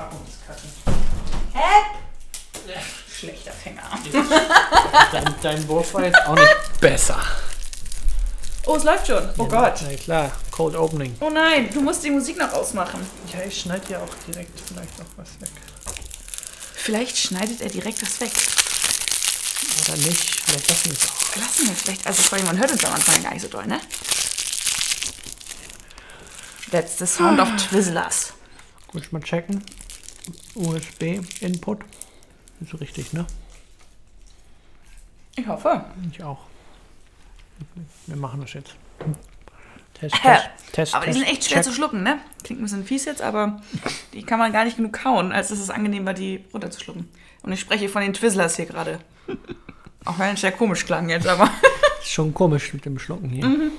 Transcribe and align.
Packungskacke. 0.00 0.66
Hä? 1.52 2.80
Schlechter 3.12 3.52
Fänger. 3.52 3.82
Dein, 5.12 5.34
dein 5.42 5.68
Wurf 5.68 5.92
war 5.92 6.04
jetzt 6.04 6.24
auch 6.26 6.34
nicht 6.34 6.80
besser. 6.80 7.20
Oh, 8.64 8.76
es 8.76 8.84
läuft 8.84 9.08
schon. 9.08 9.28
Oh 9.36 9.46
Gott. 9.46 9.82
Na 9.82 9.94
klar, 9.96 10.32
Cold 10.50 10.74
Opening. 10.74 11.16
Oh 11.20 11.28
nein, 11.28 11.68
du 11.72 11.82
musst 11.82 12.02
die 12.02 12.10
Musik 12.10 12.38
noch 12.38 12.52
ausmachen. 12.52 13.06
Ja, 13.32 13.42
ich 13.46 13.60
schneide 13.60 13.92
ja 13.92 13.98
auch 13.98 14.14
direkt 14.26 14.58
vielleicht 14.60 14.98
noch 14.98 15.06
was 15.16 15.28
weg. 15.40 15.50
Vielleicht 16.74 17.18
schneidet 17.18 17.60
er 17.60 17.68
direkt 17.68 18.00
das 18.00 18.20
weg. 18.20 18.32
Oder 19.82 19.96
nicht, 19.98 20.40
vielleicht 20.44 20.68
lassen 20.68 20.86
wir 20.86 20.92
es 20.92 21.08
auch. 21.08 21.36
Lassen 21.36 21.66
wir 21.66 21.72
es 21.72 21.82
vielleicht. 21.82 22.06
Also 22.06 22.22
vor 22.22 22.38
allem, 22.38 22.46
man 22.46 22.58
hört 22.58 22.72
uns 22.72 22.84
am 22.84 22.94
Anfang 22.94 23.22
gar 23.22 23.34
nicht 23.34 23.42
so 23.42 23.48
doll, 23.48 23.66
ne? 23.66 23.80
That's 26.70 26.96
the 26.98 27.06
sound 27.06 27.38
of 27.40 27.48
Twizzlers. 27.56 28.32
Gut, 28.88 29.02
ich 29.02 29.12
mal 29.12 29.22
checken. 29.22 29.62
USB-Input. 30.54 31.80
Ist 32.60 32.70
so 32.70 32.76
richtig, 32.76 33.12
ne? 33.12 33.26
Ich 35.36 35.46
hoffe. 35.46 35.84
Ich 36.12 36.22
auch. 36.22 36.40
Wir 38.06 38.16
machen 38.16 38.40
das 38.40 38.52
jetzt. 38.52 38.74
Test, 39.94 40.14
Hä? 40.22 40.28
Test, 40.28 40.48
Test. 40.72 40.94
Aber 40.94 41.06
die 41.06 41.12
Test, 41.12 41.24
sind 41.24 41.28
echt 41.30 41.44
schwer 41.44 41.56
check. 41.58 41.64
zu 41.64 41.72
schlucken, 41.72 42.02
ne? 42.02 42.18
Klingt 42.42 42.60
ein 42.60 42.64
bisschen 42.64 42.84
fies 42.84 43.04
jetzt, 43.04 43.22
aber 43.22 43.60
die 44.12 44.22
kann 44.22 44.38
man 44.38 44.52
gar 44.52 44.64
nicht 44.64 44.76
genug 44.76 44.92
kauen, 44.92 45.32
als 45.32 45.48
dass 45.48 45.58
es 45.58 45.70
angenehm 45.70 46.06
war, 46.06 46.14
die 46.14 46.44
runterzuschlucken. 46.52 47.08
Und 47.42 47.52
ich 47.52 47.60
spreche 47.60 47.88
von 47.88 48.02
den 48.02 48.12
Twizzlers 48.12 48.56
hier 48.56 48.66
gerade. 48.66 48.98
Auch 50.04 50.18
wenn 50.18 50.34
es 50.34 50.40
sehr 50.40 50.52
komisch 50.52 50.86
klang 50.86 51.08
jetzt, 51.10 51.26
aber. 51.26 51.50
Ist 52.00 52.12
schon 52.12 52.32
komisch 52.32 52.72
mit 52.72 52.84
dem 52.84 52.98
Schlucken 52.98 53.28
hier. 53.28 53.44
Mhm. 53.46 53.70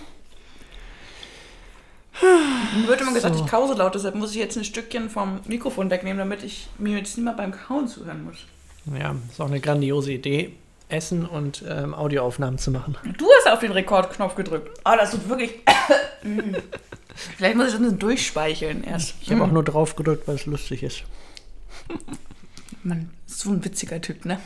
Mir 2.21 2.87
wird 2.87 3.01
immer 3.01 3.13
gesagt, 3.13 3.35
So. 3.35 3.43
ich 3.43 3.49
kause 3.49 3.73
laut, 3.73 3.95
deshalb 3.95 4.15
muss 4.15 4.31
ich 4.31 4.37
jetzt 4.37 4.57
ein 4.57 4.63
Stückchen 4.63 5.09
vom 5.09 5.39
Mikrofon 5.45 5.89
wegnehmen, 5.89 6.19
damit 6.19 6.43
ich 6.43 6.67
mir 6.77 6.97
jetzt 6.97 7.17
nicht 7.17 7.25
mehr 7.25 7.33
beim 7.33 7.51
Kauen 7.51 7.87
zuhören 7.87 8.23
muss. 8.25 8.37
Ja, 8.97 9.15
ist 9.29 9.39
auch 9.39 9.47
eine 9.47 9.59
grandiose 9.59 10.11
Idee, 10.11 10.53
Essen 10.89 11.25
und 11.25 11.63
ähm, 11.67 11.93
Audioaufnahmen 11.93 12.57
zu 12.57 12.71
machen. 12.71 12.97
Du 13.17 13.27
hast 13.37 13.51
auf 13.51 13.59
den 13.59 13.71
Rekordknopf 13.71 14.35
gedrückt. 14.35 14.79
Oh, 14.85 14.93
das 14.97 15.11
tut 15.11 15.27
wirklich. 15.29 15.51
Mm. 16.23 16.53
Vielleicht 17.37 17.55
muss 17.55 17.65
ich 17.65 17.71
das 17.71 17.79
ein 17.79 17.83
bisschen 17.85 17.97
durchspeicheln 17.97 18.83
erst. 18.83 19.15
Ich 19.21 19.31
habe 19.31 19.43
auch 19.43 19.51
nur 19.51 19.63
drauf 19.63 19.95
gedrückt, 19.95 20.27
weil 20.27 20.35
es 20.35 20.45
lustig 20.45 20.83
ist. 20.83 21.01
Man 22.83 23.09
ist 23.25 23.39
so 23.39 23.49
ein 23.49 23.65
witziger 23.65 23.99
Typ, 23.99 24.23
ne? 24.25 24.39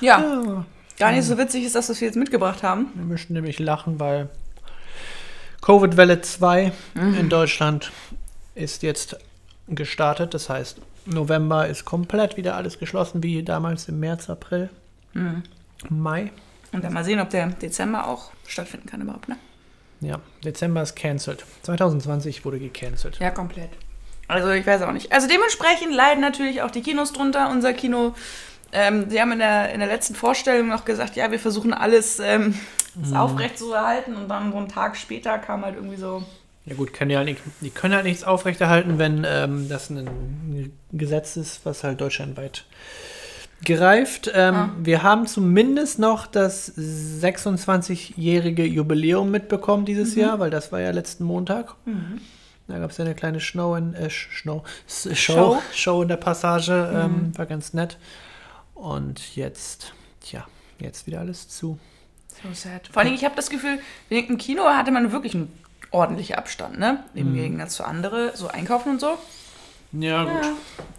ja, 0.00 0.64
gar 1.02 1.10
nicht 1.10 1.26
so 1.26 1.36
witzig 1.36 1.64
ist 1.64 1.74
das, 1.74 1.88
was 1.88 2.00
wir 2.00 2.06
jetzt 2.06 2.16
mitgebracht 2.16 2.62
haben. 2.62 2.86
Wir 2.94 3.04
müssen 3.04 3.32
nämlich 3.32 3.58
lachen, 3.58 3.98
weil 3.98 4.28
Covid-Welle 5.60 6.20
2 6.20 6.70
in 6.94 7.28
Deutschland 7.28 7.90
ist 8.54 8.84
jetzt 8.84 9.16
gestartet. 9.66 10.32
Das 10.32 10.48
heißt, 10.48 10.80
November 11.06 11.66
ist 11.66 11.84
komplett 11.84 12.36
wieder 12.36 12.54
alles 12.54 12.78
geschlossen, 12.78 13.20
wie 13.24 13.42
damals 13.42 13.88
im 13.88 13.98
März, 13.98 14.30
April, 14.30 14.70
Mai. 15.88 16.30
Und 16.70 16.84
dann 16.84 16.92
mal 16.92 17.04
sehen, 17.04 17.18
ob 17.18 17.30
der 17.30 17.48
Dezember 17.48 18.06
auch 18.06 18.30
stattfinden 18.46 18.88
kann 18.88 19.00
überhaupt, 19.00 19.28
ne? 19.28 19.36
Ja, 20.00 20.20
Dezember 20.44 20.82
ist 20.82 20.94
cancelled. 20.94 21.44
2020 21.62 22.44
wurde 22.44 22.60
gecancelt. 22.60 23.18
Ja, 23.18 23.30
komplett. 23.30 23.70
Also 24.28 24.50
ich 24.50 24.64
weiß 24.64 24.82
auch 24.82 24.92
nicht. 24.92 25.10
Also 25.10 25.26
dementsprechend 25.26 25.92
leiden 25.92 26.20
natürlich 26.20 26.62
auch 26.62 26.70
die 26.70 26.82
Kinos 26.82 27.12
drunter. 27.12 27.50
Unser 27.50 27.72
Kino, 27.72 28.14
ähm, 28.72 29.10
sie 29.10 29.20
haben 29.20 29.32
in 29.32 29.38
der, 29.38 29.72
in 29.72 29.80
der 29.80 29.88
letzten 29.88 30.14
Vorstellung 30.14 30.68
noch 30.68 30.84
gesagt, 30.84 31.16
ja, 31.16 31.30
wir 31.30 31.38
versuchen 31.38 31.72
alles 31.74 32.18
ähm, 32.18 32.58
das 32.94 33.12
aufrecht 33.12 33.58
zu 33.58 33.72
erhalten. 33.72 34.14
Und 34.16 34.28
dann 34.28 34.52
so 34.52 34.58
einen 34.58 34.68
Tag 34.68 34.96
später 34.96 35.38
kam 35.38 35.64
halt 35.64 35.76
irgendwie 35.76 35.96
so, 35.96 36.22
Ja 36.66 36.74
gut, 36.74 36.92
können 36.92 37.10
ja 37.10 37.18
halt 37.18 37.28
nicht, 37.28 37.40
die 37.60 37.70
können 37.70 37.94
halt 37.94 38.04
nichts 38.04 38.24
aufrechterhalten, 38.24 38.98
wenn 38.98 39.26
ähm, 39.28 39.68
das 39.68 39.90
ein 39.90 40.72
Gesetz 40.92 41.36
ist, 41.36 41.64
was 41.64 41.84
halt 41.84 42.00
deutschlandweit 42.00 42.64
gereift. 43.64 44.30
Ähm, 44.34 44.54
Ah. 44.54 44.70
Wir 44.78 45.02
haben 45.02 45.26
zumindest 45.26 45.98
noch 45.98 46.26
das 46.26 46.72
26-jährige 46.76 48.64
Jubiläum 48.64 49.30
mitbekommen 49.30 49.84
dieses 49.84 50.14
Jahr, 50.14 50.38
weil 50.40 50.50
das 50.50 50.72
war 50.72 50.80
ja 50.80 50.90
letzten 50.90 51.24
Montag. 51.24 51.74
Da 52.68 52.78
gab 52.78 52.90
es 52.90 52.96
ja 52.98 53.04
eine 53.04 53.14
kleine 53.14 53.40
Show 53.40 53.74
in, 53.76 53.94
äh, 53.94 54.10
Show, 54.10 54.64
Show, 54.86 55.14
Show? 55.14 55.62
Show 55.72 56.02
in 56.02 56.08
der 56.08 56.16
Passage, 56.16 56.72
ähm, 56.94 57.32
war 57.36 57.46
ganz 57.46 57.72
nett. 57.74 57.98
Und 58.82 59.36
jetzt, 59.36 59.92
tja, 60.20 60.44
jetzt 60.80 61.06
wieder 61.06 61.20
alles 61.20 61.48
zu. 61.48 61.78
so 62.42 62.52
sad. 62.52 62.88
Vor 62.92 63.00
allem, 63.00 63.14
ich 63.14 63.24
habe 63.24 63.36
das 63.36 63.48
Gefühl, 63.48 63.78
im 64.10 64.38
Kino 64.38 64.64
hatte 64.64 64.90
man 64.90 65.12
wirklich 65.12 65.36
einen 65.36 65.56
ordentlichen 65.92 66.34
Abstand, 66.34 66.80
ne? 66.80 67.04
Im 67.14 67.32
Gegensatz 67.32 67.76
zu 67.76 67.84
anderen, 67.84 68.34
so 68.34 68.48
einkaufen 68.48 68.90
und 68.90 69.00
so. 69.00 69.16
Ja, 69.92 70.24
gut. 70.24 70.56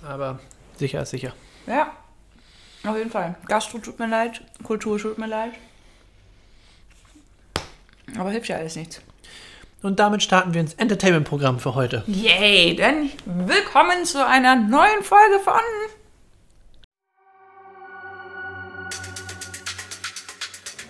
Aber 0.07 0.39
sicher 0.77 1.01
ist 1.01 1.09
sicher. 1.09 1.33
Ja, 1.67 1.91
auf 2.85 2.95
jeden 2.95 3.11
Fall. 3.11 3.35
Gastro 3.49 3.79
tut 3.79 3.99
mir 3.99 4.07
leid, 4.07 4.39
Kultur 4.63 4.97
tut 4.97 5.17
mir 5.17 5.27
leid. 5.27 5.51
Aber 8.17 8.31
hilft 8.31 8.47
ja 8.47 8.55
alles 8.55 8.77
nichts. 8.77 9.01
Und 9.81 9.99
damit 9.99 10.23
starten 10.23 10.53
wir 10.53 10.61
ins 10.61 10.75
Entertainment-Programm 10.75 11.59
für 11.59 11.75
heute. 11.75 12.05
Yay, 12.07 12.77
denn 12.77 13.09
willkommen 13.25 14.05
zu 14.05 14.25
einer 14.25 14.55
neuen 14.55 15.03
Folge 15.03 15.39
von 15.43 15.59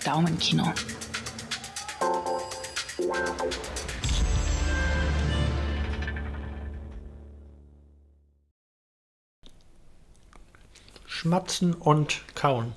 Daumenkino. 0.03 0.73
Schmatzen 11.05 11.73
und 11.73 12.21
Kauen. 12.35 12.73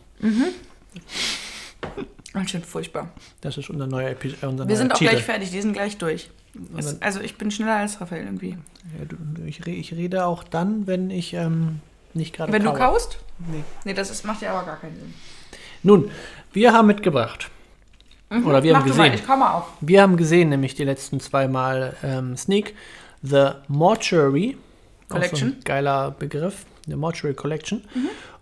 Ganz 2.33 2.51
schön 2.51 2.63
furchtbar. 2.63 3.11
Das 3.41 3.57
ist 3.57 3.71
unser 3.71 3.87
neuer, 3.87 4.11
Epi 4.11 4.35
äh, 4.43 4.47
unser 4.47 4.69
Wir 4.69 4.77
sind 4.77 4.93
auch 4.93 4.99
Titel. 4.99 5.11
gleich 5.11 5.25
fertig, 5.25 5.51
die 5.51 5.61
sind 5.61 5.73
gleich 5.73 5.97
durch. 5.99 6.31
Es, 6.77 7.01
also 7.03 7.21
ich 7.21 7.37
bin 7.37 7.51
schneller 7.51 7.77
als 7.77 8.01
Raphael 8.01 8.25
irgendwie. 8.25 8.57
Ja, 8.99 9.05
du, 9.07 9.17
ich, 9.45 9.67
ich 9.67 9.93
rede 9.93 10.25
auch 10.27 10.43
dann, 10.43 10.87
wenn 10.87 11.11
ich 11.11 11.35
ähm, 11.35 11.81
nicht 12.15 12.35
gerade 12.35 12.53
Wenn 12.53 12.63
du 12.65 12.71
kaue. 12.71 12.79
kaust? 12.79 13.19
Nee. 13.39 13.65
Nee, 13.85 13.95
das 13.95 14.11
ist, 14.11 14.25
macht 14.25 14.43
ja 14.43 14.53
aber 14.55 14.65
gar 14.67 14.81
keinen 14.81 14.97
Sinn. 14.97 15.15
Nun, 15.83 16.11
wir 16.57 16.73
haben 16.73 16.87
mitgebracht. 16.87 17.51
Oder 18.31 18.63
wir 18.63 18.75
haben 18.75 18.89
du 18.89 18.95
mal, 18.95 19.09
gesehen. 19.09 19.15
ich 19.15 19.27
komme 19.27 19.53
auf. 19.55 19.65
Wir 19.81 20.01
haben 20.03 20.17
gesehen, 20.17 20.49
nämlich 20.49 20.75
die 20.75 20.85
letzten 20.85 21.21
zwei 21.21 21.47
Mal 21.47 21.95
ähm, 22.03 22.37
Sneak, 22.37 22.75
The 23.23 23.51
Mortuary. 23.69 24.57
So 25.09 25.15
Collection. 25.15 25.49
ein 25.49 25.65
geiler 25.65 26.11
Begriff. 26.11 26.65
The 26.87 26.97
Mortuary 26.97 27.35
Collection. 27.35 27.85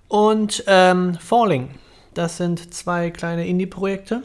Und 0.08 0.62
ähm, 0.68 1.18
Falling. 1.20 1.70
Das 2.14 2.36
sind 2.36 2.72
zwei 2.72 3.10
kleine 3.10 3.46
Indie-Projekte. 3.46 4.22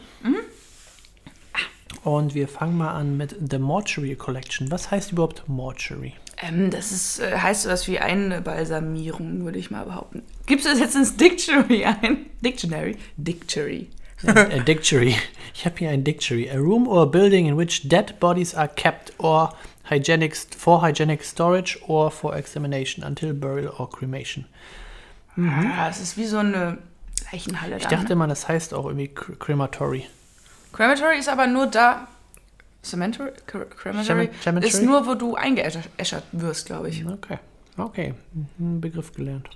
Und 2.03 2.33
wir 2.35 2.47
fangen 2.47 2.77
mal 2.77 2.93
an 2.93 3.17
mit 3.17 3.35
The 3.49 3.57
Mortuary 3.57 4.15
Collection. 4.15 4.71
Was 4.71 4.91
heißt 4.91 5.11
überhaupt 5.11 5.49
Mortuary? 5.49 6.13
Ähm, 6.41 6.69
das 6.69 6.91
ist, 6.91 7.19
äh, 7.19 7.35
heißt 7.37 7.63
sowas 7.63 7.87
wie 7.87 7.99
Einbalsamierung, 7.99 9.43
würde 9.43 9.59
ich 9.59 9.71
mal 9.71 9.83
behaupten. 9.83 10.23
Gibst 10.49 10.65
du 10.65 10.69
das 10.71 10.79
jetzt 10.79 10.95
ins 10.95 11.15
Dictionary 11.15 11.85
ein? 11.85 12.25
Dictionary? 12.41 12.97
Dictionary. 13.17 13.87
A 14.27 14.59
dictionary. 14.59 15.15
Ich 15.53 15.65
habe 15.65 15.77
hier 15.77 15.91
ein 15.91 16.03
dictionary. 16.03 16.49
A 16.49 16.57
room 16.57 16.87
or 16.87 17.03
a 17.03 17.05
building 17.05 17.45
in 17.47 17.57
which 17.57 17.87
dead 17.87 18.19
bodies 18.19 18.53
are 18.53 18.67
kept 18.67 19.13
or 19.19 19.53
hygienic 19.89 20.35
for 20.35 20.81
hygienic 20.81 21.23
storage 21.23 21.79
or 21.87 22.11
for 22.11 22.35
examination 22.35 23.01
until 23.03 23.33
burial 23.33 23.73
or 23.77 23.89
cremation. 23.89 24.45
Ah, 25.37 25.87
es 25.89 26.01
ist 26.01 26.17
wie 26.17 26.25
so 26.25 26.39
eine 26.39 26.79
Leichenhalle 27.31 27.77
Ich 27.77 27.83
da. 27.83 27.89
dachte 27.89 28.09
ne? 28.09 28.15
mal, 28.17 28.27
das 28.27 28.47
heißt 28.49 28.73
auch 28.73 28.85
irgendwie 28.87 29.07
Cr- 29.07 29.37
Crematory. 29.37 30.05
Crematory 30.73 31.17
ist 31.17 31.29
aber 31.29 31.47
nur 31.47 31.67
da. 31.67 32.07
Cemetery? 32.83 33.29
Cre- 33.49 33.65
Crematory 33.65 34.25
Cem- 34.25 34.41
Cemetery? 34.41 34.69
ist 34.69 34.81
nur, 34.83 35.05
wo 35.05 35.13
du 35.13 35.35
eingeäschert 35.35 36.23
wirst, 36.33 36.65
glaube 36.65 36.89
ich. 36.89 37.05
Okay. 37.05 37.37
Okay. 37.77 38.13
Ein 38.59 38.81
Begriff 38.81 39.13
gelernt. 39.13 39.49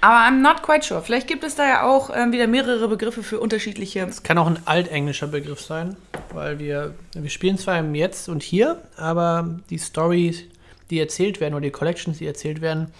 Aber 0.00 0.16
I'm 0.16 0.40
not 0.40 0.62
quite 0.62 0.84
sure. 0.84 1.02
Vielleicht 1.02 1.28
gibt 1.28 1.44
es 1.44 1.56
da 1.56 1.68
ja 1.68 1.82
auch 1.82 2.10
ähm, 2.14 2.32
wieder 2.32 2.46
mehrere 2.46 2.88
Begriffe 2.88 3.22
für 3.22 3.38
unterschiedliche. 3.38 4.00
Es 4.00 4.22
kann 4.22 4.38
auch 4.38 4.46
ein 4.46 4.58
altenglischer 4.64 5.26
Begriff 5.26 5.60
sein, 5.60 5.96
weil 6.32 6.58
wir, 6.58 6.94
wir 7.14 7.30
spielen 7.30 7.58
zwar 7.58 7.78
im 7.78 7.94
Jetzt 7.94 8.28
und 8.28 8.42
Hier, 8.42 8.80
aber 8.96 9.58
die 9.68 9.78
Stories, 9.78 10.44
die 10.88 10.98
erzählt 10.98 11.40
werden 11.40 11.54
oder 11.54 11.62
die 11.64 11.70
Collections, 11.70 12.18
die 12.18 12.26
erzählt 12.26 12.60
werden, 12.62 12.92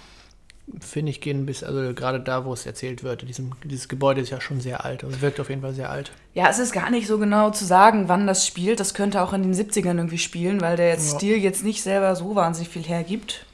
finde 0.78 1.10
ich, 1.10 1.20
gehen 1.20 1.46
bis, 1.46 1.64
also 1.64 1.94
gerade 1.94 2.20
da, 2.20 2.44
wo 2.44 2.52
es 2.52 2.66
erzählt 2.66 3.02
wird. 3.02 3.26
Diesem, 3.28 3.52
dieses 3.64 3.88
Gebäude 3.88 4.20
ist 4.20 4.30
ja 4.30 4.40
schon 4.40 4.60
sehr 4.60 4.84
alt 4.84 5.02
und 5.02 5.20
wirkt 5.20 5.40
auf 5.40 5.48
jeden 5.48 5.62
Fall 5.62 5.74
sehr 5.74 5.90
alt. 5.90 6.12
Ja, 6.34 6.48
es 6.48 6.58
ist 6.58 6.72
gar 6.72 6.90
nicht 6.90 7.06
so 7.06 7.18
genau 7.18 7.50
zu 7.50 7.64
sagen, 7.64 8.08
wann 8.08 8.26
das 8.26 8.46
spielt. 8.46 8.78
Das 8.78 8.94
könnte 8.94 9.22
auch 9.22 9.32
in 9.32 9.42
den 9.42 9.54
70ern 9.54 9.96
irgendwie 9.96 10.18
spielen, 10.18 10.60
weil 10.60 10.76
der 10.76 10.88
jetzt 10.88 11.12
Ja. 11.12 11.18
Stil 11.18 11.36
jetzt 11.38 11.64
nicht 11.64 11.82
selber 11.82 12.14
so 12.14 12.34
wahnsinnig 12.36 12.68
viel 12.68 12.82
hergibt. 12.82 13.46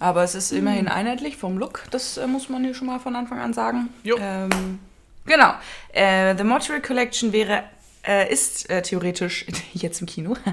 Aber 0.00 0.22
es 0.24 0.34
ist 0.34 0.52
immerhin 0.52 0.88
einheitlich 0.88 1.36
vom 1.36 1.56
Look. 1.58 1.84
Das 1.90 2.16
äh, 2.16 2.26
muss 2.26 2.48
man 2.48 2.64
hier 2.64 2.74
schon 2.74 2.86
mal 2.88 2.98
von 2.98 3.14
Anfang 3.16 3.38
an 3.38 3.52
sagen. 3.52 3.88
Jo. 4.02 4.16
Ähm, 4.20 4.78
genau. 5.24 5.54
Äh, 5.92 6.36
The 6.36 6.44
Mortuary 6.44 6.82
Collection 6.82 7.32
wäre, 7.32 7.62
äh, 8.06 8.30
ist 8.32 8.68
äh, 8.70 8.82
theoretisch 8.82 9.46
jetzt 9.72 10.00
im 10.00 10.06
Kino. 10.06 10.36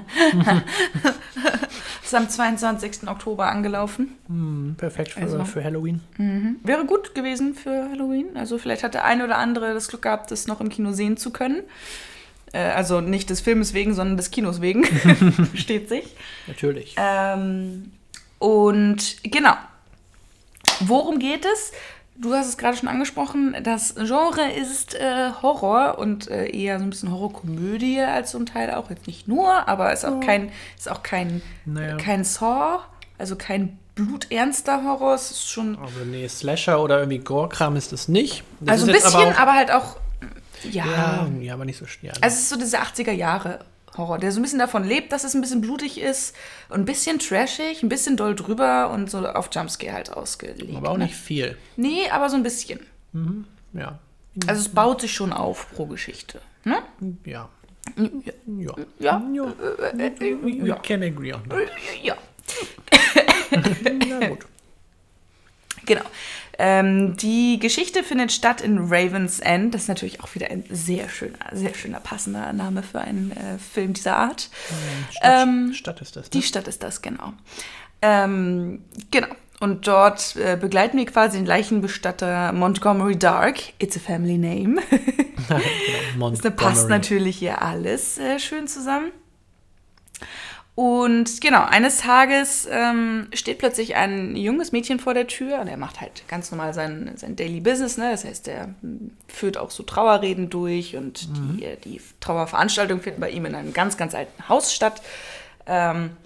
Ist 2.04 2.14
am 2.14 2.28
22. 2.28 3.08
Oktober 3.08 3.46
angelaufen. 3.46 4.16
Hm, 4.26 4.74
perfekt 4.76 5.12
für, 5.12 5.20
Also. 5.20 5.44
für 5.44 5.62
Halloween. 5.64 6.00
Wäre 6.62 6.84
gut 6.84 7.14
gewesen 7.14 7.54
für 7.54 7.88
Halloween. 7.90 8.36
Also 8.36 8.58
vielleicht 8.58 8.82
hat 8.82 8.94
der 8.94 9.04
eine 9.04 9.24
oder 9.24 9.38
andere 9.38 9.72
das 9.72 9.88
Glück 9.88 10.02
gehabt, 10.02 10.30
das 10.30 10.46
noch 10.46 10.60
im 10.60 10.68
Kino 10.68 10.92
sehen 10.92 11.16
zu 11.16 11.30
können. 11.30 11.62
Äh, 12.52 12.58
also 12.58 13.00
nicht 13.00 13.30
des 13.30 13.40
Filmes 13.40 13.72
wegen, 13.72 13.94
sondern 13.94 14.16
des 14.16 14.30
Kinos 14.30 14.60
wegen. 14.60 14.84
Versteht 15.50 15.88
sich. 15.88 16.04
Natürlich. 16.46 16.96
Ähm, 16.98 17.92
und 18.42 19.16
genau. 19.22 19.54
Worum 20.80 21.18
geht 21.18 21.44
es? 21.44 21.72
Du 22.16 22.34
hast 22.34 22.48
es 22.48 22.58
gerade 22.58 22.76
schon 22.76 22.88
angesprochen. 22.88 23.56
Das 23.62 23.94
Genre 23.94 24.50
ist 24.52 24.94
äh, 24.94 25.30
Horror 25.42 25.98
und 25.98 26.28
äh, 26.28 26.46
eher 26.50 26.78
so 26.78 26.84
ein 26.84 26.90
bisschen 26.90 27.10
Horrorkomödie 27.10 28.00
als 28.00 28.32
zum 28.32 28.46
Teil 28.46 28.72
auch. 28.74 28.90
Jetzt 28.90 29.06
nicht 29.06 29.28
nur, 29.28 29.68
aber 29.68 29.92
ist 29.92 30.04
auch 30.04 30.20
kein, 30.20 30.50
ist 30.76 30.90
auch 30.90 31.02
kein, 31.02 31.40
Naja. 31.64 31.96
kein 31.96 32.24
Saw, 32.24 32.80
also 33.18 33.36
kein 33.36 33.78
bluternster 33.94 34.84
Horror. 34.84 35.14
Es 35.14 35.30
ist 35.30 35.48
schon 35.50 35.78
Also 35.78 36.04
nee, 36.04 36.26
Slasher 36.28 36.80
oder 36.82 36.98
irgendwie 36.98 37.18
Gore-Kram 37.18 37.76
ist 37.76 37.92
es 37.92 38.08
nicht. 38.08 38.44
Das 38.60 38.72
Also 38.72 38.86
ein 38.86 38.92
bisschen, 38.92 39.14
auch- 39.32 39.38
aber, 39.38 39.54
halt 39.54 39.70
auch. 39.70 39.96
Ja. 40.70 40.84
Ja, 40.86 41.28
ja, 41.40 41.54
aber 41.54 41.64
nicht 41.64 41.78
so 41.78 41.86
schnell. 41.86 42.12
Also 42.20 42.36
es 42.36 42.42
ist 42.42 42.48
so 42.50 42.56
dieser 42.56 42.82
80er 42.82 43.10
Jahre 43.12 43.60
Horror, 43.96 44.18
der 44.18 44.32
so 44.32 44.40
ein 44.40 44.42
bisschen 44.42 44.58
davon 44.58 44.84
lebt, 44.84 45.12
dass 45.12 45.24
es 45.24 45.34
ein 45.34 45.40
bisschen 45.40 45.60
blutig 45.60 46.00
ist 46.00 46.34
und 46.68 46.80
ein 46.80 46.84
bisschen 46.84 47.18
trashig, 47.18 47.82
ein 47.82 47.88
bisschen 47.88 48.16
doll 48.16 48.34
drüber 48.34 48.90
und 48.90 49.10
so 49.10 49.26
auf 49.26 49.50
Jumpscare 49.52 49.92
halt 49.92 50.12
ausgelegt. 50.12 50.74
aber 50.74 50.90
auch 50.90 50.96
ne? 50.96 51.04
nicht 51.04 51.16
viel. 51.16 51.58
Nee, 51.76 52.08
aber 52.10 52.30
so 52.30 52.36
ein 52.36 52.42
bisschen. 52.42 52.80
Ja. 53.74 53.98
Also 54.46 54.60
es 54.62 54.68
baut 54.70 55.02
sich 55.02 55.12
schon 55.12 55.32
auf 55.32 55.70
pro 55.74 55.86
Geschichte. 55.86 56.40
Ne? 56.64 56.78
Ja. 57.24 57.48
Ja. 57.96 58.32
Ja. 58.46 58.76
Ja. 58.98 59.22
Ja. 59.32 59.52
We 59.52 60.78
can 60.82 61.02
agree 61.02 61.32
on 61.32 61.42
that. 61.48 61.58
Ja. 62.02 62.16
Na 64.20 64.28
gut. 64.28 64.46
Genau. 65.84 66.02
Ähm, 66.64 67.16
die 67.16 67.58
Geschichte 67.58 68.04
findet 68.04 68.30
statt 68.30 68.60
in 68.60 68.78
Raven's 68.78 69.40
End. 69.40 69.74
Das 69.74 69.82
ist 69.82 69.88
natürlich 69.88 70.22
auch 70.22 70.32
wieder 70.36 70.48
ein 70.48 70.62
sehr 70.70 71.08
schöner, 71.08 71.36
sehr 71.50 71.74
schöner 71.74 71.98
passender 71.98 72.52
Name 72.52 72.84
für 72.84 73.00
einen 73.00 73.32
äh, 73.32 73.58
Film 73.58 73.94
dieser 73.94 74.16
Art. 74.16 74.48
Stadt, 75.10 75.42
Ähm, 75.42 75.72
Stadt 75.74 76.00
ist 76.00 76.14
das, 76.14 76.26
ne? 76.26 76.30
Die 76.30 76.42
Stadt 76.42 76.68
ist 76.68 76.84
das, 76.84 77.02
genau. 77.02 77.32
Ähm, 78.00 78.84
genau. 79.10 79.26
Und 79.58 79.88
dort 79.88 80.36
äh, 80.36 80.56
begleiten 80.56 80.98
wir 80.98 81.06
quasi 81.06 81.38
den 81.38 81.46
Leichenbestatter 81.46 82.52
Montgomery 82.52 83.18
Dark. 83.18 83.58
It's 83.80 83.96
a 83.96 84.00
family 84.00 84.38
name. 84.38 84.80
genau. 86.14 86.30
Das 86.30 86.54
passt 86.54 86.88
natürlich 86.88 87.38
hier 87.38 87.60
alles 87.60 88.18
äh, 88.18 88.38
schön 88.38 88.68
zusammen. 88.68 89.10
Und 90.74 91.42
genau, 91.42 91.64
eines 91.64 91.98
Tages 91.98 92.66
ähm, 92.70 93.28
steht 93.34 93.58
plötzlich 93.58 93.94
ein 93.94 94.34
junges 94.36 94.72
Mädchen 94.72 94.98
vor 94.98 95.12
der 95.12 95.26
Tür 95.26 95.60
und 95.60 95.68
er 95.68 95.76
macht 95.76 96.00
halt 96.00 96.26
ganz 96.28 96.50
normal 96.50 96.72
sein, 96.72 97.12
sein 97.16 97.36
Daily 97.36 97.60
Business, 97.60 97.98
ne? 97.98 98.10
Das 98.10 98.24
heißt, 98.24 98.48
er 98.48 98.68
mm, 98.80 99.10
führt 99.28 99.58
auch 99.58 99.70
so 99.70 99.82
Trauerreden 99.82 100.48
durch 100.48 100.96
und 100.96 101.28
die, 101.36 101.64
äh, 101.64 101.76
die 101.76 102.00
Trauerveranstaltung 102.20 103.02
findet 103.02 103.20
bei 103.20 103.28
ihm 103.28 103.44
in 103.44 103.54
einem 103.54 103.74
ganz, 103.74 103.98
ganz 103.98 104.14
alten 104.14 104.48
Haus 104.48 104.72
statt. 104.72 105.02
Ähm, 105.66 106.16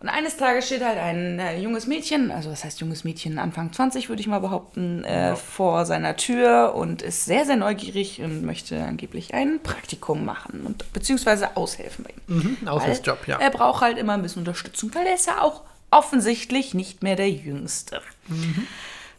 und 0.00 0.08
eines 0.08 0.36
Tages 0.36 0.66
steht 0.66 0.84
halt 0.84 0.98
ein 0.98 1.38
äh, 1.38 1.58
junges 1.58 1.86
Mädchen, 1.86 2.30
also 2.30 2.50
was 2.50 2.64
heißt 2.64 2.80
junges 2.80 3.04
Mädchen, 3.04 3.38
Anfang 3.38 3.72
20 3.72 4.08
würde 4.08 4.20
ich 4.20 4.26
mal 4.26 4.40
behaupten, 4.40 5.04
äh, 5.04 5.34
vor 5.36 5.86
seiner 5.86 6.16
Tür 6.16 6.74
und 6.74 7.02
ist 7.02 7.24
sehr, 7.24 7.46
sehr 7.46 7.56
neugierig 7.56 8.20
und 8.20 8.44
möchte 8.44 8.82
angeblich 8.82 9.34
ein 9.34 9.60
Praktikum 9.62 10.24
machen 10.24 10.62
und 10.66 10.92
beziehungsweise 10.92 11.56
aushelfen 11.56 12.04
bei 12.04 12.10
ihm. 12.10 12.58
Mhm, 12.60 12.68
Aushilfsjob, 12.68 13.26
ja. 13.26 13.38
Er 13.38 13.50
braucht 13.50 13.82
halt 13.82 13.98
immer 13.98 14.14
ein 14.14 14.22
bisschen 14.22 14.40
Unterstützung, 14.40 14.94
weil 14.94 15.06
er 15.06 15.14
ist 15.14 15.26
ja 15.26 15.40
auch 15.40 15.62
offensichtlich 15.90 16.74
nicht 16.74 17.02
mehr 17.02 17.16
der 17.16 17.30
Jüngste. 17.30 18.02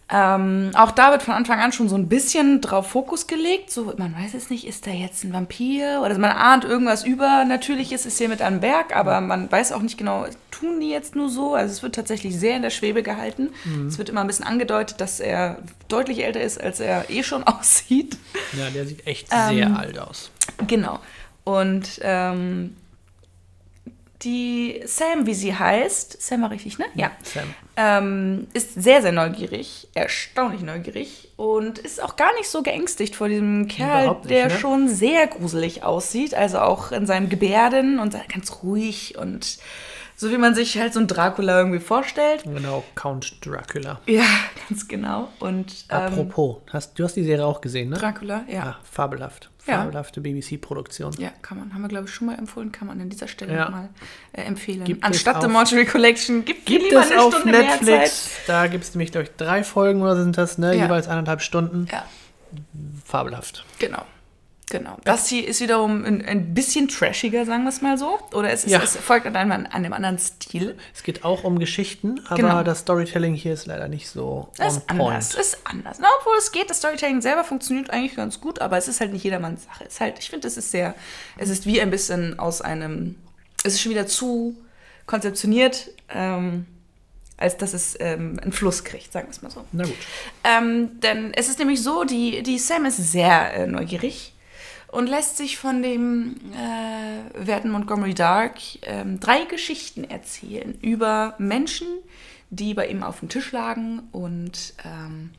Ähm, 0.07 0.69
auch 0.75 0.91
da 0.91 1.09
wird 1.11 1.23
von 1.23 1.33
Anfang 1.33 1.59
an 1.59 1.71
schon 1.71 1.89
so 1.89 1.95
ein 1.95 2.07
bisschen 2.07 2.61
drauf 2.61 2.87
Fokus 2.87 3.25
gelegt. 3.25 3.71
So, 3.71 3.91
man 3.97 4.15
weiß 4.15 4.35
es 4.35 4.51
nicht, 4.51 4.67
ist 4.67 4.85
da 4.85 4.91
jetzt 4.91 5.23
ein 5.23 5.33
Vampir? 5.33 6.01
Oder 6.03 6.17
man 6.19 6.31
ahnt 6.31 6.63
irgendwas 6.63 7.03
Übernatürliches 7.03 8.05
ist 8.05 8.19
hier 8.19 8.29
mit 8.29 8.41
am 8.41 8.59
Berg, 8.59 8.95
aber 8.95 9.19
man 9.21 9.51
weiß 9.51 9.71
auch 9.71 9.81
nicht 9.81 9.97
genau, 9.97 10.27
tun 10.51 10.79
die 10.79 10.89
jetzt 10.89 11.15
nur 11.15 11.29
so? 11.29 11.55
Also 11.55 11.71
es 11.71 11.81
wird 11.81 11.95
tatsächlich 11.95 12.37
sehr 12.37 12.55
in 12.55 12.61
der 12.61 12.69
Schwebe 12.69 13.01
gehalten. 13.01 13.49
Es 13.87 13.97
wird 13.97 14.09
immer 14.09 14.21
ein 14.21 14.27
bisschen 14.27 14.45
angedeutet, 14.45 15.01
dass 15.01 15.19
er 15.19 15.57
deutlich 15.87 16.23
älter 16.23 16.41
ist, 16.41 16.61
als 16.61 16.79
er 16.79 17.09
eh 17.09 17.23
schon 17.23 17.43
aussieht. 17.47 18.17
Ja, 18.53 18.69
der 18.69 18.85
sieht 18.85 19.07
echt 19.07 19.29
Ähm, 19.31 19.55
sehr 19.55 19.77
alt 19.77 19.97
aus. 19.97 20.29
Genau. 20.67 20.99
Und 21.43 21.99
ähm, 22.01 22.75
die 24.21 24.81
Sam, 24.85 25.25
wie 25.25 25.33
sie 25.33 25.55
heißt, 25.55 26.21
Sam 26.21 26.41
war 26.41 26.51
richtig, 26.51 26.77
ne? 26.77 26.85
Ja. 26.95 27.11
Sam. 27.23 27.53
Ähm, 27.77 28.47
ist 28.53 28.81
sehr, 28.81 29.01
sehr 29.01 29.11
neugierig, 29.11 29.89
erstaunlich 29.93 30.61
neugierig 30.61 31.29
und 31.35 31.77
ist 31.79 32.01
auch 32.01 32.15
gar 32.15 32.33
nicht 32.35 32.47
so 32.47 32.63
geängstigt 32.63 33.15
vor 33.15 33.27
diesem 33.27 33.67
Kerl, 33.67 34.09
nicht, 34.09 34.29
der 34.29 34.47
ne? 34.47 34.57
schon 34.57 34.87
sehr 34.87 35.27
gruselig 35.27 35.83
aussieht. 35.83 36.33
Also 36.33 36.59
auch 36.59 36.91
in 36.91 37.05
seinem 37.05 37.29
Gebärden 37.29 37.99
und 37.99 38.15
ganz 38.29 38.63
ruhig 38.63 39.17
und 39.17 39.57
so 40.15 40.31
wie 40.31 40.37
man 40.37 40.55
sich 40.55 40.77
halt 40.77 40.93
so 40.93 40.99
einen 40.99 41.07
Dracula 41.07 41.57
irgendwie 41.59 41.79
vorstellt. 41.79 42.43
Genau, 42.43 42.83
Count 42.95 43.45
Dracula. 43.45 43.99
Ja, 44.07 44.23
ganz 44.69 44.87
genau. 44.87 45.29
Und 45.39 45.85
ähm, 45.89 45.97
Apropos, 45.97 46.57
hast, 46.71 46.97
du 46.97 47.03
hast 47.03 47.15
die 47.15 47.23
Serie 47.23 47.45
auch 47.45 47.61
gesehen, 47.61 47.89
ne? 47.89 47.97
Dracula, 47.97 48.43
ja. 48.47 48.63
Ah, 48.63 48.75
fabelhaft. 48.89 49.49
Ja. 49.67 49.79
Fabelhafte 49.79 50.21
BBC-Produktion. 50.21 51.11
Ja, 51.17 51.31
kann 51.41 51.57
man, 51.57 51.73
haben 51.73 51.81
wir 51.81 51.87
glaube 51.87 52.05
ich 52.07 52.13
schon 52.13 52.27
mal 52.27 52.37
empfohlen, 52.37 52.71
kann 52.71 52.87
man 52.87 53.01
an 53.01 53.09
dieser 53.09 53.27
Stelle 53.27 53.53
Ja. 53.55 53.65
nochmal 53.65 53.89
äh, 54.33 54.43
empfehlen. 54.43 54.83
Gibt 54.83 55.03
Anstatt 55.03 55.41
The 55.41 55.47
Mortuary 55.47 55.85
Collection 55.85 56.45
gibt, 56.45 56.67
Gibt 56.67 56.93
es 56.93 57.09
eine 57.11 57.21
auf 57.21 57.33
Stunde. 57.35 57.57
Netflix. 57.57 58.29
Da 58.45 58.67
gibt 58.67 58.83
es 58.83 58.93
nämlich, 58.93 59.11
glaube 59.11 59.23
ich, 59.25 59.31
drei 59.37 59.63
Folgen 59.63 60.03
oder 60.03 60.15
sind 60.17 60.37
das, 60.37 60.59
ne? 60.59 60.75
Ja. 60.75 60.83
Jeweils 60.83 61.07
eineinhalb 61.07 61.41
Stunden. 61.41 61.87
Ja, 61.91 62.05
Fabelhaft. 63.03 63.65
genau. 63.79 64.03
Genau. 64.77 64.97
Das 65.03 65.27
hier 65.27 65.47
ist 65.47 65.61
wiederum 65.61 66.03
ein, 66.03 66.25
ein 66.25 66.53
bisschen 66.53 66.87
trashiger, 66.87 67.45
sagen 67.45 67.63
wir 67.63 67.69
es 67.69 67.81
mal 67.81 67.97
so. 67.97 68.19
Oder 68.33 68.51
es, 68.51 68.65
ist, 68.65 68.71
Ja. 68.71 68.81
es 68.83 68.95
folgt 68.97 69.25
an 69.25 69.35
einem, 69.35 69.51
an 69.51 69.65
einem 69.67 69.93
anderen 69.93 70.17
Stil. 70.19 70.77
Es 70.93 71.03
geht 71.03 71.23
auch 71.23 71.43
um 71.43 71.59
Geschichten, 71.59 72.19
aber 72.27 72.35
Genau. 72.35 72.63
das 72.63 72.79
Storytelling 72.79 73.33
hier 73.35 73.53
ist 73.53 73.65
leider 73.67 73.87
nicht 73.87 74.09
so 74.09 74.49
Das 74.57 74.77
ist 74.77 74.89
anders. 74.89 75.29
point. 75.29 75.45
ist 75.45 75.57
anders. 75.63 75.97
Na, 76.01 76.07
obwohl 76.19 76.35
es 76.37 76.51
geht, 76.51 76.69
das 76.69 76.77
Storytelling 76.79 77.21
selber 77.21 77.43
funktioniert 77.43 77.89
eigentlich 77.89 78.15
ganz 78.15 78.41
gut, 78.41 78.59
aber 78.59 78.77
es 78.77 78.87
ist 78.87 78.99
halt 78.99 79.13
nicht 79.13 79.23
jedermanns 79.23 79.63
Sache. 79.65 79.85
Es 79.87 79.93
ist 79.93 80.01
halt, 80.01 80.19
ich 80.19 80.29
finde, 80.29 80.47
es 80.47 80.57
ist 80.57 80.71
sehr, 80.71 80.93
es 81.37 81.49
ist 81.49 81.65
wie 81.65 81.79
ein 81.81 81.89
bisschen 81.89 82.37
aus 82.39 82.61
einem, 82.61 83.15
es 83.63 83.73
ist 83.75 83.81
schon 83.81 83.91
wieder 83.91 84.07
zu 84.07 84.57
konzeptioniert, 85.05 85.89
ähm, 86.13 86.65
als 87.37 87.57
dass 87.57 87.73
es 87.73 87.95
ähm, 87.99 88.39
einen 88.41 88.51
Fluss 88.53 88.83
kriegt, 88.83 89.11
sagen 89.11 89.27
wir 89.27 89.31
es 89.31 89.41
mal 89.41 89.49
so. 89.51 89.65
Na 89.71 89.83
gut. 89.83 89.93
Ähm, 90.43 90.99
denn 91.01 91.33
es 91.33 91.49
ist 91.49 91.59
nämlich 91.59 91.81
so, 91.83 92.03
die, 92.05 92.43
die 92.43 92.57
Sam 92.57 92.85
ist 92.85 92.97
sehr 92.97 93.53
äh, 93.53 93.67
neugierig 93.67 94.33
und 94.95 95.07
lässt 95.07 95.37
sich 95.37 95.57
von 95.57 95.81
dem 95.81 96.35
äh, 96.53 97.45
werten 97.47 97.69
Montgomery 97.69 98.13
Dark 98.13 98.59
ähm, 98.83 99.19
drei 99.19 99.45
Geschichten 99.45 100.03
erzählen 100.03 100.75
über 100.81 101.35
Menschen, 101.37 101.87
die 102.49 102.73
bei 102.73 102.87
ihm 102.87 103.03
auf 103.03 103.19
dem 103.19 103.29
Tisch 103.29 103.51
lagen 103.51 104.03
und 104.11 104.73
ähm, 104.85 105.31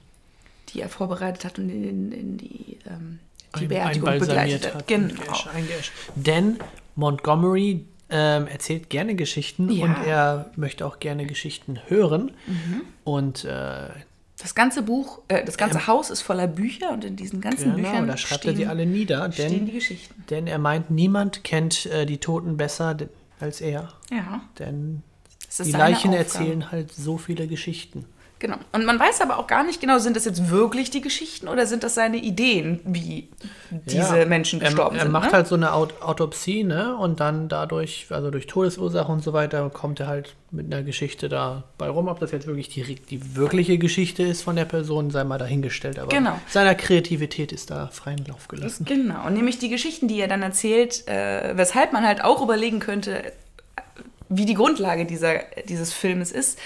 die 0.69 0.81
er 0.81 0.89
vorbereitet 0.89 1.45
hat 1.45 1.59
und 1.59 1.71
in, 1.71 2.13
in 2.13 2.37
die, 2.37 2.79
ähm, 2.87 3.19
die 3.59 3.63
Ein- 3.65 3.69
Beerdigung 3.69 4.19
begleitet 4.19 4.75
hat. 4.75 4.87
Genau. 4.87 5.15
Denn 6.15 6.59
Montgomery 6.97 7.85
ähm, 8.11 8.47
erzählt 8.47 8.91
gerne 8.91 9.15
Geschichten 9.15 9.71
Ja. 9.71 9.85
und 9.85 9.97
er 10.07 10.51
möchte 10.57 10.87
auch 10.87 11.01
gerne 11.01 11.27
Geschichten 11.27 11.79
hören. 11.89 12.33
Mhm. 12.47 12.83
Und 13.05 13.45
äh, 13.45 13.89
Das 14.41 14.55
ganze 14.55 14.83
Buch, 14.83 15.21
äh, 15.29 15.45
das 15.45 15.57
ganze 15.57 15.87
Haus 15.87 16.11
ist 16.11 16.21
voller 16.23 16.47
Bücher 16.47 16.91
und 16.93 17.05
in 17.05 17.17
diesen 17.17 17.41
ganzen 17.41 17.75
genau, 17.75 17.89
Büchern 17.89 18.07
da 18.07 18.17
schreibt 18.17 18.43
stehen, 18.43 18.53
er 18.53 18.57
die 18.57 18.67
alle 18.67 18.87
nieder. 18.87 19.33
stehen 19.33 19.51
Denn, 19.51 19.67
die 19.67 19.73
Geschichten. 19.73 20.25
denn 20.29 20.47
er 20.47 20.59
meint, 20.59 20.91
niemand 20.91 21.43
kennt 21.43 21.87
äh, 21.87 22.05
die 22.05 22.19
Toten 22.19 22.57
besser 22.57 22.97
als 23.41 23.61
er. 23.61 23.89
Ja, 24.11 24.43
Denn 24.59 25.03
die 25.59 25.73
Leichen 25.73 26.11
Aufgabe. 26.11 26.17
erzählen 26.17 26.71
halt 26.71 26.93
so 26.93 27.17
viele 27.17 27.47
Geschichten. 27.47 28.05
Genau. 28.39 28.57
Und 28.73 28.85
man 28.85 28.99
weiß 29.01 29.23
aber 29.23 29.39
auch 29.39 29.47
gar 29.47 29.65
nicht 29.65 29.81
genau, 29.81 29.99
sind 29.99 30.15
das 30.15 30.27
jetzt 30.27 30.51
wirklich 30.51 30.91
die 30.91 31.01
Geschichten 31.01 31.49
oder 31.49 31.65
sind 31.67 31.83
das 31.83 31.95
seine 31.95 32.19
Ideen, 32.19 32.81
wie 32.85 33.29
diese 33.71 34.19
Ja. 34.19 34.25
Menschen 34.27 34.61
Er, 34.61 34.67
gestorben 34.69 34.97
er 34.97 35.05
sind? 35.05 35.13
macht 35.13 35.29
ne? 35.31 35.33
halt 35.33 35.47
so 35.47 35.55
eine 35.55 35.73
Aut 35.73 36.03
Autopsie, 36.03 36.63
ne? 36.63 36.95
Und 36.97 37.21
dann 37.21 37.49
dadurch, 37.49 38.07
also 38.11 38.31
durch 38.31 38.47
Todesursache 38.47 39.11
und 39.11 39.25
so 39.25 39.33
weiter, 39.33 39.71
kommt 39.71 40.01
er 40.01 40.07
halt 40.09 40.35
mit 40.51 40.67
einer 40.67 40.83
Geschichte 40.83 41.31
da 41.31 41.65
bei 41.79 41.89
rum. 41.89 42.09
Ob 42.09 42.21
das 42.21 42.31
jetzt 42.31 42.47
wirklich 42.47 42.69
die, 42.69 42.97
die 42.97 43.37
wirkliche 43.37 43.79
Geschichte 43.79 44.23
ist 44.23 44.43
von 44.43 44.55
der 44.55 44.67
Person, 44.67 45.11
sei 45.11 45.25
mal 45.25 45.39
dahingestellt. 45.39 45.99
Aber 45.99 46.09
Genau. 46.09 46.39
seiner 46.49 46.75
Kreativität 46.75 47.53
ist 47.53 47.71
da 47.71 47.87
freien 47.89 48.23
Lauf 48.27 48.49
gelassen. 48.49 48.85
Genau. 48.85 49.27
Und 49.27 49.33
nämlich 49.33 49.59
die 49.59 49.71
Geschichten, 49.71 50.09
die 50.09 50.21
er 50.21 50.29
dann 50.29 50.43
erzählt, 50.43 51.09
äh, 51.09 51.57
weshalb 51.57 51.95
man 51.95 52.07
halt 52.07 52.23
auch 52.23 52.43
überlegen 52.43 52.81
könnte, 52.81 53.23
wie 54.29 54.45
die 54.45 54.55
Grundlage 54.55 55.07
dieser, 55.07 55.39
dieses 55.69 55.93
Filmes 55.93 56.33
ist, 56.33 56.59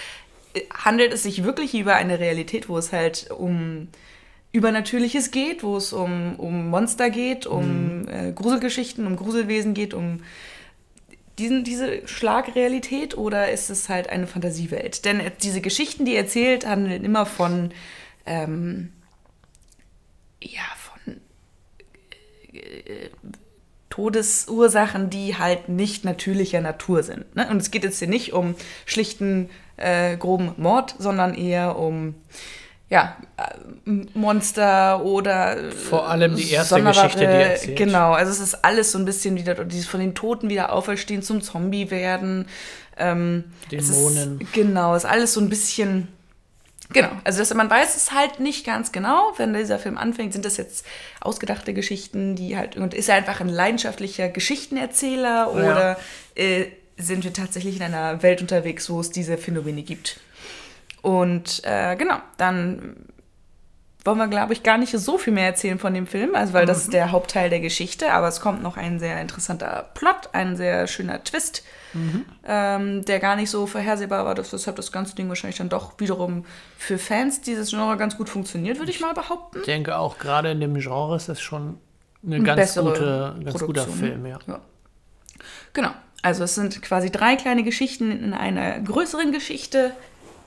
handelt 0.73 1.13
es 1.13 1.23
sich 1.23 1.43
wirklich 1.43 1.75
über 1.75 1.95
eine 1.95 2.19
Realität, 2.19 2.69
wo 2.69 2.77
es 2.77 2.91
halt 2.91 3.29
um 3.31 3.87
Übernatürliches 4.51 5.31
geht, 5.31 5.63
wo 5.63 5.77
es 5.77 5.93
um, 5.93 6.35
um 6.37 6.69
Monster 6.69 7.09
geht, 7.09 7.45
um 7.45 8.07
äh, 8.07 8.33
Gruselgeschichten, 8.33 9.07
um 9.07 9.15
Gruselwesen 9.15 9.73
geht, 9.73 9.93
um 9.93 10.21
diesen, 11.39 11.63
diese 11.63 12.05
Schlagrealität 12.07 13.17
oder 13.17 13.51
ist 13.51 13.69
es 13.69 13.87
halt 13.87 14.09
eine 14.09 14.27
Fantasiewelt? 14.27 15.05
Denn 15.05 15.19
äh, 15.19 15.31
diese 15.41 15.61
Geschichten, 15.61 16.05
die 16.05 16.13
er 16.13 16.23
erzählt, 16.23 16.65
handeln 16.65 17.05
immer 17.05 17.25
von, 17.25 17.71
ähm, 18.25 18.91
ja, 20.41 20.61
von 20.75 21.21
äh, 22.53 23.09
Todesursachen, 23.89 25.09
die 25.09 25.37
halt 25.37 25.69
nicht 25.69 26.03
natürlicher 26.03 26.61
Natur 26.61 27.03
sind. 27.03 27.35
Ne? 27.35 27.47
Und 27.49 27.57
es 27.57 27.71
geht 27.71 27.83
jetzt 27.83 27.99
hier 27.99 28.07
nicht 28.07 28.33
um 28.33 28.55
schlichten, 28.85 29.49
äh, 29.81 30.17
groben 30.17 30.53
Mord, 30.57 30.95
sondern 30.99 31.33
eher 31.33 31.77
um 31.77 32.15
ja, 32.91 33.15
äh, 33.37 33.91
Monster 34.13 35.01
oder 35.05 35.71
Vor 35.71 36.09
allem 36.09 36.35
die 36.35 36.51
erste 36.51 36.83
Geschichte, 36.83 37.19
die 37.19 37.23
er 37.23 37.51
erzählt. 37.51 37.77
Genau, 37.77 38.11
also 38.11 38.31
es 38.31 38.41
ist 38.41 38.65
alles 38.65 38.91
so 38.91 38.99
ein 38.99 39.05
bisschen 39.05 39.37
wieder, 39.37 39.63
dieses 39.63 39.87
von 39.87 40.01
den 40.01 40.13
Toten 40.13 40.49
wieder 40.49 40.73
auferstehen 40.73 41.23
zum 41.23 41.41
Zombie 41.41 41.89
werden. 41.89 42.49
Ähm, 42.97 43.45
es 43.71 43.87
Dämonen. 43.87 44.41
Ist, 44.41 44.53
genau, 44.53 44.93
ist 44.93 45.05
alles 45.05 45.33
so 45.33 45.39
ein 45.39 45.47
bisschen. 45.47 46.09
Genau, 46.91 47.11
also 47.23 47.39
dass 47.39 47.53
man 47.53 47.69
weiß 47.69 47.95
es 47.95 48.11
halt 48.11 48.41
nicht 48.41 48.65
ganz 48.65 48.91
genau, 48.91 49.31
wenn 49.37 49.53
dieser 49.53 49.79
Film 49.79 49.97
anfängt, 49.97 50.33
sind 50.33 50.43
das 50.43 50.57
jetzt 50.57 50.85
ausgedachte 51.21 51.73
Geschichten, 51.73 52.35
die 52.35 52.57
halt, 52.57 52.75
und 52.75 52.93
ist 52.93 53.07
er 53.07 53.15
einfach 53.15 53.39
ein 53.39 53.47
leidenschaftlicher 53.47 54.27
Geschichtenerzähler 54.27 55.53
oder 55.53 55.97
äh, 56.35 56.65
sind 57.01 57.23
wir 57.23 57.33
tatsächlich 57.33 57.77
in 57.77 57.83
einer 57.83 58.23
Welt 58.23 58.41
unterwegs, 58.41 58.89
wo 58.89 58.99
es 58.99 59.11
diese 59.11 59.37
Phänomene 59.37 59.83
gibt? 59.83 60.19
Und 61.01 61.61
äh, 61.63 61.95
genau, 61.95 62.17
dann 62.37 62.95
wollen 64.03 64.17
wir, 64.17 64.27
glaube 64.27 64.53
ich, 64.53 64.63
gar 64.63 64.77
nicht 64.77 64.97
so 64.97 65.17
viel 65.17 65.33
mehr 65.33 65.45
erzählen 65.45 65.77
von 65.77 65.93
dem 65.93 66.07
Film, 66.07 66.35
also 66.35 66.53
weil 66.53 66.65
das 66.65 66.79
ist 66.79 66.93
der 66.93 67.11
Hauptteil 67.11 67.49
der 67.49 67.59
Geschichte, 67.59 68.11
aber 68.11 68.27
es 68.27 68.41
kommt 68.41 68.63
noch 68.63 68.77
ein 68.77 68.99
sehr 68.99 69.21
interessanter 69.21 69.89
Plot, 69.93 70.29
ein 70.33 70.55
sehr 70.55 70.87
schöner 70.87 71.23
Twist, 71.23 71.63
ähm, 72.47 73.05
der 73.05 73.19
gar 73.19 73.35
nicht 73.35 73.49
so 73.49 73.67
vorhersehbar 73.67 74.25
war, 74.25 74.33
dass 74.33 74.53
weshalb 74.53 74.77
das 74.77 74.91
ganze 74.91 75.15
Ding 75.15 75.29
wahrscheinlich 75.29 75.57
dann 75.57 75.69
doch 75.69 75.99
wiederum 75.99 76.45
für 76.77 76.97
Fans 76.97 77.41
dieses 77.41 77.69
Genre 77.69 77.97
ganz 77.97 78.17
gut 78.17 78.29
funktioniert, 78.29 78.79
würde 78.79 78.91
ich 78.91 79.01
mal 79.01 79.13
behaupten. 79.13 79.59
Ich 79.59 79.65
denke 79.65 79.97
auch, 79.97 80.17
gerade 80.17 80.51
in 80.51 80.59
dem 80.59 80.73
Genre 80.79 81.15
ist 81.15 81.29
es 81.29 81.41
schon 81.41 81.77
eine 82.25 82.41
ganz, 82.41 82.75
gute, 82.75 83.35
ganz 83.43 83.59
guter 83.59 83.85
Film, 83.85 84.25
ja. 84.25 84.39
ja. 84.47 84.59
Genau. 85.73 85.91
Also 86.21 86.43
es 86.43 86.55
sind 86.55 86.81
quasi 86.81 87.09
drei 87.09 87.35
kleine 87.35 87.63
Geschichten 87.63 88.11
in 88.11 88.33
einer 88.33 88.79
größeren 88.79 89.31
Geschichte 89.31 89.93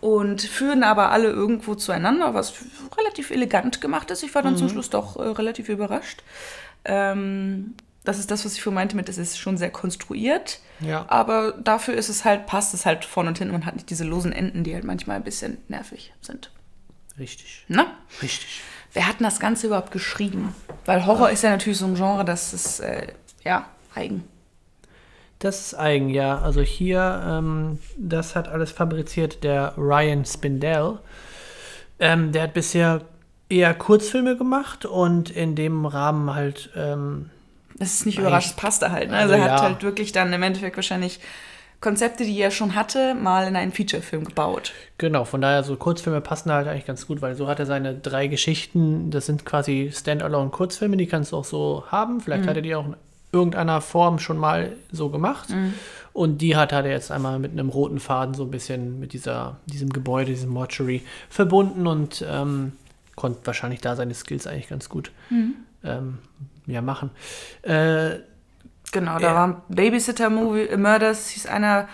und 0.01 0.43
führen 0.43 0.83
aber 0.83 1.11
alle 1.11 1.31
irgendwo 1.31 1.75
zueinander, 1.75 2.35
was 2.35 2.53
relativ 2.99 3.31
elegant 3.31 3.81
gemacht 3.81 4.11
ist. 4.11 4.23
Ich 4.23 4.35
war 4.35 4.43
dann 4.43 4.57
zum 4.57 4.69
Schluss 4.69 4.91
doch 4.91 5.17
äh, 5.17 5.23
relativ 5.23 5.69
überrascht. 5.69 6.23
Ähm, 6.85 7.75
das 8.05 8.19
ist 8.19 8.31
das, 8.31 8.45
was 8.45 8.53
ich 8.53 8.63
vorhin 8.63 8.75
meinte 8.75 8.97
mit, 8.97 9.09
es 9.09 9.17
ist 9.17 9.39
schon 9.39 9.57
sehr 9.57 9.71
konstruiert. 9.71 10.61
Ja. 10.81 11.07
Aber 11.09 11.53
dafür 11.53 11.95
ist 11.95 12.11
es 12.11 12.25
halt, 12.25 12.47
passt 12.47 12.75
es 12.75 12.85
halt 12.85 13.05
vorne 13.07 13.31
und 13.31 13.39
hinten. 13.39 13.53
Man 13.53 13.65
hat 13.65 13.77
nicht 13.77 13.89
diese 13.89 14.05
losen 14.05 14.33
Enden, 14.33 14.63
die 14.63 14.75
halt 14.75 14.85
manchmal 14.85 15.17
ein 15.17 15.25
bisschen 15.25 15.57
nervig 15.69 16.13
sind. 16.21 16.51
Richtig. 17.19 17.65
Na? 17.69 17.87
Richtig. 18.21 18.61
Wer 18.93 19.09
hat 19.09 19.21
denn 19.21 19.25
das 19.25 19.41
Ganze 19.41 19.69
überhaupt 19.69 19.91
geschrieben? 19.91 20.55
Weil 20.85 21.07
Horror 21.07 21.31
ist 21.31 21.43
ja 21.43 21.51
natürlich 21.51 21.79
so 21.79 21.87
ein 21.87 21.95
Genre, 21.95 22.25
das 22.25 22.53
ist, 22.53 22.81
äh, 22.81 23.07
ja, 23.43 23.71
eigen. 23.95 24.25
Das 25.45 25.61
ist 25.61 25.75
eigen, 25.75 26.09
ja. 26.09 26.39
Also 26.39 26.63
hier, 26.63 27.23
ähm, 27.29 27.79
das 27.99 28.35
hat 28.35 28.49
alles 28.49 28.73
fabriziert 28.73 29.45
der 29.45 29.75
Ryan 29.77 30.25
Spindell. 30.25 30.99
Ähm, 31.99 32.33
der 32.33 32.45
hat 32.45 32.55
bisher 32.55 33.03
eher 33.51 33.75
Kurzfilme 33.75 34.39
gemacht 34.39 34.87
und 34.87 35.29
in 35.29 35.55
dem 35.55 35.85
Rahmen 35.85 36.35
halt, 36.35 36.71
ähm, 36.75 37.29
Das 37.79 37.93
ist 37.93 38.07
nicht 38.07 38.19
überraschend, 38.19 38.55
das 38.55 38.61
passte 38.63 38.91
halt. 38.91 39.11
Ne? 39.11 39.17
Also 39.19 39.35
er 39.35 39.43
Also 39.43 39.53
hat 39.53 39.61
ja. 39.61 39.67
halt 39.67 39.83
wirklich 39.83 40.13
dann 40.13 40.33
im 40.33 40.43
Endeffekt 40.43 40.77
wahrscheinlich 40.77 41.21
Konzepte, 41.83 42.25
die 42.25 42.41
er 42.41 42.51
schon 42.51 42.75
hatte, 42.75 43.15
mal 43.15 43.47
in 43.47 43.55
einen 43.55 43.73
Featurefilm 43.73 44.25
gebaut. 44.25 44.73
genau, 44.97 45.27
von 45.27 45.43
daher 45.43 45.63
so 45.63 45.77
Kurzfilme 45.77 46.23
passen 46.23 46.51
halt 46.51 46.67
eigentlich 46.67 46.87
ganz 46.87 47.07
gut, 47.07 47.21
weil 47.21 47.35
so 47.35 47.49
hat 47.49 47.59
er 47.59 47.67
seine 47.67 47.95
drei 47.95 48.29
Geschichten, 48.29 49.11
das 49.11 49.27
sind 49.27 49.45
quasi 49.45 49.91
Standalone 49.95 50.49
Kurzfilme, 50.49 50.97
die 50.97 51.07
kannst 51.07 51.33
du 51.33 51.37
auch 51.37 51.45
so 51.45 51.85
haben. 51.89 52.23
Vielleicht 52.23 52.47
hat 52.47 52.57
er 52.57 52.63
die 52.63 52.75
auch 52.75 52.87
irgendeiner 53.35 53.81
Form 53.81 54.19
schon 54.19 54.39
mal 54.39 54.73
so 54.93 55.11
gemacht. 55.11 55.49
Und 56.13 56.39
die 56.39 56.57
hat, 56.57 56.73
er 56.73 56.87
jetzt 56.87 57.11
einmal 57.11 57.39
mit 57.39 57.53
einem 57.53 57.69
roten 57.69 57.99
Faden 58.01 58.35
so 58.35 58.45
ein 58.45 58.51
bisschen 58.51 59.01
mit 59.01 59.13
dieser, 59.13 59.57
diesem 59.67 59.91
Gebäude, 59.91 60.31
diesem 60.31 60.51
Mortuary 60.51 61.03
verbunden 61.29 61.87
und 61.87 62.25
ähm, 62.27 62.73
konnte 63.17 63.41
wahrscheinlich 63.45 63.81
da 63.81 63.97
seine 63.97 64.15
Skills 64.15 64.47
eigentlich 64.47 64.69
ganz 64.69 64.89
gut 64.89 65.11
ähm, 65.83 66.19
ja, 66.67 66.81
machen. 66.81 67.11
Äh, 67.63 68.21
Genau, 68.93 69.19
da 69.19 69.27
Ja. 69.27 69.35
war 69.35 69.63
Babysitter 69.69 70.31
Movie, 70.31 70.69
äh, 70.69 70.77
Murders 70.77 71.29
hieß 71.31 71.47
einer 71.47 71.89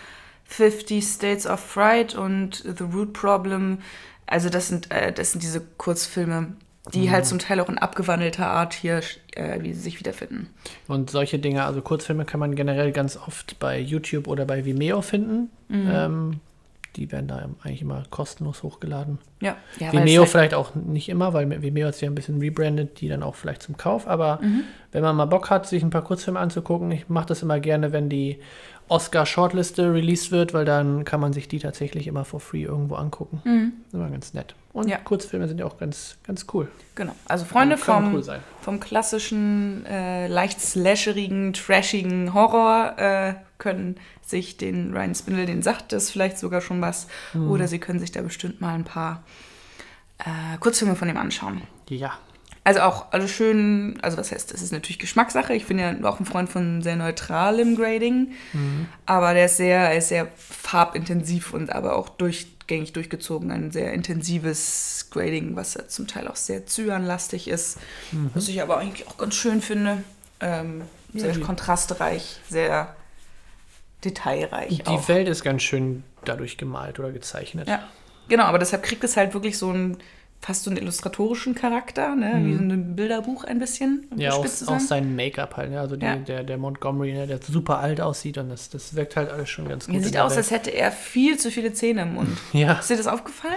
50 0.45 1.03
States 1.03 1.47
of 1.47 1.59
Fright 1.61 2.15
und 2.15 2.57
The 2.57 2.85
Root 2.93 3.15
Problem. 3.15 3.79
Also 4.27 4.51
das 4.51 4.69
sind, 4.69 4.91
äh, 4.91 5.11
das 5.11 5.33
sind 5.33 5.43
diese 5.43 5.63
Kurzfilme, 5.79 6.49
die 6.95 7.11
halt 7.11 7.27
zum 7.27 7.39
Teil 7.39 7.61
auch 7.61 7.69
in 7.69 7.79
abgewandelter 7.79 8.47
Art 8.47 8.73
hier 8.73 9.01
äh, 9.35 9.63
wie 9.63 9.73
sie 9.73 9.81
sich 9.81 9.99
wiederfinden. 10.01 10.49
Und 10.89 11.11
solche 11.11 11.39
Dinge, 11.39 11.65
also 11.65 11.83
Kurzfilme 11.83 12.25
kann 12.25 12.41
man 12.41 12.55
generell 12.55 12.93
ganz 12.93 13.17
oft 13.17 13.59
bei 13.59 13.79
YouTube 13.79 14.27
oder 14.29 14.45
bei 14.45 14.65
Vimeo 14.65 15.03
finden. 15.03 15.51
Ähm, 15.71 16.41
die 16.97 17.13
werden 17.13 17.29
da 17.29 17.49
eigentlich 17.63 17.83
immer 17.83 18.03
kostenlos 18.11 18.63
hochgeladen. 18.65 19.19
Ja, 19.41 19.57
ja 19.79 19.93
Vimeo 19.93 20.23
halt, 20.23 20.31
vielleicht 20.31 20.55
auch 20.55 20.75
nicht 20.75 21.09
immer, 21.09 21.33
weil 21.33 21.63
Vimeo 21.63 21.87
hat 21.87 21.95
sich 21.95 22.03
ja 22.03 22.11
ein 22.11 22.15
bisschen 22.17 22.41
rebrandet, 22.41 23.01
die 23.01 23.09
dann 23.09 23.23
auch 23.23 23.37
vielleicht 23.37 23.63
zum 23.63 23.77
Kauf. 23.77 24.09
Aber 24.09 24.41
Mhm. 24.43 24.65
wenn 24.91 25.03
man 25.03 25.15
mal 25.15 25.27
Bock 25.27 25.51
hat, 25.51 25.69
sich 25.69 25.83
ein 25.83 25.91
paar 25.91 26.03
Kurzfilme 26.03 26.41
anzugucken, 26.41 26.91
ich 26.91 27.09
mache 27.09 27.27
das 27.27 27.43
immer 27.43 27.61
gerne, 27.61 27.93
wenn 27.93 28.09
die 28.09 28.41
Oscar-Shortliste 28.91 29.93
released 29.93 30.33
wird, 30.33 30.53
weil 30.53 30.65
dann 30.65 31.05
kann 31.05 31.21
man 31.21 31.33
sich 31.33 31.47
die 31.47 31.61
tatsächlich 31.61 32.07
immer 32.09 32.25
for 32.25 32.41
free 32.41 32.65
irgendwo 32.65 32.97
angucken. 32.97 33.41
Mhm. 33.45 33.73
Immer 33.93 34.11
ganz 34.11 34.35
nett. 34.35 34.55
Und 34.73 34.89
Ja. 34.89 34.99
Kurzfilme 34.99 35.47
sind 35.49 35.59
ja 35.61 35.67
auch 35.67 35.79
ganz, 35.79 36.17
ganz 36.25 36.47
cool. 36.53 36.69
Genau. 36.97 37.15
Also 37.27 37.45
Freunde 37.45 37.77
vom, 37.77 38.15
cool 38.15 38.23
vom 38.61 38.81
klassischen, 38.81 39.87
äh, 39.87 40.27
leicht 40.27 40.61
slasherigen, 40.61 41.53
trashigen 41.53 42.35
Horror 42.35 42.99
äh, 42.99 43.35
können 43.59 43.97
sich 44.23 44.57
den 44.57 44.93
Ryan 44.93 45.15
Spindle, 45.15 45.47
den 45.47 45.63
sagt 45.63 45.93
das 45.93 46.11
vielleicht 46.11 46.39
sogar 46.39 46.61
schon 46.61 46.81
was. 46.81 47.07
Hm. 47.33 47.51
Oder 47.51 47.69
sie 47.69 47.79
können 47.79 48.01
sich 48.01 48.13
da 48.13 48.23
bestimmt 48.23 48.61
mal 48.61 48.75
ein 48.75 48.85
paar 48.85 49.23
äh, 50.19 50.59
Kurzfilme 50.59 50.97
von 50.97 51.09
ihm 51.09 51.17
anschauen. 51.17 51.63
Ja. 51.89 52.13
Also 52.63 52.81
auch 52.81 53.11
alles 53.13 53.31
schön, 53.31 53.99
also 54.03 54.19
was 54.19 54.33
heißt, 54.33 54.53
das 54.53 54.61
ist 54.61 54.71
natürlich 54.73 54.99
Geschmackssache. 54.99 55.55
Ich 55.55 55.67
bin 55.67 55.79
ja 55.79 55.95
auch 56.03 56.21
ein 56.21 56.27
Freund 56.27 56.51
von 56.51 56.83
sehr 56.83 56.95
neutralem 56.97 57.75
Grading, 57.75 58.33
aber 59.07 59.33
der 59.33 59.47
ist 59.47 59.57
sehr, 59.57 59.79
er 59.79 59.97
ist 59.97 60.09
sehr 60.09 60.29
farbintensiv 60.37 61.55
und 61.55 61.73
aber 61.73 61.97
auch 61.97 62.11
durchgängig 62.11 62.93
durchgezogen. 62.93 63.51
Ein 63.51 63.71
sehr 63.71 63.95
intensives 63.95 65.09
Grading, 65.11 65.57
was 65.57 65.73
ja 65.75 65.89
zum 65.89 66.07
Teil 66.07 66.29
auch 66.29 66.37
sehr 66.37 66.67
zyanlastig 66.67 67.49
ist, 67.49 67.79
was 68.35 68.47
ich 68.49 68.61
aber 68.61 68.77
eigentlich 68.77 69.09
auch 69.09 69.17
ganz 69.17 69.35
schön 69.37 69.63
finde. 69.63 70.05
Ähm, 70.41 70.83
Ja, 71.13 71.21
sehr 71.21 71.33
die- 71.33 71.41
kontrastreich, 71.41 72.41
sehr 72.49 72.95
detailreich 74.05 74.69
Die 74.83 74.87
auch. 74.87 75.09
Welt 75.09 75.29
ist 75.29 75.43
ganz 75.45 75.63
schön 75.63 76.05
dadurch 76.25 76.57
gemalt 76.57 76.99
oder 76.99 77.11
gezeichnet. 77.13 77.69
Ja, 77.69 77.89
genau, 78.29 78.45
aber 78.45 78.59
deshalb 78.59 78.83
kriegt 78.83 79.05
es 79.05 79.17
halt 79.17 79.35
wirklich 79.35 79.59
so 79.59 79.71
einen 79.71 79.99
fast 80.43 80.65
so 80.65 80.71
einen 80.71 80.79
illustratorischen 80.79 81.55
Charakter, 81.55 82.15
ne? 82.17 82.41
wie 82.43 82.55
so 82.55 82.63
ein 82.63 82.97
Bilderbuch 82.97 83.45
ein 83.45 83.59
bisschen. 83.59 84.07
um 84.11 84.17
Mhm. 84.17 84.23
Ja, 84.23 84.31
aus, 84.33 84.59
zu 84.61 84.79
sein. 84.79 85.15
Make-up 85.15 85.57
halt. 85.57 85.71
Ne? 85.71 85.79
Also 85.81 85.97
die, 85.97 86.07
Ja. 86.07 86.17
der, 86.17 86.45
der 86.45 86.57
Montgomery, 86.57 87.13
ne? 87.13 87.27
der 87.27 87.41
super 87.43 87.79
alt 87.79 88.01
aussieht 88.01 88.39
und 88.39 88.49
das, 88.49 88.71
das 88.71 88.95
wirkt 88.97 89.17
halt 89.17 89.31
alles 89.31 89.51
schon 89.51 89.69
ganz 89.69 89.87
gut. 89.87 89.95
In 89.97 90.03
sieht 90.03 90.17
aus, 90.19 90.31
Welt. 90.31 90.39
als 90.39 90.51
hätte 90.51 90.71
er 90.71 90.93
viel 90.93 91.39
zu 91.39 91.51
viele 91.51 91.73
Zähne 91.75 92.03
im 92.03 92.15
Mund. 92.15 92.39
Ja, 92.53 92.73
Ist 92.75 92.89
dir 92.91 92.97
das 92.97 93.07
aufgefallen? 93.07 93.55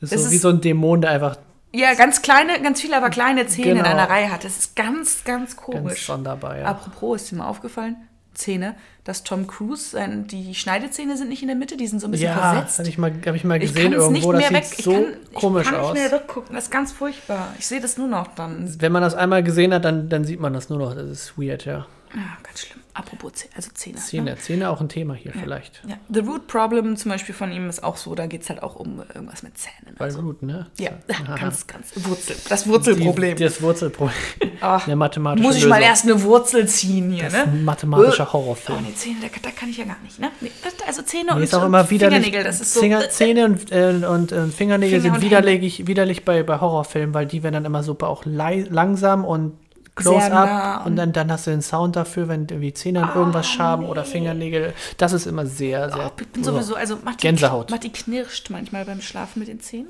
das 0.00 0.10
ist 0.12 0.14
das 0.18 0.24
so 0.24 0.30
wie 0.30 0.36
ist- 0.36 0.42
so 0.42 0.48
ein 0.48 0.60
Dämon, 0.60 1.02
der 1.02 1.10
einfach 1.10 1.36
Ja, 1.74 1.92
ganz 1.94 2.22
kleine, 2.22 2.62
ganz 2.62 2.80
viele, 2.80 2.96
aber 2.96 3.10
kleine 3.10 3.46
Zähne 3.46 3.70
in 3.72 3.76
Genau. 3.78 3.88
einer 3.90 4.08
Reihe 4.08 4.32
hat. 4.32 4.44
Das 4.44 4.56
ist 4.58 4.74
ganz, 4.76 5.22
ganz 5.24 5.54
ganz 5.54 5.56
komisch. 5.56 6.06
sonderbar, 6.06 6.56
ja. 6.58 6.64
Apropos, 6.64 7.20
ist 7.22 7.30
dir 7.30 7.36
mal 7.36 7.48
aufgefallen? 7.48 7.96
Zähne, 8.36 8.74
dass 9.04 9.22
Tom 9.24 9.46
Cruise, 9.46 9.90
sein, 9.90 10.26
die 10.26 10.54
Schneidezähne 10.54 11.16
sind 11.16 11.28
nicht 11.28 11.42
in 11.42 11.48
der 11.48 11.56
Mitte, 11.56 11.76
die 11.76 11.86
sind 11.86 12.00
so 12.00 12.06
ein 12.08 12.10
bisschen 12.10 12.28
Ja, 12.28 12.52
versetzt. 12.52 12.78
habe 12.78 12.88
ich, 12.88 12.98
mal- 12.98 13.12
hab 13.26 13.34
ich 13.34 13.44
mal 13.44 13.62
Ich 13.62 13.72
gesehen 13.72 13.90
nicht 13.90 13.98
irgendwo. 14.00 14.32
Das 14.32 14.40
mehr 14.50 14.60
sieht 14.62 14.70
weg. 14.70 14.78
Ich 14.78 14.84
so 14.84 14.92
kann, 14.92 15.04
komisch 15.34 15.64
ich 15.66 15.70
kann 15.72 15.80
aus. 15.80 15.92
nicht 15.94 16.02
mehr 16.02 16.12
weggucken. 16.20 16.54
Das 16.54 16.64
ist 16.64 16.70
ganz 16.70 16.92
furchtbar. 16.92 17.54
Ich 17.58 17.66
sehe 17.66 17.80
das 17.80 17.96
nur 17.98 18.08
noch 18.08 18.28
dann. 18.28 18.74
Wenn 18.80 18.92
man 18.92 19.02
das 19.02 19.14
einmal 19.14 19.42
gesehen 19.42 19.72
hat, 19.74 19.84
dann, 19.84 20.08
dann 20.08 20.24
sieht 20.24 20.40
man 20.40 20.52
das 20.52 20.68
nur 20.68 20.78
noch. 20.78 20.94
Das 20.94 21.08
ist 21.08 21.38
weird, 21.38 21.64
ja. 21.64 21.86
Ja, 22.14 22.22
ganz 22.42 22.60
schlimm. 22.60 22.80
Apropos 22.94 23.32
Zähne, 23.34 23.52
also 23.56 23.70
Zähne. 23.74 23.96
Ne? 23.96 24.02
Zähne, 24.02 24.36
Zähne 24.38 24.70
auch 24.70 24.80
ein 24.80 24.88
Thema 24.88 25.14
hier 25.14 25.32
vielleicht. 25.32 25.82
Ja. 25.86 25.96
The 26.08 26.20
Root 26.20 26.46
Problem 26.46 26.96
zum 26.96 27.10
Beispiel 27.10 27.34
von 27.34 27.52
ihm 27.52 27.68
ist 27.68 27.84
auch 27.84 27.98
so, 27.98 28.14
da 28.14 28.26
geht 28.26 28.42
es 28.42 28.48
halt 28.48 28.62
auch 28.62 28.76
um 28.76 29.02
irgendwas 29.14 29.42
mit 29.42 29.58
Zähnen. 29.58 29.94
Bei 29.98 30.10
Root, 30.14 30.42
ne? 30.42 30.66
Ja, 30.78 30.90
Aha. 31.12 31.34
ganz, 31.40 31.66
ganz 31.66 31.92
Wurzel. 31.96 32.36
Das 32.48 32.66
Wurzelproblem. 32.66 33.36
Die, 33.36 33.44
das 33.44 33.60
Wurzelproblem. 33.60 34.16
Ah, 34.62 34.78
Eine 34.86 34.96
mathematische 34.96 35.46
muss 35.46 35.56
ich 35.56 35.66
mal 35.66 35.76
Lösung. 35.76 35.88
erst 35.90 36.04
eine 36.04 36.22
Wurzel 36.22 36.66
ziehen 36.66 37.10
hier, 37.10 37.24
Das 37.24 37.34
ist 37.34 37.38
ne? 37.46 37.52
ein 37.52 37.64
mathematischer 37.64 38.26
Oh, 38.30 38.32
Horrorfilm. 38.32 38.82
nee, 38.84 38.94
Zähne, 38.94 39.16
da, 39.20 39.26
da 39.42 39.50
kann 39.50 39.68
ich 39.68 39.76
ja 39.76 39.84
gar 39.84 39.98
nicht, 40.02 40.18
ne? 40.18 40.30
Nee, 40.40 40.50
das- 40.64 40.72
also 40.86 41.02
Zähne 41.02 41.24
Nee, 41.32 41.36
und, 41.36 41.42
ist 41.42 41.54
auch 41.54 41.60
und 41.60 41.66
immer 41.66 41.90
widerlich. 41.90 42.16
Fingernägel, 42.24 42.44
das 42.44 42.60
ist 42.62 42.72
so... 42.72 42.80
Finger, 42.80 43.06
Zähne 43.10 43.44
und, 43.44 43.70
äh, 43.70 44.00
und 44.08 44.32
äh, 44.32 44.46
Fingernägel 44.46 45.00
Finger 45.02 45.14
sind 45.14 45.22
und 45.22 45.30
widerlich, 45.30 45.86
widerlich 45.86 46.24
bei, 46.24 46.42
bei 46.42 46.58
Horrorfilmen, 46.58 47.12
weil 47.12 47.26
die 47.26 47.42
werden 47.42 47.52
dann 47.52 47.64
immer 47.66 47.82
super 47.82 48.08
auch 48.08 48.24
langsam 48.24 49.26
und 49.26 49.52
Close-up 49.96 50.30
nah 50.30 50.84
und 50.84 50.94
dann, 50.96 51.12
dann 51.12 51.32
hast 51.32 51.46
du 51.46 51.50
den 51.50 51.62
Sound 51.62 51.96
dafür, 51.96 52.28
wenn 52.28 52.42
irgendwie 52.42 52.72
Zähne 52.74 53.02
an 53.02 53.16
irgendwas 53.16 53.48
schaben 53.48 53.86
oder 53.86 54.04
Fingernägel. 54.04 54.74
Das 54.98 55.12
ist 55.12 55.26
immer 55.26 55.46
sehr, 55.46 55.90
sehr. 55.90 56.06
Oh, 56.06 56.20
ich 56.20 56.28
bin 56.28 56.44
sowieso, 56.44 56.76
also 56.76 56.98
Matti, 57.02 57.22
Gänsehaut. 57.22 57.70
Matti 57.70 57.88
knirscht 57.88 58.50
manchmal 58.50 58.84
beim 58.84 59.00
Schlafen 59.00 59.40
mit 59.40 59.48
den 59.48 59.60
Zähnen. 59.60 59.88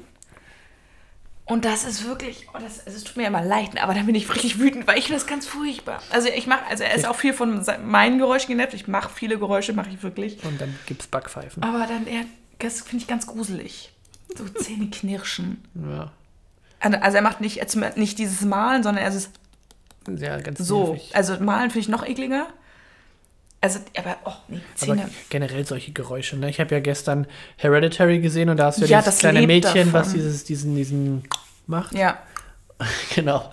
Und 1.44 1.64
das 1.64 1.84
ist 1.84 2.04
wirklich, 2.04 2.48
oh, 2.54 2.58
das, 2.60 2.86
also 2.86 2.98
es 2.98 3.04
tut 3.04 3.16
mir 3.16 3.26
immer 3.26 3.42
leid, 3.42 3.80
aber 3.80 3.94
da 3.94 4.02
bin 4.02 4.16
ich 4.16 4.32
richtig 4.32 4.58
wütend, 4.58 4.86
weil 4.88 4.98
ich 4.98 5.06
finde 5.06 5.20
das 5.20 5.28
ganz 5.28 5.46
furchtbar. 5.46 6.00
Also 6.10 6.28
ich 6.28 6.46
mache, 6.48 6.64
also 6.68 6.82
er 6.82 6.94
ist 6.94 7.06
auch 7.06 7.14
viel 7.14 7.32
von 7.32 7.64
meinen 7.84 8.18
Geräuschen 8.18 8.48
genervt. 8.48 8.74
Ich 8.74 8.88
mache 8.88 9.10
viele 9.14 9.38
Geräusche, 9.38 9.72
mache 9.72 9.90
ich 9.90 10.02
wirklich. 10.02 10.42
Und 10.44 10.60
dann 10.60 10.74
gibt's 10.86 11.06
Backpfeifen. 11.06 11.62
Aber 11.62 11.86
dann 11.86 12.06
eher, 12.06 12.22
das 12.58 12.80
finde 12.80 13.02
ich 13.02 13.08
ganz 13.08 13.26
gruselig. 13.28 13.92
So 14.36 14.44
Zähne 14.48 14.90
knirschen. 14.90 15.64
Ja. 15.74 16.10
Also 16.80 17.16
er 17.16 17.22
macht 17.22 17.40
nicht, 17.40 17.58
er 17.58 17.96
nicht 17.96 18.18
dieses 18.18 18.42
Malen, 18.42 18.82
sondern 18.82 19.04
er 19.04 19.10
ist 19.10 19.30
Ja, 20.16 20.38
ganz 20.40 20.58
so. 20.58 20.88
nervig. 20.92 21.10
Also 21.14 21.38
Malen 21.40 21.70
finde 21.70 21.80
ich 21.80 21.88
noch 21.88 22.06
ekliger. 22.06 22.46
Also, 23.60 23.80
aber, 23.96 24.16
oh, 24.26 24.32
nee, 24.48 24.56
Aber 24.58 24.64
Zähne. 24.96 25.10
generell 25.30 25.66
solche 25.66 25.90
Geräusche. 25.92 26.36
Ne? 26.36 26.50
Ich 26.50 26.60
habe 26.60 26.74
ja 26.74 26.80
gestern 26.80 27.26
Hereditary 27.56 28.20
gesehen 28.20 28.48
und 28.50 28.58
da 28.58 28.66
hast 28.66 28.78
du 28.78 28.82
ja, 28.82 28.88
Ja, 28.88 28.98
dieses 28.98 29.14
das 29.14 29.18
kleine 29.20 29.46
Mädchen, 29.46 29.92
was 29.92 30.08
davon. 30.08 30.20
dieses, 30.20 30.44
diesen, 30.44 30.76
diesen 30.76 31.22
macht. 31.66 31.92
Ja. 31.94 32.18
genau. 33.14 33.50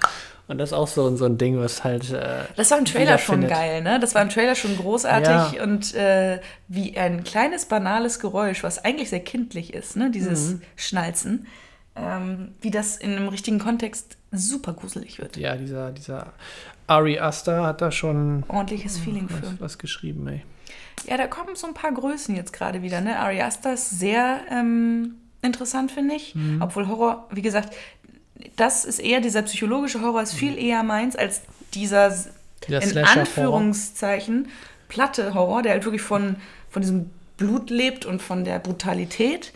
Und 0.50 0.58
das 0.58 0.70
ist 0.70 0.74
auch 0.74 0.90
so, 0.90 1.16
so 1.16 1.24
ein 1.26 1.38
Ding, 1.38 1.58
was 1.58 1.86
halt. 1.86 2.12
Äh, 2.12 2.44
Das 2.58 2.70
war 2.70 2.78
im 2.78 2.84
Trailer 2.86 3.18
schon 3.18 3.44
wiederfindet. 3.44 3.50
geil, 3.50 3.82
ne? 3.82 4.00
Das 4.00 4.14
war 4.14 4.22
im 4.22 4.30
Trailer 4.30 4.56
schon 4.56 4.76
großartig 4.78 5.58
Ja. 5.58 5.64
und 5.64 5.94
äh, 5.96 6.42
wie 6.68 6.98
ein 6.98 7.24
kleines, 7.24 7.66
banales 7.66 8.20
Geräusch, 8.20 8.62
was 8.62 8.84
eigentlich 8.84 9.10
sehr 9.10 9.22
kindlich 9.22 9.74
ist, 9.74 9.96
ne? 9.96 10.12
Dieses 10.12 10.50
Mhm. 10.50 10.62
Schnalzen, 10.76 11.48
ähm, 11.96 12.52
wie 12.60 12.72
das 12.72 12.98
in 12.98 13.16
einem 13.16 13.30
richtigen 13.30 13.58
Kontext 13.58 14.18
super 14.34 14.74
gruselig 14.74 15.20
wird. 15.20 15.38
Ja, 15.38 15.56
dieser, 15.56 15.92
dieser 15.92 16.34
Ari 16.88 17.20
Aster 17.20 17.64
hat 17.64 17.82
da 17.82 17.92
schon 17.92 18.44
Ordentliches 18.48 18.98
Feeling 18.98 19.30
für. 19.30 19.42
was, 19.44 19.60
was 19.60 19.78
geschrieben, 19.78 20.28
ey. 20.28 20.44
Ja, 21.08 21.18
da 21.18 21.28
kommen 21.28 21.56
so 21.56 21.68
ein 21.68 21.74
paar 21.74 21.92
Größen 21.92 22.36
jetzt 22.36 22.54
gerade 22.54 22.82
wieder, 22.82 23.02
ne? 23.02 23.20
Ari 23.20 23.42
Aster 23.42 23.74
ist 23.74 23.90
sehr 24.00 24.42
ähm, 24.50 25.16
interessant, 25.42 25.92
finde 25.92 26.16
ich. 26.16 26.36
Mhm. 26.36 26.62
Obwohl 26.62 26.88
Horror, 26.88 27.28
wie 27.32 27.42
gesagt, 27.42 27.74
das 28.56 28.86
ist 28.86 29.00
eher, 29.00 29.22
dieser 29.22 29.42
psychologische 29.44 30.02
Horror 30.02 30.22
ist 30.22 30.34
viel 30.34 30.58
eher 30.58 30.84
meins 30.84 31.16
als 31.16 31.42
dieser, 31.74 32.12
Mhm. 32.68 32.80
Dieser 32.80 33.02
in. 33.02 33.20
Anführungszeichen 33.20 34.48
platte 34.88 35.34
Horror, 35.34 35.64
der 35.64 35.74
halt 35.74 35.86
wirklich 35.86 36.02
von, 36.02 36.38
von 36.70 36.82
diesem 36.82 37.10
Blut 37.38 37.70
lebt 37.70 38.06
und 38.06 38.22
von 38.22 38.44
der 38.44 38.60
Brutalität. 38.60 39.54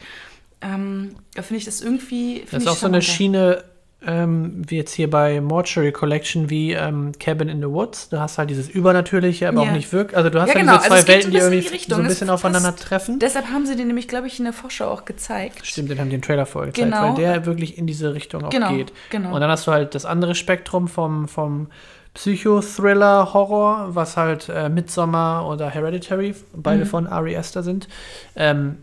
Ähm, 0.61 1.15
da 1.35 1.43
finde 1.43 1.59
ich 1.59 1.65
das 1.65 1.81
irgendwie. 1.81 2.41
Das 2.45 2.53
ist 2.53 2.63
ich 2.63 2.69
auch 2.69 2.75
so 2.75 2.87
eine. 2.87 3.01
Schiene, 3.01 3.63
ähm, 4.05 4.61
wie 4.67 4.77
jetzt 4.77 4.93
hier 4.93 5.09
bei 5.09 5.41
Mortuary 5.41 5.91
Collection, 5.91 6.49
wie 6.51 6.73
ähm, 6.73 7.13
Cabin 7.19 7.49
in 7.49 7.59
the 7.61 7.67
Woods. 7.67 8.09
Du 8.09 8.19
hast 8.19 8.37
halt 8.37 8.49
dieses 8.51 8.69
Übernatürliche, 8.69 9.47
aber 9.47 9.63
Ja. 9.63 9.69
auch 9.69 9.73
nicht 9.73 9.91
wirklich. 9.91 10.15
Also 10.15 10.29
du 10.29 10.39
hast 10.39 10.49
Ja, 10.49 10.53
ja, 10.55 10.61
genau. 10.61 10.77
diese 10.77 10.91
Also 10.91 10.95
zwei 10.95 10.99
geht 11.01 11.07
Welten, 11.15 11.31
die 11.31 11.37
irgendwie 11.37 11.77
die 11.77 11.89
so 11.91 11.95
ein 11.95 12.07
bisschen 12.07 12.29
aufeinander 12.29 12.75
treffen. 12.75 13.17
Deshalb 13.19 13.47
haben 13.47 13.65
sie 13.65 13.75
den 13.75 13.87
nämlich, 13.87 14.07
glaube 14.07 14.27
ich, 14.27 14.37
in 14.37 14.45
der 14.45 14.53
Vorschau 14.53 14.85
auch 14.89 15.05
gezeigt. 15.05 15.65
Stimmt, 15.65 15.89
den 15.89 15.99
haben 15.99 16.09
die 16.09 16.15
im 16.15 16.21
Trailer 16.21 16.45
vorgezeigt, 16.45 16.91
Genau. 16.91 17.07
weil 17.09 17.15
der 17.15 17.45
wirklich 17.47 17.77
in 17.77 17.87
diese 17.87 18.13
Richtung 18.13 18.45
auch 18.45 18.49
Genau, 18.51 18.71
geht. 18.71 18.93
genau. 19.09 19.33
Und 19.33 19.41
dann 19.41 19.49
hast 19.49 19.65
du 19.65 19.71
halt 19.71 19.95
das 19.95 20.05
andere 20.05 20.35
Spektrum 20.35 20.87
vom, 20.87 21.27
vom 21.27 21.67
Psychothriller-Horror, 22.13 23.95
was 23.95 24.17
halt 24.17 24.49
äh, 24.49 24.69
Midsommar 24.69 25.47
oder 25.47 25.69
Hereditary, 25.69 26.35
beide 26.55 26.85
Mhm. 26.85 26.87
von 26.89 27.07
Ari 27.07 27.35
Aster 27.37 27.63
sind. 27.63 27.87
Ähm, 28.35 28.77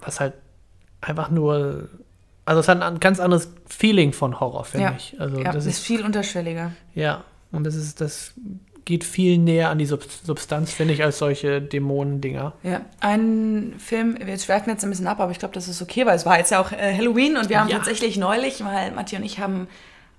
was 0.00 0.20
halt 0.20 0.34
einfach 1.00 1.30
nur. 1.30 1.88
Also 2.46 2.60
es 2.60 2.68
hat 2.68 2.80
ein 2.80 3.00
ganz 3.00 3.20
anderes 3.20 3.50
Feeling 3.68 4.12
von 4.14 4.40
Horror, 4.40 4.64
finde 4.64 4.86
Ja. 4.86 4.94
ich. 4.96 5.14
Also 5.20 5.40
ja, 5.42 5.52
das 5.52 5.66
ist 5.66 5.80
viel 5.80 6.02
unterschwelliger. 6.04 6.72
ja, 6.94 7.24
und 7.52 7.64
das 7.64 7.74
ist, 7.74 8.00
das 8.00 8.32
geht 8.84 9.02
viel 9.04 9.38
näher 9.38 9.68
an 9.70 9.78
die 9.78 9.86
Sub 9.86 10.04
Substanz, 10.24 10.72
finde 10.72 10.94
ich, 10.94 11.02
als 11.02 11.18
solche 11.18 11.60
Dämonen-Dinger. 11.60 12.52
Ja, 12.62 12.80
ein 13.00 13.74
Film, 13.78 14.16
wir 14.24 14.38
schwerten 14.38 14.70
jetzt 14.70 14.84
ein 14.84 14.90
bisschen 14.90 15.08
ab, 15.08 15.18
aber 15.20 15.32
ich 15.32 15.38
glaube, 15.40 15.54
das 15.54 15.66
ist 15.68 15.82
okay, 15.82 16.06
weil 16.06 16.14
es 16.16 16.24
war 16.24 16.38
jetzt 16.38 16.52
ja 16.52 16.60
auch 16.60 16.70
äh, 16.72 16.94
Halloween 16.96 17.36
und 17.36 17.48
wir 17.48 17.58
haben 17.60 17.68
Ja. 17.68 17.76
tatsächlich 17.78 18.16
neulich, 18.16 18.64
weil 18.64 18.92
Matti 18.92 19.16
und 19.16 19.24
ich 19.24 19.40
haben 19.40 19.66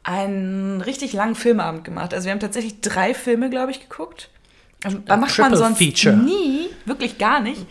einen 0.03 0.81
richtig 0.81 1.13
langen 1.13 1.35
Filmabend 1.35 1.83
gemacht. 1.83 2.13
Also 2.13 2.25
wir 2.25 2.31
haben 2.33 2.39
tatsächlich 2.39 2.81
drei 2.81 3.13
Filme, 3.13 3.49
glaube 3.49 3.71
ich, 3.71 3.81
geguckt. 3.87 4.29
Da 5.05 5.17
macht 5.17 5.37
man 5.39 5.55
sonst 5.55 5.77
Feature. 5.79 6.15
nie, 6.15 6.67
wirklich 6.85 7.17
gar 7.17 7.39
nicht. 7.39 7.65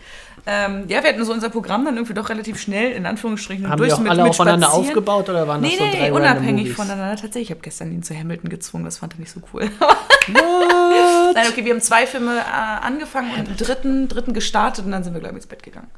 Ähm, 0.48 0.85
ja, 0.87 1.02
wir 1.02 1.11
hatten 1.11 1.24
so 1.24 1.32
unser 1.32 1.50
Programm 1.50 1.85
dann 1.85 1.96
irgendwie 1.96 2.14
doch 2.14 2.28
relativ 2.28 2.61
schnell, 2.61 2.92
in 2.92 3.04
Anführungsstrichen, 3.04 3.68
Haben 3.68 3.78
durch 3.78 3.88
die 3.88 3.94
auch 3.94 3.98
mit, 3.98 4.11
alle 4.11 4.22
mit 4.22 4.30
aufeinander 4.30 4.66
Spazieren. 4.68 4.88
aufgebaut 4.88 5.28
oder 5.28 5.48
waren 5.48 5.61
Nee, 5.61 5.70
das 5.70 5.78
so 5.78 5.85
nee, 5.87 5.98
drei 5.98 6.12
unabhängig 6.12 6.72
voneinander. 6.72 7.16
Tatsächlich, 7.16 7.48
ich 7.48 7.50
habe 7.50 7.62
gestern 7.62 7.90
ihn 7.90 8.04
zu 8.04 8.16
Hamilton 8.16 8.48
gezwungen, 8.50 8.85
das 8.85 8.98
fand 8.98 9.14
er 9.14 9.18
nicht 9.20 9.32
so 9.32 9.40
cool. 9.52 9.68
Nein, 11.35 11.46
okay, 11.50 11.64
wir 11.64 11.72
haben 11.72 11.80
zwei 11.80 12.06
Filme 12.06 12.38
äh, 12.38 12.85
angefangen 12.87 13.30
und 13.32 13.48
einen 13.48 13.56
dritten, 13.56 14.09
dritten 14.09 14.32
gestartet 14.35 14.85
und 14.85 14.92
dann 14.92 15.02
sind 15.04 15.14
wir, 15.14 15.20
glaube 15.20 15.35
ich, 15.35 15.38
ins 15.42 15.46
Bett 15.46 15.62
gegangen. 15.62 15.90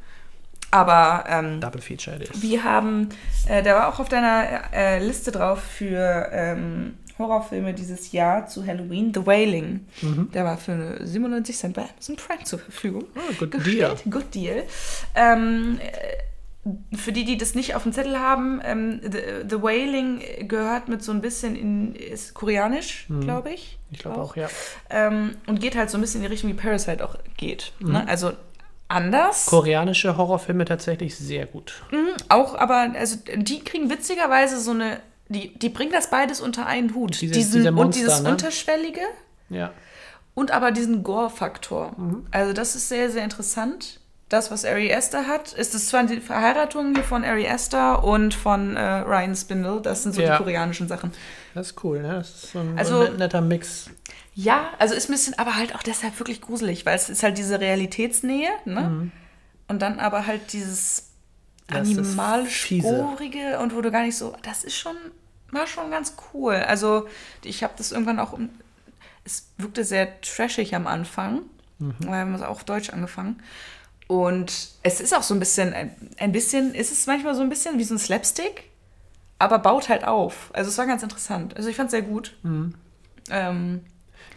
Aber 0.70 1.24
ähm, 1.28 1.60
Double 1.60 1.80
Feature 1.80 2.18
wir 2.34 2.64
haben, 2.64 3.08
äh, 3.48 3.62
der 3.62 3.74
war 3.74 3.88
auch 3.88 4.00
auf 4.00 4.08
deiner 4.08 4.44
äh, 4.74 4.98
Liste 5.04 5.30
drauf 5.32 5.60
für 5.62 6.28
ähm, 6.30 6.98
Horrorfilme 7.18 7.74
dieses 7.74 8.12
Jahr 8.12 8.46
zu 8.46 8.66
Halloween, 8.66 9.12
The 9.12 9.26
Wailing. 9.26 9.86
Mhm. 10.02 10.30
Der 10.32 10.44
war 10.44 10.56
für 10.56 10.98
97 11.04 11.56
Cent 11.56 11.74
bei 11.74 11.82
Amazon 11.82 12.16
Prime 12.16 12.44
zur 12.44 12.58
Verfügung. 12.58 13.04
Oh, 13.16 13.34
good 13.38 13.50
gestellt. 13.50 14.02
deal. 14.04 14.10
Good 14.10 14.34
deal. 14.34 14.64
Ähm, 15.14 15.78
äh, 15.80 16.96
für 16.96 17.12
die, 17.12 17.24
die 17.24 17.38
das 17.38 17.54
nicht 17.54 17.74
auf 17.74 17.82
dem 17.82 17.92
Zettel 17.92 18.18
haben, 18.18 18.60
ähm, 18.64 19.00
The, 19.02 19.48
The 19.48 19.62
Wailing 19.62 20.20
gehört 20.46 20.88
mit 20.88 21.02
so 21.02 21.12
ein 21.12 21.20
bisschen 21.20 21.56
in, 21.56 21.94
ist 21.94 22.34
koreanisch, 22.34 23.06
glaube 23.20 23.50
ich. 23.50 23.78
Ich 23.90 24.00
glaube 24.00 24.20
auch, 24.20 24.36
ja. 24.36 24.48
Ähm, 24.90 25.36
und 25.46 25.60
geht 25.60 25.76
halt 25.76 25.90
so 25.90 25.96
ein 25.96 26.00
bisschen 26.00 26.20
in 26.20 26.26
die 26.26 26.32
Richtung, 26.32 26.50
wie 26.50 26.54
Parasite 26.54 27.04
auch 27.04 27.16
geht. 27.36 27.72
Mhm. 27.78 27.92
Ne? 27.92 28.08
Also 28.08 28.32
anders. 28.88 29.46
Koreanische 29.46 30.16
Horrorfilme 30.16 30.64
tatsächlich 30.64 31.16
sehr 31.16 31.46
gut. 31.46 31.82
Mhm, 31.90 32.08
auch, 32.28 32.54
aber 32.54 32.92
also 32.94 33.16
die 33.36 33.60
kriegen 33.60 33.90
witzigerweise 33.90 34.60
so 34.60 34.72
eine, 34.72 35.00
die, 35.28 35.56
die 35.58 35.68
bringen 35.68 35.92
das 35.92 36.10
beides 36.10 36.40
unter 36.40 36.66
einen 36.66 36.94
Hut. 36.94 37.20
Dieses- 37.20 37.36
diesen, 37.36 37.52
diese 37.58 37.68
und 37.68 37.74
Monster, 37.74 38.00
dieses 38.02 38.22
ne? 38.22 38.30
Unterschwellige 38.30 39.00
Ja. 39.50 39.72
und 40.34 40.50
aber 40.50 40.70
diesen 40.70 41.02
Gore-Faktor. 41.02 41.92
Mhm. 41.96 42.26
Also 42.30 42.52
das 42.52 42.74
ist 42.74 42.88
sehr, 42.88 43.10
sehr 43.10 43.24
interessant. 43.24 44.00
Das, 44.30 44.50
was 44.50 44.66
Ari 44.66 44.92
Aster 44.92 45.26
hat, 45.26 45.54
ist 45.54 45.74
es 45.74 45.88
zwar 45.88 46.04
die 46.04 46.20
Verheiratung 46.20 46.94
hier 46.94 47.02
von 47.02 47.24
Ari 47.24 47.48
Aster 47.48 48.04
und 48.04 48.34
von 48.34 48.76
äh, 48.76 48.80
Ryan 48.98 49.34
Spindle. 49.34 49.80
Das 49.80 50.02
sind 50.02 50.14
so 50.14 50.20
Ja. 50.20 50.32
die 50.32 50.36
koreanischen 50.44 50.86
Sachen. 50.86 51.12
Das 51.54 51.68
ist 51.68 51.82
cool, 51.82 52.02
ne? 52.02 52.12
Das 52.16 52.28
ist 52.28 52.52
so 52.52 52.58
ein, 52.58 52.78
Also- 52.78 52.96
so 52.96 53.00
ein 53.04 53.10
net- 53.12 53.18
netter 53.20 53.40
Mix. 53.40 53.88
Ja, 54.34 54.68
also 54.78 54.94
ist 54.94 55.08
ein 55.08 55.12
bisschen, 55.12 55.38
aber 55.38 55.56
halt 55.56 55.74
auch 55.74 55.82
deshalb 55.82 56.18
wirklich 56.20 56.42
gruselig, 56.42 56.84
weil 56.86 56.94
es 56.94 57.08
ist 57.08 57.22
halt 57.22 57.38
diese 57.38 57.58
Realitätsnähe, 57.58 58.50
ne? 58.66 59.10
Und 59.66 59.82
dann 59.82 59.98
aber 59.98 60.26
halt 60.26 60.52
dieses 60.52 61.07
Mhm. 61.70 61.74
Das 61.74 61.88
ist 61.88 61.98
animalisch 61.98 62.62
fiese. 62.62 62.88
gorige 62.96 63.58
und 63.58 63.74
wo 63.74 63.80
du 63.80 63.90
gar 63.90 64.02
nicht 64.02 64.16
so, 64.16 64.34
das 64.42 64.64
ist 64.64 64.76
schon, 64.76 64.96
war 65.50 65.66
schon 65.66 65.90
ganz 65.90 66.14
cool. 66.32 66.54
Also 66.54 67.06
ich 67.44 67.62
habe 67.62 67.74
das 67.76 67.92
irgendwann 67.92 68.18
auch, 68.20 68.38
es 69.24 69.48
wirkte 69.58 69.84
sehr 69.84 70.20
trashig 70.20 70.74
am 70.74 70.86
Anfang, 70.86 71.42
Mhm. 71.80 71.94
weil 72.00 72.08
wir 72.10 72.18
haben 72.18 72.34
es 72.34 72.42
auch 72.42 72.48
auf 72.50 72.64
Deutsch 72.64 72.90
angefangen. 72.90 73.40
Und 74.08 74.70
es 74.82 75.00
ist 75.00 75.14
auch 75.14 75.22
so 75.22 75.34
ein 75.34 75.38
bisschen, 75.38 75.74
ein, 76.16 76.32
bisschen, 76.32 76.74
ist 76.74 76.90
es 76.90 77.06
manchmal 77.06 77.34
so 77.34 77.42
ein 77.42 77.50
bisschen 77.50 77.78
wie 77.78 77.84
so 77.84 77.94
ein 77.94 77.98
Slapstick, 77.98 78.64
aber 79.38 79.58
baut 79.58 79.88
halt 79.90 80.04
auf. 80.04 80.50
Also 80.54 80.70
es 80.70 80.78
war 80.78 80.86
ganz 80.86 81.02
interessant. 81.02 81.56
Also 81.56 81.68
ich 81.68 81.76
fand 81.76 81.88
es 81.88 81.90
sehr 81.92 82.02
gut. 82.02 82.34
Ähm, 83.30 83.84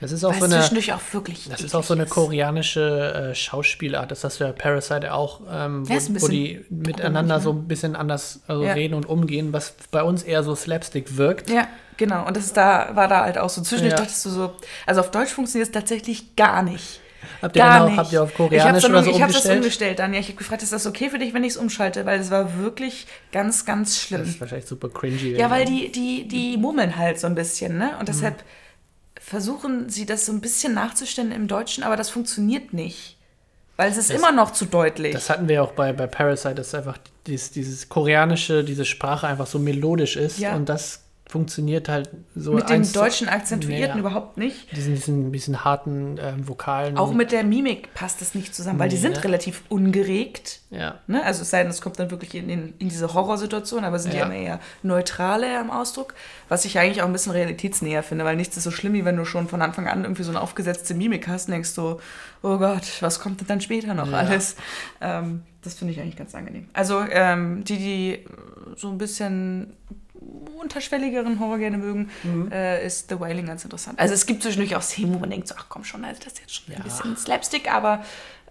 Das 0.01 0.11
ist 0.11 0.23
auch 0.25 0.31
weil 0.31 0.39
so 0.39 0.45
eine. 0.45 0.55
zwischendurch 0.55 0.93
auch 0.93 1.01
wirklich 1.13 1.47
Das 1.49 1.61
ist 1.61 1.75
auch 1.75 1.83
so 1.83 1.93
eine 1.93 2.05
koreanische 2.07 3.29
äh, 3.31 3.35
Schauspielart. 3.35 4.11
Das 4.11 4.23
hast 4.23 4.39
du 4.39 4.43
ja 4.45 4.51
Parasite 4.51 5.13
auch, 5.13 5.41
ähm, 5.51 5.87
wo, 5.87 5.93
wo 6.21 6.27
die 6.27 6.65
miteinander 6.69 7.35
komisch, 7.35 7.43
so 7.43 7.51
ein 7.53 7.67
bisschen 7.67 7.95
anders 7.95 8.41
also 8.47 8.63
Ja. 8.63 8.73
reden 8.73 8.95
und 8.95 9.05
umgehen, 9.07 9.53
was 9.53 9.75
bei 9.91 10.03
uns 10.03 10.23
eher 10.23 10.43
so 10.43 10.55
Slapstick 10.55 11.17
wirkt. 11.17 11.49
Ja, 11.49 11.67
genau. 11.97 12.25
Und 12.27 12.35
das 12.35 12.51
da, 12.51 12.89
war 12.95 13.07
da 13.07 13.21
halt 13.23 13.37
auch 13.37 13.49
so. 13.49 13.61
Zwischendurch 13.61 13.91
Ja. 13.93 13.97
dachtest 13.99 14.25
du 14.25 14.29
so, 14.31 14.53
also 14.87 15.01
auf 15.01 15.11
Deutsch 15.11 15.29
funktioniert 15.31 15.67
es 15.67 15.71
tatsächlich 15.73 16.35
gar 16.35 16.63
nicht. 16.63 16.99
Habt 17.39 17.55
ihr, 17.55 17.61
Gar 17.61 17.83
auch, 17.83 17.87
nicht. 17.89 17.97
habt 17.97 18.11
ihr 18.11 18.23
auf 18.23 18.29
ich 18.31 18.39
habe 18.39 18.49
Koreanisch 18.49 18.85
oder 18.85 19.03
so 19.03 19.11
ich 19.11 19.21
hab 19.21 19.27
das 19.27 19.35
umgestellt? 19.37 19.57
umgestellt 19.59 19.99
dann. 19.99 20.13
Ja, 20.13 20.19
ich 20.19 20.27
habe 20.27 20.37
gefragt, 20.37 20.63
ist 20.63 20.73
das 20.73 20.87
okay 20.87 21.09
für 21.11 21.19
dich, 21.19 21.33
wenn 21.35 21.43
ich 21.43 21.51
es 21.51 21.57
umschalte? 21.57 22.05
Weil 22.07 22.19
es 22.19 22.31
war 22.31 22.57
wirklich 22.59 23.05
ganz, 23.31 23.65
ganz 23.65 23.99
schlimm. 23.99 24.21
Das 24.21 24.29
ist 24.29 24.41
wahrscheinlich 24.41 24.67
super 24.67 24.89
cringy. 24.89 25.35
Ja, 25.37 25.51
weil 25.51 25.65
die, 25.65 25.91
die, 25.91 26.27
die 26.27 26.57
murmeln 26.57 26.97
halt 26.97 27.19
so 27.19 27.27
ein 27.27 27.35
bisschen, 27.35 27.77
ne? 27.77 27.91
Und 27.99 28.09
deshalb 28.09 28.43
versuchen 29.31 29.87
sie 29.87 30.05
das 30.05 30.25
so 30.25 30.33
ein 30.33 30.41
bisschen 30.41 30.73
nachzustellen 30.73 31.31
im 31.31 31.47
Deutschen, 31.47 31.85
aber 31.85 31.95
das 31.95 32.09
funktioniert 32.09 32.73
nicht. 32.73 33.17
Weil 33.77 33.89
es 33.89 33.95
ist 33.95 34.11
immer 34.11 34.33
noch 34.33 34.51
zu 34.51 34.65
deutlich. 34.65 35.13
Das 35.13 35.29
hatten 35.29 35.47
wir 35.47 35.55
ja 35.55 35.61
auch 35.61 35.71
bei, 35.71 35.93
bei 35.93 36.05
Parasite, 36.05 36.55
dass 36.55 36.75
einfach 36.75 36.97
dieses, 37.27 37.51
dieses 37.51 37.87
koreanische, 37.87 38.65
diese 38.65 38.83
Sprache 38.83 39.27
einfach 39.27 39.47
so 39.47 39.57
melodisch 39.57 40.17
ist 40.17 40.37
Ja. 40.37 40.53
und 40.53 40.67
das 40.67 41.03
funktioniert 41.31 41.87
halt 41.87 42.09
so. 42.35 42.51
Mit 42.51 42.69
dem 42.69 42.83
zu- 42.83 42.93
deutschen 42.93 43.29
Akzentuierten 43.29 43.95
Ja. 43.95 43.99
überhaupt 43.99 44.35
nicht. 44.37 44.75
Diesen, 44.75 44.95
diesen 44.95 45.31
bisschen 45.31 45.63
harten 45.63 46.19
ähm, 46.21 46.45
Vokalen. 46.47 46.97
Auch 46.97 47.13
mit 47.13 47.31
der 47.31 47.45
Mimik 47.45 47.93
passt 47.93 48.19
das 48.19 48.35
nicht 48.35 48.53
zusammen, 48.53 48.79
weil 48.79 48.89
die 48.89 48.97
Nee, 48.97 49.01
sind 49.03 49.15
ne? 49.15 49.23
relativ 49.23 49.63
ungeregt. 49.69 50.59
Ja. 50.71 50.95
Ne? 51.07 51.23
Also 51.23 51.43
es 51.43 51.49
sei 51.49 51.61
denn, 51.63 51.71
es 51.71 51.79
kommt 51.79 51.99
dann 51.99 52.11
wirklich 52.11 52.35
in, 52.35 52.49
in, 52.49 52.73
in 52.79 52.89
diese 52.89 53.13
Horrorsituation, 53.13 53.85
aber 53.85 53.97
sind 53.97 54.13
Ja. 54.13 54.25
die 54.25 54.31
immer 54.31 54.35
eher 54.41 54.59
neutraler 54.83 55.61
im 55.61 55.71
Ausdruck, 55.71 56.13
was 56.49 56.65
ich 56.65 56.77
eigentlich 56.77 57.01
auch 57.01 57.05
ein 57.07 57.13
bisschen 57.13 57.31
realitätsnäher 57.31 58.03
finde, 58.03 58.25
weil 58.25 58.35
nichts 58.35 58.57
ist 58.57 58.63
so 58.65 58.71
schlimm, 58.71 58.91
wie 58.93 59.05
wenn 59.05 59.15
du 59.15 59.23
schon 59.23 59.47
von 59.47 59.61
Anfang 59.61 59.87
an 59.87 60.03
irgendwie 60.03 60.23
so 60.23 60.31
eine 60.31 60.41
aufgesetzte 60.41 60.93
Mimik 60.95 61.29
hast 61.29 61.47
und 61.47 61.53
denkst 61.53 61.69
so, 61.69 62.01
oh 62.43 62.57
Gott, 62.57 62.83
was 63.01 63.21
kommt 63.21 63.39
denn 63.39 63.47
dann 63.47 63.61
später 63.61 63.93
noch 63.93 64.11
Ja. 64.11 64.17
alles? 64.17 64.57
Ähm, 64.99 65.43
das 65.63 65.75
finde 65.75 65.93
ich 65.93 66.01
eigentlich 66.01 66.17
ganz 66.17 66.33
angenehm. 66.35 66.67
Also 66.73 67.01
ähm, 67.09 67.63
die, 67.63 67.77
die 67.77 68.25
so 68.75 68.89
ein 68.89 68.97
bisschen 68.97 69.73
unterschwelligeren 70.57 71.39
Horror 71.39 71.57
gerne 71.57 71.77
mögen, 71.77 72.09
Mhm. 72.23 72.51
äh, 72.51 72.85
ist 72.85 73.09
The 73.09 73.19
Wailing 73.19 73.47
ganz 73.47 73.63
interessant. 73.63 73.99
Also 73.99 74.13
es 74.13 74.25
gibt 74.25 74.43
zwischendurch 74.43 74.75
auch 74.75 74.81
Szenen, 74.81 75.13
wo 75.15 75.19
man 75.19 75.29
denkt, 75.29 75.47
so, 75.47 75.55
ach 75.57 75.65
komm 75.69 75.83
schon, 75.83 76.05
also 76.05 76.19
das 76.23 76.33
ist 76.33 76.39
jetzt 76.39 76.53
schon 76.55 76.71
Ja. 76.73 76.77
ein 76.79 76.83
bisschen 76.83 77.17
Slapstick, 77.17 77.71
aber 77.73 78.03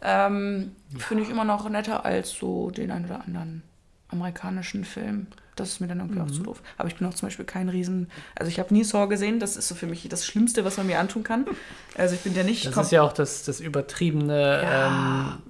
ähm, 0.02 0.74
finde 0.98 1.22
ich 1.24 1.30
immer 1.30 1.44
noch 1.44 1.68
netter 1.68 2.04
als 2.04 2.30
so 2.30 2.70
den 2.70 2.90
einen 2.90 3.04
oder 3.04 3.20
anderen 3.24 3.62
amerikanischen 4.08 4.84
Film. 4.84 5.26
Das 5.56 5.68
ist 5.72 5.80
mir 5.80 5.88
dann 5.88 5.98
irgendwie 5.98 6.20
Mhm. 6.20 6.26
auch 6.26 6.30
zu 6.30 6.42
doof. 6.42 6.62
Aber 6.78 6.88
ich 6.88 6.96
bin 6.96 7.06
auch 7.06 7.12
zum 7.14 7.28
Beispiel 7.28 7.44
kein 7.44 7.68
Riesen. 7.68 8.10
Also 8.34 8.48
ich 8.50 8.58
habe 8.58 8.72
nie 8.72 8.82
Saw 8.82 9.06
gesehen. 9.08 9.38
Das 9.40 9.56
ist 9.56 9.68
so 9.68 9.74
für 9.74 9.86
mich 9.86 10.08
das 10.08 10.24
Schlimmste, 10.24 10.64
was 10.64 10.78
man 10.78 10.86
mir 10.86 10.98
antun 10.98 11.22
kann. 11.22 11.44
Also 11.96 12.14
ich 12.14 12.22
bin 12.22 12.34
ja 12.34 12.42
nicht. 12.42 12.64
Das 12.66 12.76
ist 12.86 12.92
ja 12.92 13.02
auch 13.02 13.12
das, 13.12 13.44
das 13.44 13.60
übertriebene, 13.60 14.62
Ja. 14.62 14.86
ähm, 14.88 15.42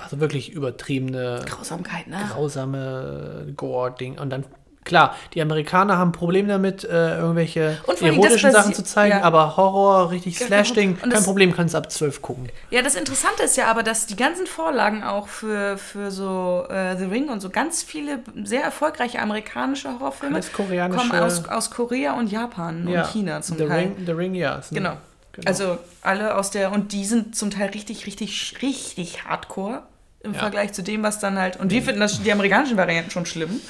also 0.00 0.20
wirklich 0.20 0.52
übertriebene, 0.52 1.42
Grausamkeit, 1.46 2.06
ne? 2.06 2.18
grausame 2.30 3.52
Gore-Ding. 3.56 4.18
Und 4.18 4.30
dann, 4.30 4.44
klar, 4.84 5.14
die 5.34 5.42
Amerikaner 5.42 5.98
haben 5.98 6.10
ein 6.10 6.12
Problem 6.12 6.48
damit, 6.48 6.84
äh, 6.84 7.18
irgendwelche 7.18 7.78
erotischen 8.00 8.50
Sachen 8.52 8.74
zu 8.74 8.82
zeigen, 8.82 9.18
ja. 9.18 9.22
aber 9.22 9.56
Horror, 9.56 10.10
richtig 10.10 10.38
Ja, 10.40 10.46
Slash-Ding, 10.46 10.98
kein 10.98 11.22
Problem, 11.24 11.54
kannst 11.54 11.74
ab 11.74 11.90
12 11.90 12.22
gucken. 12.22 12.48
Ja, 12.70 12.82
das 12.82 12.94
Interessante 12.94 13.42
ist 13.42 13.56
ja 13.56 13.66
aber, 13.70 13.82
dass 13.82 14.06
die 14.06 14.16
ganzen 14.16 14.46
Vorlagen 14.46 15.02
auch 15.04 15.28
für, 15.28 15.78
für 15.78 16.10
so 16.10 16.64
äh, 16.68 16.96
The 16.96 17.04
Ring 17.04 17.28
und 17.28 17.40
so 17.40 17.50
ganz 17.50 17.82
viele 17.82 18.20
sehr 18.44 18.62
erfolgreiche 18.62 19.20
amerikanische 19.20 19.88
Horrorfilme 19.92 20.36
Alles 20.36 20.52
koreanische- 20.52 20.96
kommen 21.08 21.12
aus, 21.22 21.48
aus 21.48 21.70
Korea 21.70 22.14
und 22.14 22.30
Japan 22.30 22.86
und 22.86 23.06
China 23.12 23.42
zum 23.42 23.58
The 23.58 23.66
Teil. 23.66 23.78
Ring, 23.78 23.96
The 24.06 24.12
Ring, 24.12 24.34
ja. 24.34 24.60
Genau. 24.70 24.96
Genau. 25.32 25.46
Also 25.46 25.78
alle 26.02 26.34
aus 26.36 26.50
der, 26.50 26.72
und 26.72 26.92
die 26.92 27.04
sind 27.04 27.36
zum 27.36 27.50
Teil 27.50 27.68
richtig, 27.70 28.06
richtig, 28.06 28.56
richtig 28.62 29.24
hardcore 29.24 29.82
im 30.22 30.32
Ja. 30.34 30.40
Vergleich 30.40 30.72
zu 30.72 30.82
dem, 30.82 31.02
was 31.02 31.18
dann 31.20 31.38
halt, 31.38 31.56
und 31.58 31.70
wir 31.70 31.82
finden 31.82 32.00
das, 32.00 32.20
die 32.22 32.32
amerikanischen 32.32 32.76
Varianten 32.76 33.10
schon 33.10 33.26
schlimm. 33.26 33.60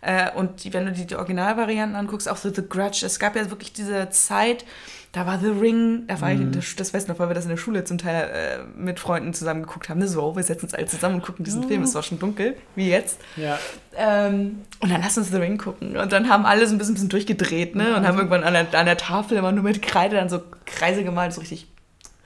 Äh, 0.00 0.30
und 0.32 0.64
die, 0.64 0.72
wenn 0.72 0.86
du 0.86 0.92
die, 0.92 1.06
die 1.06 1.16
Originalvarianten 1.16 1.96
anguckst, 1.96 2.28
auch 2.28 2.36
so 2.36 2.52
The 2.52 2.62
Grudge, 2.68 3.04
es 3.04 3.18
gab 3.18 3.36
ja 3.36 3.50
wirklich 3.50 3.72
diese 3.72 4.08
Zeit, 4.10 4.64
da 5.12 5.26
war 5.26 5.38
The 5.38 5.48
Ring, 5.48 6.04
da 6.08 6.20
war 6.20 6.32
Mhm. 6.34 6.50
ich, 6.50 6.56
das, 6.56 6.76
das 6.76 6.94
weiß 6.94 7.08
noch, 7.08 7.18
weil 7.18 7.28
wir 7.28 7.34
das 7.34 7.44
in 7.44 7.50
der 7.50 7.56
Schule 7.56 7.84
zum 7.84 7.96
Teil 7.96 8.30
äh, 8.32 8.78
mit 8.78 9.00
Freunden 9.00 9.32
zusammen 9.32 9.62
geguckt 9.62 9.88
haben. 9.88 9.98
Ne? 9.98 10.06
So, 10.08 10.36
wir 10.36 10.42
setzen 10.42 10.66
uns 10.66 10.74
alle 10.74 10.86
zusammen 10.86 11.16
und 11.16 11.22
gucken 11.22 11.44
diesen 11.44 11.66
Film, 11.66 11.82
es 11.82 11.94
war 11.94 12.02
schon 12.02 12.18
dunkel, 12.18 12.56
wie 12.74 12.90
jetzt. 12.90 13.18
Ja. 13.36 13.58
Ähm, 13.96 14.62
und 14.80 14.90
dann 14.90 15.00
lass 15.00 15.16
uns 15.16 15.30
The 15.30 15.38
Ring 15.38 15.56
gucken. 15.56 15.96
Und 15.96 16.12
dann 16.12 16.28
haben 16.28 16.44
alle 16.44 16.66
so 16.66 16.74
ein 16.74 16.78
bisschen, 16.78 16.94
bisschen 16.94 17.08
durchgedreht, 17.08 17.74
ne? 17.74 17.96
Und 17.96 18.06
haben 18.06 18.18
irgendwann 18.18 18.44
an 18.44 18.52
der, 18.52 18.78
an 18.78 18.84
der 18.86 18.98
Tafel 18.98 19.38
immer 19.38 19.52
nur 19.52 19.64
mit 19.64 19.80
Kreide 19.80 20.16
dann 20.16 20.28
so 20.28 20.42
Kreise 20.66 21.02
gemalt, 21.02 21.32
so 21.32 21.40
richtig 21.40 21.66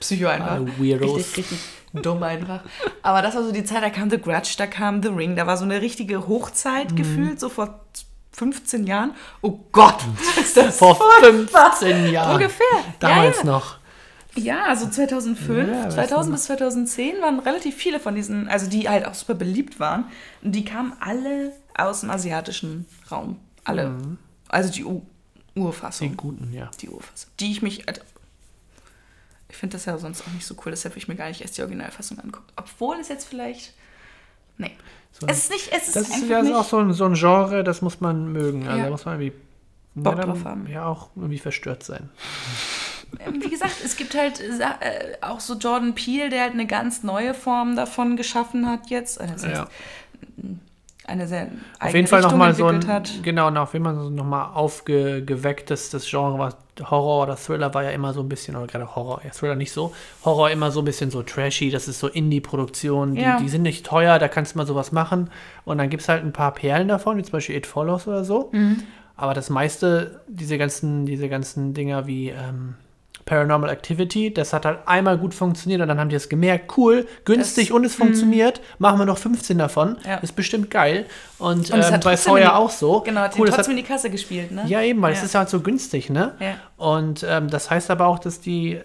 Psycho 0.01 0.27
einfach. 0.27 0.51
Alle 0.51 0.67
Weirdos. 0.77 1.15
Richtig, 1.15 1.37
richtig 1.37 1.59
dumm 1.93 2.23
einfach. 2.23 2.61
Aber 3.01 3.21
das 3.21 3.35
war 3.35 3.43
so 3.43 3.51
die 3.51 3.63
Zeit, 3.63 3.83
da 3.83 3.89
kam 3.89 4.09
The 4.09 4.19
Grudge, 4.19 4.55
da 4.57 4.67
kam 4.67 5.01
The 5.01 5.09
Ring, 5.09 5.35
da 5.35 5.47
war 5.47 5.57
so 5.57 5.65
eine 5.65 5.81
richtige 5.81 6.27
Hochzeit 6.27 6.95
gefühlt, 6.95 7.39
so 7.39 7.49
vor 7.49 7.81
15 8.33 8.87
Jahren. 8.87 9.13
Oh 9.41 9.59
Gott, 9.71 10.03
ist 10.39 10.55
das 10.57 10.77
Vor 10.77 10.95
furchtbar. 10.95 11.73
15 11.73 12.11
Jahren. 12.11 12.35
Ungefähr. 12.35 12.65
Damals 12.99 13.37
ja, 13.37 13.43
ja. 13.43 13.49
noch. 13.51 13.77
Ja, 14.35 14.75
so 14.77 14.87
2005, 14.87 15.67
Ja, 15.67 15.85
weißt 15.85 15.95
2000 15.95 16.27
du. 16.27 16.31
bis 16.31 16.43
2010 16.45 17.21
waren 17.21 17.39
relativ 17.39 17.75
viele 17.75 17.99
von 17.99 18.15
diesen, 18.15 18.47
also 18.47 18.69
die 18.69 18.87
halt 18.87 19.05
auch 19.05 19.13
super 19.13 19.33
beliebt 19.33 19.79
waren. 19.79 20.05
Und 20.41 20.53
die 20.53 20.63
kamen 20.63 20.93
alle 21.01 21.51
aus 21.75 22.01
dem 22.01 22.09
asiatischen 22.09 22.85
Raum. 23.11 23.37
Alle. 23.65 23.93
Also 24.47 24.71
die 24.71 24.85
U 24.85 25.01
Urfassung. 25.53 26.11
Die 26.11 26.15
guten, 26.15 26.53
ja. 26.53 26.71
Die 26.79 26.87
Urfassung. 26.89 27.29
Die 27.41 27.51
ich 27.51 27.61
mich. 27.61 27.83
Ich 29.51 29.57
finde 29.57 29.75
das 29.77 29.85
ja 29.85 29.97
sonst 29.97 30.21
auch 30.21 30.31
nicht 30.33 30.45
so 30.45 30.55
cool, 30.65 30.71
deshalb 30.71 30.95
will 30.95 31.01
ich 31.01 31.07
mir 31.07 31.15
gar 31.15 31.27
nicht 31.27 31.41
erst 31.41 31.57
die 31.57 31.61
Originalfassung 31.61 32.17
angucken. 32.19 32.47
Obwohl 32.55 32.97
es 32.97 33.09
jetzt 33.09 33.27
vielleicht. 33.27 33.73
Nee. 34.57 34.71
So. 35.11 35.27
Es 35.27 35.39
ist 35.39 35.51
nicht. 35.51 35.71
Es 35.71 35.87
ist 35.87 35.95
Das 35.95 36.09
ist 36.09 36.27
ja 36.29 36.41
nicht. 36.41 36.55
auch 36.55 36.63
so 36.63 36.77
ein, 36.79 36.93
so 36.93 37.05
ein 37.05 37.13
Genre, 37.15 37.63
das 37.63 37.81
muss 37.81 37.99
man 38.01 38.31
mögen. 38.31 38.65
Also 38.67 38.77
Ja. 38.79 38.83
da 38.85 38.89
muss 38.89 39.05
man 39.05 39.19
irgendwie 39.21 39.37
Bock 39.93 40.17
ja, 40.17 40.23
drauf 40.23 40.45
haben. 40.45 40.67
Ja, 40.67 40.85
auch 40.85 41.09
irgendwie 41.15 41.37
verstört 41.39 41.83
sein. 41.83 42.09
Ähm, 43.19 43.43
Wie 43.43 43.49
gesagt, 43.49 43.75
es 43.83 43.97
gibt 43.97 44.15
halt 44.15 44.39
äh, 44.39 45.17
auch 45.21 45.41
so 45.41 45.55
Jordan 45.55 45.93
Peele, 45.95 46.29
der 46.29 46.43
halt 46.43 46.53
eine 46.53 46.65
ganz 46.65 47.03
neue 47.03 47.33
Form 47.33 47.75
davon 47.75 48.15
geschaffen 48.15 48.69
hat 48.69 48.89
jetzt. 48.89 49.19
Also 49.19 49.33
das 49.33 49.43
heißt, 49.45 49.55
Ja. 49.55 49.67
Eine 51.05 51.27
sehr 51.27 51.47
Auf 51.79 51.93
jeden 51.93 52.07
Fall 52.07 52.21
nochmal 52.21 52.53
so 52.53 52.67
ein, 52.67 52.85
hat. 52.87 53.11
genau, 53.23 53.49
auf 53.49 53.73
jeden 53.73 53.83
Fall 53.85 53.95
so 53.95 54.09
nochmal 54.09 54.49
aufgeweckt, 54.53 55.69
dass 55.69 55.89
das 55.89 56.07
Genre 56.09 56.37
war, 56.37 56.55
Horror 56.89 57.23
oder 57.23 57.35
Thriller 57.35 57.73
war 57.73 57.83
ja 57.83 57.89
immer 57.89 58.13
so 58.13 58.21
ein 58.21 58.29
bisschen, 58.29 58.55
oder 58.55 58.67
gerade 58.67 58.95
Horror, 58.95 59.21
ja, 59.23 59.31
Thriller 59.31 59.55
nicht 59.55 59.71
so, 59.71 59.93
Horror 60.23 60.51
immer 60.51 60.71
so 60.71 60.81
ein 60.81 60.85
bisschen 60.85 61.11
so 61.11 61.21
trashy, 61.23 61.69
das 61.69 61.87
ist 61.87 61.99
so 61.99 62.07
Indie-Produktion, 62.07 63.15
die, 63.15 63.21
Ja. 63.21 63.37
die 63.39 63.49
sind 63.49 63.63
nicht 63.63 63.85
teuer, 63.85 64.19
da 64.19 64.27
kannst 64.27 64.53
du 64.53 64.57
mal 64.59 64.65
sowas 64.67 64.91
machen 64.91 65.29
und 65.65 65.77
dann 65.79 65.89
gibt 65.89 66.03
es 66.03 66.09
halt 66.09 66.23
ein 66.23 66.33
paar 66.33 66.53
Perlen 66.53 66.87
davon, 66.87 67.17
wie 67.17 67.23
zum 67.23 67.33
Beispiel 67.33 67.55
It 67.55 67.65
Follows 67.67 68.07
oder 68.07 68.23
so, 68.23 68.49
Mhm. 68.53 68.77
aber 69.17 69.33
das 69.33 69.49
meiste, 69.49 70.21
diese 70.27 70.57
ganzen, 70.57 71.05
diese 71.05 71.29
ganzen 71.29 71.73
Dinger 71.73 72.07
wie 72.07 72.29
ähm, 72.29 72.75
Paranormal 73.25 73.69
Activity, 73.69 74.33
das 74.33 74.51
hat 74.53 74.65
halt 74.65 74.79
einmal 74.85 75.17
gut 75.17 75.33
funktioniert 75.33 75.81
und 75.81 75.87
dann 75.87 75.99
haben 75.99 76.09
die 76.09 76.15
es 76.15 76.29
gemerkt, 76.29 76.77
cool, 76.77 77.05
günstig 77.25 77.65
Das- 77.67 77.69
mhm. 77.69 77.75
und 77.77 77.85
es 77.85 77.95
funktioniert, 77.95 78.61
machen 78.79 78.99
wir 78.99 79.05
noch 79.05 79.17
15 79.17 79.57
davon, 79.57 79.97
Ja. 80.05 80.17
ist 80.17 80.35
bestimmt 80.35 80.69
geil 80.71 81.05
und, 81.37 81.71
Und 81.71 81.79
es 81.79 81.87
ähm, 81.87 81.93
hat 81.93 82.03
bei 82.03 82.15
trotzdem 82.15 82.35
die- 82.37 82.45
auch 82.45 82.69
so. 82.71 83.01
Genau, 83.01 83.21
hat 83.21 83.33
cool, 83.33 83.39
den 83.39 83.45
das 83.45 83.51
hat, 83.53 83.57
trotzdem 83.59 83.77
in 83.77 83.83
die 83.83 83.87
Kasse 83.89 84.09
gespielt, 84.09 84.51
ne? 84.51 84.63
ja, 84.67 84.81
eben, 84.81 85.01
weil 85.01 85.13
es 85.13 85.19
Ja. 85.19 85.25
ist 85.25 85.35
halt 85.35 85.49
so 85.49 85.59
günstig, 85.61 86.09
ne? 86.09 86.33
Ja. 86.39 86.55
Und 86.77 87.25
ähm, 87.27 87.47
das 87.49 87.69
heißt 87.69 87.89
aber 87.91 88.07
auch, 88.07 88.19
dass 88.19 88.41
die, 88.41 88.79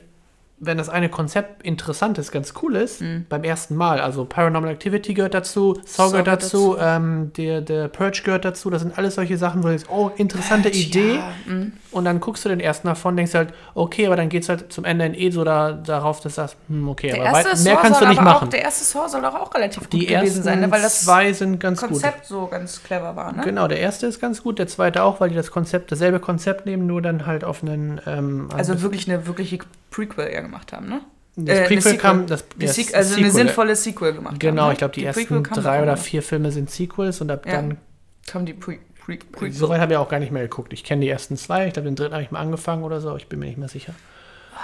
wenn 0.58 0.78
das 0.78 0.88
eine 0.88 1.10
Konzept 1.10 1.62
interessant 1.64 2.16
ist, 2.16 2.32
ganz 2.32 2.54
cool 2.62 2.76
ist, 2.76 3.02
beim 3.28 3.44
ersten 3.44 3.76
Mal, 3.76 4.00
also 4.00 4.24
Paranormal 4.24 4.70
Activity 4.70 5.12
gehört 5.12 5.34
dazu, 5.34 5.78
Saw 5.84 6.06
Mhm. 6.06 6.10
Gehört 6.12 6.26
dazu, 6.28 6.74
dazu. 6.74 6.76
ähm, 6.80 7.32
der, 7.36 7.60
der 7.60 7.88
Purge 7.88 8.22
gehört 8.24 8.46
dazu, 8.46 8.70
das 8.70 8.80
sind 8.80 8.96
alles 8.96 9.16
solche 9.16 9.36
Sachen, 9.36 9.62
wo 9.62 9.66
du 9.68 9.74
denkst, 9.74 9.84
oh, 9.90 10.10
interessante 10.16 10.70
Purge, 10.70 10.78
Idee. 10.86 11.14
ja, 11.16 11.28
mhm. 11.46 11.72
Und 11.96 12.04
dann 12.04 12.20
guckst 12.20 12.44
du 12.44 12.48
den 12.50 12.60
ersten 12.60 12.88
davon, 12.88 13.16
denkst 13.16 13.34
halt, 13.34 13.54
okay, 13.74 14.06
aber 14.06 14.16
dann 14.16 14.28
geht 14.28 14.42
es 14.42 14.48
halt 14.50 14.72
zum 14.72 14.84
Ende 14.84 15.06
in 15.06 15.14
eh 15.14 15.30
so 15.30 15.44
da, 15.44 15.72
darauf, 15.72 16.20
dass 16.20 16.34
du 16.34 16.36
sagst, 16.42 16.56
hm, 16.68 16.88
okay, 16.88 17.10
Der 17.12 17.22
aber 17.22 17.32
weit, 17.32 17.58
mehr 17.64 17.76
kannst 17.76 18.00
du 18.02 18.06
nicht 18.06 18.20
machen. 18.20 18.46
Auch, 18.48 18.50
der 18.50 18.62
erste 18.62 18.84
Saw 18.84 19.08
soll 19.08 19.22
doch 19.22 19.34
auch 19.34 19.54
relativ 19.54 19.84
gut 19.84 19.92
Die 19.94 20.06
gewesen 20.06 20.42
sein, 20.42 20.60
ne? 20.60 20.70
weil 20.70 20.82
das 20.82 21.04
zwei 21.04 21.32
sind 21.32 21.58
ganz 21.58 21.80
gut. 21.80 21.88
Konzept 21.90 22.26
so 22.26 22.46
ganz 22.46 22.82
clever 22.82 23.16
war, 23.16 23.32
ne? 23.32 23.42
Genau, 23.44 23.66
der 23.66 23.80
erste 23.80 24.06
ist 24.06 24.20
ganz 24.20 24.42
gut, 24.42 24.58
der 24.58 24.66
zweite 24.66 25.02
auch, 25.02 25.20
weil 25.20 25.30
die 25.30 25.34
das 25.36 25.50
Konzept, 25.50 25.90
dasselbe 25.90 26.20
Konzept 26.20 26.66
nehmen, 26.66 26.86
nur 26.86 27.00
dann 27.00 27.24
halt 27.26 27.42
auf 27.44 27.62
einen. 27.62 28.00
Ähm, 28.06 28.48
Also 28.54 28.82
wirklich 28.82 29.08
eine 29.08 29.26
wirkliche 29.26 29.58
Prequel 29.90 30.28
eher 30.28 30.42
gemacht 30.42 30.72
haben, 30.72 30.88
ne? 30.88 31.00
das 31.36 31.48
äh, 31.56 31.58
eine 31.60 31.68
Prequel 31.68 31.96
kam. 31.96 32.26
Das, 32.26 32.44
Die 32.56 32.66
ja, 32.66 32.72
das 32.72 32.94
also 32.94 33.14
eine 33.16 33.26
Sequel. 33.26 33.30
sinnvolle 33.32 33.76
Sequel 33.76 34.12
gemacht 34.12 34.40
Genau, 34.40 34.62
haben. 34.62 34.68
ne? 34.68 34.72
ich 34.74 34.78
glaube, 34.78 34.94
die, 34.94 35.04
Prequel 35.04 35.38
ersten 35.38 35.60
drei 35.62 35.82
oder 35.82 35.96
vier 35.96 36.22
Filme 36.22 36.52
sind 36.52 36.70
Sequels 36.70 37.20
und 37.20 37.30
ab 37.30 37.46
Ja. 37.46 37.52
dann. 37.52 37.78
Kam 38.26 38.44
die 38.44 38.54
Pre 38.54 38.78
Pre 39.06 39.18
Prequel. 39.18 39.52
Soweit 39.52 39.80
habe 39.80 39.92
ich 39.92 39.98
auch 39.98 40.08
gar 40.08 40.18
nicht 40.18 40.32
mehr 40.32 40.42
geguckt. 40.42 40.72
Ich 40.72 40.82
kenne 40.82 41.02
die 41.02 41.08
ersten 41.08 41.36
zwei, 41.36 41.68
ich 41.68 41.74
glaube, 41.74 41.88
den 41.88 41.94
dritten 41.94 42.12
habe 42.12 42.24
ich 42.24 42.32
mal 42.32 42.40
angefangen 42.40 42.82
oder 42.82 43.00
so, 43.00 43.16
ich 43.16 43.28
bin 43.28 43.38
mir 43.38 43.46
nicht 43.46 43.58
mehr 43.58 43.68
sicher. 43.68 43.94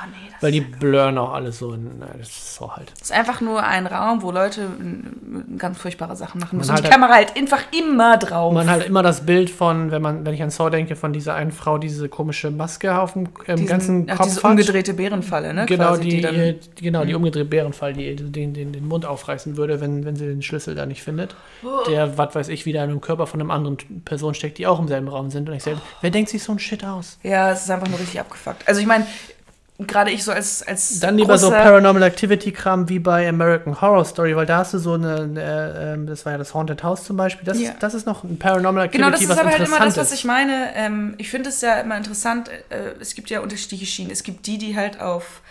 Oh, 0.04 0.08
nee, 0.10 0.28
das 0.32 0.42
Weil 0.42 0.52
die 0.52 0.60
blurren 0.60 1.16
auch 1.18 1.32
alle 1.32 1.52
so. 1.52 1.72
In, 1.74 2.00
das 2.18 2.28
ist 2.28 2.54
so 2.56 2.74
halt. 2.74 2.92
ist 3.00 3.12
einfach 3.12 3.40
nur 3.40 3.62
ein 3.62 3.86
Raum, 3.86 4.22
wo 4.22 4.30
Leute 4.32 4.62
mm, 4.66 5.58
ganz 5.58 5.78
furchtbare 5.78 6.16
Sachen 6.16 6.40
machen 6.40 6.58
müssen. 6.58 6.68
Man 6.70 6.78
Und 6.78 6.84
die 6.84 6.88
hat 6.88 6.92
Kamera 7.00 7.14
halt 7.14 7.36
einfach 7.36 7.60
immer 7.78 8.16
drauf. 8.18 8.52
Man 8.52 8.68
hat 8.68 8.84
immer 8.86 9.02
das 9.02 9.24
Bild 9.26 9.50
von, 9.50 9.90
wenn 9.90 10.02
man, 10.02 10.24
wenn 10.26 10.34
ich 10.34 10.42
an 10.42 10.50
Saw 10.50 10.70
denke, 10.70 10.96
von 10.96 11.12
dieser 11.12 11.34
einen 11.34 11.52
Frau, 11.52 11.78
die 11.78 11.86
diese 11.88 12.08
komische 12.08 12.50
Maske 12.50 12.98
auf 12.98 13.12
dem 13.12 13.28
ähm, 13.46 13.56
Diesen- 13.56 13.66
ganzen 13.68 14.06
ach, 14.10 14.16
Kopf 14.16 14.26
diese 14.26 14.42
hat. 14.42 14.50
umgedrehte 14.50 14.94
Bärenfalle, 14.94 15.54
ne? 15.54 15.66
Genau, 15.66 15.88
quasi, 15.88 16.08
die, 16.08 16.20
dann- 16.20 16.34
äh, 16.34 16.58
genau, 16.80 17.04
die 17.04 17.14
umgedrehte 17.14 17.44
Bärenfall, 17.44 17.92
die 17.92 18.16
den, 18.16 18.52
den, 18.54 18.72
den 18.72 18.88
Mund 18.88 19.06
aufreißen 19.06 19.56
würde, 19.56 19.80
wenn, 19.80 20.04
wenn 20.04 20.16
sie 20.16 20.26
den 20.26 20.42
Schlüssel 20.42 20.74
da 20.74 20.86
nicht 20.86 21.02
findet. 21.02 21.36
Oh. 21.62 21.88
Der, 21.88 22.18
was 22.18 22.34
weiß 22.34 22.48
ich, 22.48 22.66
wieder 22.66 22.82
in 22.84 22.90
einem 22.90 23.00
Körper 23.00 23.26
von 23.26 23.40
einer 23.40 23.52
anderen 23.52 23.76
Person 24.04 24.34
steckt, 24.34 24.58
die 24.58 24.66
auch 24.66 24.80
im 24.80 24.88
selben 24.88 25.08
Raum 25.08 25.30
sind. 25.30 25.48
Und 25.48 25.54
ich 25.54 25.62
sage, 25.62 25.78
wer 26.00 26.10
denkt 26.10 26.30
sich 26.30 26.42
so 26.42 26.52
ein 26.52 26.58
Shit 26.58 26.84
aus? 26.84 27.18
ja, 27.22 27.52
es 27.52 27.62
ist 27.64 27.70
einfach 27.70 27.88
nur 27.88 27.98
richtig 27.98 28.18
abgefuckt. 28.20 28.66
Also 28.66 28.80
ich 28.80 28.86
meine, 28.86 29.06
gerade 29.88 30.10
ich 30.10 30.24
so 30.24 30.32
als 30.32 30.62
als 30.62 31.00
Dann 31.00 31.16
lieber 31.18 31.38
so 31.38 31.50
Paranormal 31.50 32.02
Activity-Kram 32.02 32.88
wie 32.88 32.98
bei 32.98 33.28
American 33.28 33.80
Horror 33.80 34.04
Story, 34.04 34.36
weil 34.36 34.46
da 34.46 34.58
hast 34.58 34.74
du 34.74 34.78
so 34.78 34.94
eine, 34.94 35.22
eine 35.22 35.94
ähm, 35.94 36.06
das 36.06 36.24
war 36.24 36.32
ja 36.32 36.38
das 36.38 36.54
Haunted 36.54 36.82
House 36.82 37.04
zum 37.04 37.16
Beispiel, 37.16 37.44
das, 37.44 37.58
Ja. 37.60 37.70
ist, 37.70 37.82
das 37.82 37.94
ist 37.94 38.06
noch 38.06 38.24
ein 38.24 38.38
Paranormal 38.38 38.86
Activity, 38.86 38.98
Genau, 38.98 39.10
das 39.10 39.20
ist 39.22 39.28
was 39.28 39.38
aber 39.38 39.50
halt 39.50 39.66
immer 39.66 39.78
das, 39.80 39.96
was 39.96 40.12
ich 40.12 40.24
meine. 40.24 40.68
Ähm, 40.74 41.14
ich 41.18 41.30
finde 41.30 41.48
es 41.48 41.60
ja 41.60 41.80
immer 41.80 41.96
interessant, 41.96 42.48
äh, 42.48 42.92
es 43.00 43.14
gibt 43.14 43.30
ja 43.30 43.40
unterschiedliche 43.40 43.86
Schienen. 43.86 44.10
Es 44.10 44.22
gibt 44.22 44.46
die, 44.46 44.58
die 44.58 44.76
halt 44.76 45.00
auf 45.00 45.42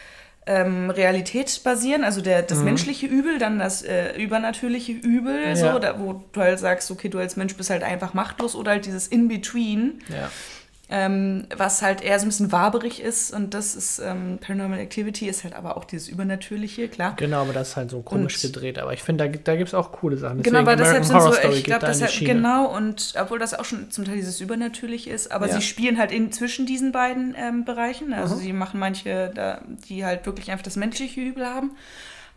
ähm, 0.47 0.89
Realität 0.89 1.61
basieren, 1.63 2.03
also 2.03 2.19
der, 2.19 2.41
das 2.41 2.59
menschliche 2.63 3.05
Übel, 3.05 3.37
dann 3.37 3.59
das 3.59 3.83
äh, 3.83 4.15
übernatürliche 4.17 4.91
Übel, 4.91 5.39
Ja. 5.49 5.55
so, 5.55 5.77
da, 5.79 5.99
wo 5.99 6.23
du 6.31 6.41
halt 6.41 6.57
sagst, 6.57 6.89
okay, 6.89 7.09
du 7.09 7.19
als 7.19 7.35
Mensch 7.35 7.55
bist 7.55 7.69
halt 7.69 7.83
einfach 7.83 8.15
machtlos 8.15 8.55
oder 8.55 8.71
halt 8.71 8.85
dieses 8.87 9.07
In-Between. 9.07 10.01
Ja. 10.09 10.29
Ähm, 10.93 11.47
was 11.55 11.81
halt 11.81 12.01
eher 12.01 12.19
so 12.19 12.25
ein 12.25 12.29
bisschen 12.29 12.51
waberig 12.51 13.01
ist 13.01 13.33
und 13.33 13.53
das 13.53 13.75
ist 13.75 13.99
ähm, 13.99 14.37
Paranormal 14.41 14.77
Activity, 14.79 15.29
ist 15.29 15.45
halt 15.45 15.55
aber 15.55 15.77
auch 15.77 15.85
dieses 15.85 16.09
Übernatürliche, 16.09 16.89
klar. 16.89 17.13
Genau, 17.15 17.41
aber 17.41 17.53
das 17.53 17.69
ist 17.69 17.75
halt 17.77 17.89
so 17.89 18.01
komisch 18.01 18.35
Und- 18.35 18.41
gedreht. 18.53 18.77
Aber 18.77 18.91
ich 18.91 19.01
finde, 19.01 19.23
da, 19.23 19.31
gibt- 19.31 19.47
da 19.47 19.55
gibt 19.55 19.69
es 19.69 19.73
auch 19.73 19.93
coole 19.93 20.17
Sachen. 20.17 20.43
Genau, 20.43 20.59
Deswegen 20.59 20.67
weil 20.67 20.75
deshalb 20.75 20.97
American 21.05 21.21
sind 21.21 21.31
so, 21.31 21.39
Story 21.39 21.57
ich 21.59 21.63
glaube, 21.63 21.79
geht 21.79 21.83
da 21.83 21.87
in 21.87 21.93
die 21.93 21.99
deshalb, 21.99 22.11
Schiene. 22.11 22.33
genau, 22.33 22.65
und 22.75 23.13
obwohl 23.19 23.39
das 23.39 23.53
auch 23.53 23.63
schon 23.65 23.89
zum 23.89 24.03
Teil 24.03 24.15
dieses 24.17 24.41
Übernatürliche 24.41 25.09
ist, 25.11 25.31
aber 25.31 25.47
Ja. 25.47 25.53
sie 25.53 25.61
spielen 25.61 25.97
halt 25.97 26.11
in 26.11 26.31
zwischen 26.33 26.65
diesen 26.65 26.91
beiden 26.91 27.35
ähm, 27.37 27.63
Bereichen. 27.63 28.11
Also 28.13 28.35
Mhm. 28.35 28.39
sie 28.39 28.51
machen 28.53 28.79
manche, 28.79 29.31
da, 29.33 29.61
die 29.87 30.03
halt 30.05 30.25
wirklich 30.25 30.51
einfach 30.51 30.63
das 30.65 30.75
menschliche 30.75 31.21
Übel 31.21 31.45
haben. 31.45 31.71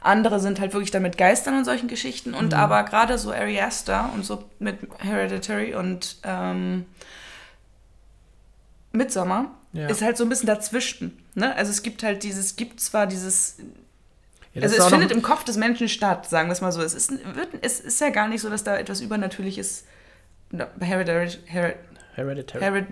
Andere 0.01 0.38
sind 0.38 0.61
halt 0.61 0.75
wirklich 0.75 0.90
dann 0.90 1.03
mit 1.03 1.17
Geistern 1.19 1.57
und 1.59 1.64
solchen 1.64 1.88
Geschichten. 1.88 2.35
Und 2.35 2.53
Mhm. 2.53 2.59
aber 2.59 2.85
gerade 2.85 3.19
so 3.19 3.33
Ari 3.33 3.59
Aster 3.61 4.11
und 4.14 4.25
so 4.25 4.45
mit 4.61 4.77
Hereditary 4.99 5.75
und 5.75 6.19
ähm, 6.25 6.85
Midsommar 8.94 9.54
Ja. 9.72 9.88
ist 9.88 10.02
halt 10.02 10.16
so 10.16 10.24
ein 10.24 10.28
bisschen 10.28 10.46
dazwischen. 10.46 11.18
Ne? 11.35 11.54
Also 11.57 11.70
es 11.70 11.83
gibt 11.83 12.02
halt 12.02 12.22
dieses, 12.22 12.57
gibt 12.57 12.80
zwar 12.80 13.07
dieses 13.07 13.57
Ja, 14.54 14.62
also 14.62 14.76
es 14.76 14.87
findet 14.87 15.11
im 15.11 15.22
Kopf 15.22 15.44
des 15.44 15.57
Menschen 15.57 15.88
statt, 15.88 16.28
sagen 16.28 16.48
wir 16.48 16.52
es 16.52 16.61
mal 16.61 16.72
so. 16.72 16.80
Es 16.83 16.94
ist, 16.94 17.11
wird, 17.11 17.48
es 17.61 17.80
ist 17.80 18.00
ja 18.00 18.11
gar 18.11 18.28
nicht 18.28 18.40
so, 18.40 18.48
dass 18.48 18.62
da 18.64 18.76
etwas 18.76 19.00
Übernatürliches 19.00 19.85
no, 20.50 20.64
Hereditary. 20.80 21.30
Hered, 21.46 21.76
Hereditary. 22.14 22.87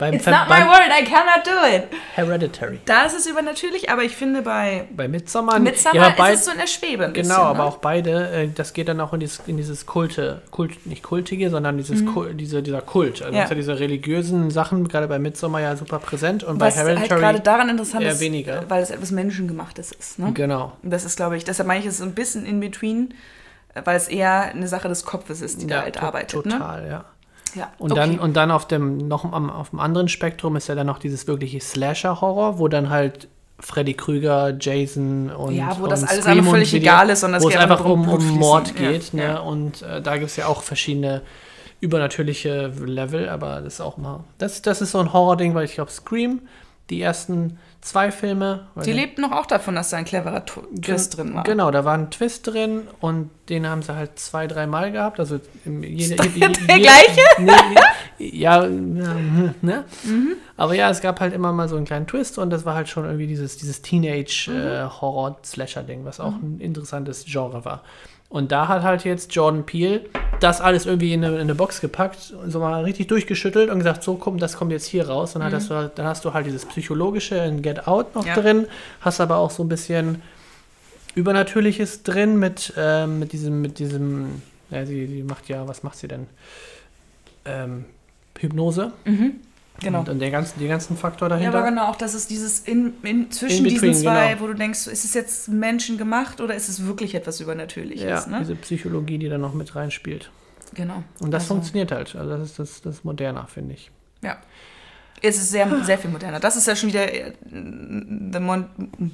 Beim, 0.00 0.14
it's 0.14 0.26
not 0.26 0.48
my 0.48 0.62
word, 0.66 0.90
I 0.90 1.04
cannot 1.04 1.44
do 1.46 1.76
it. 1.76 1.84
Hereditary. 2.14 2.80
Da 2.86 3.04
ist 3.04 3.14
es 3.16 3.26
übernatürlich, 3.26 3.90
aber 3.90 4.02
ich 4.02 4.16
finde 4.16 4.42
bei 4.42 4.88
Bei 4.96 5.06
Midsommar, 5.06 5.58
Midsommar 5.60 5.94
ja, 5.94 6.14
bei, 6.16 6.32
ist 6.32 6.40
es 6.40 6.44
so 6.46 6.50
in 6.52 6.58
der 6.58 6.66
Schwebe. 6.66 7.04
Ein 7.04 7.12
Genau, 7.12 7.28
bisschen, 7.28 7.42
aber 7.42 7.58
ne? 7.58 7.64
auch 7.64 7.76
beide, 7.76 8.30
äh, 8.30 8.48
das 8.52 8.72
geht 8.72 8.88
dann 8.88 9.00
auch 9.00 9.12
in 9.12 9.20
dieses, 9.20 9.40
in 9.46 9.56
dieses 9.58 9.86
Kulte, 9.86 10.42
Kult, 10.50 10.86
nicht 10.86 11.02
kultige, 11.02 11.50
sondern 11.50 11.76
dieses 11.76 12.02
Kul- 12.04 12.32
diese, 12.34 12.62
dieser 12.62 12.80
Kult. 12.80 13.20
Also 13.22 13.30
Mhm. 13.32 13.38
Ja. 13.38 13.46
ja 13.48 13.54
diese 13.54 13.78
religiösen 13.78 14.50
Sachen, 14.50 14.88
gerade 14.88 15.06
bei 15.06 15.18
Midsommar 15.18 15.60
ja 15.60 15.76
super 15.76 15.98
präsent 15.98 16.42
und 16.44 16.58
bei 16.58 16.66
Was 16.66 16.76
halt 16.78 16.88
Hereditary. 16.88 17.20
gerade 17.20 17.40
daran 17.40 17.68
interessant 17.68 18.02
eher 18.02 18.12
ist, 18.12 18.20
weniger. 18.20 18.64
weil 18.68 18.82
es 18.82 18.90
etwas 18.90 19.10
Menschengemachtes 19.10 19.92
ist. 19.92 20.18
Ne? 20.18 20.32
genau. 20.32 20.72
Und 20.82 20.90
Das 20.90 21.04
ist, 21.04 21.16
glaube 21.16 21.36
ich, 21.36 21.44
deshalb 21.44 21.66
meine 21.68 21.80
ich, 21.80 21.86
es 21.86 21.92
ist 21.94 21.98
so 21.98 22.04
ein 22.04 22.14
bisschen 22.14 22.46
in 22.46 22.58
between, 22.58 23.12
äh, 23.74 23.82
weil 23.84 23.96
es 23.96 24.08
eher 24.08 24.46
eine 24.54 24.66
Sache 24.66 24.88
des 24.88 25.04
Kopfes 25.04 25.42
ist, 25.42 25.60
die 25.60 25.66
da 25.66 25.82
halt 25.82 26.02
arbeitet. 26.02 26.46
Ne? 26.46 26.52
Total, 26.52 26.88
ja. 26.88 27.04
Ja. 27.54 27.70
Und, 27.78 27.92
okay. 27.92 28.00
dann, 28.00 28.18
und 28.18 28.36
dann 28.36 28.50
auf 28.50 28.66
dem, 28.68 28.96
noch 29.08 29.24
am, 29.30 29.50
auf 29.50 29.70
dem 29.70 29.80
anderen 29.80 30.08
Spektrum 30.08 30.56
ist 30.56 30.68
ja 30.68 30.74
dann 30.74 30.86
noch 30.86 30.98
dieses 30.98 31.26
wirkliche 31.26 31.60
Slasher-Horror, 31.60 32.58
wo 32.58 32.68
dann 32.68 32.90
halt 32.90 33.28
Freddy 33.58 33.94
Krüger, 33.94 34.56
Jason 34.58 35.30
und 35.30 35.54
Ja, 35.54 35.76
wo 35.78 35.86
das 35.86 36.02
und 36.02 36.08
alles 36.10 36.24
Scream 36.24 36.44
völlig 36.44 36.70
die- 36.70 36.78
egal 36.78 37.10
ist, 37.10 37.20
sondern 37.20 37.38
es 37.38 37.44
wo 37.44 37.48
es 37.48 37.54
geht 37.54 37.62
einfach 37.62 37.84
um, 37.84 38.08
um. 38.08 38.26
Mord 38.38 38.72
Ja, 38.80 38.90
geht. 38.92 39.12
Ne? 39.14 39.22
ja. 39.24 39.38
Und 39.40 39.82
äh, 39.82 40.00
da 40.00 40.16
gibt 40.16 40.30
es 40.30 40.36
ja 40.36 40.46
auch 40.46 40.62
verschiedene 40.62 41.22
übernatürliche 41.80 42.72
Level, 42.84 43.28
aber 43.28 43.60
das 43.60 43.74
ist 43.74 43.80
auch 43.80 43.96
mal. 43.96 44.24
Das, 44.38 44.62
das 44.62 44.80
ist 44.82 44.92
so 44.92 44.98
ein 44.98 45.12
Horror-Ding, 45.12 45.54
weil 45.54 45.64
ich 45.64 45.74
glaube, 45.74 45.90
Scream, 45.90 46.40
die 46.90 47.00
ersten 47.00 47.58
zwei 47.82 48.10
Filme. 48.12 48.66
Die 48.84 48.92
lebten 48.92 49.22
noch 49.22 49.32
auch 49.32 49.46
davon, 49.46 49.74
dass 49.74 49.88
da 49.90 49.96
ein 49.96 50.04
cleverer 50.04 50.44
Twist 50.44 51.16
drin 51.16 51.34
war. 51.34 51.44
Genau, 51.44 51.70
da 51.70 51.82
war 51.84 51.94
ein 51.94 52.10
Twist 52.10 52.46
drin 52.46 52.82
und 53.00 53.30
den 53.48 53.66
haben 53.66 53.80
sie 53.82 53.94
halt 53.94 54.18
zwei, 54.18 54.46
dreimal 54.46 54.92
gehabt. 54.92 55.18
Also 55.18 55.40
im, 55.64 55.82
jede, 55.82 56.16
der 56.16 56.78
gleiche? 56.78 57.20
Ja, 58.18 58.66
ne? 58.68 59.84
Mhm. 60.04 60.34
Aber 60.58 60.74
ja, 60.74 60.90
es 60.90 61.00
gab 61.00 61.20
halt 61.20 61.32
immer 61.32 61.52
mal 61.54 61.68
so 61.70 61.76
einen 61.76 61.86
kleinen 61.86 62.06
Twist 62.06 62.36
und 62.38 62.50
das 62.50 62.66
war 62.66 62.74
halt 62.74 62.86
schon 62.88 63.06
irgendwie 63.06 63.26
dieses, 63.26 63.56
dieses 63.56 63.80
Teenage-Horror-Slasher-Ding, 63.80 66.04
was 66.04 66.20
auch 66.20 66.32
Mhm. 66.32 66.56
ein 66.56 66.60
interessantes 66.60 67.24
Genre 67.26 67.64
war. 67.64 67.82
Und 68.30 68.52
da 68.52 68.68
hat 68.68 68.82
halt 68.82 69.04
jetzt 69.04 69.34
Jordan 69.34 69.66
Peele 69.66 70.02
das 70.40 70.60
alles 70.62 70.86
irgendwie 70.86 71.12
in 71.12 71.22
eine, 71.24 71.34
in 71.34 71.40
eine 71.42 71.54
Box 71.54 71.80
gepackt 71.82 72.32
und 72.42 72.50
so 72.50 72.60
mal 72.60 72.82
richtig 72.84 73.08
durchgeschüttelt 73.08 73.68
und 73.68 73.78
gesagt, 73.78 74.02
so 74.02 74.14
komm, 74.14 74.38
das 74.38 74.56
kommt 74.56 74.72
jetzt 74.72 74.86
hier 74.86 75.08
raus. 75.08 75.34
Und 75.34 75.42
dann, 75.42 75.52
hast, 75.52 75.68
du, 75.68 75.90
dann 75.94 76.06
hast 76.06 76.24
du 76.24 76.32
halt 76.32 76.46
dieses 76.46 76.64
Psychologische 76.64 77.34
in 77.36 77.60
Get 77.60 77.86
Out 77.86 78.14
noch 78.14 78.22
Mhm. 78.22 78.28
Ja. 78.28 78.34
drin, 78.36 78.66
hast 79.02 79.20
aber 79.20 79.36
auch 79.36 79.50
so 79.50 79.62
ein 79.64 79.68
bisschen 79.68 80.22
Übernatürliches 81.14 82.04
drin 82.04 82.38
mit, 82.38 82.72
ähm, 82.76 83.18
mit 83.18 83.32
diesem, 83.32 83.60
mit 83.60 83.78
diesem, 83.80 84.40
ja, 84.70 84.86
sie, 84.86 85.06
sie 85.06 85.22
macht 85.24 85.48
ja, 85.48 85.66
was 85.66 85.82
macht 85.82 85.98
sie 85.98 86.08
denn? 86.08 86.26
Ähm, 87.44 87.84
Hypnose. 88.38 88.92
Genau. 89.80 90.00
Und, 90.00 90.18
der 90.18 90.30
ganzen, 90.30 90.58
den 90.58 90.68
ganzen 90.68 90.96
Faktor 90.96 91.28
Ja, 91.28 91.36
dahinter. 91.36 91.58
aber 91.58 91.68
genau, 91.68 91.86
auch 91.88 91.96
das 91.96 92.14
ist 92.14 92.30
dieses 92.30 92.60
in, 92.60 92.94
in 93.02 93.30
zwischen 93.30 93.58
In 93.58 93.72
between, 93.72 93.90
diesen 93.92 94.04
zwei, 94.04 94.28
genau. 94.30 94.40
wo 94.42 94.46
du 94.48 94.54
denkst, 94.54 94.86
ist 94.86 95.04
es 95.04 95.14
jetzt 95.14 95.48
menschengemacht 95.48 96.40
oder 96.40 96.54
ist 96.54 96.68
es 96.68 96.84
wirklich 96.86 97.14
etwas 97.14 97.40
Übernatürliches? 97.40 98.02
ja, 98.04 98.26
ne? 98.26 98.38
diese 98.40 98.54
Psychologie, 98.56 99.18
die 99.18 99.28
da 99.28 99.38
noch 99.38 99.54
mit 99.54 99.74
reinspielt. 99.74 100.30
Genau. 100.74 101.02
Und 101.20 101.30
das 101.32 101.44
Also, 101.44 101.54
funktioniert 101.54 101.90
halt. 101.92 102.14
Also 102.14 102.30
das 102.36 102.50
ist 102.50 102.58
das, 102.58 102.82
das 102.82 103.04
moderner, 103.04 103.46
finde 103.46 103.74
ich. 103.74 103.90
Ja. 104.22 104.38
Es 105.22 105.36
ist 105.36 105.50
sehr, 105.50 105.68
sehr 105.84 105.98
viel 105.98 106.10
moderner. 106.10 106.40
Das 106.40 106.56
ist 106.56 106.66
ja 106.66 106.74
schon 106.74 106.88
wieder 106.88 107.12
äh, 107.12 107.32
The 107.50 108.40
Mon 108.40 108.64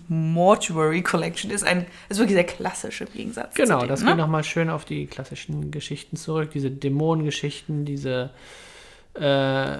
Mortuary 0.06 1.02
Collection 1.02 1.50
ist 1.50 1.64
ein 1.64 1.84
ist 2.08 2.18
wirklich 2.18 2.36
sehr 2.36 2.44
klassisch 2.44 3.00
im 3.00 3.08
Gegensatz. 3.12 3.54
Genau, 3.54 3.80
dem, 3.80 3.88
das 3.88 4.02
ne? 4.02 4.10
geht 4.10 4.18
nochmal 4.18 4.44
schön 4.44 4.70
auf 4.70 4.84
die 4.84 5.06
klassischen 5.06 5.72
Geschichten 5.72 6.16
zurück. 6.16 6.50
Diese 6.52 6.70
Dämonengeschichten, 6.70 7.84
diese 7.84 8.30
äh, 9.14 9.78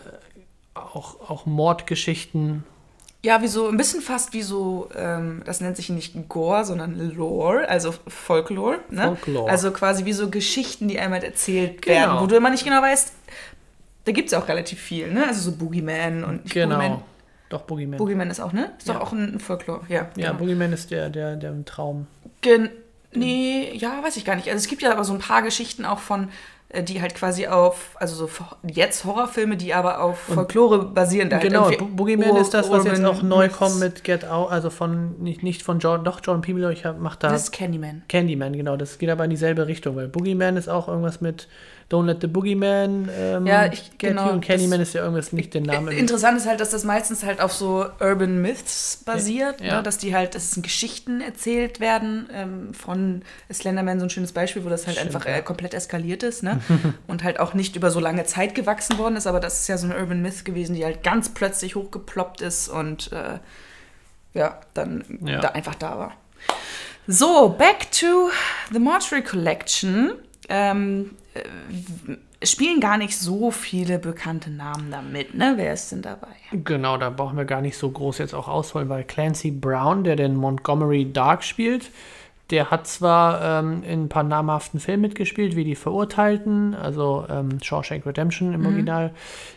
auch, 0.77 1.29
auch 1.31 1.47
Mordgeschichten. 1.47 2.65
Ja, 3.23 3.43
wie 3.43 3.49
so, 3.49 3.69
ein 3.69 3.77
bisschen 3.77 4.03
fast 4.03 4.35
wie 4.35 4.43
so, 4.43 4.89
ähm, 4.95 5.43
das 5.45 5.61
nennt 5.61 5.77
sich 5.77 5.89
nicht 5.89 6.29
Gore, 6.29 6.65
sondern 6.65 6.95
Lore, 7.17 7.69
also 7.69 7.93
Folklore. 8.07 8.79
Ne? 8.91 9.03
Folklore. 9.03 9.51
Also 9.51 9.73
quasi 9.73 10.05
wie 10.05 10.13
so 10.13 10.31
Geschichten, 10.31 10.87
die 10.87 10.99
einmal 11.01 11.25
erzählt 11.25 11.83
Genau. 11.83 11.95
werden, 11.97 12.21
wo 12.21 12.27
du 12.27 12.37
immer 12.37 12.51
nicht 12.51 12.65
genau 12.65 12.81
weißt, 12.83 13.13
da 14.05 14.13
gibt 14.13 14.27
es 14.27 14.33
ja 14.33 14.39
auch 14.41 14.47
relativ 14.49 14.81
viel, 14.81 15.13
ne? 15.13 15.27
Also 15.27 15.51
so 15.51 15.57
Boogeyman 15.57 16.23
und 16.23 16.49
Genau. 16.51 16.77
Boogeyman. 16.77 17.03
Doch, 17.49 17.63
Boogeyman. 17.63 17.99
Boogeyman 17.99 18.31
ist 18.31 18.39
auch, 18.39 18.53
ne? 18.53 18.71
Ist 18.79 18.87
Ja. 18.87 18.95
doch 18.95 19.01
auch 19.01 19.13
ein 19.13 19.41
Folklore, 19.41 19.81
ja. 19.89 20.09
ja, 20.17 20.29
genau. 20.29 20.35
Boogeyman 20.35 20.73
ist 20.73 20.93
der, 20.93 21.11
der, 21.11 21.35
der 21.37 21.51
im 21.51 21.65
Traum. 21.65 22.07
Gen 22.43 22.71
nee, 23.13 23.73
ja, 23.75 24.03
weiß 24.05 24.17
ich 24.19 24.25
gar 24.25 24.37
nicht. 24.37 24.47
Also 24.49 24.59
es 24.59 24.69
gibt 24.69 24.83
ja 24.83 24.93
aber 24.93 25.03
so 25.03 25.13
ein 25.15 25.19
paar 25.19 25.43
Geschichten 25.43 25.85
auch 25.85 25.99
von, 25.99 26.29
die 26.89 27.01
halt 27.01 27.15
quasi 27.15 27.47
auf, 27.47 27.91
also 27.95 28.17
so 28.17 28.27
vor- 28.27 28.57
jetzt 28.67 29.05
Horrorfilme, 29.05 29.57
die 29.57 29.73
aber 29.73 30.01
auf 30.01 30.19
Folklore 30.19 30.85
basieren. 30.87 31.31
Da 31.31 31.37
halt 31.37 31.45
Genau, 31.49 31.71
Bo- 31.71 31.85
Boogeyman 31.87 32.37
ist 32.37 32.55
das, 32.55 32.69
was 32.71 32.85
jetzt 32.85 33.05
auch 33.05 33.23
neu 33.23 33.49
kommt 33.49 33.79
mit 33.79 34.03
Get 34.05 34.25
Out, 34.25 34.51
also 34.51 34.69
von, 34.71 35.19
nicht, 35.23 35.43
nicht 35.43 35.63
von 35.63 35.79
Jordan, 35.79 36.05
doch 36.05 36.21
Jordan 36.23 36.43
Peele, 36.43 36.73
ich 36.73 36.85
hab, 36.85 36.99
mach 37.01 37.17
da 37.17 37.29
Das 37.29 37.45
ist 37.45 37.53
Candyman. 37.53 38.03
Candyman, 38.09 38.53
genau, 38.55 38.77
das 38.77 38.99
geht 38.99 39.11
aber 39.11 39.25
in 39.25 39.31
dieselbe 39.31 39.67
Richtung, 39.69 39.95
weil 39.97 40.09
Boogeyman 40.09 40.57
ist 40.57 40.69
auch 40.69 40.89
irgendwas 40.89 41.21
mit 41.21 41.47
Don't 41.89 42.07
Let 42.07 42.21
the 42.21 42.27
Boogeyman 42.27 43.09
ähm, 43.17 43.47
Ja, 43.47 43.67
ich- 43.67 43.91
get 43.97 44.11
genau, 44.11 44.27
you 44.27 44.33
und 44.33 44.41
Candyman 44.45 44.81
das- 44.81 44.89
ist 44.89 44.95
ja 44.95 45.03
irgendwas 45.03 45.33
nicht 45.33 45.55
den 45.55 45.63
Namen. 45.63 45.97
Interessant 45.97 46.37
ist 46.37 46.49
halt, 46.49 46.59
dass 46.59 46.71
das 46.71 46.83
meistens 46.83 47.23
halt 47.25 47.41
auf 47.41 47.53
so 47.53 47.87
Urban 48.01 48.43
Myths 48.43 49.03
basiert, 49.07 49.61
Ja. 49.61 49.77
Ne? 49.77 49.83
dass 49.85 49.97
die 49.99 50.13
halt, 50.13 50.35
dass 50.35 50.47
es 50.51 50.57
in 50.57 50.65
Geschichten 50.65 51.21
erzählt 51.21 51.79
werden. 51.79 52.29
Ähm, 52.35 52.75
von 52.75 53.23
Slenderman 53.53 54.01
so 54.01 54.07
ein 54.07 54.11
schönes 54.11 54.33
Beispiel, 54.33 54.65
wo 54.65 54.69
das 54.69 54.89
halt 54.89 54.97
Stimmt, 54.97 55.15
einfach 55.15 55.27
äh, 55.31 55.43
komplett 55.43 55.75
eskaliert 55.75 56.25
ist 56.25 56.43
ne? 56.43 56.56
und 57.07 57.25
halt 57.25 57.41
auch 57.41 57.55
nicht 57.55 57.77
über 57.77 57.91
so 57.91 58.01
lange 58.01 58.25
Zeit 58.25 58.55
gewachsen 58.55 58.99
worden 58.99 59.17
ist, 59.17 59.27
aber 59.27 59.41
das 59.41 59.61
ist 59.61 59.69
ja 59.69 59.79
so 59.79 59.87
ein 59.87 59.93
Urban 59.99 60.23
Myth 60.23 60.45
gewesen, 60.45 60.75
die 60.75 60.85
halt 60.85 61.03
ganz 61.03 61.29
plötzlich 61.31 61.75
hochgeploppt 61.75 62.41
ist 62.41 62.69
und 62.69 63.13
äh, 63.13 63.39
ja, 64.35 64.61
dann 64.75 65.05
Ja. 65.25 65.41
da 65.41 65.49
einfach 65.49 65.75
da 65.75 65.99
war. 65.99 66.13
So, 67.07 67.49
back 67.51 67.91
to 67.93 68.31
the 68.73 68.79
Mortuary 68.79 69.23
Collection. 69.23 70.13
Ähm, 70.49 71.13
äh, 71.35 71.41
spielen 72.47 72.81
gar 72.81 72.99
nicht 72.99 73.17
so 73.19 73.51
viele 73.51 73.99
bekannte 73.99 74.51
Namen 74.51 74.91
damit, 74.91 75.35
ne? 75.35 75.55
Wer 75.57 75.73
ist 75.73 75.91
denn 75.91 76.03
dabei? 76.03 76.29
Genau, 76.53 76.97
da 76.99 77.11
brauchen 77.11 77.37
wir 77.37 77.45
gar 77.47 77.61
nicht 77.63 77.79
so 77.79 77.91
groß 77.91 78.19
jetzt 78.19 78.35
auch 78.35 78.47
ausholen, 78.49 78.89
weil 78.89 79.05
Clancy 79.05 79.51
Brown, 79.51 80.05
der 80.05 80.17
den 80.17 80.37
Montgomery 80.37 81.11
Dark 81.13 81.43
spielt, 81.43 81.91
der 82.51 82.71
hat 82.71 82.87
zwar 82.87 83.43
ähm, 83.61 83.83
in 83.83 84.05
ein 84.05 84.09
paar 84.09 84.23
namhaften 84.23 84.79
Filmen 84.79 85.03
mitgespielt, 85.03 85.57
wie 85.57 85.65
Die 85.65 85.75
Verurteilten, 85.75 86.75
also 86.75 87.25
ähm, 87.29 87.59
Shawshank 87.63 88.07
Redemption 88.07 88.49
Mhm. 88.51 88.55
im 88.55 88.67
Original, 88.67 89.11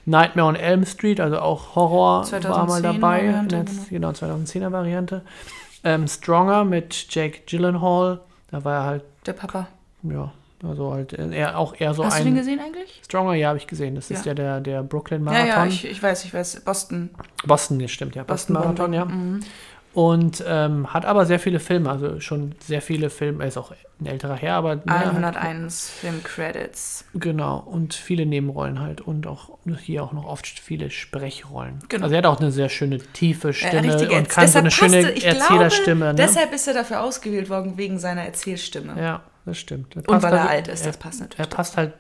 Nightmare 0.05 0.47
on 0.47 0.55
Elm 0.55 0.85
Street, 0.85 1.19
also 1.19 1.39
auch 1.39 1.75
Horror 1.75 2.25
war 2.31 2.65
mal 2.65 2.79
2010er 2.79 2.81
dabei, 2.81 2.99
Variante, 3.27 3.55
der, 3.63 3.65
genau, 3.89 4.09
2010er 4.09 4.71
Variante. 4.71 5.21
Ähm, 5.83 6.07
Stronger 6.07 6.65
mit 6.65 7.05
Jake 7.13 7.41
Gyllenhaal, 7.47 8.19
da 8.51 8.63
war 8.65 8.73
er 8.73 8.83
halt, 8.83 9.03
Der 9.25 9.33
Papa. 9.33 9.67
ja, 10.03 10.31
also 10.67 10.91
halt 10.91 11.13
äh, 11.13 11.29
eher, 11.33 11.57
auch 11.57 11.73
eher 11.79 11.93
so 11.93 12.03
Hast 12.03 12.15
ein... 12.15 12.23
du 12.23 12.29
den 12.31 12.35
gesehen 12.37 12.59
eigentlich? 12.59 12.99
Stronger, 13.05 13.35
ja, 13.35 13.47
habe 13.49 13.59
ich 13.59 13.67
gesehen. 13.67 13.95
Das 13.95 14.11
ist 14.11 14.25
Ja. 14.25 14.31
ja 14.31 14.33
der, 14.35 14.59
der 14.61 14.83
Brooklyn 14.83 15.23
Ja, 15.25 15.31
Marathon. 15.31 15.47
ja, 15.47 15.65
ich, 15.67 15.85
ich 15.89 16.03
weiß, 16.03 16.25
ich 16.25 16.33
weiß. 16.33 16.61
Boston. 16.65 17.11
Boston, 17.45 17.79
das 17.79 17.91
stimmt, 17.91 18.15
ja. 18.15 18.23
Boston, 18.23 18.55
Marathon, 18.55 18.91
ja. 18.91 19.05
Mhm. 19.05 19.39
Und 20.01 20.41
ähm, 20.47 20.93
hat 20.93 21.05
aber 21.05 21.25
sehr 21.25 21.39
viele 21.39 21.59
Filme, 21.59 21.89
also 21.89 22.21
schon 22.21 22.55
sehr 22.59 22.81
viele 22.81 23.09
Filme, 23.09 23.43
er 23.43 23.49
ist 23.49 23.57
auch 23.57 23.73
ein 23.99 24.05
älterer 24.05 24.35
Herr, 24.37 24.53
aber 24.55 24.75
ja, 24.75 24.81
101 25.09 25.89
Film-Credits. 25.89 27.03
genau, 27.15 27.57
und 27.57 27.93
viele 27.95 28.25
Nebenrollen 28.25 28.79
halt 28.79 29.01
und 29.01 29.27
auch 29.27 29.57
hier 29.77 30.03
auch 30.03 30.13
noch 30.13 30.23
oft 30.25 30.47
viele 30.47 30.89
Sprechrollen. 30.89 31.79
Genau. 31.89 32.03
Also 32.03 32.15
er 32.15 32.19
hat 32.19 32.25
auch 32.27 32.39
eine 32.39 32.51
sehr 32.51 32.69
schöne 32.69 32.99
tiefe 32.99 33.51
Stimme 33.51 33.87
Äh, 34.09 34.17
und 34.17 34.29
kann 34.29 34.47
so 34.47 34.59
eine 34.59 34.71
schöne 34.71 35.03
passte- 35.03 35.25
Erzählerstimme. 35.25 36.05
Glaube, 36.05 36.21
Ne? 36.21 36.27
Deshalb 36.27 36.53
ist 36.53 36.67
er 36.69 36.75
dafür 36.75 37.01
ausgewählt 37.01 37.49
worden, 37.49 37.77
wegen 37.77 37.99
seiner 37.99 38.23
Erzählstimme. 38.23 38.95
ja, 39.01 39.21
das 39.45 39.57
stimmt. 39.57 39.97
Das 39.97 40.05
Und 40.05 40.23
weil 40.23 40.31
er 40.33 40.39
halt- 40.43 40.49
alt 40.51 40.67
ist, 40.69 40.81
er, 40.85 40.87
das 40.87 40.97
passt 40.97 41.19
Er 41.19 41.23
natürlich. 41.27 41.49
passt 41.49 41.75
halt 41.75 41.93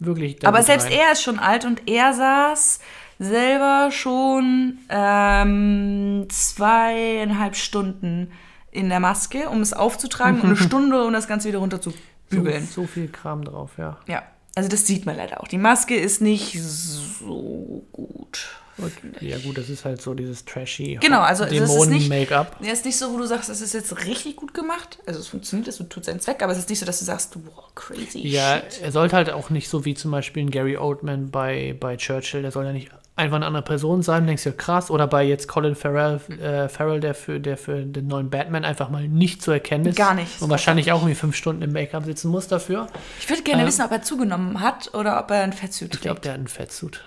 wirklich 0.00 0.46
Aber 0.46 0.62
selbst 0.62 0.86
rein. 0.88 0.98
er 1.06 1.12
ist 1.12 1.22
schon 1.22 1.38
alt 1.38 1.64
und 1.64 1.88
er 1.88 2.12
saß 2.12 2.80
selber 3.18 3.90
schon 3.90 4.78
ähm, 4.88 6.26
zweieinhalb 6.30 7.56
Stunden 7.56 8.30
in 8.70 8.88
der 8.88 9.00
Maske, 9.00 9.48
um 9.48 9.60
es 9.60 9.72
aufzutragen 9.72 10.40
und 10.40 10.46
eine 10.46 10.56
Stunde, 10.68 11.04
um 11.04 11.12
das 11.12 11.26
Ganze 11.28 11.48
wieder 11.48 11.58
runter 11.58 11.80
zu 11.80 11.90
So, 11.90 11.96
bügeln. 12.30 12.66
so 12.66 12.86
viel 12.86 13.08
Kram 13.08 13.44
drauf, 13.44 13.72
ja. 13.78 13.98
Ja, 14.06 14.22
also 14.54 14.68
das 14.68 14.86
sieht 14.86 15.06
man 15.06 15.16
leider 15.16 15.40
auch. 15.40 15.48
Die 15.48 15.58
Maske 15.58 15.96
ist 15.96 16.20
nicht 16.20 16.60
so 16.62 17.84
gut. 17.92 18.48
Okay. 18.80 19.26
Ja 19.26 19.38
gut, 19.38 19.58
das 19.58 19.68
ist 19.70 19.84
halt 19.84 20.00
so 20.00 20.14
dieses 20.14 20.44
trashy 20.44 20.98
Genau, 21.00 21.20
also 21.20 21.42
es 21.42 21.50
ist 21.50 21.60
nicht- 21.60 21.72
Dämonen-Make-up. 22.08 22.58
Ja, 22.60 22.72
ist 22.72 22.84
nicht 22.84 22.96
so, 22.96 23.12
wo 23.12 23.18
du 23.18 23.26
sagst, 23.26 23.48
das 23.48 23.60
ist 23.60 23.74
jetzt 23.74 24.04
richtig 24.06 24.36
gut 24.36 24.54
gemacht. 24.54 25.00
Also 25.04 25.18
es 25.18 25.26
funktioniert, 25.26 25.66
es 25.66 25.78
tut 25.88 26.04
seinen 26.04 26.20
Zweck, 26.20 26.44
aber 26.44 26.52
es 26.52 26.58
ist 26.58 26.68
nicht 26.70 26.78
so, 26.78 26.86
dass 26.86 27.00
du 27.00 27.04
sagst, 27.04 27.34
wow, 27.44 27.74
crazy 27.74 28.20
Ja, 28.20 28.58
shit. 28.70 28.82
er 28.82 28.92
sollte 28.92 29.16
halt 29.16 29.30
auch 29.30 29.50
nicht 29.50 29.68
so 29.68 29.84
wie 29.84 29.94
zum 29.94 30.12
Beispiel 30.12 30.44
ein 30.44 30.50
Gary 30.52 30.76
Oldman 30.76 31.32
bei, 31.32 31.74
bei 31.80 31.96
Churchill, 31.96 32.42
der 32.42 32.52
soll 32.52 32.66
ja 32.66 32.72
nicht 32.72 32.92
einfach 33.18 33.36
eine 33.36 33.46
andere 33.46 33.62
Person 33.62 34.02
sein, 34.02 34.26
denkst 34.26 34.44
du, 34.44 34.52
krass. 34.52 34.90
Oder 34.90 35.06
bei 35.06 35.24
jetzt 35.24 35.48
Colin 35.48 35.74
Farrell, 35.74 36.20
äh, 36.40 36.68
Farrell 36.68 37.00
der, 37.00 37.14
für, 37.14 37.40
der 37.40 37.56
für 37.56 37.82
den 37.84 38.06
neuen 38.06 38.30
Batman 38.30 38.64
einfach 38.64 38.88
mal 38.90 39.06
nicht 39.08 39.42
zu 39.42 39.50
erkennen 39.50 39.86
ist. 39.86 39.96
Gar 39.96 40.14
nicht. 40.14 40.40
Und 40.40 40.50
wahrscheinlich 40.50 40.92
auch 40.92 40.98
irgendwie 41.00 41.14
fünf 41.14 41.36
Stunden 41.36 41.62
im 41.62 41.72
Make-up 41.72 42.04
sitzen 42.04 42.28
muss 42.30 42.48
dafür. 42.48 42.86
Ich 43.20 43.28
würde 43.28 43.42
gerne 43.42 43.62
Ähm, 43.62 43.68
wissen, 43.68 43.84
ob 43.84 43.90
er 43.92 44.02
zugenommen 44.02 44.60
hat 44.60 44.94
oder 44.94 45.18
ob 45.20 45.30
er 45.30 45.42
ein 45.42 45.52
Fettsuit 45.52 45.94
Ich 45.94 46.00
glaube, 46.00 46.14
trägt. 46.16 46.24
der 46.26 46.32
hat 46.32 46.38
einen 46.38 46.48
Fettsuit. 46.48 47.02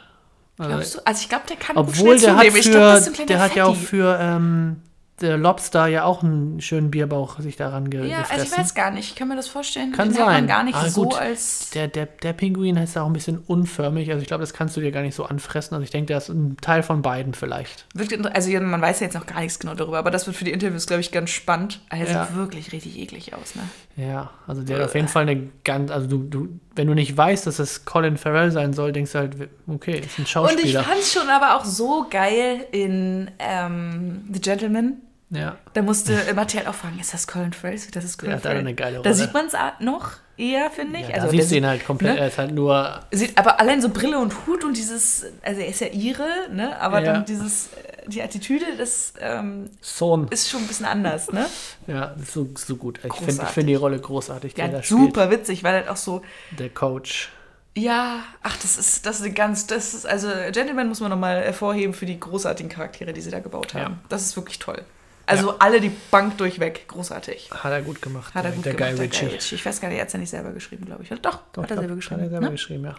Glaubst 0.58 0.96
du? 0.96 1.00
Also 1.06 1.22
ich 1.22 1.30
glaube, 1.30 1.44
der 1.50 1.58
kann 1.58 1.76
gut 1.76 1.86
Obwohl 1.88 2.20
schnell 2.20 2.20
der 2.20 2.36
hat 2.38 2.46
zunehmen. 2.46 2.58
Ich 2.58 2.64
glaub, 2.72 2.74
für, 2.74 2.80
das 2.80 3.00
ist 3.00 3.06
so 3.06 3.12
ein 3.12 3.14
kleiner 3.16 3.28
der 3.28 3.40
hat 3.42 3.56
ja 3.56 3.66
auch 3.66 3.74
Fetti. 3.76 3.86
für 3.88 4.20
ähm, 4.22 4.82
der 5.22 5.38
Lobster 5.38 5.88
ja 5.88 6.04
auch 6.04 6.24
einen 6.24 6.60
schönen 6.62 6.92
Bierbauch 6.92 7.40
sich 7.40 7.56
daran 7.56 7.90
ge 7.90 8.02
Ja, 8.08 8.22
gefressen. 8.22 8.42
also 8.42 8.54
ich 8.54 8.60
weiß 8.60 8.74
gar 8.74 8.92
nicht. 8.92 9.10
Ich 9.10 9.16
kann 9.16 9.28
mir 9.28 9.36
das 9.36 9.48
vorstellen. 9.48 9.92
Kann 9.92 10.10
Den 10.10 10.16
sein. 10.18 10.26
man 10.26 10.48
gar 10.48 10.64
nicht 10.64 10.76
Ah, 10.76 10.90
so 10.90 11.04
gut. 11.04 11.16
als... 11.16 11.70
Der, 11.72 11.88
der, 11.88 12.08
der 12.08 12.34
Pinguin 12.34 12.76
ist 12.78 12.96
ja 12.96 13.04
auch 13.04 13.08
ein 13.08 13.14
bisschen 13.14 13.38
unförmig. 13.38 14.10
Also 14.10 14.22
ich 14.22 14.28
glaube, 14.28 14.42
das 14.42 14.54
kannst 14.54 14.76
du 14.76 14.82
dir 14.82 14.92
gar 14.92 15.02
nicht 15.04 15.16
so 15.16 15.24
anfressen. 15.26 15.76
Also 15.76 15.84
ich 15.84 15.92
denke, 15.92 16.08
der 16.08 16.18
ist 16.18 16.30
ein 16.30 16.58
Teil 16.62 16.84
von 16.84 17.02
beiden 17.02 17.34
vielleicht. 17.34 17.86
Wirkt 17.94 18.12
inter- 18.12 18.36
Also 18.36 18.50
ja, 18.50 18.60
man 18.60 18.82
weiß 18.82 19.00
ja 19.00 19.06
jetzt 19.06 19.14
noch 19.14 19.26
gar 19.28 19.40
nichts 19.42 19.60
genau 19.60 19.76
darüber, 19.76 20.00
aber 20.00 20.12
das 20.12 20.26
wird 20.28 20.36
für 20.36 20.46
die 20.46 20.52
Interviews, 20.52 20.88
glaube 20.88 21.02
ich, 21.02 21.12
ganz 21.12 21.30
spannend. 21.30 21.82
Er 21.90 22.00
Ja. 22.10 22.26
sieht 22.26 22.36
wirklich 22.36 22.72
richtig 22.72 22.98
eklig 23.00 23.34
aus, 23.34 23.56
ne? 23.56 23.62
Ja, 23.98 24.32
also 24.48 24.64
der 24.64 24.78
hat 24.80 24.86
auf 24.86 24.96
jeden 24.96 25.08
Fall 25.10 25.24
eine 25.24 25.50
ganz, 25.64 25.92
also 25.92 26.08
du, 26.08 26.18
du, 26.24 26.48
wenn 26.76 26.88
du 26.88 26.94
nicht 26.94 27.16
weißt, 27.16 27.46
dass 27.46 27.60
es 27.60 27.86
Colin 27.86 28.18
Farrell 28.18 28.50
sein 28.52 28.74
soll, 28.74 28.92
denkst 28.94 29.12
du 29.12 29.20
halt, 29.20 29.36
okay, 29.68 30.00
ist 30.00 30.18
ein 30.18 30.22
Und 30.22 30.24
ich 30.26 30.30
Schauspieler. 30.32 30.84
fand 30.84 31.00
es 31.00 31.12
schon 31.14 31.30
aber 31.30 31.58
auch 31.58 31.66
so 31.66 32.06
geil 32.10 32.66
in 32.72 33.30
ähm, 33.40 34.24
The 34.34 34.40
Gentleman. 34.42 34.94
Ja. 35.32 35.58
Da 35.74 35.82
musste 35.82 36.14
Mattel 36.36 36.68
auch 36.68 36.76
fragen, 36.76 37.00
ist 37.00 37.14
das 37.14 37.26
Colin 37.28 37.54
Farrell? 37.54 37.80
Das 37.94 38.04
ist 38.04 38.18
Colin 38.18 38.34
da 38.36 38.40
Farrell. 38.40 38.60
eine 38.60 38.74
geile 38.76 38.98
Da 38.98 39.02
Rolle. 39.02 39.14
sieht 39.16 39.34
man 39.34 39.48
es 39.48 39.54
noch 39.80 40.12
eher, 40.38 40.70
finde 40.72 41.00
ich. 41.00 41.08
ja, 41.08 41.16
also 41.16 41.28
da 41.28 41.32
siehst 41.32 41.52
du 41.52 41.56
ihn 41.56 41.66
halt 41.66 41.86
komplett, 41.86 42.16
ne? 42.16 42.20
er 42.22 42.28
ist 42.28 42.38
halt 42.38 42.52
nur, 42.54 43.00
Sieht, 43.12 43.38
aber 43.38 43.60
allein 43.60 43.82
so 43.82 43.90
Brille 43.90 44.18
und 44.20 44.46
Hut 44.48 44.64
und 44.64 44.76
dieses, 44.78 45.26
also 45.44 45.62
er 45.62 45.68
ist 45.68 45.82
ja 45.82 45.88
ihre, 45.88 46.28
ne? 46.52 46.80
Aber 46.80 47.02
Ja. 47.02 47.14
dann 47.14 47.26
dieses, 47.26 47.68
äh, 47.74 48.08
die 48.10 48.22
Attitüde, 48.24 48.66
das 48.78 49.14
ähm, 49.20 49.70
ist 49.80 50.50
schon 50.50 50.62
ein 50.64 50.68
bisschen 50.68 50.86
anders, 50.88 51.32
ne? 51.32 51.46
Ja, 51.88 52.16
so, 52.26 52.50
so 52.56 52.76
gut. 52.76 53.00
Ich 53.04 53.14
finde 53.14 53.46
find 53.46 53.70
die 53.70 53.76
Rolle 53.76 54.00
großartig, 54.00 54.56
die 54.56 54.62
Ja, 54.62 54.68
er 54.68 54.74
da 54.80 54.84
super 54.84 55.30
witzig, 55.30 55.64
weil 55.64 55.74
halt 55.76 55.90
auch 55.90 55.98
so, 55.98 56.24
spielt. 56.48 56.60
Der 56.60 56.70
Coach. 56.70 57.30
ja, 57.78 58.24
ach, 58.42 58.58
das 58.58 58.78
ist, 58.78 59.06
das 59.06 59.18
ist 59.20 59.26
eine 59.26 59.34
ganz, 59.34 59.68
das 59.68 59.94
ist, 59.94 60.06
also 60.08 60.28
Gentleman 60.52 60.88
muss 60.88 61.00
man 61.02 61.12
nochmal 61.12 61.42
hervorheben 61.44 61.94
für 61.94 62.06
die 62.08 62.20
großartigen 62.20 62.70
Charaktere, 62.72 63.14
die 63.14 63.22
sie 63.22 63.30
da 63.32 63.40
gebaut 63.40 63.76
haben. 63.76 63.94
Ja. 63.94 64.00
Das 64.10 64.24
ist 64.24 64.36
wirklich 64.36 64.58
toll. 64.60 64.84
Also 65.32 65.58
alle 65.60 65.82
die 65.82 65.92
Bank 66.12 66.38
durchweg, 66.38 66.88
großartig. 66.88 67.50
Hat 67.52 67.72
er 67.72 67.82
gut 67.82 68.02
gemacht. 68.02 68.34
Hat 68.36 68.46
er 68.46 68.50
der, 68.52 68.56
gut 68.58 68.66
der 68.66 68.74
gemacht, 68.74 68.90
Guy 68.92 68.98
der 68.98 69.06
Ritchie. 69.06 69.26
Guy 69.26 69.34
Ritchie. 69.36 69.56
Ich 69.56 69.66
weiß 69.66 69.82
gar 69.82 69.88
nicht, 69.90 69.98
er 69.98 70.02
hat 70.02 70.08
es 70.08 70.14
ja 70.14 70.20
nicht 70.20 70.30
selber 70.30 70.52
geschrieben, 70.52 70.86
glaube 70.86 71.04
ich. 71.04 71.10
Doch, 71.10 71.18
Doch, 71.20 71.64
hat 71.64 71.72
er 71.72 71.76
glaub, 71.76 71.80
selber 71.80 71.96
geschrieben. 71.96 72.22
Hat 72.22 72.26
er 72.28 72.30
selber 72.30 72.46
ne? 72.46 72.52
geschrieben, 72.52 72.84
ja. 72.86 72.96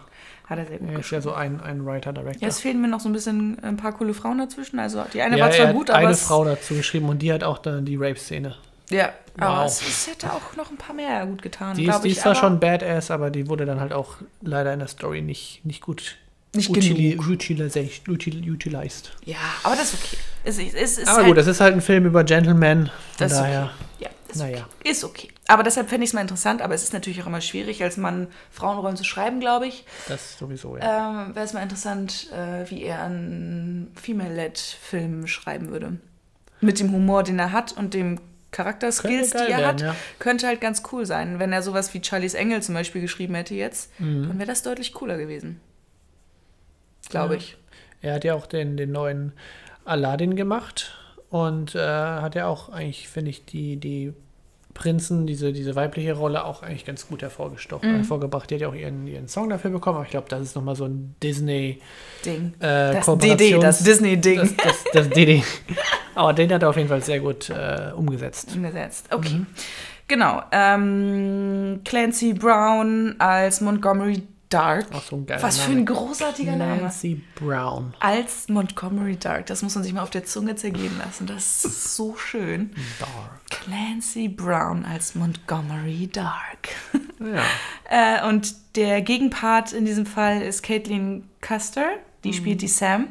Hat 0.49 0.57
er 0.59 0.65
sehr 0.65 0.77
gut 0.79 0.87
Er 0.89 0.93
ist 0.93 0.97
geschrieben. 0.97 1.17
ja 1.19 1.21
so 1.21 1.33
ein, 1.33 1.61
ein 1.61 1.85
Writer-Director. 1.85 2.41
Ja, 2.41 2.47
es 2.47 2.59
fehlen 2.59 2.81
mir 2.81 2.87
noch 2.87 2.99
so 2.99 3.09
ein 3.09 3.13
bisschen 3.13 3.59
ein 3.63 3.77
paar 3.77 3.93
coole 3.93 4.13
Frauen 4.13 4.37
dazwischen. 4.37 4.79
Also 4.79 5.03
die 5.13 5.21
eine 5.21 5.37
ja, 5.37 5.45
war 5.45 5.51
zwar 5.51 5.67
hat 5.67 5.75
gut, 5.75 5.89
aber 5.89 5.99
eine 6.07 6.15
Frau 6.15 6.43
dazu 6.45 6.75
geschrieben 6.75 7.09
und 7.09 7.19
die 7.21 7.31
hat 7.31 7.43
auch 7.43 7.57
dann 7.59 7.85
die 7.85 7.95
Rape-Szene. 7.95 8.55
ja, 8.89 9.09
aber 9.37 9.61
Wow. 9.61 9.65
es, 9.65 9.81
es 9.81 10.07
hätte 10.07 10.31
auch 10.31 10.55
noch 10.55 10.69
ein 10.69 10.77
paar 10.77 10.95
mehr 10.95 11.25
gut 11.25 11.41
getan. 11.41 11.75
Die 11.75 11.85
ist, 11.87 12.01
die 12.03 12.09
ich, 12.09 12.13
ist 12.17 12.21
zwar 12.21 12.33
aber 12.33 12.39
schon 12.41 12.59
badass, 12.59 13.09
aber 13.09 13.31
die 13.31 13.47
wurde 13.47 13.65
dann 13.65 13.79
halt 13.79 13.93
auch 13.93 14.17
leider 14.41 14.71
in 14.73 14.79
der 14.79 14.87
Story 14.87 15.21
nicht, 15.21 15.61
nicht 15.65 15.81
gut 15.81 16.17
Nicht 16.55 16.69
utili 16.69 17.11
genug. 17.11 17.27
utilized, 17.27 18.07
util 18.07 18.49
utilized. 18.51 19.11
Ja, 19.25 19.37
aber 19.63 19.75
das 19.75 19.93
ist 19.93 20.03
okay. 20.03 20.17
Es, 20.43 20.57
es 20.59 20.97
ist 20.99 21.07
Aber 21.07 21.17
halt, 21.17 21.27
gut, 21.27 21.37
das 21.37 21.47
ist 21.47 21.59
halt 21.61 21.73
ein 21.73 21.81
Film 21.81 22.05
über 22.05 22.23
Gentlemen. 22.23 22.91
Von 23.17 23.29
daher, 23.29 23.71
ja, 23.99 24.09
ist, 24.29 24.37
naja. 24.37 24.67
okay. 24.79 24.89
ist 24.89 25.03
okay. 25.03 25.29
Aber 25.47 25.63
deshalb 25.63 25.89
fände 25.89 26.03
ich 26.03 26.09
es 26.09 26.13
mal 26.13 26.21
interessant, 26.21 26.61
aber 26.61 26.75
es 26.75 26.83
ist 26.83 26.93
natürlich 26.93 27.21
auch 27.23 27.27
immer 27.27 27.41
schwierig, 27.41 27.81
als 27.83 27.97
Mann 27.97 28.27
Frauenrollen 28.51 28.97
zu 28.97 29.03
schreiben, 29.03 29.39
glaube 29.39 29.67
ich. 29.67 29.85
Das 30.07 30.37
sowieso, 30.37 30.77
ja. 30.77 31.25
Ähm, 31.27 31.35
Wäre 31.35 31.45
es 31.45 31.53
mal 31.53 31.61
interessant, 31.63 32.27
äh, 32.31 32.69
wie 32.69 32.83
er 32.83 33.03
einen 33.03 33.91
Female-Led-Film 33.99 35.27
schreiben 35.27 35.69
würde. 35.69 35.97
Mit 36.61 36.79
dem 36.79 36.91
Humor, 36.91 37.23
den 37.23 37.39
er 37.39 37.51
hat 37.51 37.71
und 37.73 37.93
dem 37.93 38.19
Charakterskills, 38.51 39.31
die 39.31 39.37
er 39.37 39.65
hat, 39.67 39.81
werden, 39.81 39.87
ja. 39.87 39.95
könnte 40.19 40.45
halt 40.47 40.61
ganz 40.61 40.83
cool 40.91 41.05
sein. 41.05 41.39
Wenn 41.39 41.51
er 41.51 41.63
sowas 41.63 41.93
wie 41.93 42.01
Charlies 42.03 42.35
Engel 42.35 42.61
zum 42.61 42.75
Beispiel 42.75 43.01
geschrieben 43.01 43.33
hätte 43.35 43.55
jetzt, 43.55 43.89
Mhm. 43.99 44.27
dann 44.27 44.37
wäre 44.39 44.47
das 44.47 44.61
deutlich 44.61 44.93
cooler 44.93 45.17
gewesen. 45.17 45.59
Glaube 47.13 47.33
Ja. 47.35 47.39
ich. 47.39 47.57
Er 48.01 48.13
hat 48.15 48.23
ja 48.25 48.35
auch 48.35 48.45
den, 48.45 48.75
den 48.77 48.91
neuen 48.91 49.31
Aladdin 49.85 50.35
gemacht 50.35 50.93
und 51.29 51.73
äh, 51.73 51.79
hat 51.79 52.35
ja 52.35 52.47
auch 52.47 52.69
eigentlich, 52.69 53.07
finde 53.07 53.31
ich, 53.31 53.45
die, 53.45 53.77
die 53.77 54.13
Prinzen, 54.73 55.27
diese, 55.27 55.53
diese 55.53 55.75
weibliche 55.75 56.13
Rolle 56.13 56.43
auch 56.45 56.63
eigentlich 56.63 56.83
ganz 56.85 57.07
gut 57.07 57.21
hervorgestochen, 57.21 57.91
Mhm. 57.91 57.95
hervorgebracht. 57.97 58.49
Die 58.49 58.55
hat 58.55 58.61
ja 58.61 58.67
auch 58.69 58.73
ihren, 58.75 59.05
ihren 59.07 59.27
Song 59.27 59.47
dafür 59.49 59.69
bekommen, 59.71 59.97
aber 59.97 60.05
ich 60.05 60.11
glaube, 60.11 60.27
das 60.29 60.41
ist 60.41 60.55
nochmal 60.55 60.75
so 60.75 60.85
ein 60.85 61.13
Disney 61.21 61.79
Ding. 62.25 62.53
äh, 62.59 62.93
Das 62.93 63.05
DD, 63.05 63.59
das 63.59 63.83
Disney-Ding. 63.83 64.37
Das, 64.39 64.55
das, 64.57 64.83
das 64.93 65.09
DD. 65.09 65.43
Aber 66.15 66.33
den 66.33 66.51
hat 66.53 66.61
er 66.63 66.69
auf 66.69 66.77
jeden 66.77 66.89
Fall 66.89 67.01
sehr 67.03 67.19
gut 67.19 67.49
äh, 67.49 67.91
umgesetzt. 67.95 68.53
umgesetzt. 68.55 69.07
Okay. 69.11 69.33
Mhm. 69.35 69.47
Genau. 70.07 70.43
Ähm, 70.51 71.81
Clancy 71.85 72.33
Brown 72.33 73.15
als 73.19 73.61
Montgomery 73.61 74.21
Dark. 74.53 74.85
Auch 74.93 75.03
so 75.03 75.15
ein 75.15 75.25
geiler 75.25 75.41
Was 75.43 75.59
für 75.59 75.69
Name. 75.69 75.81
ein 75.81 75.85
großartiger 75.85 76.55
Name. 76.55 76.81
Nancy 76.83 77.21
Brown. 77.35 77.93
Als 77.99 78.47
Montgomery 78.49 79.17
Dark. 79.17 79.45
Das 79.47 79.61
muss 79.63 79.75
man 79.75 79.83
sich 79.83 79.93
mal 79.93 80.03
auf 80.03 80.09
der 80.09 80.25
Zunge 80.25 80.55
zergehen 80.55 80.97
lassen. 80.99 81.25
Das 81.27 81.65
ist 81.65 81.95
so 81.95 82.15
schön. 82.15 82.71
Dark. 82.99 83.49
Clancy 83.49 84.27
Brown 84.29 84.85
als 84.85 85.15
Montgomery 85.15 86.07
Dark. 86.11 86.69
Ja. 87.19 87.41
Äh, 87.89 88.27
und 88.27 88.55
der 88.75 89.01
Gegenpart 89.03 89.71
in 89.71 89.85
diesem 89.85 90.05
Fall 90.07 90.41
ist 90.41 90.63
Caitlin 90.63 91.29
Custer. 91.41 91.85
Die 92.23 92.29
Mhm. 92.29 92.33
spielt 92.33 92.61
die 92.63 92.67
Sam. 92.67 93.07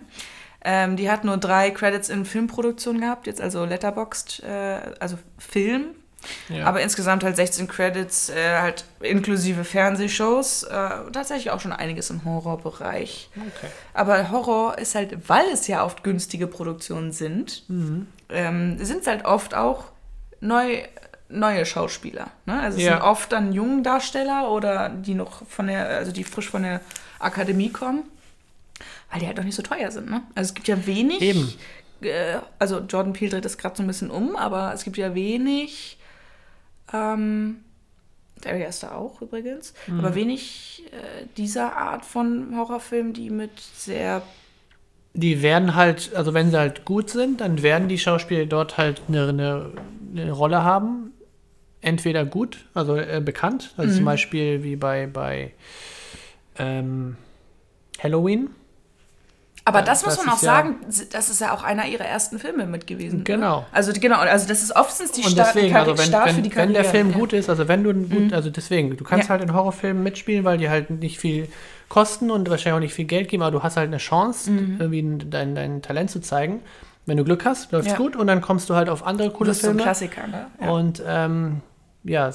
Ähm, 0.65 0.97
die 0.97 1.09
hat 1.11 1.25
nur 1.25 1.37
drei 1.37 1.71
Credits 1.71 2.09
in 2.09 2.25
Filmproduktion 2.25 3.01
gehabt, 3.01 3.27
jetzt 3.29 3.41
also 3.41 3.65
Letterboxd, 3.65 4.43
äh, 4.43 4.81
also 4.99 5.19
Film. 5.39 5.87
Ja. 6.49 6.67
Aber 6.67 6.81
insgesamt 6.81 7.25
halt 7.25 7.37
16 7.37 7.67
Credits, 7.69 8.29
äh, 8.31 8.59
halt 8.61 8.85
inklusive 9.01 9.65
Fernsehshows. 9.65 10.63
Äh, 10.65 10.89
tatsächlich 11.13 11.51
auch 11.51 11.61
schon 11.61 11.73
einiges 11.73 12.11
im 12.11 12.25
Horrorbereich. 12.25 13.31
okay. 13.37 13.69
Aber 13.95 14.31
Horror 14.31 14.79
ist 14.79 14.95
halt, 14.95 15.29
weil 15.29 15.47
es 15.53 15.67
ja 15.67 15.85
oft 15.85 16.03
günstige 16.05 16.47
Produktionen 16.47 17.13
sind, 17.13 17.65
Mhm. 17.69 18.07
ähm, 18.29 18.85
sind 18.85 19.01
es 19.03 19.07
halt 19.07 19.25
oft 19.25 19.55
auch 19.55 19.85
neu, 20.41 20.83
neue 21.29 21.65
Schauspieler. 21.67 22.29
Ne? 22.47 22.61
Also 22.61 22.79
es 22.79 22.85
Ja. 22.85 22.95
sind 22.95 23.03
oft 23.03 23.33
dann 23.33 23.53
jungen 23.53 23.83
Darsteller 23.83 24.51
oder 24.51 24.89
die 24.91 25.15
noch 25.15 25.47
von 25.49 25.67
der, 25.67 25.87
also 25.89 26.13
die 26.13 26.25
frisch 26.25 26.51
von 26.51 26.63
der 26.63 26.81
Akademie 27.19 27.71
kommen, 27.71 28.03
weil 29.11 29.21
die 29.21 29.27
halt 29.27 29.39
auch 29.41 29.45
nicht 29.45 29.55
so 29.55 29.63
teuer 29.63 29.91
sind. 29.91 30.11
Ne? 30.11 30.23
Also 30.35 30.49
es 30.51 30.55
gibt 30.55 30.69
ja 30.69 30.87
wenig. 30.87 31.21
Eben. 31.21 31.53
Äh, 32.03 32.39
also 32.59 32.81
Jordan 32.81 33.13
Peele 33.13 33.31
dreht 33.31 33.45
das 33.45 33.57
gerade 33.59 33.77
so 33.77 33.83
ein 33.83 33.87
bisschen 33.87 34.11
um, 34.11 34.37
aber 34.37 34.73
es 34.75 34.85
gibt 34.85 34.97
ja 34.97 35.15
wenig. 35.15 35.99
Ähm, 36.93 37.59
Ari 38.45 38.65
Aster 38.67 38.97
auch 38.97 39.23
übrigens, 39.23 39.73
Mhm. 39.87 39.99
aber 40.01 40.15
wenig 40.15 40.83
äh, 40.91 41.27
dieser 41.37 41.77
Art 41.77 42.05
von 42.05 42.57
Horrorfilmen, 42.57 43.13
die 43.13 43.31
mit 43.31 43.59
sehr 43.61 44.23
Die 45.15 45.43
werden 45.43 45.75
halt, 45.75 46.15
also 46.15 46.33
wenn 46.35 46.51
sie 46.51 46.59
halt 46.59 46.85
gut 46.85 47.11
sind, 47.11 47.41
dann 47.43 47.63
werden 47.63 47.87
die 47.89 47.99
Schauspieler 47.99 48.47
dort 48.47 48.79
halt 48.79 49.03
eine, 49.09 49.29
eine, 49.29 49.71
eine 50.13 50.33
Rolle 50.33 50.65
haben. 50.65 51.13
Entweder 51.83 52.25
gut, 52.25 52.65
also 52.75 52.97
äh, 52.97 53.21
bekannt, 53.25 53.75
also 53.77 53.93
Mhm. 53.93 53.97
zum 53.97 54.05
Beispiel 54.07 54.63
wie 54.65 54.77
bei, 54.77 55.07
bei 55.07 55.53
ähm, 56.59 57.17
Halloween. 58.03 58.51
Aber 59.65 59.79
Ja, 59.81 59.85
das 59.85 60.05
muss 60.05 60.17
das 60.17 60.25
man 60.25 60.33
auch 60.35 60.39
ist 60.39 60.43
ja- 60.43 60.55
sagen, 60.57 60.77
das 61.13 61.29
ist 61.31 61.41
ja 61.41 61.55
auch 61.55 61.63
einer 61.63 61.87
ihrer 61.87 62.05
ersten 62.05 62.39
Filme 62.41 62.67
mit 62.67 62.87
gewesen. 62.89 63.19
ne? 63.19 63.25
Genau. 63.25 63.65
Also 63.71 63.93
genau, 63.93 64.19
also 64.19 64.49
das 64.49 64.63
ist 64.63 64.75
oftens 64.75 65.13
die 65.13 65.23
Und 65.23 65.31
Start, 65.31 65.55
deswegen, 65.55 65.77
also 65.77 65.97
wenn, 65.97 66.05
Start 66.05 66.31
für 66.31 66.37
wenn, 66.37 66.43
die 66.43 66.57
wenn 66.57 66.73
der 66.73 66.83
Karriere. 66.83 66.97
Film 66.97 67.11
ja. 67.11 67.15
Mhm. 67.17 67.21
gut 67.21 67.33
ist, 67.33 67.49
also 67.49 67.69
wenn 67.69 67.85
du 67.85 67.95
gut, 67.95 68.33
also 68.33 68.51
deswegen, 68.51 68.97
du 68.97 69.05
kannst 69.05 69.29
halt 69.31 69.41
in 69.43 69.53
Horrorfilmen 69.55 70.03
mitspielen, 70.03 70.45
weil 70.45 70.59
die 70.59 70.69
halt 70.69 70.91
nicht 70.91 71.19
viel 71.21 71.49
kosten 71.89 72.31
und 72.33 72.51
wahrscheinlich 72.51 72.77
auch 72.77 72.81
nicht 72.81 72.95
viel 72.95 73.05
Geld 73.05 73.29
geben, 73.29 73.43
aber 73.45 73.53
du 73.53 73.63
hast 73.63 73.77
halt 73.77 73.87
eine 73.89 73.99
Chance, 73.99 74.51
irgendwie 74.51 75.19
dein, 75.29 75.55
dein 75.55 75.81
Talent 75.83 76.11
zu 76.11 76.21
zeigen. 76.21 76.61
Wenn 77.07 77.17
du 77.17 77.25
Glück 77.25 77.45
hast, 77.45 77.71
läuft's 77.73 77.93
Mhm. 77.93 77.99
Ja. 77.99 77.99
gut 77.99 78.17
und 78.17 78.27
dann 78.29 78.41
kommst 78.41 78.69
du 78.71 78.75
halt 78.75 78.89
auf 78.89 79.05
andere 79.07 79.29
Du 79.29 79.35
coole 79.35 79.51
bist 79.51 79.63
so 79.63 79.69
ein 79.69 79.71
Filme. 79.73 79.83
Klassiker, 79.83 80.27
ne? 80.27 80.47
Ja. 80.61 80.71
Und 80.71 81.03
ähm, 81.07 81.61
ja, 82.05 82.31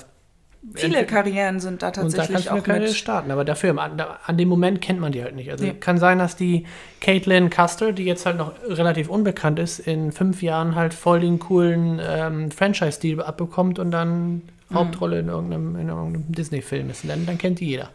Viele 0.74 1.06
Karrieren 1.06 1.60
sind 1.60 1.82
da 1.82 1.88
Und 1.88 1.96
da 1.98 2.02
tatsächlich 2.02 2.30
kannst 2.34 2.48
du 2.48 2.52
eine 2.52 2.60
auch 2.60 2.64
Karriere 2.66 2.86
mit. 2.88 2.96
starten. 2.96 3.32
Aber 3.32 3.46
dafür, 3.46 3.78
an, 3.80 4.00
an 4.26 4.38
dem 4.38 4.48
Moment 4.50 4.82
kennt 4.82 5.00
man 5.00 5.12
die 5.12 5.24
halt 5.24 5.36
nicht. 5.36 5.50
Also 5.50 5.66
Nee. 5.66 5.74
kann 5.80 5.98
sein, 5.98 6.20
dass 6.20 6.36
die 6.36 6.66
Caitlin 7.00 7.50
Custer, 7.50 7.94
die 7.94 8.04
jetzt 8.04 8.26
halt 8.26 8.38
noch 8.38 8.54
relativ 8.68 9.10
unbekannt 9.10 9.60
ist, 9.60 9.80
in 9.80 10.12
fünf 10.12 10.42
Jahren 10.42 10.76
halt 10.76 10.94
voll 10.94 11.22
den 11.22 11.40
coolen 11.40 12.02
ähm, 12.06 12.52
Franchise-Deal 12.52 13.22
abbekommt 13.22 13.80
und 13.80 13.92
dann 13.92 14.42
Mhm. 14.70 14.76
Hauptrolle 14.76 15.20
in 15.20 15.30
irgendeinem, 15.30 15.76
in 15.80 15.88
irgendeinem 15.88 16.30
Disney-Film 16.30 16.90
ist. 16.90 17.08
Dann, 17.08 17.26
dann 17.26 17.38
kennt 17.38 17.62
die 17.62 17.68
jeder. 17.68 17.90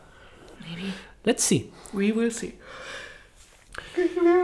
Maybe. 0.61 0.89
Let's 1.25 1.47
see. 1.47 1.69
We 1.93 2.17
will 2.17 2.31
see. 2.31 2.55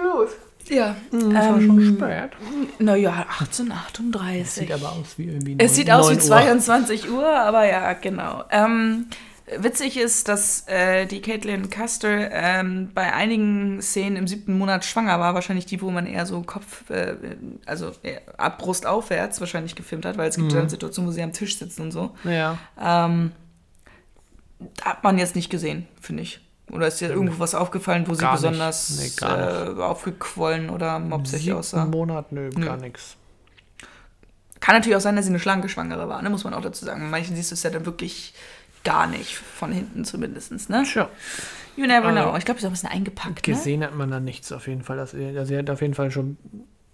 los. 0.04 0.30
Ja. 0.68 0.96
Hm, 1.10 1.32
Das 1.34 1.48
war 1.48 1.56
Ähm, 1.58 1.66
schon 1.66 1.96
spät. 1.96 2.30
Naja, 2.78 3.26
1838. 3.38 4.46
Sieht 4.68 4.72
aber 4.72 4.92
aus 4.92 5.16
wie 5.18 5.24
irgendwie 5.24 5.54
Es 5.58 5.70
neun- 5.72 5.74
sieht 5.76 5.90
aus 5.90 6.06
wie 6.10 6.14
9 6.14 6.18
Uhr. 6.22 6.26
22 6.28 7.10
Uhr, 7.10 7.26
aber 7.28 7.66
ja, 7.66 7.92
genau. 7.94 8.44
Ähm, 8.50 9.06
witzig 9.58 9.96
ist, 9.98 10.28
dass 10.28 10.64
äh, 10.68 11.06
die 11.06 11.20
Caitlin 11.22 11.70
Custer 11.70 12.30
ähm, 12.30 12.90
bei 12.94 13.12
einigen 13.14 13.80
Szenen 13.80 14.16
im 14.16 14.28
siebten 14.28 14.58
Monat 14.58 14.84
schwanger 14.84 15.18
war. 15.20 15.34
Wahrscheinlich 15.34 15.64
die, 15.66 15.80
wo 15.80 15.90
man 15.90 16.06
eher 16.06 16.26
so 16.26 16.42
Kopf, 16.42 16.88
äh, 16.90 17.16
also 17.64 17.92
eher 18.02 18.20
ab 18.36 18.58
Brust 18.58 18.84
aufwärts 18.86 19.40
wahrscheinlich 19.40 19.74
gefilmt 19.74 20.04
hat, 20.04 20.18
weil 20.18 20.28
es 20.28 20.36
gibt 20.36 20.52
Mhm. 20.52 20.56
dann 20.56 20.68
Situationen, 20.68 21.08
wo 21.10 21.12
sie 21.14 21.22
am 21.22 21.32
Tisch 21.32 21.58
sitzen 21.58 21.82
und 21.82 21.92
so. 21.92 22.10
Ja. 22.24 22.58
Ähm, 22.78 23.32
hat 24.82 25.02
man 25.04 25.18
jetzt 25.18 25.36
nicht 25.36 25.50
gesehen, 25.50 25.86
finde 26.00 26.24
ich. 26.24 26.40
Oder 26.70 26.88
ist 26.88 27.00
dir 27.00 27.10
irgendwo 27.10 27.38
was 27.38 27.54
aufgefallen, 27.54 28.06
wo 28.06 28.14
sie 28.14 28.20
Gar 28.20 28.34
besonders 28.34 28.98
Nee, 29.20 29.26
äh, 29.26 29.80
aufgequollen 29.80 30.70
oder 30.70 30.98
mopsig 30.98 31.52
aussah? 31.52 31.84
Monat, 31.86 32.32
nö, 32.32 32.50
Nö. 32.54 32.66
gar 32.66 32.76
nichts. 32.76 33.16
Kann 34.60 34.74
natürlich 34.74 34.96
auch 34.96 35.00
sein, 35.00 35.16
dass 35.16 35.24
sie 35.24 35.30
eine 35.30 35.38
schlanke 35.38 35.68
Schwangere 35.68 36.08
war, 36.08 36.20
ne? 36.20 36.30
muss 36.30 36.44
man 36.44 36.52
auch 36.54 36.60
dazu 36.62 36.84
sagen. 36.84 37.10
Manchen 37.10 37.36
siehst 37.36 37.50
du 37.50 37.54
es 37.54 37.62
ja 37.62 37.70
dann 37.70 37.86
wirklich 37.86 38.34
gar 38.84 39.06
nicht, 39.06 39.34
von 39.36 39.72
hinten 39.72 40.04
zumindest. 40.04 40.68
Ne? 40.68 40.82
Tja. 40.84 41.08
You 41.76 41.86
never 41.86 42.08
Also, 42.08 42.22
know. 42.30 42.36
Ich 42.36 42.44
glaube, 42.44 42.60
sie 42.60 42.66
ist 42.66 42.66
auch 42.66 42.70
ein 42.70 42.72
bisschen 42.72 42.88
eingepackt. 42.90 43.46
Ne? 43.46 43.54
Gesehen 43.54 43.84
hat 43.84 43.94
man 43.94 44.10
da 44.10 44.18
nichts 44.20 44.50
auf 44.52 44.66
jeden 44.66 44.82
Fall. 44.82 44.98
Also 44.98 45.16
sie 45.16 45.56
hat 45.56 45.70
auf 45.70 45.80
jeden 45.80 45.94
Fall 45.94 46.10
schon 46.10 46.36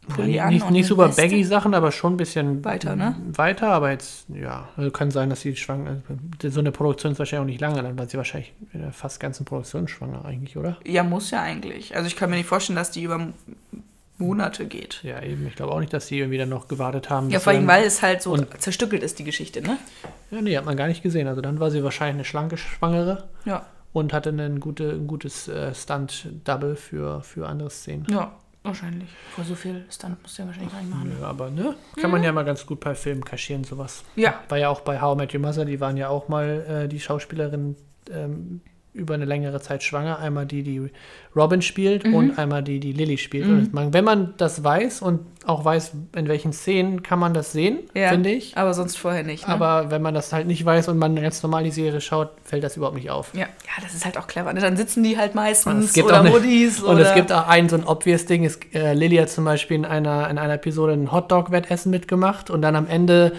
Pulli 0.09 0.41
an 0.41 0.53
nicht, 0.53 0.65
und 0.65 0.73
nicht 0.73 0.87
super 0.87 1.09
baggy 1.09 1.45
Sachen, 1.45 1.75
aber 1.75 1.93
schon 1.93 2.15
ein 2.15 2.17
bisschen 2.17 2.65
Weiter, 2.65 2.97
ne? 2.97 3.17
Weiter, 3.33 3.69
aber 3.73 3.91
jetzt, 3.91 4.27
ja, 4.29 4.69
also 4.77 4.91
kann 4.91 5.11
sein, 5.11 5.31
dass 5.31 5.41
sie 5.41 5.57
schwanger 5.57 6.03
So 6.43 6.61
eine 6.61 6.73
Produktion 6.73 7.13
ist 7.13 7.19
wahrscheinlich 7.19 7.43
auch 7.43 7.47
nicht 7.51 7.61
lange, 7.61 7.83
dann 7.83 7.99
war 7.99 8.07
sie 8.07 8.17
wahrscheinlich 8.17 8.53
in 8.73 8.83
der 8.83 8.93
fast 8.93 9.21
ganzen 9.21 9.45
Produktion 9.45 9.89
schwanger 9.89 10.25
eigentlich, 10.25 10.57
oder? 10.57 10.77
Ja, 10.85 11.03
muss 11.03 11.31
ja 11.31 11.43
eigentlich. 11.43 11.97
Also 11.97 12.07
ich 12.07 12.17
kann 12.17 12.31
mir 12.31 12.37
nicht 12.37 12.47
vorstellen, 12.49 12.77
dass 12.77 12.91
die 12.91 13.03
über 13.03 13.29
Monate 14.19 14.67
geht. 14.67 15.01
Ja, 15.03 15.21
eben. 15.23 15.47
Ich 15.49 15.57
glaube 15.57 15.73
auch 15.73 15.81
nicht, 15.81 15.93
dass 15.93 16.07
die 16.07 16.19
irgendwie 16.19 16.39
dann 16.39 16.49
noch 16.49 16.69
gewartet 16.69 17.11
haben. 17.11 17.31
Ja, 17.31 17.41
vor 17.41 17.53
allem, 17.53 17.67
weil 17.67 17.85
es 17.85 18.01
halt 18.01 18.23
so 18.23 18.37
zerstückelt 18.37 19.03
ist, 19.03 19.19
die 19.19 19.25
Geschichte, 19.25 19.61
ne? 19.61 19.77
Ja, 20.31 20.41
nee, 20.41 20.57
hat 20.57 20.65
man 20.65 20.77
gar 20.77 20.87
nicht 20.87 21.03
gesehen. 21.03 21.27
Also 21.27 21.41
dann 21.41 21.59
war 21.59 21.71
sie 21.71 21.83
wahrscheinlich 21.83 22.15
eine 22.15 22.25
schlanke 22.25 22.57
Schwangere 22.57 23.25
Ja. 23.45 23.67
und 23.93 24.13
hatte 24.13 24.31
ein, 24.31 24.61
gute, 24.61 24.91
ein 24.91 25.07
gutes 25.09 25.49
äh, 25.49 25.75
Stunt-Double 25.75 26.77
für, 26.77 27.23
für 27.23 27.49
andere 27.49 27.71
Szenen. 27.71 28.07
Ja, 28.09 28.33
wahrscheinlich. 28.65 29.09
Vor 29.35 29.45
so 29.45 29.55
viel 29.55 29.85
Stunt 29.91 30.21
musst 30.23 30.39
du 30.39 30.43
ja 30.43 30.49
wahrscheinlich 30.49 30.73
gar 30.73 30.81
nicht 30.81 30.91
machen. 30.91 31.17
Ja, 31.21 31.27
aber 31.29 31.51
ne, 31.51 31.77
kann 32.01 32.11
man 32.11 32.23
ja 32.23 32.33
mal 32.33 32.45
ganz 32.45 32.67
gut 32.67 32.81
bei 32.81 32.95
Filmen 32.95 33.25
kaschieren, 33.25 33.65
sowas. 33.65 34.05
Ja. 34.17 34.43
War 34.49 34.59
ja 34.59 34.69
auch 34.69 34.81
bei 34.81 35.01
How 35.01 35.15
I 35.15 35.19
Met 35.19 35.35
Your 35.35 35.41
Mother, 35.41 35.65
die 35.65 35.81
waren 35.81 35.97
ja 35.97 36.09
auch 36.09 36.29
mal 36.29 36.85
äh, 36.85 36.89
die 36.89 37.01
Schauspielerin 37.01 37.77
ähm, 38.11 38.61
über 38.95 39.15
eine 39.15 39.25
längere 39.25 39.61
Zeit 39.61 39.83
schwanger. 39.83 40.21
Einmal 40.21 40.47
die, 40.47 40.63
die 40.63 40.89
Robin 41.35 41.63
spielt 41.63 42.05
Mhm. 42.07 42.15
und 42.15 42.39
einmal 42.39 42.63
die, 42.63 42.79
die 42.79 42.93
Lily 42.93 43.19
spielt. 43.19 43.47
Und 43.49 43.75
man, 43.75 43.93
wenn 43.93 44.05
man 44.05 44.35
das 44.37 44.63
weiß 44.63 45.03
und 45.03 45.21
auch 45.47 45.65
weiß, 45.65 45.93
in 46.15 46.29
welchen 46.29 46.53
Szenen 46.53 47.03
kann 47.03 47.19
man 47.19 47.35
das 47.35 47.51
sehen, 47.53 47.81
Ja, 47.95 48.11
finde 48.11 48.31
ich. 48.31 48.57
Aber 48.57 48.73
sonst 48.73 48.97
vorher 48.97 49.25
nicht. 49.25 49.49
Ne? 49.49 49.53
Aber 49.53 49.91
wenn 49.91 50.01
man 50.01 50.15
das 50.15 50.33
halt 50.33 50.47
nicht 50.47 50.65
weiß 50.65 50.87
und 50.89 50.97
man 50.99 51.17
ganz 51.17 51.43
normal 51.43 51.65
die 51.65 51.73
Serie 51.73 52.01
schaut, 52.01 52.31
fällt 52.45 52.63
das 52.63 52.77
überhaupt 52.77 52.97
nicht 52.97 53.11
auf. 53.11 53.31
ja. 53.35 53.41
ja, 53.41 53.83
das 53.83 53.95
ist 53.95 54.05
halt 54.05 54.17
auch 54.17 54.29
clever. 54.29 54.53
Ne? 54.53 54.61
Dann 54.61 54.77
sitzen 54.77 55.03
die 55.03 55.19
halt 55.19 55.35
meistens 55.35 55.99
oder 55.99 56.21
eine- 56.21 56.33
Hoodies 56.33 56.81
Und 56.81 56.95
oder 56.95 57.09
es 57.09 57.15
gibt 57.15 57.33
auch 57.33 57.49
ein 57.49 57.69
so 57.69 57.77
ein 57.77 57.85
obvious 57.85 58.27
Ding. 58.27 58.45
Es, 58.45 58.59
äh, 58.73 58.93
Lilly 58.95 59.17
hat 59.17 59.29
zum 59.29 59.45
Beispiel 59.45 59.77
in 59.77 59.85
einer, 59.85 60.31
in 60.31 60.39
einer 60.39 60.55
Episode 60.55 60.93
ein 60.93 61.11
Hotdog-Wettessen 61.11 61.91
mitgemacht 61.91 62.49
und 62.49 62.63
dann 62.63 62.77
am 62.77 62.87
Ende, 62.87 63.33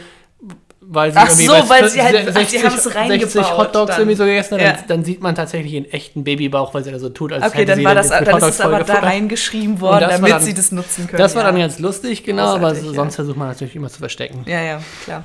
weil 0.87 1.11
sie 1.11 1.17
Ach 1.17 1.27
irgendwie 1.29 1.45
so, 1.45 1.53
weil 1.69 1.89
sie 1.89 2.01
halt- 2.01 2.33
60, 2.33 2.35
ach, 2.37 2.49
sie 2.49 2.63
haben's 2.63 2.83
60 2.83 2.95
reingebaut 2.95 3.57
Hotdogs 3.57 3.91
dann. 3.91 3.99
irgendwie 4.01 4.15
so 4.15 4.25
gegessen 4.25 4.53
hat, 4.55 4.61
Ja. 4.61 4.71
dann, 4.73 4.87
dann 4.87 5.03
sieht 5.05 5.21
man 5.21 5.35
tatsächlich 5.35 5.75
einen 5.75 5.85
echten 5.85 6.23
Babybauch, 6.23 6.73
weil 6.73 6.83
sie 6.83 6.91
da 6.91 6.99
so 6.99 7.09
tut, 7.09 7.33
als 7.33 7.43
Okay, 7.45 7.57
hätte 7.59 7.67
dann 7.71 7.79
sie 7.79 7.85
war 7.85 7.95
das, 7.95 8.09
dann 8.09 8.23
ist 8.23 8.33
Hotdog 8.33 8.49
es 8.49 8.61
aber 8.61 8.83
da 8.83 8.99
reingeschrieben 8.99 9.81
worden, 9.81 10.07
damit 10.09 10.31
dann- 10.31 10.41
sie 10.41 10.53
das 10.53 10.71
nutzen 10.71 11.07
können. 11.07 11.17
Das 11.17 11.35
war 11.35 11.43
ja. 11.43 11.51
dann 11.51 11.59
ganz 11.59 11.79
lustig, 11.79 12.23
genau, 12.23 12.55
aber 12.55 12.73
ja. 12.73 12.93
sonst 12.93 13.15
versucht 13.15 13.37
man 13.37 13.47
natürlich 13.47 13.75
immer 13.75 13.89
zu 13.89 13.99
verstecken. 13.99 14.43
Ja, 14.47 14.61
ja, 14.61 14.81
klar. 15.03 15.23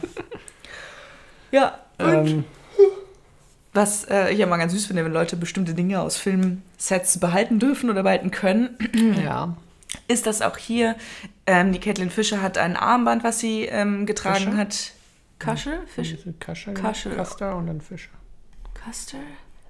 ja, 1.53 1.79
und 1.99 2.29
Ähm, 2.29 2.45
was 3.73 4.05
äh, 4.05 4.33
ich 4.33 4.39
ja 4.39 4.47
mal 4.47 4.57
ganz 4.57 4.73
süß 4.73 4.87
finde, 4.87 5.05
wenn 5.05 5.13
Leute 5.13 5.37
bestimmte 5.37 5.75
Dinge 5.75 6.01
aus 6.01 6.17
Filmsets 6.17 7.19
behalten 7.21 7.59
dürfen 7.59 7.89
oder 7.91 8.03
behalten 8.03 8.31
können, 8.31 8.71
ja. 9.25 9.55
ist 10.09 10.27
das 10.27 10.43
auch 10.43 10.57
hier. 10.57 10.97
Ähm, 11.47 11.73
die 11.73 11.79
Caitlin 11.79 12.11
Fischer 12.11 12.43
hat 12.43 12.59
ein 12.59 12.77
Armband, 12.77 13.23
was 13.23 13.39
sie 13.39 13.67
ähm, 13.67 14.07
getragen 14.07 14.45
Fischer? 14.45 14.57
hat. 14.57 14.77
Kasche? 15.41 15.81
Fisch? 15.87 16.11
Diese 16.15 16.33
Kascher, 16.35 16.73
Kasche. 16.75 17.11
Custer 17.11 17.57
und 17.57 17.67
dann 17.67 17.81
Fischer. 17.81 18.11
Custer? 18.85 19.19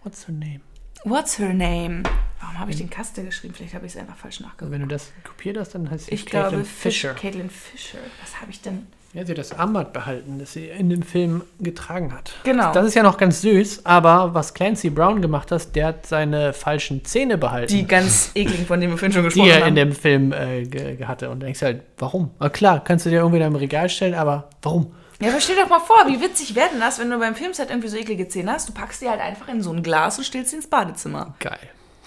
What's 0.02 0.26
her 0.28 0.34
name? 0.34 0.60
What's 1.04 1.38
her 1.38 1.54
name? 1.54 2.02
Warum 2.40 2.58
habe 2.58 2.70
ich 2.70 2.76
den 2.78 2.90
Custer 2.90 3.22
geschrieben? 3.22 3.54
Vielleicht 3.54 3.74
habe 3.74 3.86
ich 3.86 3.92
es 3.94 3.98
einfach 3.98 4.16
falsch 4.16 4.36
Also 4.38 4.44
nachgeguckt. 4.48 4.72
wenn 4.72 4.80
du 4.82 4.86
das 4.86 5.12
kopiert 5.24 5.56
hast, 5.58 5.74
dann 5.74 5.90
heißt 5.90 6.06
sie 6.06 6.12
Ich 6.14 6.26
glaube, 6.26 6.48
Caitlin 6.48 6.64
Fischer. 6.66 7.14
Caitlin 7.14 7.50
Fischer. 7.50 7.98
Was 8.22 8.40
habe 8.40 8.50
ich 8.50 8.60
denn? 8.60 8.86
Ja, 9.12 9.24
sie 9.24 9.32
hat 9.32 9.38
das 9.38 9.52
Armband 9.52 9.92
behalten, 9.92 10.38
das 10.38 10.52
sie 10.52 10.66
in 10.68 10.88
dem 10.88 11.02
Film 11.02 11.42
getragen 11.58 12.12
hat. 12.12 12.32
Genau. 12.44 12.72
Das 12.72 12.86
ist 12.86 12.94
ja 12.94 13.02
noch 13.02 13.16
ganz 13.18 13.40
süß, 13.40 13.84
aber 13.84 14.34
was 14.34 14.54
Clancy 14.54 14.88
Brown 14.90 15.20
gemacht 15.20 15.50
hat, 15.50 15.74
der 15.74 15.86
hat 15.86 16.06
seine 16.06 16.52
falschen 16.52 17.04
Zähne 17.04 17.36
behalten. 17.36 17.74
Die 17.74 17.86
ganz 17.86 18.30
ekligen, 18.34 18.66
von 18.66 18.80
denen 18.80 18.92
wir 18.92 18.98
vorhin 18.98 19.12
schon 19.12 19.22
die 19.22 19.28
gesprochen 19.28 19.50
er 19.50 19.60
haben. 19.62 19.68
in 19.68 19.74
dem 19.74 19.92
Film 19.92 20.32
äh, 20.32 20.96
hatte. 21.04 21.28
Und 21.30 21.40
denkst 21.40 21.60
halt, 21.62 21.82
warum? 21.98 22.30
Na 22.38 22.50
klar, 22.50 22.84
kannst 22.84 23.04
du 23.06 23.10
dir 23.10 23.16
irgendwie 23.16 23.38
in 23.38 23.42
einem 23.44 23.56
Regal 23.56 23.88
stellen, 23.88 24.14
aber 24.14 24.48
warum? 24.62 24.92
Ja, 25.20 25.28
aber 25.30 25.40
stell 25.40 25.56
doch 25.56 25.68
mal 25.68 25.80
vor, 25.80 26.06
wie 26.06 26.20
witzig 26.20 26.54
wäre 26.54 26.70
denn 26.70 26.80
das, 26.80 26.98
wenn 26.98 27.10
du 27.10 27.18
beim 27.18 27.34
Filmset 27.34 27.68
irgendwie 27.70 27.88
so 27.88 27.96
eklige 27.96 28.26
Zähne 28.28 28.52
hast, 28.52 28.68
du 28.68 28.72
packst 28.72 29.02
die 29.02 29.08
halt 29.08 29.20
einfach 29.20 29.48
in 29.48 29.62
so 29.62 29.70
ein 29.72 29.82
Glas 29.82 30.16
und 30.18 30.24
stellst 30.24 30.50
sie 30.50 30.56
ins 30.56 30.66
Badezimmer. 30.66 31.34
Geil. 31.40 31.58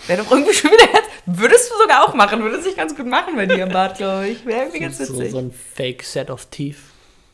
Wäre 0.08 0.24
doch 0.24 0.32
irgendwie 0.32 0.54
schon 0.54 0.72
wieder 0.72 0.88
ganz, 0.88 1.06
würdest 1.28 1.72
du 1.72 1.78
sogar 1.82 2.04
auch 2.08 2.14
machen, 2.16 2.42
würde 2.42 2.62
sich 2.62 2.76
ganz 2.76 2.96
gut 2.96 3.06
machen 3.06 3.36
bei 3.36 3.46
dir 3.46 3.64
im 3.64 3.70
Bad, 3.70 3.98
glaube 3.98 4.28
ich. 4.30 4.46
Wäre 4.46 4.62
irgendwie 4.62 4.80
ganz 4.80 4.98
So, 4.98 5.14
witzig. 5.14 5.32
so 5.32 5.38
ein 5.38 5.52
Fake 5.76 6.04
Set 6.04 6.30
of 6.32 6.48
Teeth. 6.48 6.78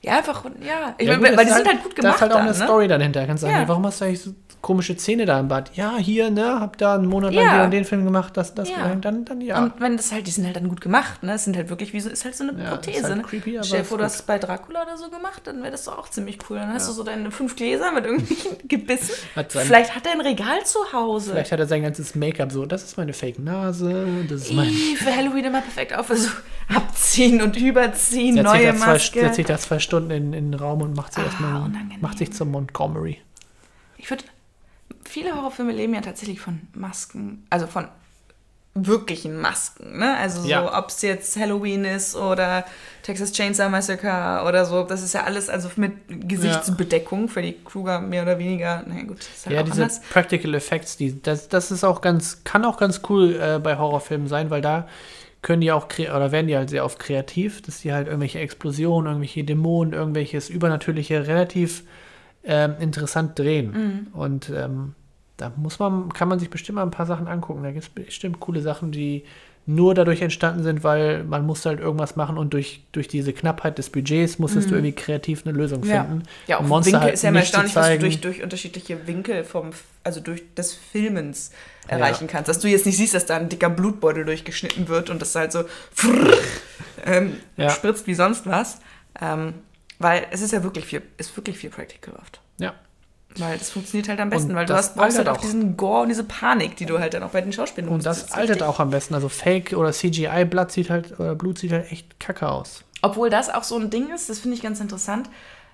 ja, 0.01 0.17
einfach, 0.17 0.43
ja. 0.61 0.93
Ich 0.97 1.07
Ja, 1.07 1.17
meine, 1.17 1.29
gut, 1.29 1.37
weil 1.37 1.45
die 1.45 1.51
sind 1.53 1.67
halt 1.67 1.81
gut 1.83 1.93
Da 1.93 2.01
gemacht 2.01 2.15
ist 2.15 2.21
halt 2.21 2.31
auch 2.33 2.35
dann, 2.37 2.47
eine 2.49 2.57
ne? 2.57 2.63
Story 2.65 2.87
dahinter. 2.87 3.25
Kannst 3.25 3.41
sagen, 3.41 3.53
Ja. 3.53 3.59
hey, 3.61 3.67
warum 3.67 3.85
hast 3.85 4.01
du 4.01 4.05
eigentlich 4.05 4.21
so 4.21 4.31
komische 4.61 4.97
Zähne 4.97 5.25
da 5.25 5.39
im 5.39 5.47
Bad? 5.47 5.71
Ja, 5.75 5.97
hier, 5.97 6.29
ne, 6.29 6.59
hab 6.59 6.77
da 6.77 6.95
einen 6.95 7.05
Monat 7.07 7.33
lang 7.33 7.45
Ja. 7.45 7.53
den 7.57 7.65
und 7.65 7.71
den 7.71 7.85
Film 7.85 8.03
gemacht, 8.03 8.35
das, 8.35 8.53
das, 8.55 8.69
Ja. 8.69 8.93
dann, 8.95 9.23
dann, 9.25 9.41
ja. 9.41 9.63
Und 9.63 9.79
wenn 9.79 9.95
das 9.97 10.11
halt, 10.11 10.27
die 10.27 10.31
sind 10.31 10.45
halt 10.45 10.55
dann 10.55 10.67
gut 10.67 10.81
gemacht, 10.81 11.23
ne? 11.23 11.33
Es 11.33 11.45
sind 11.45 11.55
halt 11.55 11.69
wirklich 11.69 11.93
wie 11.93 11.99
so, 12.01 12.09
ist 12.09 12.25
halt 12.25 12.35
so 12.35 12.43
eine 12.47 12.61
Ja, 12.61 12.71
Prothese, 12.71 13.03
halt 13.07 13.17
ne? 13.17 13.23
creepy, 13.23 13.57
aber 13.57 13.65
Stell 13.65 13.79
dir 13.79 13.85
vor, 13.85 13.97
du 13.97 14.03
hast 14.03 14.15
es 14.15 14.21
bei 14.23 14.37
Dracula 14.37 14.83
oder 14.83 14.97
so 14.97 15.09
gemacht, 15.09 15.41
dann 15.45 15.59
wäre 15.61 15.71
das 15.71 15.85
doch 15.85 15.97
auch 15.97 16.09
ziemlich 16.09 16.37
cool. 16.49 16.57
Dann 16.57 16.73
hast 16.73 16.89
du 16.89 16.93
so 16.93 17.03
deine 17.03 17.31
fünf 17.31 17.55
Gläser 17.55 17.91
mit 17.91 18.05
irgendwelchen 18.05 18.57
Gebissen. 18.67 19.13
Hat 19.35 19.51
sein- 19.51 19.65
Vielleicht 19.65 19.95
hat 19.95 20.05
er 20.05 20.13
ein 20.13 20.21
Regal 20.21 20.63
zu 20.65 20.79
Hause. 20.93 21.31
Vielleicht 21.31 21.51
hat 21.51 21.59
er 21.59 21.67
sein 21.67 21.81
ganzes 21.83 22.15
Make-up 22.15 22.51
so, 22.51 22.65
das 22.65 22.83
ist 22.83 22.97
meine 22.97 23.13
Fake-Nase, 23.13 24.05
das 24.29 24.41
ist 24.41 24.53
mein... 24.53 24.67
Ih, 24.69 24.95
für 24.97 25.15
Halloween 25.15 25.45
immer 25.45 25.61
perfekt 25.61 25.93
auf. 25.97 26.09
Also 26.11 26.29
abziehen 26.73 27.41
und 27.41 27.55
überziehen, 27.57 28.35
sich, 28.35 28.43
neue 28.43 28.75
zwei, 28.75 28.87
Maske. 28.93 29.19
setzt 29.21 29.35
sich 29.35 29.45
da 29.45 29.57
zwei 29.57 29.79
Stunden 29.79 30.11
in, 30.11 30.33
in 30.33 30.51
den 30.51 30.59
Raum 30.59 30.81
und 30.81 30.95
macht 30.95 31.13
sich 31.13 31.23
Ah, 31.23 31.27
erstmal 31.27 31.71
macht 32.01 32.17
sich 32.19 32.31
zum 32.33 32.51
Montgomery. 32.51 33.17
Ich 33.97 34.09
würde. 34.09 34.23
Viele 35.09 35.35
Horrorfilme 35.35 35.71
leben 35.71 35.95
ja 35.95 36.01
tatsächlich 36.01 36.39
von 36.39 36.61
Masken, 36.75 37.43
also 37.49 37.65
von 37.65 37.87
wirklichen 38.75 39.41
Masken, 39.41 39.97
ne? 39.97 40.15
Also 40.17 40.43
so, 40.43 40.47
Ja. 40.47 40.77
ob 40.77 40.89
es 40.89 41.01
jetzt 41.01 41.35
Halloween 41.35 41.83
ist 41.83 42.15
oder 42.15 42.63
Texas 43.01 43.31
Chainsaw 43.31 43.69
Massacre 43.69 44.45
oder 44.47 44.65
so, 44.65 44.83
das 44.83 45.01
ist 45.01 45.13
ja 45.15 45.23
alles 45.23 45.49
also 45.49 45.67
mit 45.77 45.93
Gesichtsbedeckung 46.07 47.27
für 47.27 47.41
die 47.41 47.55
Kruger 47.65 47.99
mehr 47.99 48.21
oder 48.21 48.37
weniger. 48.37 48.83
Na 48.85 49.01
gut, 49.01 49.19
ist 49.19 49.47
halt 49.47 49.55
Ja, 49.55 49.61
auch 49.61 49.65
diese 49.65 49.81
anders. 49.81 50.01
Practical 50.11 50.53
Effects, 50.53 50.95
die, 50.95 51.19
das, 51.21 51.49
das 51.49 51.71
ist 51.71 51.83
auch 51.83 52.01
ganz, 52.01 52.43
kann 52.43 52.63
auch 52.63 52.77
ganz 52.77 53.01
cool 53.09 53.35
äh, 53.41 53.59
bei 53.59 53.79
Horrorfilmen 53.79 54.27
sein, 54.27 54.51
weil 54.51 54.61
da 54.61 54.87
können 55.41 55.61
die 55.61 55.71
auch, 55.71 55.87
oder 55.97 56.31
werden 56.31 56.45
die 56.47 56.55
halt 56.55 56.69
sehr 56.69 56.85
oft 56.85 56.99
kreativ, 56.99 57.63
dass 57.63 57.79
die 57.81 57.91
halt 57.93 58.05
irgendwelche 58.05 58.39
Explosionen, 58.39 59.07
irgendwelche 59.07 59.43
Dämonen, 59.43 59.93
irgendwelches 59.93 60.49
Übernatürliche 60.49 61.25
relativ 61.25 61.83
ähm, 62.43 62.75
interessant 62.79 63.37
drehen. 63.39 63.71
Mhm. 64.13 64.19
Und 64.19 64.49
ähm, 64.49 64.93
da 65.39 65.51
muss 65.55 65.79
man, 65.79 66.11
kann 66.13 66.27
man 66.27 66.37
sich 66.39 66.49
bestimmt 66.49 66.75
mal 66.77 66.83
ein 66.83 66.91
paar 66.91 67.05
Sachen 67.05 67.27
angucken. 67.27 67.63
Da 67.63 67.71
gibt 67.71 67.83
es 67.85 67.89
bestimmt 67.89 68.39
coole 68.39 68.61
Sachen, 68.61 68.91
die 68.91 69.23
nur 69.65 69.93
dadurch 69.93 70.21
entstanden 70.23 70.63
sind, 70.63 70.83
weil 70.83 71.23
man 71.23 71.45
musste 71.45 71.69
halt 71.69 71.79
irgendwas 71.79 72.15
machen 72.15 72.37
und 72.39 72.53
durch, 72.53 72.81
durch 72.91 73.07
diese 73.07 73.33
Knappheit 73.33 73.77
des 73.77 73.91
Budgets 73.91 74.39
musstest 74.39 74.71
du 74.71 74.75
irgendwie 74.75 74.93
kreativ 74.93 75.45
eine 75.45 75.55
Lösung 75.55 75.81
Mhm. 75.81 75.87
Ja. 75.89 76.03
finden. 76.05 76.23
Ja, 76.47 76.57
auch 76.57 76.61
Monster 76.63 76.93
Winkel 76.93 77.01
halt 77.03 77.13
ist 77.13 77.21
ja 77.23 77.29
immer 77.29 77.39
erstaunlich, 77.41 77.75
was 77.75 77.89
du 77.89 77.99
durch, 77.99 78.21
durch 78.21 78.41
unterschiedliche 78.43 79.05
Winkel 79.05 79.43
vom, 79.43 79.69
also 80.03 80.21
durch 80.21 80.41
des 80.55 80.73
Filmens 80.73 81.51
erreichen 81.87 82.27
kannst. 82.27 82.49
Dass 82.49 82.57
du 82.59 82.67
jetzt 82.67 82.87
nicht 82.87 82.97
siehst, 82.97 83.13
dass 83.13 83.27
da 83.27 83.35
ein 83.37 83.47
dicker 83.49 83.69
Blutbeutel 83.69 84.25
durchgeschnitten 84.25 84.87
wird 84.87 85.11
und 85.11 85.21
das 85.21 85.35
halt 85.35 85.51
so 85.51 85.63
ähm, 87.05 87.37
Ja. 87.57 87.69
spritzt 87.69 88.07
wie 88.07 88.13
sonst 88.15 88.45
was. 88.47 88.79
Ähm, 89.21 89.53
weil 89.99 90.25
es 90.31 90.41
ist 90.41 90.51
ja 90.53 90.63
wirklich 90.63 90.85
viel, 90.85 91.01
ist 91.17 91.35
wirklich 91.35 91.57
viel 91.57 91.69
Practical 91.69 92.15
oft. 92.15 92.39
Ja. 92.57 92.73
Weil 93.39 93.57
das 93.57 93.69
funktioniert 93.71 94.07
halt 94.09 94.19
am 94.19 94.29
besten, 94.29 94.51
Und 94.51 94.55
weil 94.57 94.65
du 94.65 94.73
hast, 94.75 94.95
brauchst 94.95 95.17
halt 95.17 95.27
auch 95.29 95.37
auch. 95.37 95.41
diesen 95.41 95.75
Gore 95.77 96.03
und 96.03 96.09
diese 96.09 96.23
Panik, 96.23 96.75
die 96.75 96.85
du 96.85 96.99
halt 96.99 97.13
dann 97.13 97.23
auch 97.23 97.29
bei 97.31 97.41
den 97.41 97.51
Schauspielern 97.53 97.89
Und 97.89 98.05
das 98.05 98.31
altert 98.31 98.61
auch 98.63 98.79
am 98.79 98.89
besten. 98.91 99.13
Also 99.15 99.29
Fake 99.29 99.73
oder 99.75 99.91
CGI-Blatt 99.91 100.71
sieht 100.71 100.89
halt, 100.89 101.19
oder 101.19 101.35
Blut 101.35 101.57
sieht 101.59 101.71
halt 101.71 101.91
echt 101.91 102.19
kacke 102.19 102.49
aus. 102.49 102.83
Obwohl 103.01 103.29
das 103.29 103.49
auch 103.49 103.63
so 103.63 103.77
ein 103.77 103.89
Ding 103.89 104.09
ist, 104.13 104.29
das 104.29 104.39
finde 104.39 104.55
ich 104.57 104.61
ganz 104.63 104.79
interessant. 104.81 105.29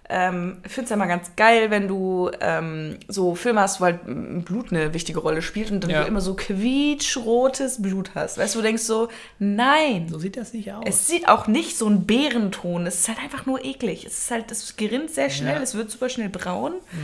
Ähm, 0.08 0.58
ich 0.64 0.72
finde 0.72 0.84
es 0.84 0.90
ja 0.92 0.98
mal 0.98 1.08
ganz 1.08 1.32
geil, 1.36 1.72
wenn 1.72 1.88
du 1.88 2.30
ähm, 2.40 2.98
so 3.08 3.34
Filme 3.34 3.62
hast, 3.62 3.82
wo 3.82 3.86
halt 3.86 4.02
Blut 4.46 4.72
eine 4.72 4.94
wichtige 4.94 5.18
Rolle 5.18 5.42
spielt 5.42 5.72
und 5.72 5.82
dann 5.84 5.90
Ja. 5.90 6.02
du 6.04 6.08
immer 6.08 6.22
so 6.22 6.36
quietschrotes 6.36 7.82
Blut 7.82 8.12
hast. 8.16 8.38
Weißt 8.38 8.54
du, 8.56 8.60
du 8.60 8.64
denkst 8.66 8.84
so, 8.84 9.10
nein, 9.40 10.08
So 10.10 10.20
sieht 10.20 10.38
das 10.38 10.54
nicht 10.54 10.72
aus. 10.72 10.84
es 10.88 11.08
sieht 11.08 11.28
auch 11.28 11.48
nicht 11.48 11.78
so 11.78 11.88
ein 11.88 12.06
Bärenton. 12.06 12.86
Es 12.86 13.00
ist 13.00 13.08
halt 13.08 13.18
einfach 13.20 13.46
nur 13.48 13.66
eklig. 13.66 14.06
Es 14.06 14.20
ist 14.20 14.32
halt, 14.32 14.52
es 14.52 14.76
gerinnt 14.78 15.10
sehr 15.10 15.32
schnell, 15.32 15.54
Ja. 15.54 15.58
Mhm. 15.58 15.64
es 15.64 15.74
wird 15.76 15.90
super 15.90 16.10
schnell 16.10 16.30
braun. 16.30 16.74
Äh. 16.74 16.96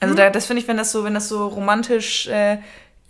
Also 0.00 0.14
da, 0.14 0.30
das 0.30 0.46
finde 0.46 0.62
ich, 0.62 0.68
wenn 0.68 0.76
das 0.76 0.92
so, 0.92 1.04
wenn 1.04 1.14
das 1.14 1.28
so 1.28 1.46
romantisch, 1.46 2.28
äh, 2.28 2.58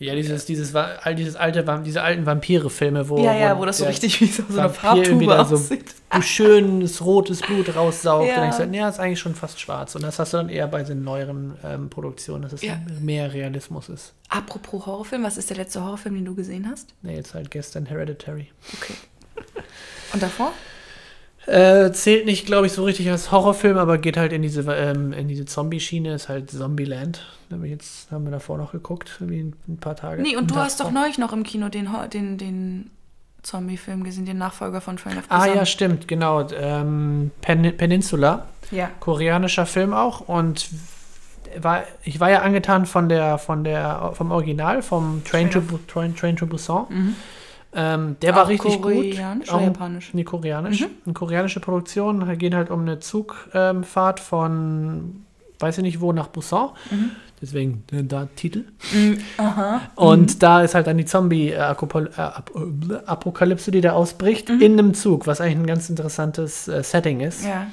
ja, 0.01 0.15
dieses, 0.15 0.47
dieses, 0.47 0.75
all 0.77 1.17
dieses 1.17 1.35
alte, 1.35 1.65
diese 1.85 2.03
alten 2.03 2.25
Vampire-Filme, 2.25 3.09
wo, 3.09 3.19
ja, 3.19 3.35
ja, 3.35 3.59
wo 3.59 3.65
das 3.65 3.79
so 3.79 3.85
richtig 3.85 4.21
wie 4.21 4.27
so, 4.27 4.45
so 4.49 4.61
eine 4.61 4.71
Farbtube 4.71 5.25
so 5.25 5.33
aussieht. 5.33 5.87
du 6.13 6.23
schönes 6.23 7.05
rotes 7.05 7.41
Blut 7.41 7.75
raussaugt. 7.75 8.29
Ja. 8.29 8.37
Und 8.37 8.41
denkst 8.43 8.59
du, 8.59 8.77
ja, 8.79 8.89
ist 8.89 9.01
eigentlich 9.01 9.19
schon 9.19 9.35
fast 9.35 9.59
schwarz. 9.59 9.97
Und 9.97 10.03
das 10.03 10.21
hast 10.21 10.35
du 10.35 10.37
dann 10.37 10.51
eher 10.51 10.69
bei 10.69 10.85
den 10.85 11.03
neueren 11.03 11.57
ähm, 11.65 11.91
Produktionen, 11.91 12.43
dass 12.43 12.53
es 12.53 12.63
Ja. 12.63 12.81
mehr 13.01 13.33
Realismus 13.33 13.89
ist. 13.89 14.15
Apropos 14.29 14.87
Horrorfilm, 14.87 15.25
was 15.25 15.37
ist 15.37 15.51
der 15.51 15.57
letzte 15.57 15.83
Horrorfilm, 15.83 16.15
den 16.15 16.25
du 16.25 16.37
gesehen 16.37 16.69
hast? 16.71 16.95
Nee, 17.03 17.17
jetzt 17.17 17.35
halt 17.35 17.51
gestern 17.51 17.85
Hereditary. 17.87 18.53
Okay. 18.81 18.95
Und 20.13 20.23
davor? 20.23 20.53
Äh, 21.49 21.93
zählt 21.93 22.27
nicht, 22.27 22.45
glaube 22.47 22.67
ich, 22.67 22.73
so 22.73 22.85
richtig 22.85 23.11
als 23.11 23.33
Horrorfilm, 23.33 23.79
aber 23.79 23.97
geht 23.99 24.17
halt 24.17 24.33
in 24.33 24.43
diese, 24.43 24.61
ähm, 24.75 25.13
in 25.13 25.29
diese 25.29 25.47
Zombie-Schiene, 25.47 26.13
ist 26.15 26.29
halt 26.29 26.51
Zombieland. 26.51 27.23
Haben 27.51 27.63
wir 27.63 27.71
jetzt 27.71 28.11
haben 28.13 28.25
wir 28.25 28.31
davor 28.31 28.59
noch 28.59 28.73
geguckt, 28.73 29.17
irgendwie 29.21 29.41
ein, 29.41 29.57
ein 29.67 29.77
paar 29.79 29.97
Tage. 29.97 30.21
Nee, 30.23 30.37
und 30.37 30.51
du 30.51 30.57
hast 30.57 30.81
doch 30.81 30.91
neulich 30.91 31.17
noch 31.19 31.33
im 31.33 31.45
Kino 31.45 31.69
den, 31.71 31.89
den, 32.13 32.37
den 32.37 32.91
Zombie-Film 33.43 34.05
gesehen, 34.05 34.27
den 34.27 34.37
Nachfolger 34.37 34.81
von 34.83 34.99
Train 34.99 35.17
of 35.19 35.25
Ah 35.31 35.39
Busan. 35.45 35.57
ja, 35.57 35.65
stimmt, 35.67 36.07
genau. 36.09 36.47
Ähm, 36.51 37.31
Pen 37.41 37.75
Peninsula, 37.77 38.47
Ja. 38.71 38.91
koreanischer 39.01 39.65
Film 39.65 39.95
auch. 39.95 40.21
Und 40.21 40.69
war, 41.59 41.85
ich 42.05 42.21
war 42.21 42.31
ja 42.31 42.43
angetan 42.43 42.85
von 42.85 43.09
der, 43.09 43.39
von 43.39 43.65
der, 43.65 44.11
vom 44.13 44.31
Original, 44.33 44.83
vom 44.83 45.23
Train, 45.25 45.51
to, 45.51 45.61
Train 45.61 45.67
Bu- 45.69 45.79
Train, 45.91 46.15
Train 46.15 46.37
to 46.37 46.45
Busan. 46.47 46.85
Mhm. 46.91 47.17
Ähm, 47.81 48.17
der 48.23 48.35
war 48.35 48.49
richtig 48.49 48.83
koreanisch 48.83 49.47
gut. 49.49 49.55
oder 49.55 49.65
japanisch? 49.67 50.11
Nee, 50.13 50.25
koreanisch. 50.25 50.81
Mhm. 50.81 50.87
Eine 51.05 51.15
koreanische 51.15 51.61
Produktion. 51.61 52.19
Da 52.21 52.35
geht 52.35 52.53
halt 52.55 52.71
um 52.71 52.81
eine 52.81 52.99
Zugfahrt 52.99 54.19
von, 54.21 55.23
weiß 55.61 55.79
ich 55.79 55.85
nicht 55.85 56.01
wo, 56.01 56.13
nach 56.13 56.27
Busan. 56.27 56.71
Mhm. 56.91 57.11
Deswegen 57.41 57.85
äh, 57.93 58.03
da 58.03 58.27
Titel. 58.35 58.65
Aha. 59.37 59.83
Und 59.95 60.43
da 60.43 60.63
ist 60.63 60.75
halt 60.75 60.89
dann 60.89 60.99
die 60.99 61.05
Zombie-Apokalypse, 61.05 63.71
die 63.71 63.81
da 63.81 63.93
ausbricht, 63.93 64.49
Mhm. 64.49 64.61
in 64.61 64.73
einem 64.73 64.95
Zug, 64.95 65.27
was 65.27 65.41
eigentlich 65.41 65.59
ein 65.59 65.67
ganz 65.67 65.89
interessantes 65.89 66.69
äh, 66.69 66.83
Setting 66.83 67.21
ist. 67.21 67.45
Ja. 67.45 67.67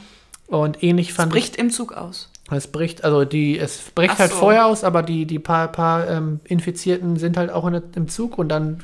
Und 0.47 0.83
ähnlich 0.83 1.09
Es 1.09 1.15
fand 1.15 1.31
bricht 1.31 1.55
im 1.55 1.71
Zug 1.71 1.93
aus. 1.93 2.29
Es 2.51 2.67
bricht, 2.67 3.03
also 3.03 3.25
die, 3.25 3.57
es 3.57 3.79
bricht 3.95 4.19
halt 4.19 4.29
so. 4.31 4.37
vorher 4.37 4.67
aus, 4.67 4.83
aber 4.83 5.01
die, 5.01 5.25
die 5.25 5.39
paar, 5.39 5.67
paar 5.69 6.07
ähm, 6.07 6.39
Infizierten 6.43 7.17
sind 7.17 7.37
halt 7.37 7.49
auch 7.51 7.65
in, 7.65 7.81
im 7.95 8.07
Zug 8.07 8.37
und 8.37 8.49
dann 8.49 8.83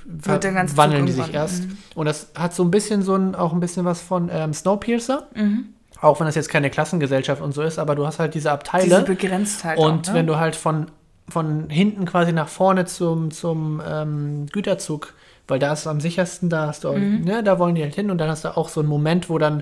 wandeln 0.75 1.05
die 1.05 1.11
sich 1.11 1.33
erst. 1.33 1.63
mhm. 1.65 1.77
Und 1.95 2.05
das 2.07 2.29
hat 2.35 2.53
so 2.55 2.63
ein 2.63 2.71
bisschen 2.71 3.03
so 3.03 3.15
ein, 3.15 3.35
auch 3.35 3.53
ein 3.53 3.59
bisschen 3.59 3.85
was 3.85 4.01
von 4.01 4.29
ähm, 4.33 4.53
Snowpiercer. 4.53 5.27
Mhm. 5.35 5.65
Auch 6.01 6.19
wenn 6.19 6.25
das 6.25 6.33
jetzt 6.33 6.49
keine 6.49 6.71
Klassengesellschaft 6.71 7.41
und 7.41 7.53
so 7.53 7.61
ist, 7.61 7.77
aber 7.77 7.93
du 7.93 8.07
hast 8.07 8.17
halt 8.17 8.33
diese 8.33 8.41
Diese 8.45 8.51
Abteile. 8.51 9.01
Begrenztheit. 9.03 9.77
und 9.77 10.07
auch, 10.09 10.13
ne? 10.13 10.19
wenn 10.19 10.25
du 10.27 10.37
halt 10.37 10.55
von, 10.55 10.87
von 11.29 11.69
hinten 11.69 12.05
quasi 12.05 12.33
nach 12.33 12.47
vorne 12.47 12.85
zum, 12.85 13.29
zum 13.29 13.79
ähm, 13.87 14.47
Güterzug, 14.51 15.13
weil 15.47 15.59
da 15.59 15.73
ist 15.73 15.81
es 15.81 15.87
am 15.87 15.99
sichersten, 16.01 16.49
da 16.49 16.67
hast 16.67 16.83
du, 16.85 16.91
Mhm. 16.93 17.21
ne, 17.25 17.43
da 17.43 17.59
wollen 17.59 17.75
die 17.75 17.83
halt 17.83 17.93
hin 17.93 18.09
und 18.09 18.17
dann 18.17 18.29
hast 18.29 18.45
du 18.45 18.57
auch 18.57 18.69
so 18.69 18.79
einen 18.79 18.89
Moment, 18.89 19.29
wo 19.29 19.37
dann 19.37 19.61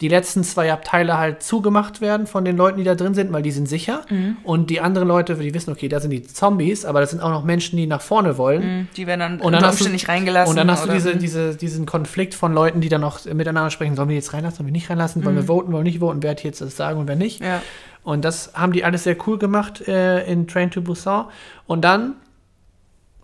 die 0.00 0.08
letzten 0.08 0.42
zwei 0.42 0.72
Abteile 0.72 1.18
halt 1.18 1.42
zugemacht 1.44 2.00
werden 2.00 2.26
von 2.26 2.44
den 2.44 2.56
Leuten, 2.56 2.78
die 2.78 2.84
da 2.84 2.96
drin 2.96 3.14
sind, 3.14 3.32
weil 3.32 3.42
die 3.42 3.52
sind 3.52 3.68
sicher. 3.68 4.02
Mhm. 4.10 4.36
Und 4.42 4.68
die 4.68 4.80
anderen 4.80 5.06
Leute, 5.06 5.36
die 5.36 5.54
wissen, 5.54 5.70
okay, 5.70 5.88
da 5.88 6.00
sind 6.00 6.10
die 6.10 6.22
Zombies, 6.24 6.84
aber 6.84 7.00
das 7.00 7.10
sind 7.10 7.20
auch 7.20 7.30
noch 7.30 7.44
Menschen, 7.44 7.76
die 7.76 7.86
nach 7.86 8.00
vorne 8.02 8.36
wollen. 8.36 8.78
Mhm, 8.80 8.88
Die 8.96 9.06
werden 9.06 9.20
dann, 9.20 9.40
Und 9.40 9.52
dann 9.52 9.76
du- 9.76 9.88
nicht 9.88 10.08
reingelassen. 10.08 10.50
Und 10.50 10.56
dann 10.56 10.68
hast 10.70 10.84
du 10.84 10.90
diese, 10.90 11.16
diese, 11.16 11.54
diesen 11.56 11.86
Konflikt 11.86 12.34
von 12.34 12.52
Leuten, 12.52 12.80
die 12.80 12.88
dann 12.88 13.04
auch 13.04 13.24
miteinander 13.24 13.70
sprechen, 13.70 13.94
sollen 13.94 14.08
wir 14.08 14.16
jetzt 14.16 14.32
reinlassen, 14.34 14.56
sollen 14.58 14.66
wir 14.66 14.72
nicht 14.72 14.90
reinlassen, 14.90 15.24
wollen 15.24 15.36
wir 15.36 15.44
voten, 15.44 15.72
wollen 15.72 15.84
wir 15.84 15.90
nicht 15.92 16.00
voten, 16.00 16.22
wer 16.24 16.32
hat 16.32 16.42
jetzt 16.42 16.60
das 16.60 16.76
sagen 16.76 16.98
und 16.98 17.06
wer 17.06 17.16
nicht. 17.16 17.40
Ja. 17.40 17.62
Und 18.02 18.24
das 18.24 18.50
haben 18.54 18.72
die 18.72 18.84
alles 18.84 19.04
sehr 19.04 19.16
cool 19.28 19.38
gemacht 19.38 19.86
äh, 19.86 20.24
in 20.30 20.48
Train 20.48 20.72
to 20.72 20.82
Busan. 20.82 21.26
Und 21.66 21.82
dann, 21.82 22.14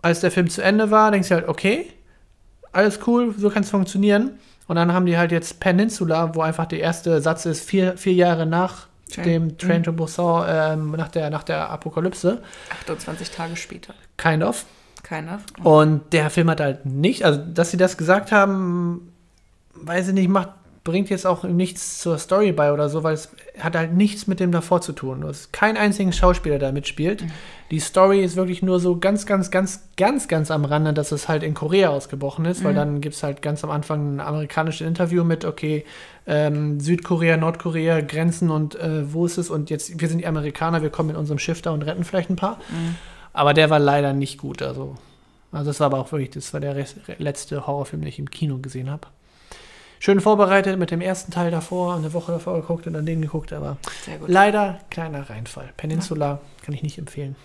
als 0.01 0.21
der 0.21 0.31
Film 0.31 0.49
zu 0.49 0.63
Ende 0.63 0.89
war, 0.89 1.11
denkst 1.11 1.27
du 1.29 1.35
halt, 1.35 1.47
okay, 1.49 1.85
alles 2.71 2.99
cool, 3.05 3.35
so 3.37 3.49
kann 3.49 3.63
es 3.63 3.69
funktionieren. 3.69 4.31
Und 4.71 4.77
dann 4.77 4.93
haben 4.93 5.05
die 5.05 5.17
halt 5.17 5.33
jetzt 5.33 5.59
Peninsula, 5.59 6.33
wo 6.33 6.39
einfach 6.43 6.65
der 6.65 6.79
erste 6.79 7.19
Satz 7.19 7.45
ist, 7.45 7.61
vier, 7.69 7.97
vier 7.97 8.13
Jahre 8.13 8.45
nach 8.45 8.87
Train- 9.13 9.25
dem 9.25 9.57
Train 9.57 9.83
to 9.83 9.91
Busan, 9.91 10.45
ähm, 10.47 10.91
nach, 10.91 11.09
der, 11.09 11.29
nach 11.29 11.43
der 11.43 11.69
Apokalypse, 11.69 12.41
28 12.81 13.31
Tage 13.31 13.57
später. 13.57 13.93
kind 14.15 14.41
of. 14.41 14.65
Keiner. 15.03 15.41
Und 15.61 16.13
der 16.13 16.29
Film 16.29 16.49
hat 16.49 16.61
halt 16.61 16.85
nicht, 16.85 17.25
also 17.25 17.41
dass 17.53 17.71
sie 17.71 17.75
das 17.75 17.97
gesagt 17.97 18.31
haben, 18.31 19.11
weiß 19.73 20.07
ich 20.07 20.13
nicht, 20.13 20.29
macht, 20.29 20.51
bringt 20.83 21.11
jetzt 21.11 21.27
auch 21.27 21.43
nichts 21.43 21.99
zur 21.99 22.17
Story 22.17 22.51
bei 22.51 22.73
oder 22.73 22.89
so, 22.89 23.03
weil 23.03 23.13
es 23.13 23.29
hat 23.59 23.75
halt 23.75 23.93
nichts 23.93 24.25
mit 24.25 24.39
dem 24.39 24.51
davor 24.51 24.81
zu 24.81 24.93
tun. 24.93 25.21
Du 25.21 25.27
hast 25.27 25.53
keinen 25.53 25.77
einzigen 25.77 26.11
Schauspieler, 26.11 26.57
der 26.57 26.71
mitspielt. 26.71 27.23
Die 27.69 27.79
Story 27.79 28.23
ist 28.23 28.35
wirklich 28.35 28.63
nur 28.63 28.79
so 28.79 28.97
ganz, 28.97 29.27
ganz, 29.27 29.51
ganz, 29.51 29.83
ganz, 29.95 30.27
ganz 30.27 30.49
am 30.49 30.65
Rande, 30.65 30.93
dass 30.93 31.11
es 31.11 31.27
halt 31.27 31.43
in 31.43 31.53
Korea 31.53 31.89
ausgebrochen 31.89 32.45
ist, 32.45 32.63
weil 32.63 32.73
dann 32.73 32.99
gibt 32.99 33.13
es 33.13 33.21
halt 33.21 33.43
ganz 33.43 33.63
am 33.63 33.69
Anfang 33.69 34.15
ein 34.15 34.19
amerikanisches 34.19 34.85
Interview 34.87 35.23
mit, 35.23 35.45
okay, 35.45 35.85
ähm, 36.25 36.79
Südkorea, 36.79 37.37
Nordkorea, 37.37 38.01
Grenzen 38.01 38.49
und 38.49 38.75
äh, 38.75 39.13
wo 39.13 39.25
ist 39.25 39.37
es? 39.37 39.51
Und 39.51 39.69
jetzt, 39.69 40.01
wir 40.01 40.07
sind 40.07 40.17
die 40.17 40.27
Amerikaner, 40.27 40.81
wir 40.81 40.89
kommen 40.89 41.09
mit 41.09 41.17
unserem 41.17 41.39
Schiff 41.39 41.61
da 41.61 41.71
und 41.71 41.83
retten 41.83 42.03
vielleicht 42.03 42.31
ein 42.31 42.35
paar. 42.35 42.59
Aber 43.33 43.53
der 43.53 43.69
war 43.69 43.79
leider 43.79 44.13
nicht 44.13 44.39
gut. 44.39 44.61
Also, 44.63 44.95
also 45.51 45.69
das 45.69 45.79
war 45.79 45.85
aber 45.85 45.99
auch 45.99 46.11
wirklich, 46.11 46.31
das 46.31 46.53
war 46.53 46.59
der 46.59 46.85
letzte 47.19 47.67
Horrorfilm, 47.67 48.01
den 48.01 48.09
ich 48.09 48.19
im 48.19 48.31
Kino 48.31 48.57
gesehen 48.57 48.89
habe. 48.89 49.07
Schön 50.03 50.19
vorbereitet 50.19 50.79
mit 50.79 50.89
dem 50.89 50.99
ersten 50.99 51.31
Teil 51.31 51.51
davor, 51.51 51.93
eine 51.93 52.11
Woche 52.11 52.31
davor 52.31 52.59
geguckt 52.59 52.87
und 52.87 52.93
dann 52.93 53.05
den 53.05 53.21
geguckt, 53.21 53.53
aber 53.53 53.77
leider 54.25 54.79
kleiner 54.89 55.29
Reinfall. 55.29 55.71
Peninsula 55.77 56.41
kann 56.63 56.73
ich 56.73 56.81
nicht 56.81 56.97
empfehlen. 56.97 57.35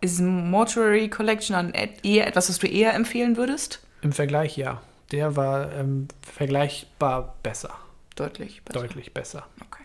Ist 0.00 0.20
Mortuary 0.20 1.10
Collection 1.10 1.56
an 1.56 1.72
eher 2.04 2.28
etwas, 2.28 2.48
was 2.48 2.60
du 2.60 2.68
eher 2.68 2.94
empfehlen 2.94 3.36
würdest? 3.36 3.80
Im 4.00 4.12
Vergleich 4.12 4.56
ja. 4.56 4.80
Der 5.10 5.34
war 5.34 5.72
ähm, 5.72 6.06
vergleichbar 6.22 7.34
besser. 7.42 7.74
Deutlich. 8.14 8.62
besser. 8.62 8.78
Deutlich 8.78 9.12
besser. 9.12 9.48
Okay. 9.66 9.82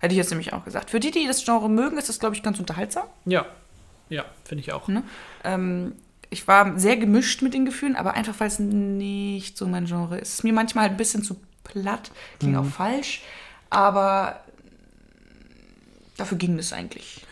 Hätte 0.00 0.14
ich 0.14 0.18
jetzt 0.18 0.30
nämlich 0.30 0.52
auch 0.52 0.64
gesagt. 0.64 0.90
Für 0.90 0.98
die, 0.98 1.12
die 1.12 1.24
das 1.24 1.44
Genre 1.44 1.70
mögen, 1.70 1.98
ist 1.98 2.08
das, 2.08 2.18
glaube 2.18 2.34
ich, 2.34 2.42
ganz 2.42 2.58
unterhaltsam. 2.58 3.06
Ja. 3.26 3.46
Ja, 4.08 4.24
finde 4.42 4.62
ich 4.62 4.72
auch. 4.72 4.88
Ne? 4.88 5.04
Ähm, 5.44 5.94
ich 6.30 6.46
war 6.48 6.78
sehr 6.78 6.96
gemischt 6.96 7.42
mit 7.42 7.54
den 7.54 7.64
Gefühlen, 7.64 7.96
aber 7.96 8.14
einfach, 8.14 8.34
weil 8.38 8.46
es 8.48 8.58
nicht 8.60 9.56
so 9.58 9.66
mein 9.66 9.86
Genre 9.86 10.18
ist. 10.18 10.28
Es 10.28 10.34
ist 10.36 10.44
mir 10.44 10.52
manchmal 10.52 10.82
halt 10.84 10.92
ein 10.92 10.96
bisschen 10.96 11.22
zu 11.22 11.36
platt, 11.64 12.10
klingt 12.38 12.54
Mhm. 12.54 12.60
auch 12.60 12.66
falsch, 12.70 13.22
aber 13.68 14.40
dafür 16.16 16.38
ging 16.38 16.58
es 16.58 16.72
eigentlich. 16.72 17.24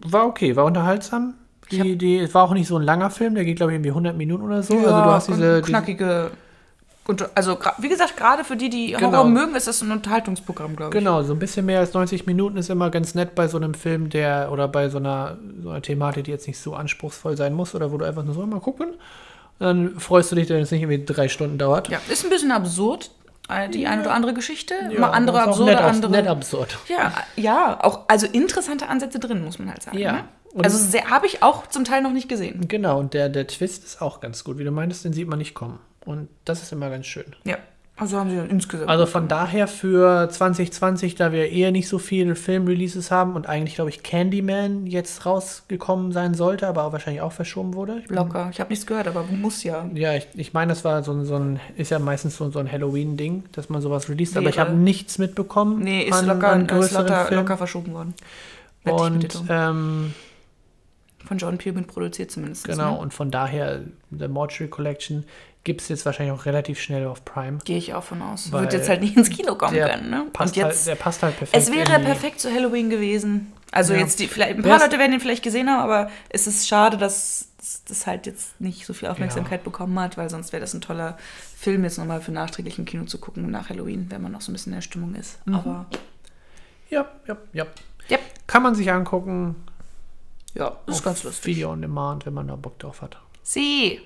War 0.00 0.26
okay, 0.26 0.56
war 0.56 0.64
unterhaltsam. 0.64 1.34
Die, 1.70 1.96
die, 1.96 2.18
es 2.18 2.34
war 2.34 2.42
auch 2.44 2.52
nicht 2.52 2.66
so 2.68 2.76
ein 2.76 2.82
langer 2.82 3.08
Film, 3.10 3.34
der 3.34 3.44
geht, 3.46 3.56
glaube 3.56 3.72
ich, 3.72 3.76
irgendwie 3.76 3.90
100 3.90 4.14
Minuten 4.16 4.42
oder 4.42 4.62
so. 4.62 4.76
also 4.78 4.88
du 4.90 5.10
hast 5.10 5.28
diese 5.28 5.62
knackige. 5.62 6.30
Und 7.04 7.28
also, 7.36 7.58
wie 7.78 7.88
gesagt, 7.88 8.16
gerade 8.16 8.44
für 8.44 8.54
die, 8.56 8.70
die 8.70 8.92
Genau. 8.92 9.10
Horror 9.10 9.24
mögen, 9.24 9.56
ist 9.56 9.66
das 9.66 9.82
ein 9.82 9.90
Unterhaltungsprogramm, 9.90 10.76
glaube 10.76 10.94
ich. 10.96 10.98
Genau, 11.02 11.22
so 11.24 11.32
ein 11.32 11.38
bisschen 11.40 11.66
mehr 11.66 11.80
als 11.80 11.92
90 11.94 12.26
Minuten 12.26 12.56
ist 12.56 12.70
immer 12.70 12.90
ganz 12.90 13.14
nett 13.16 13.34
bei 13.34 13.48
so 13.48 13.56
einem 13.56 13.74
Film, 13.74 14.08
der 14.08 14.50
oder 14.52 14.68
bei 14.68 14.88
so 14.88 14.98
einer, 14.98 15.36
so 15.62 15.70
einer 15.70 15.82
Thematik, 15.82 16.24
die 16.24 16.30
jetzt 16.30 16.46
nicht 16.46 16.58
so 16.60 16.74
anspruchsvoll 16.74 17.36
sein 17.36 17.54
muss 17.54 17.74
oder 17.74 17.90
wo 17.90 17.98
du 17.98 18.04
einfach 18.04 18.22
nur 18.22 18.34
so 18.34 18.46
mal 18.46 18.60
gucken. 18.60 18.94
Dann 19.58 19.98
freust 19.98 20.30
du 20.30 20.36
dich, 20.36 20.48
wenn 20.48 20.60
es 20.62 20.70
nicht 20.70 20.82
irgendwie 20.82 21.04
drei 21.04 21.28
Stunden 21.28 21.58
dauert. 21.58 21.88
Ja, 21.88 21.98
ist 22.08 22.22
ein 22.24 22.30
bisschen 22.30 22.52
absurd, 22.52 23.10
äh, 23.48 23.68
die 23.68 23.86
eine 23.88 24.02
oder 24.02 24.14
andere 24.14 24.32
Geschichte. 24.32 24.74
Ja, 24.92 25.00
mal 25.00 25.10
andere 25.10 25.42
absurde, 25.42 25.72
nett, 25.72 25.80
andere. 25.80 26.12
Nett 26.12 26.26
absurd. 26.28 26.78
Ja, 26.88 27.12
ja, 27.36 27.78
auch 27.82 28.00
also 28.06 28.26
interessante 28.28 28.88
Ansätze 28.88 29.18
drin, 29.18 29.44
muss 29.44 29.58
man 29.58 29.70
halt 29.70 29.82
sagen. 29.82 29.98
Ja. 29.98 30.12
Ne? 30.12 30.24
Also 30.62 30.78
sehr- 30.78 31.10
habe 31.10 31.26
ich 31.26 31.42
auch 31.42 31.66
zum 31.66 31.84
Teil 31.84 32.02
noch 32.02 32.12
nicht 32.12 32.28
gesehen. 32.28 32.68
Genau, 32.68 32.98
und 33.00 33.14
der, 33.14 33.28
der 33.28 33.46
Twist 33.46 33.84
ist 33.84 34.02
auch 34.02 34.20
ganz 34.20 34.44
gut. 34.44 34.58
Wie 34.58 34.64
du 34.64 34.70
meintest, 34.70 35.04
den 35.04 35.12
sieht 35.12 35.26
man 35.26 35.38
nicht 35.38 35.54
kommen. 35.54 35.78
Und 36.04 36.28
das 36.44 36.62
ist 36.62 36.72
immer 36.72 36.90
ganz 36.90 37.06
schön. 37.06 37.26
Ja, 37.44 37.58
Also 37.96 38.18
haben 38.18 38.30
sie 38.30 38.36
ja 38.36 38.44
insgesamt. 38.44 38.90
Also 38.90 39.06
von 39.06 39.28
daher 39.28 39.68
für 39.68 40.28
2020, 40.28 41.14
da 41.14 41.30
wir 41.30 41.50
eher 41.50 41.70
nicht 41.70 41.86
so 41.88 41.98
viele 41.98 42.34
Filmreleases 42.34 43.10
haben 43.12 43.34
und 43.36 43.46
eigentlich, 43.48 43.76
glaube 43.76 43.90
ich, 43.90 44.02
Candyman 44.02 44.86
jetzt 44.86 45.24
rausgekommen 45.26 46.10
sein 46.10 46.34
sollte, 46.34 46.66
aber 46.66 46.82
auch 46.84 46.92
wahrscheinlich 46.92 47.22
auch 47.22 47.30
verschoben 47.32 47.74
wurde. 47.74 48.00
Ich 48.04 48.10
locker. 48.10 48.48
Ich 48.50 48.58
habe 48.58 48.70
nichts 48.70 48.86
gehört, 48.86 49.06
aber 49.06 49.22
muss 49.24 49.62
ja. 49.62 49.88
Ja, 49.94 50.14
ich, 50.14 50.26
ich 50.34 50.52
meine, 50.54 50.70
das 50.72 50.84
war 50.84 51.02
so, 51.04 51.12
ein- 51.12 51.24
so 51.24 51.36
ein, 51.36 51.60
ist 51.76 51.90
ja 51.90 51.98
meistens 52.00 52.36
so, 52.36 52.50
so 52.50 52.58
ein 52.58 52.70
Halloween-Ding, 52.70 53.44
dass 53.52 53.68
man 53.68 53.80
sowas 53.80 54.08
released, 54.08 54.36
aber 54.36 54.48
ich 54.48 54.58
habe 54.58 54.72
nichts 54.72 55.18
mitbekommen. 55.18 55.80
Nee, 55.84 56.02
ist 56.02 56.14
an- 56.14 56.26
locker, 56.26 56.48
an 56.48 56.68
ist 56.68 56.92
locker, 56.92 57.28
locker 57.30 57.56
verschoben 57.56 57.92
worden. 57.92 58.14
Und 58.84 59.44
ähm, 59.48 60.12
Von 61.24 61.38
John 61.38 61.56
Peelman 61.58 61.84
produziert 61.86 62.32
zumindest. 62.32 62.64
genau, 62.64 62.94
Ne? 62.94 62.98
und 62.98 63.14
von 63.14 63.30
daher, 63.30 63.82
The 64.10 64.26
Mortuary 64.26 64.68
Collection 64.70 65.24
gibt 65.64 65.80
es 65.80 65.88
jetzt 65.88 66.04
wahrscheinlich 66.06 66.34
auch 66.38 66.44
relativ 66.46 66.80
schnell 66.80 67.06
auf 67.06 67.24
Prime. 67.24 67.58
Gehe 67.64 67.78
ich 67.78 67.94
auch 67.94 68.02
von 68.04 68.20
aus. 68.22 68.50
Wird 68.52 68.72
jetzt 68.72 68.88
halt 68.88 69.00
nicht 69.00 69.16
ins 69.16 69.30
Kino 69.30 69.54
kommen 69.54 69.76
können, 69.76 70.10
ne? 70.10 70.26
Passt 70.32 70.56
Und 70.56 70.62
jetzt. 70.62 70.78
halt, 70.78 70.86
der 70.88 70.94
passt 71.02 71.22
halt 71.22 71.36
perfekt. 71.38 71.62
es 71.62 71.70
wäre 71.72 72.00
perfekt 72.00 72.40
zu 72.40 72.52
Halloween 72.52 72.90
gewesen. 72.90 73.52
Also 73.70 73.94
Ja. 73.94 74.00
jetzt 74.00 74.18
die, 74.20 74.26
vielleicht, 74.28 74.56
ein 74.56 74.62
paar 74.62 74.78
Leute 74.80 74.98
werden 74.98 75.12
ihn 75.14 75.20
vielleicht 75.20 75.42
gesehen 75.42 75.70
haben, 75.70 75.80
aber 75.80 76.10
es 76.28 76.46
ist 76.46 76.68
schade, 76.68 76.96
dass 76.98 77.48
das 77.86 78.06
halt 78.06 78.26
jetzt 78.26 78.60
nicht 78.60 78.84
so 78.86 78.92
viel 78.92 79.08
Aufmerksamkeit 79.08 79.64
bekommen 79.64 79.98
hat, 80.00 80.18
weil 80.18 80.28
sonst 80.28 80.52
wäre 80.52 80.60
das 80.60 80.74
ein 80.74 80.80
toller 80.80 81.16
Film 81.56 81.84
jetzt 81.84 81.96
nochmal 81.96 82.20
für 82.20 82.32
nachträglich 82.32 82.78
im 82.78 82.84
Kino 82.84 83.04
zu 83.04 83.18
gucken 83.18 83.50
nach 83.50 83.70
Halloween, 83.70 84.06
wenn 84.10 84.20
man 84.20 84.32
noch 84.32 84.40
so 84.40 84.50
ein 84.50 84.54
bisschen 84.54 84.72
in 84.72 84.76
der 84.78 84.82
Stimmung 84.82 85.14
ist. 85.14 85.38
Mhm. 85.46 85.54
Aber 85.54 85.86
Ja, 86.90 87.06
ja, 87.26 87.36
ja. 87.52 87.66
ja, 88.08 88.18
Kann 88.46 88.62
man 88.62 88.74
sich 88.74 88.90
angucken. 88.92 89.54
ja, 90.54 90.76
ist 90.86 91.02
ganz 91.04 91.22
lustig. 91.22 91.46
Video 91.46 91.70
on 91.70 91.80
Demand, 91.80 92.26
wenn 92.26 92.34
man 92.34 92.48
da 92.48 92.56
Bock 92.56 92.78
drauf 92.80 93.00
hat. 93.00 93.16
Sie. 93.42 94.00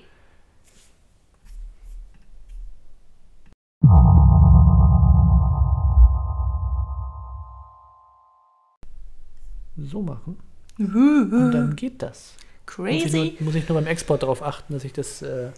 So 9.77 10.01
machen. 10.01 10.37
Und 10.77 11.51
dann 11.51 11.75
geht 11.75 12.01
das. 12.01 12.33
Muss 12.77 12.87
ich, 12.89 13.03
Crazy. 13.03 13.35
nur, 13.39 13.47
muss 13.47 13.55
ich 13.55 13.67
nur 13.69 13.77
beim 13.79 13.87
Export 13.87 14.23
darauf 14.23 14.43
achten, 14.43 14.73
dass 14.73 14.83
ich 14.83 14.93
das 14.93 15.21
äh, 15.21 15.49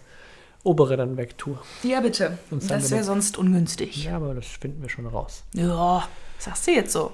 obere 0.62 0.96
dann 0.96 1.16
wegtue. 1.16 1.58
Ja, 1.82 2.00
bitte. 2.00 2.38
Sonst 2.50 2.70
Das 2.70 2.90
wäre 2.90 3.04
sonst 3.04 3.36
ungünstig. 3.38 4.04
Ja, 4.04 4.16
aber 4.16 4.34
das 4.34 4.46
finden 4.46 4.80
wir 4.82 4.88
schon 4.88 5.06
raus. 5.06 5.42
Ja, 5.54 6.06
sagst 6.38 6.66
du 6.66 6.70
jetzt 6.72 6.92
so. 6.92 7.12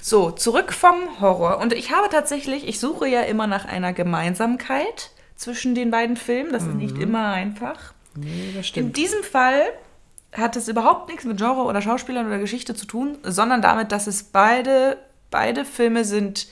So, 0.00 0.30
zurück 0.30 0.72
vom 0.72 1.20
Horror. 1.20 1.58
Und 1.58 1.72
ich 1.72 1.92
habe 1.92 2.08
tatsächlich, 2.10 2.66
ich 2.66 2.80
suche 2.80 3.06
ja 3.08 3.22
immer 3.22 3.46
nach 3.46 3.64
einer 3.66 3.92
Gemeinsamkeit 3.92 5.10
zwischen 5.36 5.74
den 5.74 5.90
beiden 5.90 6.16
Filmen. 6.16 6.52
Das 6.52 6.64
ist 6.64 6.74
nicht 6.74 6.96
immer 6.98 7.28
einfach. 7.32 7.92
Nee, 8.14 8.48
das 8.48 8.56
In 8.58 8.64
stimmt. 8.64 8.96
diesem 8.96 9.22
Fall 9.22 9.62
hat 10.32 10.56
es 10.56 10.68
überhaupt 10.68 11.08
nichts 11.08 11.24
mit 11.24 11.36
Genre 11.38 11.62
oder 11.62 11.82
Schauspielern 11.82 12.26
oder 12.26 12.38
Geschichte 12.38 12.74
zu 12.74 12.86
tun, 12.86 13.18
sondern 13.22 13.60
damit, 13.62 13.92
dass 13.92 14.06
es 14.06 14.22
beide, 14.22 14.96
beide 15.36 15.66
Filme 15.66 16.06
sind 16.06 16.46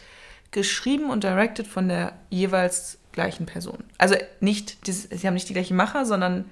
geschrieben 0.51 1.09
und 1.09 1.25
directed 1.25 1.67
von 1.67 1.89
der 1.89 2.13
jeweils 2.29 2.99
gleichen 3.13 3.47
Person. 3.47 3.79
Also 3.97 4.15
nicht, 4.41 4.77
sie 4.87 5.27
haben 5.27 5.33
nicht 5.33 5.49
die 5.49 5.55
gleichen 5.55 5.75
Macher, 5.75 6.05
sondern 6.05 6.45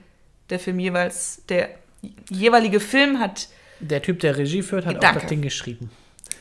der 0.48 0.58
Film 0.58 0.78
jeweils, 0.78 1.42
der 1.50 1.68
jeweilige 2.30 2.80
Film 2.80 3.20
hat, 3.20 3.48
Der 3.80 4.00
Typ, 4.00 4.20
der 4.20 4.38
Regie 4.38 4.62
führt, 4.62 4.86
hat 4.86 4.96
auch 4.96 5.00
Danke. 5.00 5.20
das 5.20 5.28
Ding 5.28 5.42
geschrieben. 5.42 5.90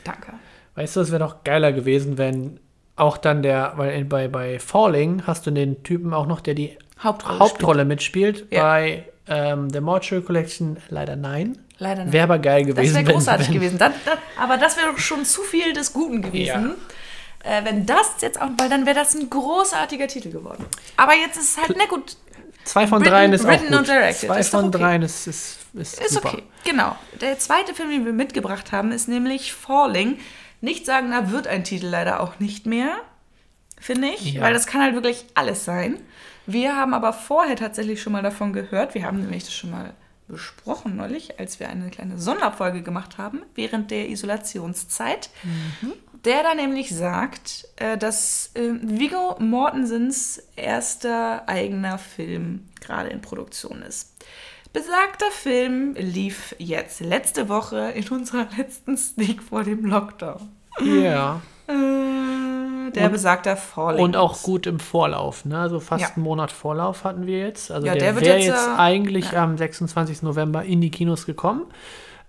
danke, 0.04 0.32
Weißt 0.76 0.96
du, 0.96 1.00
es 1.00 1.10
wäre 1.10 1.18
doch 1.22 1.44
geiler 1.44 1.72
gewesen, 1.72 2.16
wenn 2.16 2.58
auch 2.96 3.18
dann 3.18 3.42
der, 3.42 3.74
weil 3.76 4.06
bei, 4.06 4.28
bei 4.28 4.58
Falling 4.60 5.26
hast 5.26 5.46
du 5.46 5.50
den 5.50 5.82
Typen 5.82 6.14
auch 6.14 6.26
noch, 6.26 6.40
der 6.40 6.54
die 6.54 6.78
Hauptrolle. 7.00 7.38
Hauptrolle 7.38 7.84
mitspielt. 7.84 8.46
Ja. 8.50 8.62
Bei 8.62 9.04
ähm, 9.28 9.70
The 9.70 9.80
Mortuary 9.80 10.24
Collection 10.24 10.76
leider 10.88 11.16
nein. 11.16 11.58
Leider 11.78 12.04
nicht. 12.04 12.12
Wäre 12.12 12.24
aber 12.24 12.38
geil 12.38 12.64
Das 12.66 12.74
gewesen. 12.76 12.94
wäre 12.94 13.06
wenn- 13.06 13.14
großartig 13.14 13.48
wenn, 13.48 13.54
gewesen. 13.54 13.78
Dann, 13.78 13.92
dann, 14.04 14.18
aber 14.38 14.56
das 14.56 14.76
wäre 14.76 14.96
schon 14.98 15.24
zu 15.24 15.42
viel 15.42 15.72
des 15.72 15.92
Guten 15.92 16.22
gewesen. 16.22 16.74
Äh, 17.44 17.64
wenn 17.64 17.86
das 17.86 18.12
jetzt 18.20 18.40
auch, 18.40 18.48
weil 18.58 18.68
dann 18.68 18.86
wäre 18.86 18.94
das 18.94 19.14
ein 19.14 19.28
großartiger 19.28 20.06
Titel 20.06 20.30
geworden. 20.30 20.64
Aber 20.96 21.14
jetzt 21.14 21.36
ist 21.36 21.56
es 21.56 21.62
halt, 21.62 21.74
na 21.76 21.86
gut, 21.86 22.16
Zwei 22.64 22.86
von 22.86 23.00
Written- 23.00 23.10
dreien 23.10 23.32
ist 23.32 23.44
auch 23.44 23.50
gut. 23.58 23.86
Zwei 24.16 24.38
ist 24.38 24.50
von 24.50 24.66
okay. 24.66 24.78
dreien 24.78 25.02
ist, 25.02 25.26
ist, 25.26 25.58
ist, 25.74 26.00
ist 26.00 26.14
super. 26.14 26.28
okay. 26.34 26.42
Genau. 26.64 26.94
Der 27.20 27.36
zweite 27.40 27.74
Film, 27.74 27.90
den 27.90 28.04
wir 28.04 28.12
mitgebracht 28.12 28.70
haben, 28.70 28.92
ist 28.92 29.08
nämlich 29.08 29.52
Falling. 29.52 30.18
Nicht 30.60 30.86
sagen, 30.86 31.10
da 31.10 31.32
wird 31.32 31.48
ein 31.48 31.64
Titel 31.64 31.86
leider 31.86 32.20
auch 32.20 32.38
nicht 32.38 32.66
mehr, 32.66 32.92
finde 33.80 34.10
ich, 34.10 34.34
Ja. 34.34 34.42
weil 34.42 34.52
das 34.52 34.66
kann 34.66 34.80
halt 34.80 34.94
wirklich 34.94 35.24
alles 35.34 35.64
sein. 35.64 35.98
Wir 36.46 36.76
haben 36.76 36.94
aber 36.94 37.12
vorher 37.12 37.56
tatsächlich 37.56 38.02
schon 38.02 38.12
mal 38.12 38.22
davon 38.22 38.52
gehört. 38.52 38.94
Wir 38.94 39.04
haben 39.04 39.20
nämlich 39.20 39.44
das 39.44 39.54
schon 39.54 39.70
mal 39.70 39.94
besprochen 40.28 40.96
neulich, 40.96 41.38
als 41.38 41.60
wir 41.60 41.68
eine 41.68 41.90
kleine 41.90 42.18
Sonderfolge 42.18 42.82
gemacht 42.82 43.18
haben 43.18 43.42
während 43.54 43.90
der 43.90 44.08
Isolationszeit. 44.08 45.30
Der 46.24 46.42
da 46.42 46.54
nämlich 46.54 46.94
sagt, 46.94 47.66
äh, 47.76 47.98
dass 47.98 48.52
äh, 48.54 48.70
Viggo 48.80 49.36
Mortensens 49.40 50.40
erster 50.54 51.48
eigener 51.48 51.98
Film 51.98 52.68
gerade 52.80 53.08
in 53.08 53.20
Produktion 53.20 53.82
ist. 53.82 54.14
Besagter 54.72 55.30
Film 55.30 55.94
lief 55.98 56.54
jetzt 56.58 57.00
letzte 57.00 57.48
Woche 57.48 57.90
in 57.94 58.08
unserer 58.08 58.46
letzten 58.56 58.96
Sneak 58.96 59.42
vor 59.42 59.64
dem 59.64 59.84
Lockdown. 59.84 60.48
Ja. 60.80 61.42
Äh, 61.66 61.72
der 62.90 63.06
Und- 63.06 63.12
besagter 63.12 63.56
Falling. 63.56 64.02
Und 64.02 64.16
auch 64.16 64.42
gut 64.42 64.66
im 64.66 64.80
Vorlauf, 64.80 65.44
ne? 65.44 65.58
Also 65.58 65.78
fast 65.80 66.02
Ja. 66.02 66.08
einen 66.14 66.24
Monat 66.24 66.50
Vorlauf 66.50 67.04
hatten 67.04 67.26
wir 67.26 67.38
jetzt. 67.38 67.70
Also 67.70 67.86
Ja, 67.86 67.94
der, 67.94 68.12
der 68.14 68.20
wäre 68.20 68.38
jetzt, 68.38 68.46
jetzt, 68.48 68.66
äh, 68.66 68.78
eigentlich 68.80 69.36
am 69.38 69.56
26. 69.56 70.22
November 70.22 70.64
in 70.64 70.80
die 70.80 70.90
Kinos 70.90 71.26
gekommen. 71.26 71.62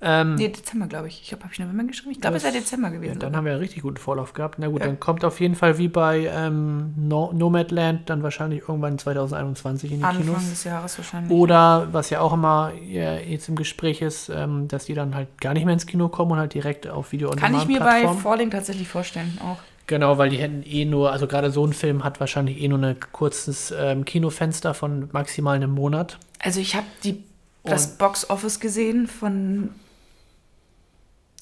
Ähm, 0.06 0.36
Nee, 0.36 0.49
Dezember, 0.49 0.88
glaube 0.88 1.08
ich. 1.08 1.22
Ich 1.22 1.30
glaube, 1.30 1.45
habe 1.45 1.54
ich 1.54 1.60
November 1.60 1.86
geschrieben? 1.86 2.12
Ich 2.12 2.20
glaube, 2.20 2.36
es 2.36 2.43
Dezember 2.43 2.89
ja, 2.89 2.93
gewesen. 2.95 3.20
dann 3.20 3.38
haben 3.38 3.45
wir 3.45 3.54
einen 3.54 3.62
richtig 3.62 3.84
guten 3.84 3.95
Vorlauf 3.95 4.34
gehabt. 4.34 4.60
Na 4.60 4.68
gut, 4.68 4.82
Ja. 4.82 4.88
dann 4.88 4.99
kommt 4.99 5.24
auf 5.24 5.39
jeden 5.39 5.56
Fall 5.56 5.78
wie 5.78 5.88
bei 5.88 6.30
ähm, 6.30 6.93
no 6.97 7.32
Nomadland 7.32 8.10
dann 8.10 8.22
wahrscheinlich 8.22 8.64
irgendwann 8.68 8.97
2021 8.99 9.93
in 9.93 9.99
die 9.99 10.04
Anfang 10.04 10.26
Kinos. 10.26 10.49
des 10.49 10.66
Jahres 10.66 10.97
wahrscheinlich. 10.97 11.32
Oder 11.32 11.88
was 11.93 12.10
ja 12.10 12.20
auch 12.20 12.34
immer 12.34 12.74
ja, 12.86 13.14
jetzt 13.16 13.47
im 13.47 13.56
Gespräch 13.56 14.01
ist, 14.01 14.28
ähm, 14.28 14.68
dass 14.68 14.84
die 14.88 14.93
dann 14.93 15.16
halt 15.16 15.39
gar 15.39 15.54
nicht 15.54 15.64
mehr 15.64 15.74
ins 15.74 15.86
Kino 15.86 16.10
kommen 16.10 16.32
und 16.34 16.38
halt 16.38 16.54
direkt 16.54 16.86
auf 16.89 17.14
video 17.14 17.30
on 17.30 17.38
Kann 17.38 17.56
ich 17.56 17.66
mir 17.66 17.80
bei. 17.80 18.06
Falling 18.10 18.51
tatsächlich 18.51 18.89
vorstellen, 18.89 19.38
auch. 19.41 19.60
Genau, 19.88 20.17
weil 20.17 20.29
die 20.29 20.38
hätten 20.38 20.63
eh 20.63 20.86
nur, 20.86 21.11
also 21.11 21.27
gerade 21.27 21.51
so 21.51 21.65
ein 21.65 21.73
Film 21.73 22.03
hat 22.03 22.19
wahrscheinlich 22.19 22.61
eh 22.61 22.67
nur 22.67 22.79
ein 22.79 22.97
kurzes 23.11 23.73
ähm, 23.77 24.05
Kinofenster 24.05 24.73
von 24.73 25.09
maximal 25.11 25.55
einem 25.55 25.71
Monat. 25.71 26.17
Also 26.39 26.59
ich 26.59 26.75
habe 26.75 26.88
die 27.03 27.23
das 27.63 27.97
Box 27.97 28.29
Office 28.29 28.59
gesehen 28.59 29.07
von 29.07 29.69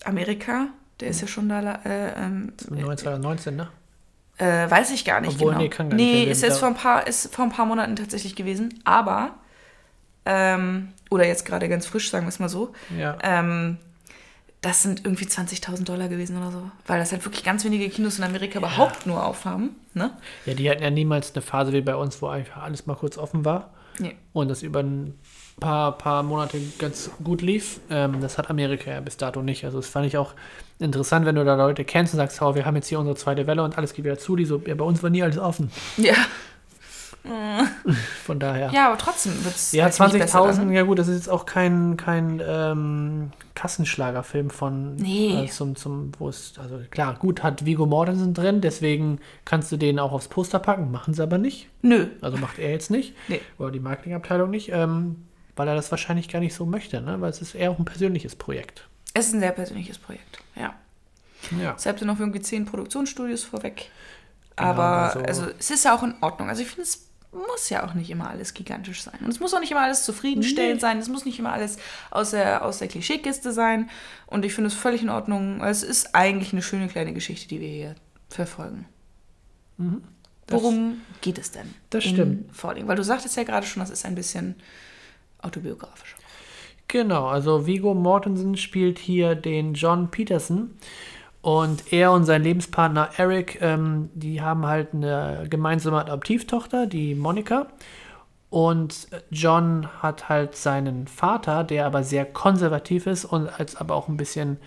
Amerika. 0.03 0.67
Der 0.99 1.09
ist 1.09 1.21
ja 1.21 1.27
schon 1.27 1.49
da. 1.49 1.81
Äh, 1.83 2.13
ähm, 2.15 2.53
2019, 2.57 3.55
ne? 3.55 3.69
äh, 4.41 4.69
weiß 4.69 4.91
ich 4.91 5.05
gar 5.05 5.21
nicht 5.21 5.35
Obwohl, 5.35 5.51
genau. 5.51 5.63
nee, 5.63 5.69
kann 5.69 5.89
gar 5.89 5.95
nicht, 5.95 6.05
nee, 6.05 6.13
wenn 6.13 6.25
wir 6.25 6.31
ist 6.31 6.41
jetzt 6.41 6.57
vor 6.57 6.67
ein 6.67 6.75
paar 6.75 7.05
ist 7.05 7.33
vor 7.33 7.45
ein 7.45 7.51
paar 7.51 7.65
Monaten 7.65 7.95
tatsächlich 7.95 8.35
gewesen. 8.35 8.79
Aber 8.83 9.35
ähm, 10.25 10.89
oder 11.09 11.27
jetzt 11.27 11.45
gerade 11.45 11.69
ganz 11.69 11.85
frisch, 11.85 12.09
sagen 12.09 12.25
wir 12.25 12.29
es 12.29 12.39
mal 12.39 12.49
so. 12.49 12.73
Ja. 12.97 13.17
Ähm, 13.21 13.77
das 14.61 14.83
sind 14.83 15.03
irgendwie 15.05 15.25
20.000 15.25 15.83
Dollar 15.85 16.07
gewesen 16.07 16.37
oder 16.37 16.51
so. 16.51 16.61
Weil 16.85 16.99
das 16.99 17.11
halt 17.11 17.25
wirklich 17.25 17.43
ganz 17.43 17.63
wenige 17.65 17.89
Kinos 17.89 18.19
in 18.19 18.23
Amerika 18.23 18.59
überhaupt 18.59 19.07
nur 19.07 19.25
aufhaben. 19.25 19.75
Ne? 19.93 20.11
ja, 20.45 20.53
die 20.53 20.69
hatten 20.69 20.83
ja 20.83 20.89
niemals 20.89 21.33
eine 21.33 21.41
Phase 21.41 21.73
wie 21.73 21.81
bei 21.81 21.95
uns, 21.95 22.21
wo 22.21 22.27
einfach 22.27 22.61
alles 22.63 22.85
mal 22.85 22.95
kurz 22.95 23.17
offen 23.17 23.43
war 23.43 23.71
Nee. 23.99 24.15
und 24.33 24.47
das 24.47 24.63
über 24.63 24.79
ein 24.81 25.19
paar, 25.59 25.97
paar 25.97 26.23
Monate 26.23 26.59
ganz 26.79 27.09
gut 27.23 27.41
lief. 27.41 27.81
Ähm, 27.89 28.21
das 28.21 28.37
hat 28.37 28.49
Amerika 28.49 28.89
ja 28.91 29.01
bis 29.01 29.17
dato 29.17 29.41
nicht. 29.41 29.65
Also 29.65 29.79
das 29.79 29.87
fand 29.89 30.05
ich 30.07 30.17
auch 30.17 30.33
interessant, 30.79 31.25
wenn 31.25 31.35
du 31.35 31.43
da 31.43 31.55
Leute 31.55 31.83
kennst 31.83 32.13
und 32.13 32.17
sagst, 32.17 32.41
oh, 32.41 32.55
wir 32.55 32.65
haben 32.65 32.75
jetzt 32.75 32.87
hier 32.87 32.99
unsere 32.99 33.15
zweite 33.17 33.47
Welle 33.47 33.63
und 33.63 33.77
alles 33.77 33.93
geht 33.93 34.05
wieder 34.05 34.17
zu. 34.17 34.35
Die 34.35 34.45
so, 34.45 34.61
ja, 34.65 34.75
bei 34.75 34.85
uns 34.85 35.03
war 35.03 35.09
nie 35.09 35.23
alles 35.23 35.37
offen. 35.37 35.71
Ja. 35.97 36.13
Von 38.25 38.39
daher. 38.39 38.71
ja, 38.71 38.87
aber 38.87 38.97
trotzdem 38.97 39.43
wird 39.43 39.55
es. 39.55 39.71
Ja, 39.71 39.87
20.000, 39.87 40.65
Ne? 40.65 40.75
ja 40.75 40.83
gut, 40.83 40.97
das 40.99 41.07
ist 41.07 41.17
jetzt 41.17 41.29
auch 41.29 41.45
kein, 41.45 41.95
kein 41.97 42.41
ähm, 42.45 43.31
Kassenschlagerfilm 43.53 44.49
von 44.49 44.95
Nee. 44.95 45.45
äh, 45.45 45.47
zum, 45.49 45.75
zum, 45.75 46.11
wo 46.17 46.29
es, 46.29 46.53
also 46.57 46.79
klar, 46.89 47.15
gut, 47.19 47.43
hat 47.43 47.65
Vigo 47.65 47.85
Mortensen 47.85 48.33
drin, 48.33 48.61
deswegen 48.61 49.19
kannst 49.45 49.71
du 49.71 49.77
den 49.77 49.99
auch 49.99 50.11
aufs 50.11 50.27
Poster 50.29 50.59
packen, 50.59 50.91
machen 50.91 51.13
sie 51.13 51.21
aber 51.21 51.37
nicht. 51.37 51.67
Nö. 51.81 52.07
Also 52.21 52.37
macht 52.37 52.57
er 52.59 52.71
jetzt 52.71 52.89
nicht. 52.89 53.13
Nee. 53.27 53.41
Oder 53.59 53.71
die 53.71 53.79
Marketingabteilung 53.79 54.49
nicht, 54.49 54.69
ähm, 54.71 55.27
weil 55.55 55.67
er 55.67 55.75
das 55.75 55.91
wahrscheinlich 55.91 56.27
gar 56.27 56.39
nicht 56.39 56.55
so 56.55 56.65
möchte, 56.65 57.01
ne? 57.01 57.21
Weil 57.21 57.29
es 57.29 57.41
ist 57.41 57.53
eher 57.55 57.71
auch 57.71 57.77
ein 57.79 57.85
persönliches 57.85 58.35
Projekt. 58.35 58.87
Es 59.13 59.27
ist 59.27 59.33
ein 59.33 59.41
sehr 59.41 59.51
persönliches 59.51 59.97
Projekt. 59.99 60.39
Ja. 60.55 60.73
Ja. 61.61 61.73
Es 61.77 61.85
habt 61.85 62.01
ihr 62.01 62.07
noch 62.07 62.19
irgendwie 62.19 62.41
zehn 62.41 62.65
Produktionsstudios 62.65 63.43
vorweg. 63.43 63.89
Genau, 64.55 64.69
aber 64.69 64.83
also- 65.15 65.19
also, 65.21 65.45
es 65.59 65.69
ist 65.71 65.85
ja 65.85 65.95
auch 65.95 66.03
in 66.03 66.13
Ordnung. 66.21 66.49
Also 66.49 66.61
ich 66.61 66.67
finde, 66.67 66.83
es 66.83 67.07
muss 67.31 67.69
ja 67.69 67.85
auch 67.87 67.93
nicht 67.93 68.09
immer 68.09 68.29
alles 68.29 68.53
gigantisch 68.53 69.03
sein. 69.03 69.19
Und 69.21 69.29
es 69.29 69.39
muss 69.39 69.53
auch 69.53 69.59
nicht 69.61 69.71
immer 69.71 69.81
alles 69.81 70.03
zufriedenstellend 70.03 70.75
Nee. 70.75 70.79
sein. 70.79 70.97
Es 70.99 71.07
muss 71.07 71.23
nicht 71.25 71.39
immer 71.39 71.53
alles 71.53 71.77
aus 72.09 72.31
der, 72.31 72.65
aus 72.65 72.79
der 72.79 72.87
Klischeekiste 72.89 73.53
sein. 73.53 73.89
Und 74.27 74.43
ich 74.45 74.53
finde 74.53 74.67
es 74.67 74.73
völlig 74.73 75.01
in 75.01 75.09
Ordnung. 75.09 75.61
Es 75.63 75.81
ist 75.83 76.13
eigentlich 76.13 76.51
eine 76.51 76.61
schöne 76.61 76.87
kleine 76.89 77.13
Geschichte, 77.13 77.47
die 77.47 77.59
wir 77.61 77.69
hier 77.69 77.95
verfolgen. 78.29 78.85
Mhm. 79.77 80.03
Das- 80.47 80.61
Worum 80.61 81.01
geht 81.21 81.37
es 81.37 81.51
denn? 81.51 81.73
das 81.89 82.03
stimmt. 82.03 82.53
Falling? 82.53 82.87
Weil 82.87 82.97
du 82.97 83.03
sagtest 83.03 83.37
ja 83.37 83.43
gerade 83.43 83.65
schon, 83.65 83.79
das 83.79 83.89
ist 83.89 84.05
ein 84.05 84.15
bisschen 84.15 84.55
autobiografisch. 85.41 86.15
Genau, 86.89 87.27
also 87.27 87.65
Vigo 87.65 87.93
Mortensen 87.93 88.57
spielt 88.57 88.99
hier 88.99 89.35
den 89.35 89.73
John 89.75 90.11
Peterson. 90.11 90.77
Und 91.41 91.91
er 91.91 92.11
und 92.11 92.25
sein 92.25 92.43
Lebenspartner 92.43 93.09
Eric, 93.17 93.59
ähm, 93.61 94.09
die 94.13 94.41
haben 94.41 94.65
halt 94.67 94.93
eine 94.93 95.47
gemeinsame 95.49 95.99
Adoptivtochter, 95.99 96.85
die 96.85 97.15
Monika. 97.15 97.67
Und 98.49 99.07
John 99.31 99.87
hat 100.01 100.29
halt 100.29 100.55
seinen 100.55 101.07
Vater, 101.07 101.63
der 101.63 101.85
aber 101.85 102.03
sehr 102.03 102.25
konservativ 102.25 103.07
ist 103.07 103.25
und 103.25 103.47
als 103.59 103.75
aber 103.75 103.95
auch 103.95 104.07
ein 104.07 104.17
bisschen 104.17 104.57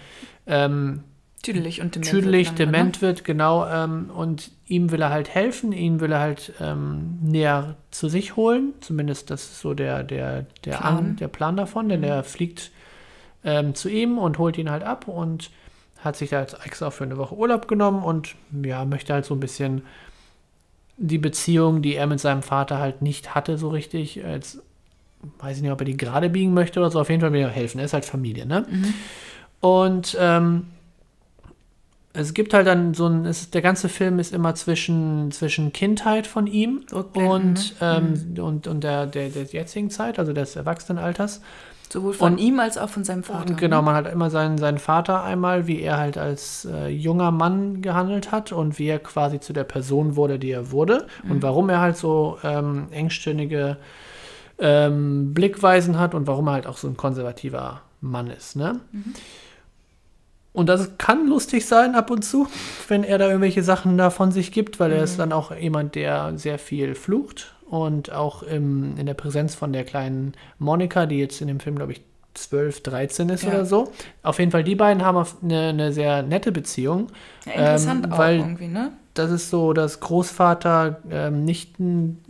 ähm, 0.47 1.05
Tüdelig 1.45 1.83
und 1.83 1.95
dement. 1.95 2.11
tüdelig, 2.11 2.49
wird 2.49 2.59
dement 2.59 3.03
wird, 3.03 3.25
genau. 3.25 3.67
Ähm, 3.69 4.11
und 4.15 4.51
ihm 4.67 4.91
will 4.91 5.03
er 5.03 5.11
halt 5.11 5.29
helfen, 5.29 5.73
ihn 5.73 6.01
will 6.01 6.13
er 6.13 6.21
halt 6.21 6.55
ähm, 6.59 7.19
näher 7.21 7.77
zu 7.91 8.09
sich 8.09 8.35
holen. 8.35 8.73
Zumindest 8.81 9.29
das 9.29 9.43
ist 9.43 9.61
so 9.61 9.75
der, 9.75 10.05
der, 10.05 10.47
der, 10.65 10.79
Plan. 10.79 10.97
An, 10.97 11.17
der 11.17 11.29
Plan 11.29 11.57
davon, 11.59 11.91
denn 11.91 12.03
er 12.03 12.25
fliegt 12.25 12.71
ähm, 13.45 13.75
zu 13.75 13.91
ihm 13.91 14.17
und 14.17 14.39
holt 14.39 14.57
ihn 14.57 14.71
halt 14.71 14.85
ab 14.85 15.07
und 15.07 15.51
hat 16.05 16.17
sich 16.17 16.31
da 16.31 16.41
jetzt 16.41 16.57
extra 16.65 16.91
für 16.91 17.05
eine 17.05 17.17
Woche 17.17 17.35
Urlaub 17.35 17.69
genommen 17.69 18.03
und 18.03 18.35
ja, 18.63 18.85
möchte 18.85 19.13
halt 19.15 19.25
so 19.25 19.35
ein 19.35 19.41
bisschen 19.41 19.83
die 20.97 21.19
Beziehung, 21.19 21.83
die 21.83 21.97
er 21.97 22.07
mit 22.07 22.21
seinem 22.21 22.43
Vater 22.43 22.79
halt 22.79 23.03
nicht 23.03 23.35
hatte, 23.35 23.59
so 23.59 23.69
richtig, 23.69 24.25
als 24.25 24.63
weiß 25.39 25.57
ich 25.57 25.63
nicht, 25.63 25.73
ob 25.73 25.81
er 25.81 25.87
die 25.87 25.97
gerade 25.97 26.29
biegen 26.31 26.55
möchte 26.55 26.81
oder 26.81 26.91
so, 26.91 27.01
auf 27.01 27.09
jeden 27.09 27.21
Fall 27.21 27.33
will 27.33 27.41
er 27.41 27.49
helfen. 27.49 27.79
Er 27.79 27.87
ist 27.87 27.95
halt 27.95 28.05
Familie, 28.05 28.47
ne? 28.47 28.67
Und 29.61 30.17
ähm, 30.21 30.67
es 32.13 32.33
gibt 32.33 32.55
halt 32.55 32.67
dann 32.67 32.95
so 32.95 33.07
ein, 33.09 33.25
es, 33.25 33.51
der 33.51 33.63
ganze 33.63 33.89
Film 33.89 34.19
ist 34.19 34.33
immer 34.33 34.55
zwischen, 34.55 35.33
zwischen 35.33 35.73
Kindheit 35.73 36.27
von 36.27 36.47
ihm 36.47 36.85
Rückblenden, 36.93 37.33
und, 37.33 37.81
ne? 37.81 38.03
ähm, 38.37 38.45
und, 38.45 38.67
und 38.67 38.85
der, 38.85 39.07
der, 39.07 39.31
der 39.31 39.45
jetzigen 39.45 39.91
Zeit, 39.91 40.19
also 40.19 40.33
des 40.33 40.55
Erwachsenenalters. 40.55 41.41
Sowohl 41.93 42.13
von 42.13 42.33
Und- 42.33 42.39
ihm 42.39 42.59
als 42.61 42.77
auch 42.79 42.89
von 42.89 43.05
seinem 43.05 43.23
Vater. 43.23 43.51
Und 43.51 43.57
genau, 43.59 43.77
ne? 43.79 43.83
man 43.83 43.95
hat 43.95 44.13
immer 44.13 44.31
seinen, 44.31 44.59
seinen 44.59 44.79
Vater 44.79 45.23
einmal, 45.23 45.67
wie 45.67 45.81
er 45.81 45.99
halt 45.99 46.19
als 46.19 46.65
äh, 46.65 46.89
junger 46.89 47.31
Mann 47.31 47.83
gehandelt 47.83 48.33
hat 48.33 48.53
und 48.53 48.79
wie 48.79 48.87
er 48.89 48.99
quasi 48.99 49.39
zu 49.41 49.53
der 49.53 49.65
Person 49.65 50.17
wurde, 50.17 50.39
die 50.39 50.51
er 50.51 50.71
wurde 50.73 51.07
und 51.29 51.43
warum 51.43 51.69
er 51.69 51.81
halt 51.81 51.97
so 51.97 52.39
ähm, 52.43 52.89
engstirnige 52.91 53.77
ähm, 54.59 55.35
Blickweisen 55.35 55.99
hat 55.99 56.15
und 56.15 56.27
warum 56.27 56.49
er 56.49 56.55
halt 56.55 56.67
auch 56.67 56.77
so 56.77 56.89
ein 56.89 56.97
konservativer 56.97 57.83
Mann 58.01 58.29
ist. 58.29 58.57
Ne? 58.57 58.81
Und 60.53 60.69
das 60.69 60.99
kann 60.99 61.27
lustig 61.29 61.67
sein 61.67 61.97
ab 61.97 62.11
und 62.11 62.25
zu, 62.25 62.47
wenn 62.87 63.03
er 63.03 63.19
da 63.19 63.27
irgendwelche 63.27 63.65
Sachen 63.65 63.99
da 63.99 64.11
von 64.11 64.31
sich 64.31 64.53
gibt, 64.53 64.79
weil 64.79 64.93
er 64.93 65.03
ist 65.03 65.19
dann 65.19 65.33
auch 65.33 65.55
jemand, 65.55 65.97
der 65.97 66.39
sehr 66.39 66.59
viel 66.61 66.95
flucht 66.95 67.54
und 67.75 68.13
auch 68.13 68.45
im, 68.45 68.97
in 68.99 69.07
der 69.07 69.15
Präsenz 69.15 69.57
von 69.57 69.73
der 69.73 69.83
kleinen 69.83 70.35
Monika, 70.61 71.07
die 71.07 71.19
jetzt 71.19 71.41
in 71.41 71.49
dem 71.49 71.59
Film, 71.59 71.75
glaube 71.75 71.91
ich, 71.93 72.03
12, 72.35 72.83
13 72.85 73.29
ist 73.31 73.43
Ja. 73.43 73.49
oder 73.51 73.65
so. 73.65 73.91
Auf 74.23 74.39
jeden 74.39 74.53
Fall, 74.53 74.63
die 74.63 74.77
beiden 74.77 75.05
haben 75.05 75.25
eine, 75.43 75.69
eine 75.71 75.93
sehr 75.93 76.23
nette 76.23 76.53
Beziehung. 76.53 77.09
Ja, 77.47 77.53
interessant 77.53 78.07
ähm, 78.07 78.13
auch 78.13 78.19
irgendwie, 78.21 78.69
ne? 78.69 78.93
Das 79.15 79.31
ist 79.31 79.51
so 79.51 79.73
das 79.73 79.99
Großvater 80.01 81.01
ähm, 81.11 81.47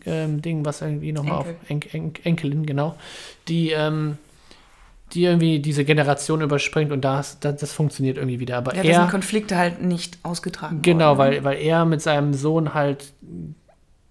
ähm, 0.07 0.65
was 0.65 0.81
irgendwie 0.81 1.13
nochmal 1.13 1.39
auf 1.39 1.47
en 1.69 1.81
en 1.93 2.13
Enkelin, 2.25 2.65
genau, 2.67 2.95
die 3.49 3.71
ähm, 3.71 4.19
die 5.13 5.25
irgendwie 5.25 5.61
diese 5.61 5.85
Generation 5.85 6.41
überspringt 6.41 6.91
und 6.91 7.03
das, 7.03 7.39
das, 7.41 7.57
das 7.61 7.73
funktioniert 7.73 8.17
irgendwie 8.17 8.41
wieder. 8.41 8.57
Aber 8.57 8.75
Ja, 8.75 8.83
da 8.83 8.89
sind 8.89 8.93
er, 9.05 9.11
Konflikte 9.11 9.57
halt 9.57 9.83
nicht 9.83 10.19
ausgetragen 10.23 10.81
genau, 10.83 11.17
worden. 11.19 11.31
ne? 11.31 11.45
weil, 11.45 11.45
weil 11.45 11.59
er 11.59 11.85
mit 11.85 12.03
seinem 12.03 12.35
Sohn 12.35 12.75
halt 12.75 13.13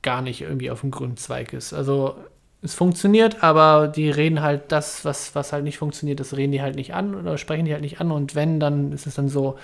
gar 0.04 0.22
nicht 0.22 0.41
irgendwie 0.41 0.70
auf 0.70 0.82
dem 0.82 0.91
grünen 0.91 1.18
Zweig 1.18 1.54
ist. 1.54 1.74
Also 1.74 2.16
es 2.62 2.74
funktioniert, 2.74 3.43
aber 3.43 3.88
die 3.88 4.10
reden 4.10 4.41
halt 4.41 4.72
das, 4.72 5.04
was, 5.04 5.36
was 5.36 5.51
halt 5.51 5.64
nicht 5.64 5.78
funktioniert, 5.78 6.20
das 6.20 6.38
reden 6.38 6.51
die 6.51 6.62
halt 6.62 6.76
nicht 6.76 6.93
an 6.93 7.16
oder 7.16 7.38
sprechen 7.38 7.66
die 7.66 7.74
halt 7.74 7.82
nicht 7.82 7.99
an. 7.99 8.12
Und 8.12 8.36
wenn, 8.36 8.60
dann 8.60 8.93
ist 8.93 9.06
es 9.06 9.16
dann 9.16 9.28
so, 9.28 9.58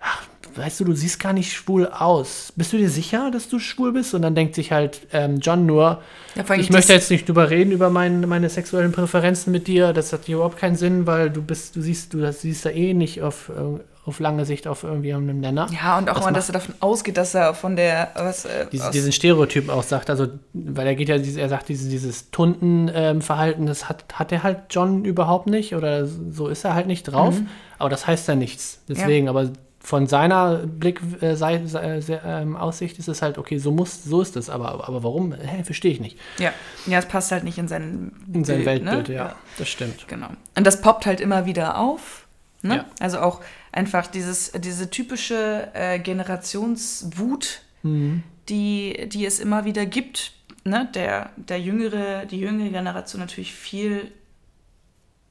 ach, 0.00 0.22
weißt 0.56 0.80
du, 0.80 0.84
du 0.84 0.92
siehst 0.92 1.20
gar 1.20 1.32
nicht 1.32 1.52
schwul 1.52 1.86
aus. 1.86 2.52
Bist 2.56 2.72
du 2.72 2.78
dir 2.78 2.90
sicher, 2.90 3.30
dass 3.30 3.48
du 3.48 3.58
schwul 3.58 3.92
bist? 3.92 4.14
Und 4.14 4.22
dann 4.22 4.34
denkt 4.34 4.54
sich 4.54 4.72
halt 4.72 5.06
ähm, 5.12 5.38
John 5.40 5.66
nur, 5.66 6.02
Ja, 6.34 6.54
ich 6.54 6.70
möchte 6.70 6.92
jetzt 6.92 7.10
nicht 7.10 7.28
drüber 7.28 7.50
reden, 7.50 7.72
über 7.72 7.90
mein, 7.90 8.26
meine 8.28 8.48
sexuellen 8.48 8.92
Präferenzen 8.92 9.52
mit 9.52 9.66
dir. 9.66 9.92
Das 9.92 10.12
hat 10.12 10.28
überhaupt 10.28 10.58
keinen 10.58 10.76
Sinn, 10.76 11.06
weil 11.06 11.30
du 11.30 11.42
bist, 11.42 11.76
du 11.76 11.82
siehst, 11.82 12.14
du 12.14 12.32
siehst 12.32 12.64
da 12.64 12.70
eh 12.70 12.94
nicht 12.94 13.22
auf, 13.22 13.50
äh, 13.50 13.80
auf 14.06 14.20
lange 14.20 14.44
Sicht 14.44 14.66
auf 14.68 14.84
irgendwie 14.84 15.12
einem 15.12 15.40
Nenner. 15.40 15.66
Ja, 15.72 15.98
und 15.98 16.08
auch 16.08 16.14
Das 16.14 16.22
immer, 16.22 16.26
macht- 16.30 16.36
dass 16.36 16.48
er 16.48 16.52
davon 16.54 16.74
ausgeht, 16.80 17.16
dass 17.16 17.34
er 17.34 17.52
von 17.54 17.74
der, 17.76 18.10
was, 18.14 18.44
äh, 18.44 18.66
Diese, 18.72 18.84
aus, 18.86 18.90
diesen 18.92 19.12
Stereotypen 19.12 19.68
auch 19.70 19.82
sagt, 19.82 20.08
also, 20.10 20.28
weil 20.54 20.86
er 20.86 20.94
geht 20.94 21.08
ja, 21.08 21.16
er 21.16 21.48
sagt, 21.48 21.68
dieses, 21.68 21.88
dieses 21.88 22.30
Tundenverhalten, 22.30 23.66
das 23.66 23.88
hat, 23.88 24.04
hat 24.14 24.32
er 24.32 24.42
halt 24.42 24.58
John 24.70 25.04
überhaupt 25.04 25.46
nicht 25.48 25.74
oder 25.74 26.06
so 26.06 26.48
ist 26.48 26.64
er 26.64 26.74
halt 26.74 26.86
nicht 26.86 27.04
drauf, 27.04 27.34
Mhm. 27.40 27.48
aber 27.78 27.90
das 27.90 28.06
heißt 28.06 28.28
ja 28.28 28.34
nichts. 28.34 28.80
Deswegen, 28.88 29.28
aber 29.28 29.50
von 29.80 30.06
seiner 30.08 30.56
Blick, 30.66 31.00
äh, 31.20 31.36
sei, 31.36 31.62
sei, 31.66 32.00
sei, 32.00 32.20
ähm, 32.24 32.56
Aussicht 32.56 32.98
ist 32.98 33.06
es 33.08 33.22
halt, 33.22 33.38
okay, 33.38 33.58
so 33.58 33.70
muss, 33.70 34.02
so 34.02 34.20
ist 34.20 34.36
es, 34.36 34.50
aber, 34.50 34.86
aber 34.88 35.04
warum? 35.04 35.32
Hä, 35.32 35.62
verstehe 35.62 35.92
ich 35.92 36.00
nicht. 36.00 36.18
ja, 36.38 36.50
ja, 36.86 36.98
es 36.98 37.06
passt 37.06 37.30
halt 37.30 37.44
nicht 37.44 37.58
in 37.58 37.68
sein, 37.68 38.12
In 38.32 38.44
sein 38.44 38.56
Bild, 38.64 38.66
Weltbild, 38.84 39.08
ne? 39.08 39.14
ja, 39.14 39.34
das 39.58 39.68
stimmt. 39.68 40.08
Genau. 40.08 40.28
Und 40.56 40.66
das 40.66 40.80
poppt 40.80 41.06
halt 41.06 41.20
immer 41.20 41.46
wieder 41.46 41.78
auf. 41.78 42.26
Ne? 42.62 42.76
Ja. 42.76 42.84
Also 42.98 43.20
auch 43.20 43.42
einfach 43.76 44.06
dieses, 44.06 44.50
diese 44.52 44.90
typische 44.90 45.68
äh, 45.74 45.98
Generationswut, 46.00 47.60
Mhm. 47.82 48.22
die, 48.48 49.08
die 49.08 49.26
es 49.26 49.38
immer 49.38 49.64
wieder 49.64 49.86
gibt. 49.86 50.32
Ne? 50.64 50.88
Der, 50.94 51.30
der 51.36 51.60
jüngere, 51.60 52.24
die 52.26 52.40
jüngere 52.40 52.70
Generation 52.70 53.20
natürlich 53.20 53.54
viel 53.54 54.10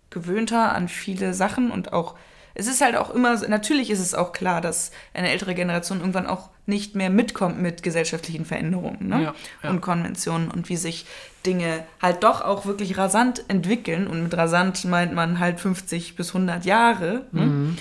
gewöhnter 0.09 0.73
an 0.73 0.87
viele 0.87 1.33
Sachen 1.33 1.71
und 1.71 1.91
auch, 1.91 2.15
es 2.53 2.67
ist 2.67 2.79
halt 2.79 2.95
auch 2.95 3.09
immer, 3.09 3.35
natürlich 3.49 3.89
ist 3.89 3.99
es 3.99 4.13
auch 4.13 4.31
klar, 4.31 4.61
dass 4.61 4.91
eine 5.13 5.29
ältere 5.29 5.55
Generation 5.55 5.99
irgendwann 5.99 6.27
auch 6.27 6.49
nicht 6.65 6.95
mehr 6.95 7.09
mitkommt 7.09 7.61
mit 7.61 7.83
gesellschaftlichen 7.83 8.45
Veränderungen 8.45 9.09
ne? 9.09 9.23
Ja, 9.23 9.35
ja. 9.63 9.69
und 9.69 9.81
Konventionen 9.81 10.49
und 10.49 10.69
wie 10.69 10.77
sich 10.77 11.05
Dinge 11.45 11.83
halt 12.01 12.23
doch 12.23 12.41
auch 12.41 12.65
wirklich 12.65 12.97
rasant 12.97 13.43
entwickeln. 13.49 14.07
Und 14.07 14.23
mit 14.23 14.35
rasant 14.37 14.85
meint 14.85 15.13
man 15.13 15.39
halt 15.39 15.59
50 15.59 16.15
bis 16.15 16.29
100 16.29 16.63
Jahre. 16.63 17.25
Ne? 17.33 17.45
Mhm. 17.45 17.77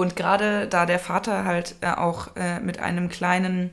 Und 0.00 0.16
gerade 0.16 0.66
da 0.66 0.86
der 0.86 0.98
Vater 0.98 1.44
halt 1.44 1.74
äh, 1.82 1.90
auch 1.90 2.34
äh, 2.34 2.58
mit 2.60 2.78
einem 2.78 3.10
kleinen, 3.10 3.70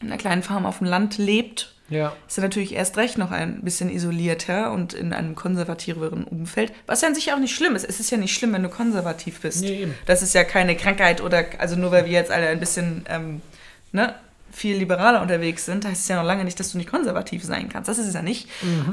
einer 0.00 0.16
kleinen 0.16 0.44
Farm 0.44 0.64
auf 0.66 0.78
dem 0.78 0.86
Land 0.86 1.18
lebt, 1.18 1.74
Ja, 1.88 2.12
ist 2.28 2.38
er 2.38 2.44
natürlich 2.44 2.74
erst 2.74 2.96
recht 2.96 3.18
noch 3.18 3.32
ein 3.32 3.62
bisschen 3.62 3.90
isolierter 3.90 4.70
und 4.70 4.92
in 4.92 5.12
einem 5.12 5.34
konservativeren 5.34 6.22
Umfeld. 6.22 6.72
Was 6.86 7.00
ja 7.00 7.08
an 7.08 7.14
sich 7.16 7.32
auch 7.32 7.40
nicht 7.40 7.56
schlimm 7.56 7.74
ist. 7.74 7.84
Es 7.84 7.98
ist 7.98 8.10
ja 8.10 8.18
nicht 8.18 8.34
schlimm, 8.36 8.52
wenn 8.52 8.62
du 8.62 8.68
konservativ 8.68 9.40
bist. 9.40 9.62
Nee, 9.62 9.82
eben. 9.82 9.94
Das 10.06 10.22
ist 10.22 10.32
ja 10.32 10.44
keine 10.44 10.76
Krankheit 10.76 11.20
oder, 11.20 11.44
also 11.58 11.74
nur 11.74 11.90
weil 11.90 12.04
wir 12.04 12.12
jetzt 12.12 12.30
alle 12.30 12.46
ein 12.46 12.60
bisschen, 12.60 13.04
ähm, 13.08 13.42
ne, 13.90 14.14
viel 14.52 14.76
liberaler 14.76 15.20
unterwegs 15.22 15.66
sind, 15.66 15.84
heißt 15.84 16.02
es 16.02 16.08
ja 16.08 16.16
noch 16.16 16.24
lange 16.24 16.44
nicht, 16.44 16.58
dass 16.60 16.70
du 16.70 16.78
nicht 16.78 16.90
konservativ 16.90 17.44
sein 17.44 17.68
kannst. 17.68 17.88
Das 17.88 17.98
ist 17.98 18.06
es 18.06 18.14
ja 18.14 18.22
nicht. 18.22 18.48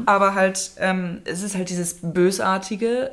Aber 0.06 0.34
halt, 0.34 0.72
ähm, 0.80 1.22
es 1.26 1.44
ist 1.44 1.56
halt 1.56 1.70
dieses 1.70 2.00
Bösartige, 2.02 3.12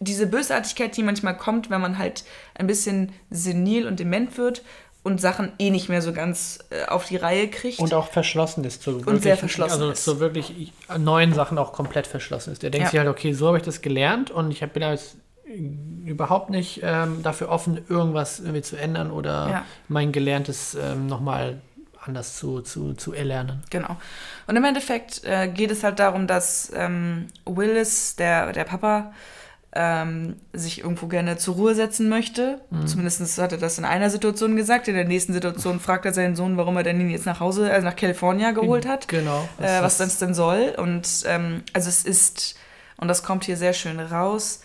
diese 0.00 0.26
Bösartigkeit, 0.26 0.96
die 0.96 1.02
manchmal 1.02 1.36
kommt, 1.36 1.70
wenn 1.70 1.80
man 1.80 1.98
halt 1.98 2.24
ein 2.54 2.66
bisschen 2.66 3.12
senil 3.30 3.86
und 3.86 4.00
dement 4.00 4.36
wird 4.38 4.62
und 5.02 5.20
Sachen 5.20 5.52
eh 5.58 5.70
nicht 5.70 5.88
mehr 5.88 6.02
so 6.02 6.12
ganz 6.12 6.58
äh, 6.70 6.84
auf 6.86 7.06
die 7.06 7.16
Reihe 7.16 7.48
kriegt. 7.48 7.78
und 7.78 7.94
auch 7.94 8.08
verschlossen 8.08 8.64
ist 8.64 8.82
zu 8.82 8.98
Und 9.06 9.22
sehr 9.22 9.36
verschlossen 9.36 9.72
also 9.72 9.90
ist. 9.90 10.04
zu 10.04 10.20
wirklich 10.20 10.72
neuen 10.98 11.32
Sachen 11.32 11.56
auch 11.58 11.72
komplett 11.72 12.06
verschlossen 12.06 12.52
ist. 12.52 12.62
Der 12.62 12.70
denkt 12.70 12.86
Ja. 12.86 12.90
sich 12.90 12.98
halt, 12.98 13.08
okay, 13.08 13.32
so 13.32 13.46
habe 13.46 13.56
ich 13.58 13.62
das 13.62 13.80
gelernt 13.80 14.30
und 14.30 14.50
ich 14.50 14.62
hab- 14.62 14.72
bin 14.74 14.82
jetzt 14.82 15.16
überhaupt 16.06 16.50
nicht 16.50 16.80
ähm, 16.82 17.22
dafür 17.22 17.48
offen, 17.48 17.80
irgendwas 17.88 18.40
irgendwie 18.40 18.62
zu 18.62 18.76
ändern 18.76 19.10
oder 19.10 19.48
Ja. 19.50 19.64
mein 19.88 20.12
Gelerntes 20.12 20.74
ähm, 20.80 21.06
nochmal 21.06 21.60
anders 22.02 22.36
zu, 22.38 22.60
zu, 22.62 22.94
zu 22.94 23.12
erlernen. 23.12 23.62
Genau. 23.70 23.96
Und 24.46 24.56
im 24.56 24.64
Endeffekt 24.64 25.22
äh, 25.24 25.48
geht 25.48 25.70
es 25.70 25.82
halt 25.84 25.98
darum, 25.98 26.26
dass 26.26 26.70
ähm, 26.74 27.26
Willis, 27.44 28.16
der, 28.16 28.52
der 28.52 28.64
Papa, 28.64 29.12
ähm, 29.72 30.36
sich 30.52 30.80
irgendwo 30.80 31.06
gerne 31.06 31.36
zur 31.36 31.54
Ruhe 31.54 31.74
setzen 31.74 32.08
möchte. 32.08 32.60
Zumindest 32.86 33.38
hat 33.38 33.52
er 33.52 33.58
das 33.58 33.78
in 33.78 33.84
einer 33.84 34.10
Situation 34.10 34.56
gesagt. 34.56 34.88
In 34.88 34.94
der 34.94 35.04
nächsten 35.04 35.32
Situation 35.32 35.78
fragt 35.80 36.06
er 36.06 36.12
seinen 36.12 36.34
Sohn, 36.34 36.56
warum 36.56 36.76
er 36.76 36.82
denn 36.82 37.00
ihn 37.00 37.10
jetzt 37.10 37.26
nach 37.26 37.40
Hause, 37.40 37.70
also 37.70 37.86
nach 37.86 37.96
California 37.96 38.50
geholt 38.50 38.86
hat. 38.86 39.06
Genau. 39.08 39.48
äh, 39.60 39.80
was 39.80 39.98
das 39.98 40.18
denn 40.18 40.34
soll. 40.34 40.74
Und 40.76 41.08
ähm, 41.26 41.62
also 41.72 41.88
es 41.88 42.04
ist, 42.04 42.56
und 42.96 43.08
das 43.08 43.22
kommt 43.22 43.44
hier 43.44 43.56
sehr 43.56 43.72
schön 43.72 44.00
raus, 44.00 44.62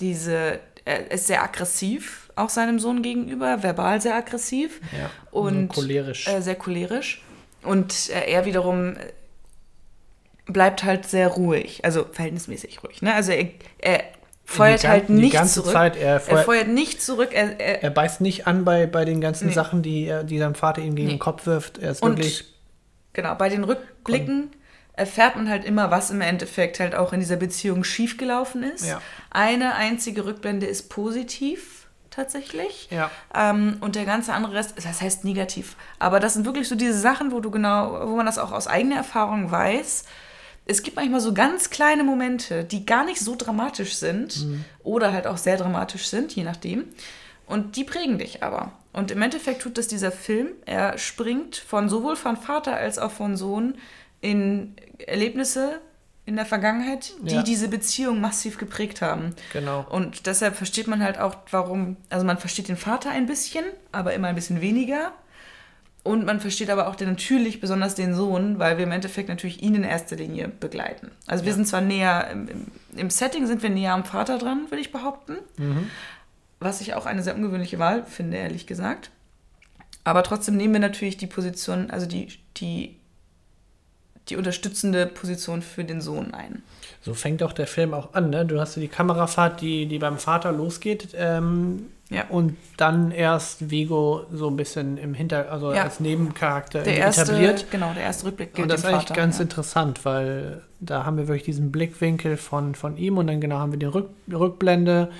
diese, 0.00 0.58
er 0.84 1.10
ist 1.10 1.28
sehr 1.28 1.42
aggressiv 1.42 2.20
auch 2.40 2.48
seinem 2.48 2.78
Sohn 2.78 3.02
gegenüber, 3.02 3.62
verbal 3.62 4.00
sehr 4.00 4.14
aggressiv 4.14 4.80
ja, 4.98 5.10
und 5.30 5.74
so 5.74 5.82
cholerisch. 5.82 6.26
Äh, 6.26 6.40
sehr 6.40 6.56
cholerisch. 6.56 7.22
Und 7.62 8.10
äh, 8.10 8.30
er 8.30 8.44
wiederum 8.46 8.96
äh, 8.96 9.12
bleibt 10.46 10.82
halt 10.82 11.06
sehr 11.06 11.28
ruhig, 11.28 11.84
also 11.84 12.06
verhältnismäßig 12.10 12.82
ruhig. 12.82 13.02
Ne? 13.02 13.14
Also 13.14 13.32
er, 13.32 13.48
er 13.78 14.04
feuert 14.50 14.82
Die 14.82 14.88
halt 14.88 15.08
die 15.08 15.12
nicht 15.12 15.32
ganze 15.34 15.60
zurück. 15.62 15.72
Zeit, 15.72 15.96
er 15.96 16.14
er 16.14 16.20
feuert- 16.20 16.44
feuert 16.44 16.68
nicht 16.68 17.02
zurück. 17.02 17.30
Er, 17.32 17.58
er, 17.60 17.82
er 17.84 17.90
beißt 17.90 18.20
nicht 18.20 18.46
an 18.46 18.64
bei, 18.64 18.86
bei 18.86 19.04
den 19.04 19.20
ganzen 19.20 19.48
Nee. 19.48 19.52
Sachen, 19.54 19.82
die, 19.82 20.12
die 20.24 20.38
sein 20.38 20.54
Vater 20.54 20.80
ihm 20.82 20.94
gegen 20.94 21.08
Nee. 21.08 21.14
den 21.14 21.18
Kopf 21.20 21.46
wirft. 21.46 21.78
Er 21.78 21.92
ist 21.92 22.02
Und 22.02 22.12
wirklich. 22.18 22.44
genau, 23.12 23.34
bei 23.36 23.48
den 23.48 23.64
Rückblicken 23.64 24.50
erfährt 24.94 25.36
man 25.36 25.48
halt 25.48 25.64
immer, 25.64 25.90
was 25.90 26.10
im 26.10 26.20
Endeffekt 26.20 26.80
halt 26.80 26.94
auch 26.94 27.12
in 27.12 27.20
dieser 27.20 27.36
Beziehung 27.36 27.84
schiefgelaufen 27.84 28.62
ist. 28.62 28.86
Ja. 28.86 29.00
Eine 29.30 29.74
einzige 29.76 30.24
Rückblende 30.26 30.66
ist 30.66 30.90
positiv 30.90 31.86
tatsächlich. 32.10 32.88
Ja. 32.90 33.10
Ähm, 33.34 33.76
und 33.80 33.94
der 33.94 34.04
ganze 34.04 34.32
andere 34.32 34.54
Rest, 34.54 34.74
das 34.76 35.00
heißt 35.00 35.24
negativ. 35.24 35.76
Aber 36.00 36.18
das 36.20 36.34
sind 36.34 36.44
wirklich 36.44 36.68
so 36.68 36.74
diese 36.74 36.98
Sachen, 36.98 37.30
wo 37.32 37.40
du 37.40 37.50
genau, 37.50 38.08
wo 38.10 38.16
man 38.16 38.26
das 38.26 38.36
auch 38.36 38.50
aus 38.52 38.66
eigener 38.66 38.96
Erfahrung 38.96 39.50
weiß. 39.50 40.04
Es 40.70 40.82
gibt 40.84 40.94
manchmal 40.96 41.20
so 41.20 41.34
ganz 41.34 41.70
kleine 41.70 42.04
Momente, 42.04 42.62
die 42.64 42.86
gar 42.86 43.04
nicht 43.04 43.20
so 43.20 43.34
dramatisch 43.36 43.94
sind 43.94 44.46
oder 44.84 45.12
halt 45.12 45.26
auch 45.26 45.36
sehr 45.36 45.56
dramatisch 45.56 46.06
sind, 46.06 46.32
je 46.36 46.44
nachdem. 46.44 46.84
Und 47.46 47.74
die 47.74 47.82
prägen 47.82 48.18
dich 48.18 48.44
aber. 48.44 48.70
Und 48.92 49.10
im 49.10 49.20
Endeffekt 49.20 49.62
tut 49.62 49.78
das 49.78 49.88
dieser 49.88 50.12
Film. 50.12 50.48
Er 50.66 50.96
springt 50.98 51.56
von 51.56 51.88
sowohl 51.88 52.14
von 52.14 52.36
Vater 52.36 52.76
als 52.76 52.98
auch 52.98 53.10
von 53.10 53.36
Sohn 53.36 53.74
in 54.20 54.74
Erlebnisse 55.04 55.80
in 56.26 56.36
der 56.36 56.46
Vergangenheit, 56.46 57.12
die 57.22 57.34
Ja. 57.34 57.42
diese 57.42 57.66
Beziehung 57.66 58.20
massiv 58.20 58.56
geprägt 58.56 59.02
haben. 59.02 59.34
Genau. 59.52 59.84
Und 59.90 60.26
deshalb 60.26 60.54
versteht 60.54 60.86
man 60.86 61.02
halt 61.02 61.18
auch, 61.18 61.34
warum, 61.50 61.96
also 62.10 62.24
man 62.24 62.38
versteht 62.38 62.68
den 62.68 62.76
Vater 62.76 63.10
ein 63.10 63.26
bisschen, 63.26 63.64
aber 63.90 64.14
immer 64.14 64.28
ein 64.28 64.36
bisschen 64.36 64.60
weniger. 64.60 65.12
Und 66.02 66.24
man 66.24 66.40
versteht 66.40 66.70
aber 66.70 66.88
auch 66.88 66.96
den, 66.96 67.10
natürlich 67.10 67.60
besonders 67.60 67.94
den 67.94 68.14
Sohn, 68.14 68.58
weil 68.58 68.78
wir 68.78 68.84
im 68.84 68.92
Endeffekt 68.92 69.28
natürlich 69.28 69.62
ihn 69.62 69.74
in 69.74 69.84
erster 69.84 70.16
Linie 70.16 70.48
begleiten. 70.48 71.10
Also 71.26 71.44
wir 71.44 71.52
sind 71.52 71.68
zwar 71.68 71.82
näher, 71.82 72.28
im, 72.30 72.48
im, 72.96 73.10
Setting 73.10 73.46
sind 73.46 73.62
wir 73.62 73.68
näher 73.68 73.92
am 73.92 74.04
Vater 74.04 74.38
dran, 74.38 74.70
würde 74.70 74.80
ich 74.80 74.92
behaupten. 74.92 75.36
Was 76.58 76.80
ich 76.80 76.94
auch 76.94 77.04
eine 77.04 77.22
sehr 77.22 77.34
ungewöhnliche 77.34 77.78
Wahl 77.78 78.04
finde, 78.04 78.38
ehrlich 78.38 78.66
gesagt. 78.66 79.10
Aber 80.04 80.22
trotzdem 80.22 80.56
nehmen 80.56 80.72
wir 80.72 80.80
natürlich 80.80 81.18
die 81.18 81.26
Position, 81.26 81.90
also 81.90 82.06
die, 82.06 82.28
die, 82.56 82.96
die 84.28 84.36
unterstützende 84.36 85.06
Position 85.06 85.60
für 85.60 85.84
den 85.84 86.00
Sohn 86.00 86.32
ein. 86.32 86.62
So 87.02 87.12
fängt 87.12 87.42
auch 87.42 87.52
der 87.52 87.66
Film 87.66 87.92
auch 87.92 88.14
an, 88.14 88.30
ne? 88.30 88.46
Du 88.46 88.58
hast 88.58 88.76
die 88.76 88.88
Kamerafahrt, 88.88 89.60
die, 89.60 89.86
die 89.86 89.98
beim 89.98 90.18
Vater 90.18 90.52
losgeht. 90.52 91.08
Ähm, 91.14 91.86
Ja. 92.10 92.24
Und 92.28 92.56
dann 92.76 93.12
erst 93.12 93.70
Vigo 93.70 94.24
so 94.32 94.48
ein 94.48 94.56
bisschen 94.56 94.98
im 94.98 95.14
Hinter, 95.14 95.50
also 95.52 95.72
Ja. 95.72 95.84
als 95.84 96.00
Nebencharakter 96.00 96.82
Der 96.82 96.96
erste, 96.96 97.22
etabliert. 97.22 97.70
genau, 97.70 97.92
der 97.94 98.02
erste 98.02 98.26
Rückblick 98.26 98.52
gilt 98.54 98.64
Und 98.64 98.68
das 98.72 98.80
ist 98.80 98.86
eigentlich 98.86 99.02
Vater, 99.08 99.14
ganz 99.14 99.38
ja. 99.38 99.42
interessant, 99.42 100.04
weil 100.04 100.62
da 100.80 101.04
haben 101.04 101.16
wir 101.16 101.28
wirklich 101.28 101.44
diesen 101.44 101.70
Blickwinkel 101.70 102.36
von, 102.36 102.74
von 102.74 102.96
ihm 102.96 103.16
und 103.18 103.28
dann 103.28 103.40
genau 103.40 103.58
haben 103.58 103.70
wir 103.72 103.78
die 103.78 103.86
Rück, 103.86 104.08
Rückblende 104.32 105.10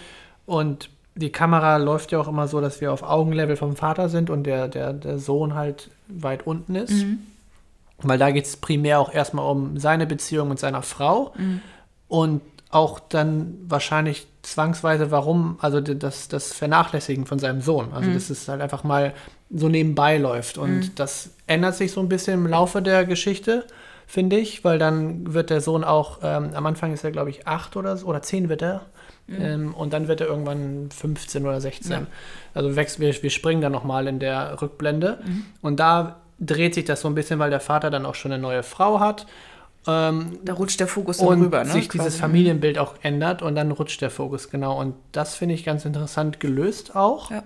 und 0.47 0.91
die 1.15 1.31
Kamera 1.31 1.77
läuft 1.77 2.13
ja 2.13 2.19
auch 2.21 2.29
immer 2.29 2.49
so, 2.49 2.61
dass 2.61 2.81
wir 2.81 2.93
auf 2.93 3.03
Augenlevel 3.03 3.57
vom 3.57 3.77
Vater 3.77 4.09
sind 4.09 4.29
und 4.31 4.45
der, 4.45 4.69
der, 4.69 4.93
der 4.93 5.19
Sohn 5.19 5.55
halt 5.55 5.91
weit 6.09 6.47
unten 6.47 6.75
ist. 6.75 7.05
Mhm. 7.05 7.19
Weil 8.03 8.19
da 8.19 8.31
geht 8.31 8.47
es 8.47 8.57
primär 8.57 8.99
auch 8.99 9.13
erstmal 9.13 9.45
um 9.51 9.77
seine 9.79 10.07
Beziehung 10.07 10.49
mit 10.49 10.59
seiner 10.59 10.83
Frau 10.83 11.33
Mhm. 11.37 11.61
und 12.09 12.41
auch 12.71 12.99
dann 13.01 13.59
wahrscheinlich 13.69 14.27
zwangsweise, 14.43 15.11
warum, 15.11 15.59
also 15.61 15.81
das, 15.81 16.29
das 16.29 16.53
Vernachlässigen 16.53 17.27
von 17.27 17.39
seinem 17.39 17.61
Sohn. 17.61 17.89
Mhm. 17.89 17.95
Also, 17.95 18.13
dass 18.13 18.31
es 18.31 18.49
halt 18.49 18.61
einfach 18.61 18.85
mal 18.85 19.15
so 19.51 19.69
nebenbei 19.69 20.19
läuft. 20.19 20.59
Und 20.59 20.99
das 20.99 21.31
ändert 21.47 21.75
sich 21.75 21.93
so 21.93 22.01
ein 22.01 22.09
bisschen 22.09 22.35
im 22.35 22.47
Laufe 22.47 22.83
der 22.83 23.05
Geschichte, 23.05 23.67
finde 24.07 24.37
ich, 24.37 24.65
weil 24.65 24.79
dann 24.79 25.35
wird 25.35 25.51
der 25.51 25.61
Sohn 25.61 25.85
auch, 25.85 26.19
ähm, 26.23 26.51
am 26.55 26.67
Anfang 26.67 26.93
ist 26.93 27.05
er, 27.05 27.11
glaube 27.11 27.31
ich, 27.31 27.47
acht 27.47 27.77
oder 27.77 27.97
so, 27.97 28.07
oder 28.07 28.23
zehn 28.23 28.49
wird 28.49 28.63
er. 28.63 28.87
Ähm, 29.29 29.75
und 29.75 29.93
dann 29.93 30.09
wird 30.09 30.21
er 30.21 30.27
irgendwann 30.27 30.89
15 30.91 31.47
oder 31.47 31.61
16. 31.61 31.93
Ja. 31.93 32.07
Also 32.53 32.75
wächst, 32.75 32.99
wir, 32.99 33.23
wir 33.23 33.31
springen 33.31 33.61
dann 33.61 33.73
nochmal 33.73 34.09
in 34.09 34.19
der 34.19 34.61
Rückblende. 34.61 35.19
Und 35.63 35.79
da 35.79 36.21
dreht 36.41 36.75
sich 36.75 36.85
das 36.85 37.03
so 37.03 37.09
ein 37.09 37.15
bisschen, 37.15 37.39
weil 37.39 37.51
der 37.51 37.61
Vater 37.61 37.91
dann 37.91 38.07
auch 38.07 38.15
schon 38.15 38.33
eine 38.33 38.43
neue 38.43 38.63
Frau 38.63 38.99
hat. 38.99 39.27
Ähm, 39.87 40.39
Da 40.45 40.53
rutscht 40.55 40.79
der 40.81 40.87
Fokus 40.89 41.19
dann 41.19 41.29
und 41.29 41.43
rüber, 41.43 41.65
ne? 41.65 41.73
sich 41.73 41.89
dieses 41.89 42.09
quasi. 42.09 42.19
Familienbild 42.19 42.79
auch 42.79 42.95
ändert 43.03 43.41
und 43.43 43.55
dann 43.55 43.71
rutscht 43.71 44.03
der 44.03 44.11
Fokus, 44.11 44.51
genau. 44.51 44.79
Und 44.79 44.95
das 45.13 45.35
finde 45.37 45.55
ich 45.55 45.65
ganz 45.65 45.85
interessant 45.85 46.39
gelöst 46.41 46.95
auch. 46.97 47.31
Ja. 47.31 47.43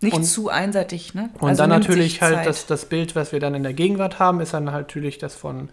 Nicht 0.00 0.14
Und- 0.16 0.24
zu 0.24 0.48
einseitig, 0.48 1.14
ne? 1.14 1.30
Und 1.40 1.48
Also 1.48 1.62
dann 1.62 1.70
natürlich 1.70 2.22
halt 2.22 2.46
das, 2.46 2.66
das 2.66 2.84
Bild, 2.84 3.16
was 3.16 3.32
wir 3.32 3.40
dann 3.40 3.54
in 3.54 3.62
der 3.62 3.72
Gegenwart 3.72 4.18
haben, 4.18 4.40
ist 4.40 4.54
dann 4.54 4.70
halt 4.70 4.86
natürlich 4.88 5.18
das 5.18 5.34
von, 5.34 5.70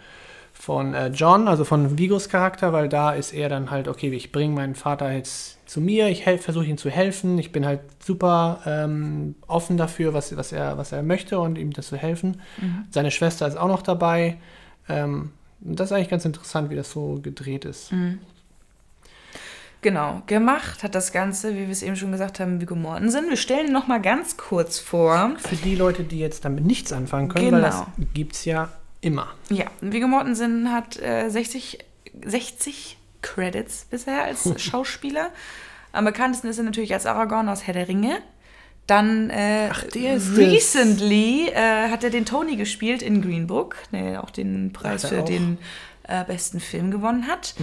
von 0.54 0.94
äh, 0.94 1.10
John, 1.10 1.48
also 1.48 1.64
von 1.66 1.98
Vigos 1.98 2.30
Charakter, 2.30 2.72
weil 2.74 2.88
da 2.90 3.12
ist 3.12 3.34
er 3.34 3.50
dann 3.50 3.70
halt, 3.70 3.88
okay, 3.88 4.10
ich 4.10 4.32
bringe 4.32 4.56
meinen 4.56 4.76
Vater 4.76 5.12
jetzt 5.12 5.60
zu 5.70 5.82
mir, 5.82 6.08
ich 6.08 6.24
versuche 6.24 6.66
ihm 6.66 6.78
zu 6.78 6.90
helfen, 6.90 7.38
ich 7.38 7.52
bin 7.52 7.66
halt 7.66 7.82
super 8.04 8.62
ähm, 8.66 9.36
offen 9.48 9.78
dafür, 9.78 10.14
was, 10.14 10.36
was, 10.38 10.52
er, 10.52 10.78
was 10.78 10.92
er 10.92 11.04
möchte 11.04 11.40
und 11.40 11.58
ihm 11.58 11.72
das 11.74 11.88
zu 11.88 11.98
helfen. 11.98 12.42
Mhm. 12.62 12.86
Seine 12.92 13.12
Schwester 13.12 13.48
ist 13.48 13.58
auch 13.58 13.68
noch 13.68 13.82
dabei. 13.82 14.38
Ähm, 14.88 15.32
das 15.66 15.90
ist 15.90 15.92
eigentlich 15.94 16.10
ganz 16.10 16.26
interessant, 16.26 16.70
wie 16.70 16.76
das 16.76 16.92
so 16.92 17.20
gedreht 17.22 17.66
ist. 17.66 17.92
Mhm. 17.92 18.20
Genau, 19.82 20.22
gemacht 20.28 20.82
hat 20.82 20.96
das 20.96 21.12
Ganze, 21.12 21.56
wie 21.56 21.62
wir 21.66 21.70
es 21.70 21.82
eben 21.84 21.98
schon 21.98 22.14
gesagt 22.14 22.40
haben, 22.40 22.62
Viggo 22.62 22.74
Mortensen. 22.76 23.28
Wir 23.28 23.36
stellen 23.36 23.74
noch 23.74 23.86
mal 23.88 24.02
ganz 24.02 24.38
kurz 24.38 24.80
vor. 24.80 25.34
Für 25.40 25.58
die 25.58 25.76
Leute, 25.76 26.04
die 26.06 26.20
jetzt 26.20 26.46
damit 26.46 26.66
nichts 26.66 26.94
anfangen 26.94 27.28
können, 27.28 27.52
weil 27.52 27.62
das 27.62 27.76
Genau. 27.96 28.08
gibt 28.14 28.34
es 28.36 28.46
ja 28.46 28.70
immer. 29.02 29.28
Ja, 29.50 29.66
Viggo 29.82 30.08
Mortensen 30.08 30.72
hat 30.72 30.98
äh, 31.02 31.28
60, 31.28 31.80
60 32.24 32.98
Credits 33.22 33.86
bisher 33.90 34.24
als 34.24 34.50
Schauspieler. 34.62 35.32
Am 35.92 36.06
bekanntesten 36.06 36.48
ist 36.48 36.58
er 36.60 36.64
natürlich 36.64 36.94
als 36.94 37.06
Aragorn 37.06 37.50
aus 37.50 37.68
Herr 37.68 37.74
der 37.74 37.90
Ringe. 37.90 38.20
Dann 38.88 39.30
äh, 39.30 39.70
Ach, 39.72 39.84
recently 39.94 41.48
äh, 41.50 41.90
hat 41.90 42.04
er 42.04 42.10
den 42.10 42.26
Tony 42.26 42.58
gespielt 42.58 43.02
in 43.02 43.22
Green 43.22 43.48
Book, 43.48 43.78
der 43.92 44.24
auch 44.24 44.30
den 44.30 44.74
Preis 44.74 45.06
für 45.06 45.22
auch. 45.22 45.26
den 45.26 45.58
äh, 46.04 46.24
besten 46.26 46.60
Film 46.60 46.92
gewonnen 46.92 47.28
hat. 47.28 47.56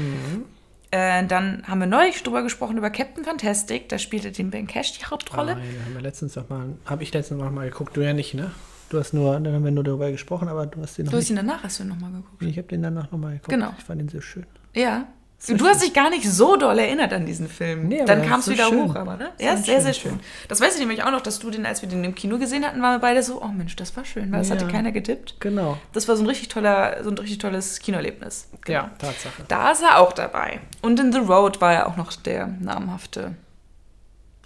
Äh, 0.93 1.27
dann 1.27 1.63
haben 1.67 1.79
wir 1.79 1.87
neulich 1.87 2.23
drüber 2.23 2.43
gesprochen 2.43 2.79
über 2.79 2.91
Captain 2.91 3.25
Fantastic. 3.25 3.89
Da 3.91 3.99
spielte 3.99 4.33
den 4.33 4.51
Ben 4.51 4.67
Cash 4.67 4.99
die 4.99 5.05
Hauptrolle. 5.05 5.53
Ah, 5.53 5.59
ja, 5.59 5.85
haben 5.85 5.95
wir 5.95 6.01
letztens 6.01 6.37
noch 6.37 6.49
mal, 6.49 6.71
habe 6.87 7.03
ich 7.03 7.13
letztens 7.13 7.41
noch 7.41 7.51
mal 7.51 7.69
geguckt, 7.69 7.97
du 7.97 8.01
ja 8.01 8.13
nicht, 8.13 8.35
ne? 8.35 8.51
Du 8.89 8.99
hast 8.99 9.13
nur, 9.13 9.39
dann 9.39 9.53
haben 9.55 9.65
wir 9.65 9.71
nur 9.71 9.85
darüber 9.85 10.11
gesprochen, 10.11 10.49
aber 10.49 10.67
du 10.67 10.81
hast 10.81 10.99
den 10.99 11.05
noch 11.05 11.13
du 11.13 11.19
hast 11.19 11.25
nicht. 11.25 11.31
ihn 11.31 11.37
danach 11.37 11.63
hast 11.63 11.79
du 11.79 11.85
ihn 11.85 11.91
nochmal 11.91 12.11
geguckt. 12.11 12.43
Ich 12.43 12.57
habe 12.59 12.67
den 12.67 12.83
danach 12.83 13.11
noch 13.13 13.19
mal 13.19 13.35
geguckt. 13.35 13.51
Genau. 13.51 13.73
Ich 13.79 13.85
fand 13.85 14.01
den 14.01 14.09
sehr 14.09 14.23
schön. 14.23 14.47
Ja. 14.75 15.07
Du 15.49 15.67
hast 15.67 15.83
dich 15.83 15.95
gar 15.95 16.11
nicht 16.11 16.31
so 16.31 16.57
doll 16.57 16.79
erinnert 16.79 17.15
an 17.15 17.25
diesen 17.25 17.49
Film. 17.49 17.89
Nee, 17.89 18.05
Dann 18.05 18.27
kam 18.27 18.41
es 18.41 18.45
so 18.47 18.53
wieder 18.53 18.69
schön. 18.69 18.91
hoch, 18.91 18.95
aber 18.95 19.17
ne? 19.17 19.31
Ja, 19.41 19.57
sehr, 19.57 19.81
sehr 19.81 19.95
schön. 19.95 20.21
Das 20.49 20.61
weiß 20.61 20.75
ich 20.75 20.81
nämlich 20.81 21.03
auch 21.03 21.11
noch, 21.11 21.23
dass 21.23 21.39
du 21.39 21.51
den, 21.51 21.65
als 21.65 21.81
wir 21.81 21.89
den 21.89 22.05
im 22.05 22.15
Kino 22.15 22.37
gesehen 22.39 22.63
hatten, 22.65 22.83
waren 22.83 22.97
wir 22.97 22.99
beide 22.99 23.23
so, 23.23 23.41
oh 23.43 23.49
Mensch, 23.49 23.75
das 23.77 23.97
war 23.97 24.05
schön, 24.05 24.31
weil 24.33 24.41
das 24.41 24.51
hatte 24.51 24.67
Ja. 24.67 24.71
keiner 24.71 24.93
getippt. 24.93 25.37
Genau. 25.41 25.79
Das 25.95 26.09
war 26.09 26.17
so 26.17 26.23
ein 26.23 26.27
richtig 26.27 26.49
toller, 26.49 27.03
so 27.03 27.09
ein 27.11 27.17
richtig 27.17 27.39
tolles 27.39 27.79
Kinoerlebnis. 27.79 28.49
Genau. 28.67 28.81
Ja, 28.81 28.91
Tatsache. 28.99 29.43
Da 29.49 29.71
ist 29.71 29.83
er 29.83 29.99
auch 29.99 30.13
dabei. 30.13 30.61
Und 30.83 31.01
in 31.01 31.11
The 31.11 31.21
Road 31.21 31.61
war 31.63 31.73
er 31.73 31.89
auch 31.89 31.97
noch 31.97 32.13
der 32.13 32.47
namhafte 32.47 33.35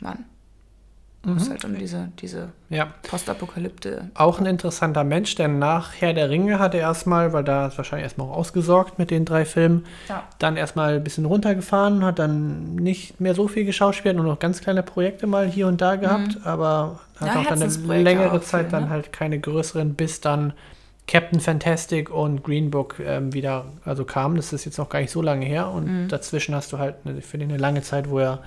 Mann. 0.01 0.24
Wo 1.24 1.32
es 1.34 1.48
halt 1.50 1.64
um 1.64 1.76
diese, 1.78 2.08
diese 2.20 2.48
Ja. 2.68 2.88
Postapokalypte. 3.08 4.10
Auch 4.14 4.38
ein 4.38 4.46
interessanter 4.46 5.04
Mensch, 5.04 5.34
denn 5.34 5.58
nach 5.58 5.92
Herr 5.98 6.12
der 6.12 6.30
Ringe 6.30 6.58
hat 6.58 6.74
er 6.74 6.80
erstmal, 6.80 7.32
weil 7.32 7.44
da 7.44 7.66
ist 7.68 7.76
wahrscheinlich 7.78 8.04
erstmal 8.04 8.28
auch 8.28 8.36
ausgesorgt 8.36 8.98
mit 8.98 9.10
den 9.10 9.24
drei 9.24 9.44
Filmen, 9.44 9.84
Ja. 10.08 10.24
dann 10.38 10.56
erstmal 10.56 10.94
ein 10.96 11.04
bisschen 11.04 11.24
runtergefahren, 11.24 12.04
hat 12.04 12.18
dann 12.18 12.74
nicht 12.76 13.20
mehr 13.20 13.34
so 13.34 13.48
viel 13.48 13.64
geschauspielt, 13.64 14.16
nur 14.16 14.24
noch 14.26 14.38
ganz 14.38 14.60
kleine 14.60 14.82
Projekte 14.82 15.26
mal 15.26 15.46
hier 15.46 15.66
und 15.66 15.80
da 15.80 15.96
gehabt, 15.96 16.38
aber 16.44 17.00
hat 17.16 17.20
Mhm. 17.20 17.26
Ja, 17.26 17.40
auch 17.40 17.46
dann 17.46 17.62
eine 17.62 18.02
längere 18.02 18.32
auch 18.32 18.40
Zeit 18.42 18.62
viel, 18.66 18.70
dann 18.72 18.84
ne? 18.84 18.90
halt 18.90 19.12
keine 19.12 19.38
größeren, 19.38 19.94
bis 19.94 20.20
dann 20.20 20.52
Captain 21.06 21.38
Fantastic 21.40 22.08
und 22.10 22.42
Green 22.44 22.70
Book 22.70 22.96
ähm, 22.98 23.34
wieder 23.34 23.66
also 23.84 24.04
kamen. 24.04 24.36
Das 24.36 24.52
ist 24.54 24.64
jetzt 24.64 24.78
noch 24.78 24.88
gar 24.88 25.00
nicht 25.00 25.10
so 25.10 25.20
lange 25.20 25.44
her 25.44 25.68
und 25.70 25.86
Mhm. 26.04 26.08
dazwischen 26.08 26.54
hast 26.54 26.72
du 26.72 26.78
halt, 26.78 26.94
eine, 27.04 27.20
finde 27.20 27.44
ich, 27.46 27.52
eine 27.52 27.60
lange 27.60 27.82
Zeit, 27.82 28.08
wo 28.08 28.18
er, 28.18 28.38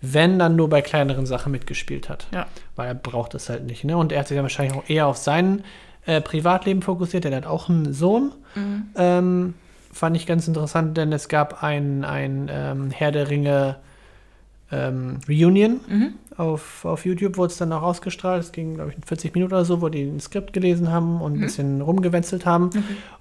wenn 0.00 0.38
dann 0.38 0.54
nur 0.56 0.68
bei 0.68 0.80
kleineren 0.82 1.26
Sachen 1.26 1.50
mitgespielt 1.52 2.08
hat 2.08 2.26
Ja. 2.32 2.46
weil 2.76 2.88
er 2.88 2.94
braucht 2.94 3.34
es 3.34 3.48
halt 3.48 3.66
nicht. 3.66 3.84
Ne? 3.84 3.96
Und 3.96 4.12
er 4.12 4.20
hat 4.20 4.28
sich 4.28 4.36
dann 4.36 4.44
wahrscheinlich 4.44 4.76
auch 4.76 4.88
eher 4.88 5.06
auf 5.08 5.16
sein 5.16 5.64
äh, 6.06 6.20
Privatleben 6.20 6.82
fokussiert. 6.82 7.24
Er 7.24 7.34
hat 7.36 7.46
auch 7.46 7.68
einen 7.68 7.92
Sohn. 7.92 8.32
Ähm, 8.96 9.54
fand 9.92 10.16
ich 10.16 10.26
ganz 10.26 10.46
interessant, 10.48 10.96
denn 10.96 11.12
es 11.12 11.28
gab 11.28 11.62
ein, 11.62 12.04
ein 12.04 12.48
ähm, 12.50 12.90
Herr 12.90 13.10
der 13.12 13.28
Ringe 13.30 13.76
ähm, 14.70 15.18
Reunion 15.28 15.80
auf, 16.36 16.84
auf 16.84 17.04
YouTube, 17.06 17.36
wurde 17.36 17.50
es 17.52 17.58
dann 17.58 17.72
auch 17.72 17.82
ausgestrahlt. 17.82 18.42
Es 18.44 18.52
ging, 18.52 18.74
glaube 18.74 18.92
ich, 18.96 19.04
40 19.06 19.34
Minuten 19.34 19.54
oder 19.54 19.64
so, 19.64 19.80
wo 19.80 19.88
die 19.88 20.02
ein 20.02 20.20
Skript 20.20 20.52
gelesen 20.52 20.90
haben 20.92 21.20
und 21.20 21.34
ein 21.34 21.40
bisschen 21.40 21.80
rumgewenzelt 21.80 22.44
haben. 22.46 22.70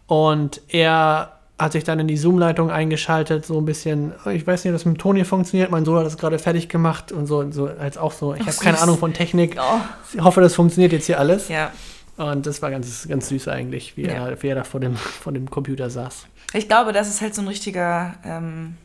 Und 0.08 0.62
er 0.68 1.37
hat 1.60 1.72
sich 1.72 1.84
dann 1.84 2.00
in 2.00 2.08
die 2.08 2.18
Zoom-Leitung 2.18 2.70
eingeschaltet, 2.70 3.46
so 3.46 3.58
ein 3.60 3.66
bisschen, 3.66 4.14
"Oh, 4.26 4.30
ich 4.30 4.46
weiß 4.46 4.64
nicht, 4.64 4.72
ob 4.72 4.76
das 4.76 4.86
mit 4.86 4.96
dem 4.96 5.00
Ton 5.00 5.16
hier 5.16 5.26
funktioniert, 5.26 5.72
mein 5.72 5.86
Sohn 5.86 5.98
hat 5.98 6.06
das 6.06 6.18
gerade 6.18 6.38
fertig 6.38 6.70
gemacht 6.70 7.12
und 7.12 7.26
so, 7.26 7.50
so 7.52 7.66
als 7.68 7.98
auch 7.98 8.12
so, 8.12 8.36
ich 8.36 8.42
habe 8.42 8.56
keine. 8.58 8.80
Ahnung 8.80 8.98
von 8.98 9.14
Technik, 9.14 9.58
Oh, 9.60 9.80
ich 10.14 10.22
hoffe, 10.22 10.40
das 10.42 10.54
funktioniert 10.56 10.92
jetzt 10.94 11.06
hier 11.08 11.20
alles. 11.20 11.48
ja. 11.50 11.72
Und 12.18 12.48
das 12.48 12.64
war 12.64 12.72
ganz, 12.72 13.08
ganz 13.08 13.30
süß 13.30 13.48
eigentlich, 13.48 13.96
wie, 13.96 14.04
Ja. 14.08 14.30
er, 14.30 14.42
wie 14.42 14.48
er 14.48 14.56
da 14.56 14.64
vor 14.64 14.80
dem, 14.80 14.96
vor 14.96 15.32
dem 15.34 15.50
Computer 15.52 15.90
saß. 15.92 16.26
Ich 16.54 16.68
glaube, 16.68 16.92
das 16.92 17.10
ist 17.10 17.22
halt 17.22 17.36
so 17.36 17.44
ein 17.44 17.48
richtiger. 17.48 18.16
Ähm, 18.26 18.76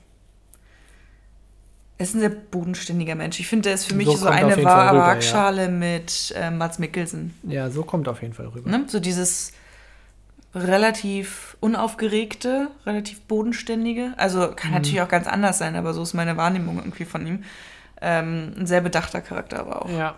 er 1.98 2.04
ist 2.04 2.14
ein 2.14 2.20
sehr 2.20 2.28
bodenständiger 2.30 3.14
Mensch. 3.14 3.38
Ich 3.40 3.46
finde, 3.46 3.68
er 3.70 3.76
ist 3.76 3.86
für 3.86 3.94
mich 3.94 4.06
So 4.06 4.16
so, 4.16 4.26
eine 4.26 4.62
wahre 4.64 4.98
Waagschale 4.98 5.68
mit 5.68 6.34
äh, 6.36 6.50
Mats 6.50 6.78
Mikkelsen. 6.78 7.34
Ja, 7.44 7.70
so 7.70 7.84
kommt 7.84 8.08
auf 8.08 8.20
jeden 8.22 8.34
Fall 8.34 8.48
rüber. 8.48 8.68
Ne? 8.68 8.84
So 8.88 8.98
dieses. 9.00 9.52
Relativ 10.54 11.56
unaufgeregte, 11.60 12.68
relativ 12.86 13.20
bodenständige. 13.22 14.12
Also 14.16 14.48
kann 14.54 14.70
Mhm. 14.70 14.76
natürlich 14.76 15.00
auch 15.00 15.08
ganz 15.08 15.26
anders 15.26 15.58
sein, 15.58 15.76
aber 15.76 15.94
so 15.94 16.02
ist 16.02 16.14
meine 16.14 16.36
Wahrnehmung 16.36 16.76
irgendwie 16.78 17.04
von 17.04 17.26
ihm. 17.26 17.44
Ähm, 18.00 18.52
ein 18.58 18.66
sehr 18.66 18.80
bedachter 18.80 19.20
Charakter 19.20 19.60
aber 19.60 19.82
auch. 19.84 19.90
Ja, 19.90 20.16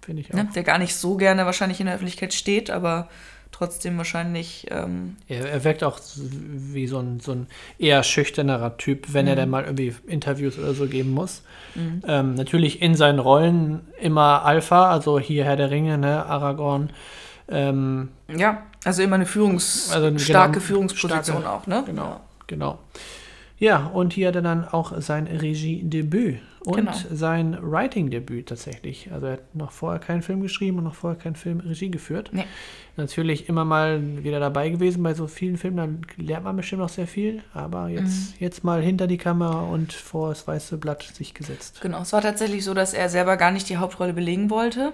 finde 0.00 0.22
ich 0.22 0.30
auch. 0.32 0.36
Ne? 0.36 0.48
Der 0.54 0.62
gar 0.62 0.78
nicht 0.78 0.94
so 0.94 1.16
gerne 1.16 1.44
wahrscheinlich 1.46 1.80
in 1.80 1.86
der 1.86 1.96
Öffentlichkeit 1.96 2.32
steht, 2.32 2.70
aber 2.70 3.08
trotzdem 3.50 3.98
wahrscheinlich. 3.98 4.66
Ähm, 4.70 5.16
Er, 5.26 5.50
er 5.50 5.64
wirkt 5.64 5.82
auch 5.82 5.98
wie 6.16 6.86
so 6.86 6.98
ein, 7.00 7.18
so 7.20 7.32
ein 7.32 7.46
eher 7.78 8.02
schüchternerer 8.04 8.76
Typ, 8.76 9.12
wenn 9.12 9.26
er 9.26 9.34
Mhm. 9.34 9.38
dann 9.38 9.50
mal 9.50 9.64
irgendwie 9.64 9.94
Interviews 10.06 10.58
oder 10.58 10.74
so 10.74 10.86
geben 10.86 11.10
muss. 11.12 11.42
Ähm, 12.06 12.34
natürlich 12.34 12.80
in 12.82 12.94
seinen 12.94 13.18
Rollen 13.18 13.80
immer 14.00 14.44
Alpha, 14.44 14.90
also 14.90 15.18
hier 15.20 15.44
Herr 15.44 15.56
der 15.56 15.70
Ringe, 15.70 15.98
ne, 15.98 16.24
Aragorn. 16.26 16.90
Ähm, 17.48 18.10
ja, 18.34 18.62
also 18.84 19.02
immer 19.02 19.16
eine 19.16 19.26
Führungs 19.26 19.90
Also 19.92 20.06
eine 20.08 20.18
starke 20.18 20.52
genau- 20.54 20.64
Führungsposition 20.64 21.40
starke- 21.42 21.50
auch, 21.50 21.66
ne? 21.66 21.82
genau, 21.86 22.20
genau. 22.46 22.78
Ja, 23.58 23.86
und 23.86 24.12
hier 24.12 24.28
hat 24.28 24.36
er 24.36 24.42
dann 24.42 24.68
auch 24.68 24.92
sein 25.00 25.26
Regiedebüt 25.26 26.38
und 26.64 26.76
Genau. 26.76 26.92
sein 27.10 27.56
Writing-Debüt 27.60 28.48
tatsächlich. 28.50 29.10
Also 29.12 29.26
er 29.26 29.32
hat 29.32 29.54
noch 29.56 29.72
vorher 29.72 29.98
keinen 29.98 30.22
Film 30.22 30.42
geschrieben 30.42 30.78
und 30.78 30.84
noch 30.84 30.94
vorher 30.94 31.18
keinen 31.18 31.34
Film 31.34 31.58
Regie 31.60 31.90
geführt. 31.90 32.30
Nee. 32.32 32.44
Natürlich 32.96 33.48
immer 33.48 33.64
mal 33.64 34.00
wieder 34.22 34.38
dabei 34.38 34.68
gewesen 34.68 35.02
bei 35.02 35.14
so 35.14 35.26
vielen 35.26 35.56
Filmen, 35.56 36.02
da 36.16 36.22
lernt 36.22 36.44
man 36.44 36.56
bestimmt 36.56 36.82
noch 36.82 36.88
sehr 36.88 37.06
viel, 37.08 37.42
aber 37.52 37.88
jetzt, 37.88 38.32
Mhm. 38.32 38.44
jetzt 38.44 38.62
mal 38.62 38.80
hinter 38.82 39.06
die 39.08 39.18
Kamera 39.18 39.62
und 39.62 39.92
vor 39.92 40.28
das 40.28 40.46
weiße 40.46 40.76
Blatt 40.78 41.02
sich 41.02 41.34
gesetzt. 41.34 41.80
Genau, 41.80 42.02
es 42.02 42.12
war 42.12 42.20
tatsächlich 42.22 42.64
so, 42.64 42.74
dass 42.74 42.94
er 42.94 43.08
selber 43.08 43.36
gar 43.36 43.50
nicht 43.50 43.68
die 43.68 43.78
Hauptrolle 43.78 44.12
belegen 44.12 44.50
wollte. 44.50 44.92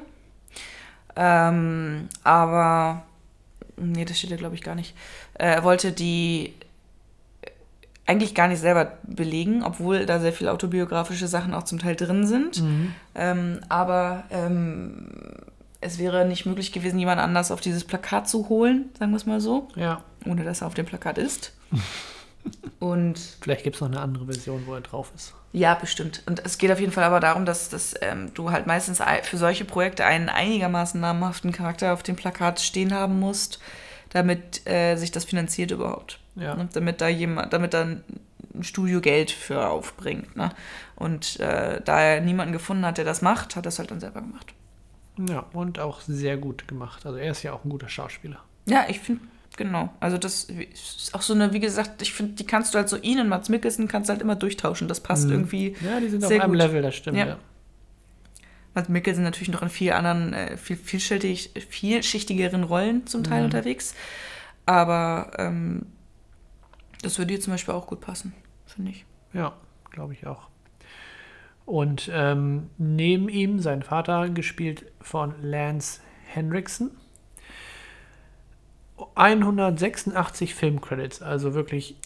Ähm, 1.16 2.08
aber, 2.24 3.02
nee, 3.76 4.04
das 4.04 4.18
steht 4.18 4.30
da 4.32 4.36
glaube 4.36 4.54
ich 4.54 4.62
gar 4.62 4.74
nicht. 4.74 4.94
Äh, 5.34 5.46
Er 5.54 5.64
wollte 5.64 5.92
die 5.92 6.54
eigentlich 8.06 8.34
gar 8.34 8.48
nicht 8.48 8.60
selber 8.60 8.98
belegen, 9.04 9.62
obwohl 9.62 10.04
da 10.04 10.20
sehr 10.20 10.32
viele 10.32 10.52
autobiografische 10.52 11.26
Sachen 11.26 11.54
auch 11.54 11.62
zum 11.62 11.78
Teil 11.78 11.96
drin 11.96 12.26
sind. 12.26 12.62
Ähm, 13.14 13.60
aber 13.70 14.24
ähm, 14.30 15.08
es 15.80 15.98
wäre 15.98 16.26
nicht 16.26 16.44
möglich 16.44 16.72
gewesen, 16.72 16.98
jemand 16.98 17.20
anders 17.20 17.50
auf 17.50 17.60
dieses 17.62 17.84
Plakat 17.84 18.28
zu 18.28 18.48
holen, 18.50 18.90
sagen 18.98 19.12
wir 19.12 19.16
es 19.16 19.24
mal 19.26 19.40
so, 19.40 19.68
Ja, 19.76 20.02
ohne 20.26 20.44
dass 20.44 20.60
er 20.60 20.66
auf 20.66 20.74
dem 20.74 20.84
Plakat 20.86 21.16
ist. 21.16 21.54
Und 22.78 23.18
vielleicht 23.40 23.64
gibt 23.64 23.76
es 23.76 23.80
noch 23.80 23.88
eine 23.88 24.00
andere 24.00 24.26
Version, 24.26 24.64
wo 24.66 24.74
er 24.74 24.80
drauf 24.82 25.10
ist. 25.14 25.32
Ja, 25.56 25.74
bestimmt. 25.76 26.22
Und 26.26 26.44
es 26.44 26.58
geht 26.58 26.72
auf 26.72 26.80
jeden 26.80 26.90
Fall 26.90 27.04
aber 27.04 27.20
darum, 27.20 27.46
dass, 27.46 27.68
dass 27.68 27.94
ähm, 28.00 28.34
du 28.34 28.50
halt 28.50 28.66
meistens 28.66 29.00
ei- 29.00 29.22
für 29.22 29.36
solche 29.36 29.64
Projekte 29.64 30.04
einen 30.04 30.28
einigermaßen 30.28 31.00
namhaften 31.00 31.52
Charakter 31.52 31.92
auf 31.92 32.02
dem 32.02 32.16
Plakat 32.16 32.58
stehen 32.60 32.92
haben 32.92 33.20
musst, 33.20 33.60
damit 34.10 34.66
äh, 34.68 34.96
sich 34.96 35.12
das 35.12 35.24
finanziert 35.24 35.70
überhaupt. 35.70 36.18
Ja. 36.34 36.56
Ne? 36.56 36.68
Damit 36.72 37.00
da 37.00 37.06
jemand, 37.06 37.52
damit 37.52 37.72
dann 37.72 38.02
ein 38.52 38.64
Studio 38.64 39.00
Geld 39.00 39.30
für 39.30 39.68
aufbringt. 39.68 40.34
Ne? 40.36 40.50
Und 40.96 41.38
äh, 41.38 41.80
da 41.84 42.00
er 42.00 42.20
niemanden 42.20 42.52
gefunden 42.52 42.84
hat, 42.84 42.98
der 42.98 43.04
das 43.04 43.22
macht, 43.22 43.54
hat 43.54 43.64
er 43.64 43.68
es 43.68 43.78
halt 43.78 43.92
dann 43.92 44.00
selber 44.00 44.22
gemacht. 44.22 44.52
Ja, 45.28 45.46
und 45.52 45.78
auch 45.78 46.00
sehr 46.00 46.36
gut 46.36 46.66
gemacht. 46.66 47.06
Also 47.06 47.18
er 47.18 47.30
ist 47.30 47.44
ja 47.44 47.52
auch 47.52 47.64
ein 47.64 47.70
guter 47.70 47.88
Schauspieler. 47.88 48.40
Ja, 48.66 48.86
ich 48.88 48.98
finde, 48.98 49.22
genau. 49.56 49.90
Also 50.00 50.18
das 50.18 50.44
ist 50.44 51.14
auch 51.14 51.22
so 51.22 51.34
eine, 51.34 51.52
wie 51.52 51.60
gesagt, 51.60 52.02
ich 52.02 52.12
finde, 52.12 52.34
die 52.34 52.46
kannst 52.46 52.74
du 52.74 52.78
halt 52.78 52.88
so 52.88 52.96
ihn 52.96 53.20
und 53.20 53.28
Mats 53.28 53.48
Mikkelsen 53.48 53.88
kannst 53.88 54.08
du 54.08 54.12
halt 54.12 54.22
immer 54.22 54.36
durchtauschen. 54.36 54.88
Das 54.88 55.00
passt 55.00 55.26
Mhm. 55.26 55.32
irgendwie. 55.32 55.76
Ja, 55.84 56.00
die 56.00 56.08
sind 56.08 56.24
auf 56.24 56.30
einem 56.30 56.50
gut. 56.50 56.56
Level, 56.58 56.82
das 56.82 56.94
stimmt. 56.96 57.18
Ja. 57.18 57.26
Ja. 57.26 57.38
Mats 58.74 58.88
Mikkelsen 58.88 59.22
natürlich 59.22 59.50
noch 59.50 59.62
in 59.62 59.68
vielen 59.68 59.92
anderen, 59.94 60.32
äh, 60.32 60.56
viel, 60.56 60.76
vielschichtig, 60.76 61.52
vielschichtigeren 61.68 62.64
Rollen 62.64 63.06
zum 63.06 63.22
Teil 63.22 63.40
Mhm. 63.40 63.44
unterwegs. 63.46 63.94
Aber 64.66 65.30
ähm, 65.38 65.86
das 67.02 67.18
würde 67.18 67.32
hier 67.34 67.40
zum 67.40 67.52
Beispiel 67.52 67.74
auch 67.74 67.86
gut 67.86 68.00
passen, 68.00 68.32
finde 68.66 68.90
ich. 68.92 69.04
Ja, 69.32 69.52
glaube 69.90 70.14
ich 70.14 70.26
auch. 70.26 70.48
Und 71.66 72.10
ähm, 72.12 72.68
neben 72.76 73.28
ihm 73.28 73.58
sein 73.60 73.82
Vater, 73.82 74.28
gespielt 74.28 74.84
von 75.00 75.34
Lance 75.40 76.00
Henriksen. 76.26 76.90
186 79.14 80.54
Filmcredits, 80.54 81.22
also 81.22 81.54
wirklich 81.54 81.96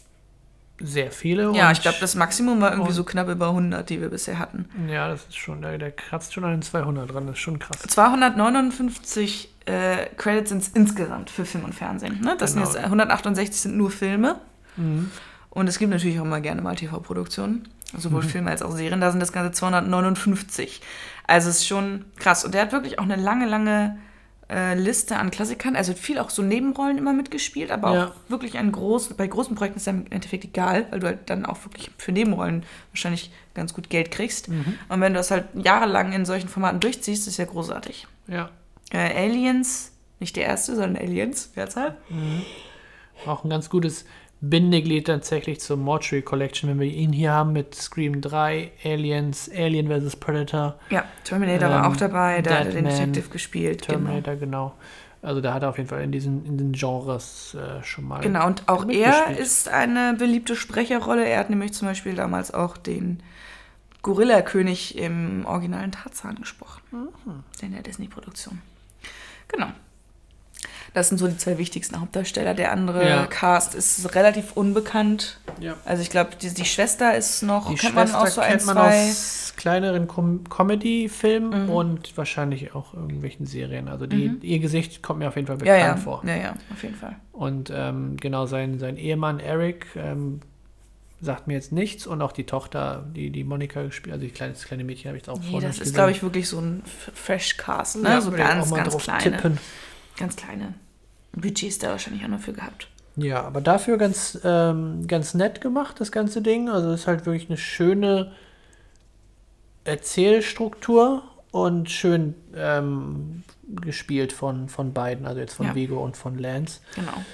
sehr 0.81 1.11
viele. 1.11 1.53
Ja, 1.57 1.73
ich 1.73 1.83
glaube, 1.83 1.97
das 2.01 2.15
Maximum 2.15 2.61
war 2.61 2.71
irgendwie 2.71 2.93
so 2.93 3.03
knapp 3.03 3.29
über 3.29 3.49
100, 3.49 3.89
die 3.91 4.01
wir 4.01 4.11
bisher 4.11 4.39
hatten. 4.39 4.69
Ja, 4.89 5.09
das 5.09 5.23
ist 5.25 5.37
schon, 5.37 5.61
der, 5.63 5.77
der 5.77 5.91
kratzt 5.91 6.33
schon 6.35 6.45
an 6.45 6.53
den 6.53 6.63
200 6.63 7.13
dran, 7.13 7.27
das 7.27 7.35
ist 7.37 7.43
schon 7.43 7.59
krass. 7.59 7.79
259 7.89 9.49
äh, 9.67 10.07
Credits 10.17 10.51
sind 10.51 10.71
insgesamt 10.75 11.31
für 11.31 11.45
Film 11.45 11.65
und 11.65 11.75
Fernsehen. 11.75 12.21
Ne? 12.21 12.37
Das 12.39 12.55
Genau. 12.55 12.65
sind 12.67 12.75
jetzt 12.77 12.85
168 12.85 13.61
sind 13.61 13.77
nur 13.77 13.91
Filme. 13.91 14.37
Mhm. 14.77 15.11
Und 15.51 15.67
es 15.69 15.79
gibt 15.79 15.91
natürlich 15.91 16.21
auch 16.21 16.25
mal 16.25 16.41
gerne 16.41 16.63
mal 16.63 16.77
TV-Produktionen, 16.77 17.69
sowohl 17.97 18.23
Mhm. 18.23 18.29
Filme 18.29 18.51
als 18.51 18.63
auch 18.63 18.71
Serien. 18.71 19.01
Da 19.01 19.11
sind 19.11 19.21
das 19.21 19.33
Ganze 19.33 19.51
259. 19.53 20.81
Also 21.27 21.51
es 21.51 21.57
ist 21.59 21.67
schon 21.67 22.05
krass. 22.17 22.45
Und 22.45 22.55
der 22.55 22.63
hat 22.63 22.73
wirklich 22.73 22.99
auch 22.99 23.05
eine 23.05 23.17
lange, 23.17 23.47
lange 23.47 23.99
äh, 24.51 24.75
Liste 24.75 25.17
an 25.17 25.31
Klassikern. 25.31 25.77
Also 25.77 25.93
viel 25.95 26.19
auch 26.19 26.31
so 26.31 26.43
Nebenrollen 26.43 26.97
immer 26.99 27.13
mitgespielt, 27.13 27.71
aber 27.71 27.95
Ja. 27.95 28.07
auch 28.07 28.13
wirklich 28.31 28.57
ein 28.59 28.73
groß, 28.73 29.15
bei 29.15 29.27
großen 29.27 29.55
Projekten 29.57 29.79
ist 29.79 29.87
ja 29.87 29.93
im 29.93 30.07
Endeffekt 30.11 30.45
egal, 30.45 30.87
weil 30.91 31.01
du 31.01 31.07
halt 31.07 31.29
dann 31.31 31.45
auch 31.47 31.65
wirklich 31.65 31.91
für 31.99 32.13
Nebenrollen 32.13 32.65
wahrscheinlich 32.93 33.31
ganz 33.55 33.75
gut 33.75 33.91
Geld 33.91 34.11
kriegst. 34.11 34.49
Mhm. 34.49 34.79
Und 34.89 35.01
wenn 35.01 35.13
du 35.13 35.19
das 35.19 35.31
halt 35.31 35.45
jahrelang 35.55 36.13
in 36.13 36.25
solchen 36.25 36.49
Formaten 36.49 36.81
durchziehst, 36.81 37.27
ist 37.29 37.37
ja 37.37 37.45
großartig. 37.45 38.07
Ja, 38.27 38.51
Äh, 38.91 39.25
Aliens, 39.27 39.93
nicht 40.21 40.35
der 40.37 40.45
erste, 40.45 40.75
sondern 40.77 40.97
Aliens, 41.03 41.51
Mehrzahl. 41.55 41.97
auch 43.27 43.45
ein 43.45 43.51
ganz 43.51 43.69
gutes 43.69 44.05
Bindeglied 44.41 45.07
tatsächlich 45.07 45.61
zur 45.61 45.76
Mortuary 45.76 46.22
Collection, 46.22 46.70
wenn 46.70 46.78
wir 46.78 46.86
ihn 46.86 47.12
hier 47.12 47.32
haben 47.32 47.53
mit 47.53 47.74
Scream 47.74 48.20
3, 48.20 48.70
Aliens, 48.84 49.51
Alien 49.51 49.89
vs. 49.89 50.16
Predator. 50.16 50.76
Ja, 50.91 51.05
Terminator 51.24 51.70
war 51.70 51.84
Ähm, 51.84 51.93
auch 51.93 51.97
dabei, 51.97 52.41
da 52.43 52.59
hat 52.59 52.66
er 52.66 52.72
den 52.72 52.84
Detective 52.84 53.30
gespielt. 53.30 53.86
Genau. 53.86 53.99
Terminator, 53.99 54.36
genau. 54.36 54.74
Also 55.20 55.41
da 55.41 55.53
hat 55.53 55.64
er 55.64 55.70
auf 55.70 55.76
jeden 55.78 55.89
Fall 55.89 56.03
in 56.03 56.12
diesen, 56.12 56.47
in 56.47 56.57
den 56.57 56.72
Genres 56.72 57.55
äh, 57.55 57.82
schon 57.82 58.07
mal. 58.07 58.20
Genau, 58.20 58.47
und 58.47 58.68
auch 58.68 58.89
er 58.89 59.36
ist 59.36 59.68
eine 59.68 60.14
beliebte 60.16 60.55
Sprecherrolle. 60.55 61.26
Er 61.26 61.41
hat 61.41 61.51
nämlich 61.51 61.72
zum 61.72 61.89
Beispiel 61.89 62.14
damals 62.14 62.55
auch 62.55 62.76
den 62.76 63.20
Gorilla-König 64.03 64.97
im 64.97 65.45
originalen 65.45 65.91
Tarzan 65.91 66.36
gesprochen. 66.36 66.82
Mhm. 66.93 67.43
In 67.61 67.72
der 67.72 67.82
Disney-Produktion. 67.82 68.62
Genau. 69.49 69.66
Das 70.95 71.09
sind 71.11 71.18
so 71.18 71.28
die 71.28 71.36
zwei 71.36 71.59
wichtigsten 71.59 72.01
Hauptdarsteller. 72.01 72.55
Der 72.55 72.72
andere 72.72 73.07
Ja. 73.09 73.26
Cast 73.26 73.74
ist 73.74 74.14
relativ 74.14 74.53
unbekannt. 74.57 75.39
Ja. 75.61 75.74
Also 75.84 76.03
ich 76.03 76.11
glaube, 76.11 76.30
die, 76.41 76.53
die 76.53 76.64
Schwester 76.64 77.16
ist 77.16 77.43
noch, 77.43 77.68
Die 77.68 77.74
kennt 77.76 77.93
Schwester 77.95 78.12
man 78.18 78.26
auch 78.26 78.26
so 78.32 78.41
ein, 78.41 78.51
kennt 78.51 78.66
man 78.66 78.76
zwei. 78.76 79.11
aus 79.11 79.53
kleineren 79.57 80.07
Com 80.07 80.45
Comedy-Filmen 80.49 81.64
Mhm. 81.64 81.70
und 81.70 82.16
wahrscheinlich 82.16 82.74
auch 82.74 82.95
irgendwelchen 82.95 83.45
Serien. 83.47 83.89
Also 83.89 84.07
die, 84.07 84.28
Mhm. 84.30 84.39
ihr 84.43 84.59
Gesicht 84.61 85.03
kommt 85.03 85.18
mir 85.18 85.28
auf 85.28 85.36
jeden 85.36 85.47
Fall 85.47 85.57
ja, 85.66 85.74
bekannt 85.74 85.97
ja, 85.99 86.03
vor. 86.03 86.22
ja, 86.26 86.36
ja, 86.36 86.55
auf 86.72 86.82
jeden 86.82 86.95
Fall. 86.97 87.16
Und 87.32 87.70
ähm, 87.74 88.16
genau 88.16 88.47
sein, 88.47 88.78
sein 88.78 88.97
Ehemann 88.97 89.41
Eric 89.41 89.86
sagt 91.20 91.49
mir 91.49 91.55
jetzt 91.55 91.72
nichts 91.72 92.07
und 92.07 92.22
auch 92.22 92.30
die 92.30 92.45
Tochter, 92.45 93.05
die 93.14 93.30
die 93.30 93.43
Monika 93.43 93.82
gespielt, 93.82 94.12
also 94.14 94.24
die 94.24 94.30
kleine, 94.32 94.53
das 94.53 94.64
kleine 94.64 94.84
Mädchen 94.84 95.09
habe 95.09 95.16
ich 95.16 95.22
jetzt 95.26 95.28
auch 95.28 95.41
Nee, 95.41 95.51
vorher 95.51 95.68
das 95.68 95.80
ist, 95.80 95.93
glaube 95.95 96.12
ich, 96.12 96.22
wirklich 96.22 96.49
so 96.49 96.61
ein 96.61 96.82
F- 96.86 97.11
Fresh-Cast, 97.12 97.97
ne? 98.03 98.09
Ja, 98.09 98.20
so 98.20 98.30
ganz, 98.30 98.70
mal 98.70 98.76
ganz 98.76 98.93
drauf 98.93 99.03
kleine. 99.03 99.22
tippen. 99.22 99.59
Ganz 100.19 100.37
kleine 100.37 100.75
Budgets 101.33 101.79
da 101.79 101.91
wahrscheinlich 101.91 102.25
auch 102.25 102.29
noch 102.29 102.41
für 102.41 102.53
gehabt. 102.53 102.89
Ja, 103.16 103.43
aber 103.43 103.61
dafür 103.61 103.99
ganz, 103.99 104.39
ähm, 104.45 105.07
ganz 105.09 105.35
nett 105.35 105.61
gemacht, 105.61 106.01
das 106.01 106.12
ganze 106.12 106.41
Ding. 106.43 106.69
Also 106.69 106.91
es 106.93 107.01
ist 107.03 107.07
halt 107.07 107.27
wirklich 107.27 107.49
eine 107.49 107.57
schöne 107.59 108.33
Erzählstruktur 109.85 111.23
und 111.51 111.91
schön 111.91 112.35
ähm, 112.55 113.43
gespielt 113.69 114.33
von, 114.33 114.69
von 114.69 114.93
beiden, 114.93 115.27
also 115.27 115.41
jetzt 115.41 115.55
von 115.55 115.66
Ja. 115.66 115.75
Vigo 115.75 115.99
und 116.03 116.16
von 116.16 116.39
Lance. 116.39 116.81
Genau. 116.95 117.25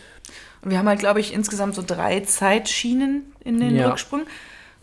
Und 0.63 0.71
wir 0.71 0.79
haben 0.79 0.89
halt, 0.89 1.01
glaube 1.01 1.21
ich, 1.21 1.35
insgesamt 1.35 1.75
so 1.75 1.83
drei 1.87 2.21
Zeitschienen 2.21 3.33
in 3.41 3.61
den 3.61 3.77
Ja. 3.77 3.91
Rücksprung. 3.91 4.23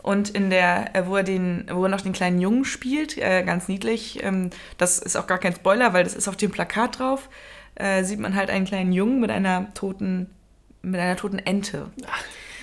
Und 0.02 0.30
in 0.30 0.50
der, 0.50 0.94
äh, 0.96 1.06
wo 1.06 1.16
er 1.16 1.22
den, 1.22 1.66
wo 1.70 1.84
er 1.84 1.88
noch 1.88 2.00
den 2.00 2.12
kleinen 2.12 2.40
Jungen 2.40 2.64
spielt, 2.64 3.16
äh, 3.18 3.42
ganz 3.44 3.68
niedlich, 3.68 4.22
ähm, 4.22 4.50
das 4.76 4.98
ist 4.98 5.16
auch 5.16 5.26
gar 5.28 5.38
kein 5.38 5.54
Spoiler, 5.54 5.92
weil 5.92 6.04
das 6.04 6.14
ist 6.14 6.28
auf 6.28 6.36
dem 6.36 6.50
Plakat 6.50 6.98
drauf, 6.98 7.28
äh, 7.74 8.04
sieht 8.04 8.18
man 8.20 8.34
halt 8.36 8.50
einen 8.50 8.64
kleinen 8.64 8.92
Jungen 8.92 9.20
mit 9.20 9.30
einer 9.30 9.72
toten, 9.74 10.28
mit 10.82 11.00
einer 11.00 11.16
toten 11.16 11.38
Ente. 11.38 11.86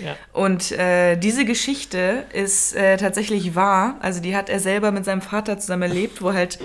Ja. 0.04 0.16
Und 0.34 0.72
äh, 0.72 1.18
diese 1.18 1.44
Geschichte 1.46 2.24
ist 2.34 2.76
äh, 2.76 2.96
tatsächlich 2.98 3.56
wahr. 3.56 3.98
Also 4.02 4.22
die 4.22 4.36
hat 4.36 4.50
er 4.50 4.60
selber 4.60 4.92
mit 4.92 5.04
seinem 5.06 5.22
Vater 5.22 5.60
zusammen 5.60 5.84
erlebt, 5.84 6.22
wo 6.22 6.34
halt 6.34 6.60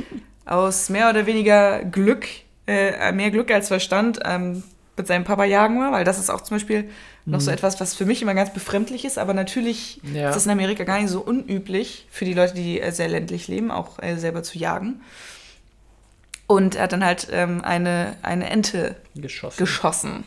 aus 0.46 0.88
mehr 0.88 1.10
oder 1.10 1.26
weniger 1.26 1.82
Glück, 1.84 2.26
äh, 2.66 3.10
mehr 3.12 3.30
Glück 3.30 3.50
als 3.50 3.68
Verstand, 3.68 4.20
ähm, 4.24 4.62
mit 4.96 5.08
seinem 5.08 5.24
Papa 5.24 5.42
jagen 5.44 5.80
war, 5.80 5.90
weil 5.90 6.04
das 6.04 6.20
ist 6.20 6.30
auch 6.30 6.42
zum 6.42 6.56
Beispiel 6.56 6.88
noch 7.26 7.40
so 7.40 7.50
etwas, 7.50 7.80
was 7.80 7.94
für 7.96 8.04
mich 8.04 8.22
immer 8.22 8.34
ganz 8.34 8.52
befremdlich 8.52 9.04
ist, 9.04 9.18
aber 9.18 9.34
natürlich 9.34 10.00
Ja. 10.12 10.28
ist 10.28 10.36
das 10.36 10.44
in 10.44 10.52
Amerika 10.52 10.84
gar 10.84 11.00
nicht 11.00 11.08
so 11.10 11.20
unüblich 11.20 12.06
für 12.10 12.24
die 12.24 12.34
Leute, 12.34 12.54
die 12.54 12.80
äh, 12.80 12.92
sehr 12.92 13.08
ländlich 13.08 13.48
leben, 13.48 13.72
auch 13.72 14.00
äh, 14.00 14.16
selber 14.18 14.44
zu 14.44 14.56
jagen. 14.58 15.00
Und 16.46 16.74
er 16.74 16.84
hat 16.84 16.92
dann 16.92 17.04
halt 17.04 17.28
ähm, 17.30 17.62
eine, 17.62 18.16
eine 18.22 18.50
Ente 18.50 18.96
Geschossen. 19.14 19.58
geschossen. 19.58 20.24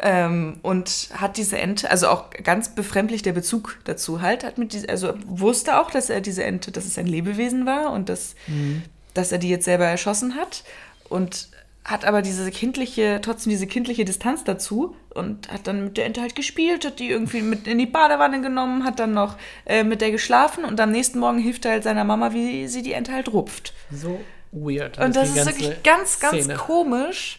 Ähm, 0.00 0.58
und 0.62 1.10
hat 1.14 1.36
diese 1.36 1.58
Ente, 1.58 1.90
also 1.90 2.08
auch 2.08 2.30
ganz 2.30 2.74
befremdlich 2.74 3.22
der 3.22 3.32
Bezug 3.32 3.78
dazu 3.84 4.20
halt, 4.20 4.44
hat 4.44 4.58
mit 4.58 4.72
diese, 4.72 4.88
also 4.88 5.14
wusste 5.26 5.80
auch, 5.80 5.90
dass 5.90 6.10
er 6.10 6.20
diese 6.20 6.44
Ente, 6.44 6.72
dass 6.72 6.86
es 6.86 6.98
ein 6.98 7.06
Lebewesen 7.06 7.66
war 7.66 7.92
und 7.92 8.08
dass, 8.08 8.34
dass 9.14 9.30
er 9.30 9.38
die 9.38 9.48
jetzt 9.48 9.64
selber 9.64 9.86
erschossen 9.86 10.34
hat 10.34 10.64
und 11.08 11.48
hat 11.84 12.04
aber 12.04 12.22
diese 12.22 12.50
kindliche, 12.50 13.20
trotzdem 13.22 13.50
diese 13.50 13.66
kindliche 13.66 14.04
Distanz 14.04 14.44
dazu 14.44 14.96
und 15.14 15.52
hat 15.52 15.66
dann 15.66 15.84
mit 15.84 15.96
der 15.96 16.06
Ente 16.06 16.20
halt 16.20 16.36
gespielt, 16.36 16.84
hat 16.84 16.98
die 17.00 17.08
irgendwie 17.08 17.42
mit 17.42 17.66
in 17.66 17.78
die 17.78 17.86
Badewanne 17.86 18.40
genommen, 18.40 18.84
hat 18.84 18.98
dann 18.98 19.12
noch 19.12 19.36
äh, 19.66 19.84
mit 19.84 20.00
der 20.00 20.12
geschlafen 20.12 20.64
und 20.64 20.80
am 20.80 20.90
nächsten 20.90 21.18
Morgen 21.18 21.38
hilft 21.38 21.64
er 21.64 21.72
halt 21.72 21.84
seiner 21.84 22.04
Mama, 22.04 22.32
wie 22.32 22.68
sie 22.68 22.82
die 22.82 22.92
Ente 22.92 23.12
halt 23.12 23.32
rupft. 23.32 23.72
So 23.90 24.20
weird. 24.52 24.98
Und 24.98 25.16
das 25.16 25.32
die 25.32 25.38
ist 25.38 25.46
wirklich 25.46 25.82
ganz, 25.82 26.20
ganz 26.20 26.44
Szene. 26.44 26.54
komisch. 26.54 27.38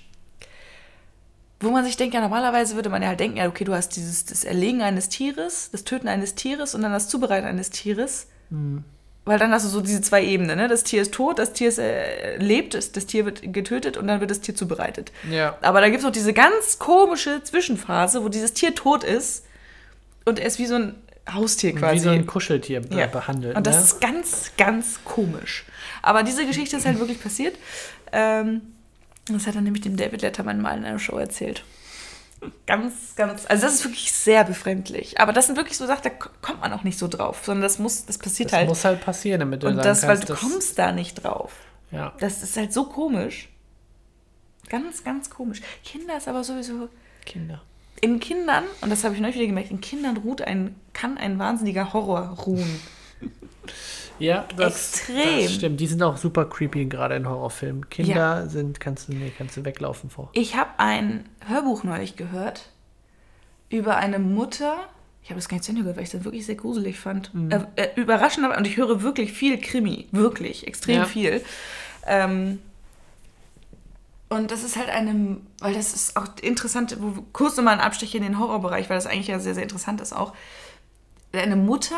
Wo 1.59 1.69
man 1.69 1.85
sich 1.85 1.95
denkt, 1.95 2.13
ja, 2.13 2.19
normalerweise 2.19 2.75
würde 2.75 2.89
man 2.89 3.01
ja 3.01 3.07
halt 3.07 3.21
denken, 3.21 3.37
ja, 3.37 3.47
okay, 3.47 3.63
du 3.63 3.73
hast 3.73 3.95
dieses 3.95 4.25
das 4.25 4.43
Erlegen 4.43 4.81
eines 4.81 5.07
Tieres, 5.07 5.69
das 5.71 5.85
Töten 5.85 6.09
eines 6.09 6.35
Tieres 6.35 6.75
und 6.75 6.81
dann 6.81 6.91
das 6.91 7.07
Zubereiten 7.07 7.47
eines 7.47 7.69
Tieres. 7.69 8.27
Hm. 8.49 8.83
Weil 9.23 9.39
dann 9.39 9.53
hast 9.53 9.63
du 9.63 9.69
so 9.69 9.79
diese 9.79 10.01
zwei 10.01 10.21
Ebenen, 10.25 10.57
ne? 10.57 10.67
Das 10.67 10.83
Tier 10.83 11.01
ist 11.01 11.13
tot, 11.13 11.39
das 11.39 11.53
Tier 11.53 11.69
ist, 11.69 11.77
äh, 11.77 12.35
lebt, 12.37 12.73
das, 12.73 12.91
das 12.91 13.05
Tier 13.05 13.23
wird 13.23 13.53
getötet 13.53 13.95
und 13.95 14.07
dann 14.07 14.19
wird 14.19 14.29
das 14.29 14.41
Tier 14.41 14.53
zubereitet. 14.53 15.13
Ja. 15.31 15.57
Aber 15.61 15.79
da 15.79 15.87
gibt 15.87 15.99
es 15.99 16.03
noch 16.03 16.11
diese 16.11 16.33
ganz 16.33 16.77
komische 16.77 17.41
Zwischenphase, 17.41 18.25
wo 18.25 18.27
dieses 18.27 18.51
Tier 18.51 18.75
tot 18.75 19.05
ist 19.05 19.45
und 20.25 20.39
er 20.39 20.47
ist 20.47 20.59
wie 20.59 20.65
so 20.65 20.75
ein 20.75 20.95
Haustier 21.31 21.73
quasi. 21.75 21.95
Wie 21.95 21.99
so 21.99 22.09
ein 22.09 22.25
Kuscheltier 22.25 22.81
be- 22.81 22.95
Ja. 22.97 23.07
behandelt. 23.07 23.55
Und 23.55 23.65
das 23.67 23.77
ne? 23.77 23.81
ist 23.83 24.01
ganz, 24.01 24.51
ganz 24.57 24.99
komisch. 25.05 25.65
Aber 26.01 26.23
diese 26.23 26.45
Geschichte 26.45 26.75
ist 26.77 26.85
halt 26.85 26.99
wirklich 26.99 27.21
passiert. 27.21 27.55
Ähm, 28.11 28.61
das 29.27 29.47
hat 29.47 29.55
er 29.55 29.61
nämlich 29.61 29.83
dem 29.83 29.95
David 29.95 30.21
Letterman 30.21 30.61
mal 30.61 30.77
in 30.77 30.83
einer 30.83 30.99
Show 30.99 31.17
erzählt. 31.17 31.63
Ganz, 32.67 33.15
ganz, 33.15 33.45
also 33.47 33.65
das 33.65 33.75
ist 33.75 33.85
wirklich 33.85 34.11
sehr 34.11 34.43
befremdlich. 34.43 35.17
Aber 35.21 35.31
das 35.31 35.45
sind 35.47 35.55
wirklich 35.55 35.77
so 35.77 35.87
Sachen, 35.87 36.03
da 36.03 36.09
kommt 36.09 36.59
man 36.59 36.73
auch 36.73 36.83
nicht 36.83 36.99
so 36.99 37.07
drauf, 37.07 37.41
sondern 37.45 37.61
das 37.63 37.79
muss, 37.79 38.05
das 38.05 38.17
passiert 38.17 38.51
das 38.51 38.59
halt. 38.59 38.67
muss 38.67 38.83
halt 38.83 38.99
passieren, 38.99 39.39
damit 39.39 39.63
du 39.63 39.67
und 39.67 39.77
das, 39.77 40.01
weil 40.03 40.09
kannst, 40.17 40.23
du 40.29 40.33
das- 40.33 40.39
kommst 40.41 40.77
da 40.77 40.91
nicht 40.91 41.23
drauf. 41.23 41.53
Ja. 41.91 42.11
Das 42.19 42.43
ist 42.43 42.57
halt 42.57 42.73
so 42.73 42.83
komisch. 42.85 43.47
Ganz, 44.67 45.03
ganz 45.05 45.29
komisch. 45.29 45.61
Kinder 45.85 46.17
ist 46.17 46.27
aber 46.27 46.43
sowieso. 46.43 46.89
Kinder. 47.25 47.61
In 48.01 48.19
Kindern, 48.19 48.63
und 48.81 48.89
das 48.89 49.03
habe 49.03 49.15
ich 49.15 49.21
neulich 49.21 49.35
wieder 49.37 49.47
gemerkt, 49.47 49.71
in 49.71 49.79
Kindern 49.81 50.17
ruht 50.17 50.41
ein, 50.41 50.75
kann 50.93 51.17
ein 51.17 51.39
wahnsinniger 51.39 51.93
Horror 51.93 52.37
ruhen. 52.45 52.79
Ja, 54.19 54.45
das, 54.57 54.93
Extrem. 54.99 55.43
das 55.43 55.53
stimmt. 55.53 55.79
Die 55.79 55.87
sind 55.87 56.03
auch 56.03 56.17
super 56.17 56.45
creepy, 56.45 56.85
gerade 56.85 57.15
in 57.15 57.27
Horrorfilmen. 57.27 57.89
Kinder 57.89 58.47
sind, 58.47 58.79
kannst 58.79 59.07
du, 59.09 59.13
nee, 59.13 59.31
kannst 59.35 59.57
du 59.57 59.65
weglaufen 59.65 60.09
vor. 60.11 60.29
Ich 60.33 60.55
habe 60.55 60.69
ein 60.77 61.25
Hörbuch 61.47 61.83
neulich 61.83 62.15
gehört 62.15 62.69
über 63.69 63.97
eine 63.97 64.19
Mutter. 64.19 64.77
Ich 65.23 65.29
habe 65.29 65.39
das 65.39 65.49
gar 65.49 65.55
nicht 65.55 65.63
zu 65.63 65.71
Ende 65.71 65.81
gehört, 65.81 65.97
weil 65.97 66.03
ich 66.03 66.11
das 66.11 66.23
wirklich 66.25 66.45
sehr 66.45 66.55
gruselig 66.55 66.99
fand. 66.99 67.31
Äh, 67.49 67.61
äh, 67.75 67.89
überraschend, 67.95 68.45
aber- 68.45 68.55
und 68.57 68.67
ich 68.67 68.77
höre 68.77 69.01
wirklich 69.01 69.33
viel 69.33 69.57
Krimi. 69.59 70.07
Wirklich, 70.11 70.67
extrem 70.67 70.97
Ja. 70.97 71.05
viel. 71.05 71.41
Ähm, 72.05 72.59
und 74.33 74.51
das 74.51 74.63
ist 74.63 74.75
halt 74.77 74.89
eine, 74.89 75.37
weil 75.59 75.73
das 75.73 75.93
ist 75.93 76.15
auch 76.17 76.27
interessant, 76.41 76.97
kurz 77.33 77.55
nochmal 77.57 77.75
ein 77.75 77.79
Abstecher 77.79 78.17
in 78.17 78.23
den 78.23 78.39
Horrorbereich, 78.39 78.89
weil 78.89 78.97
das 78.97 79.05
eigentlich 79.07 79.27
ja 79.27 79.39
sehr, 79.39 79.53
sehr 79.53 79.63
interessant 79.63 80.01
ist 80.01 80.13
auch. 80.13 80.33
Eine 81.31 81.55
Mutter, 81.55 81.97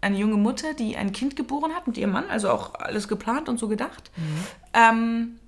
eine 0.00 0.16
junge 0.16 0.36
Mutter, 0.36 0.74
die 0.74 0.96
ein 0.96 1.12
Kind 1.12 1.36
geboren 1.36 1.72
hat 1.74 1.86
mit 1.86 1.96
ihrem 1.98 2.12
Mann, 2.12 2.24
also 2.28 2.50
auch 2.50 2.74
alles 2.74 3.08
geplant 3.08 3.48
und 3.48 3.58
so 3.58 3.68
gedacht, 3.68 4.10
ähm, 4.74 5.38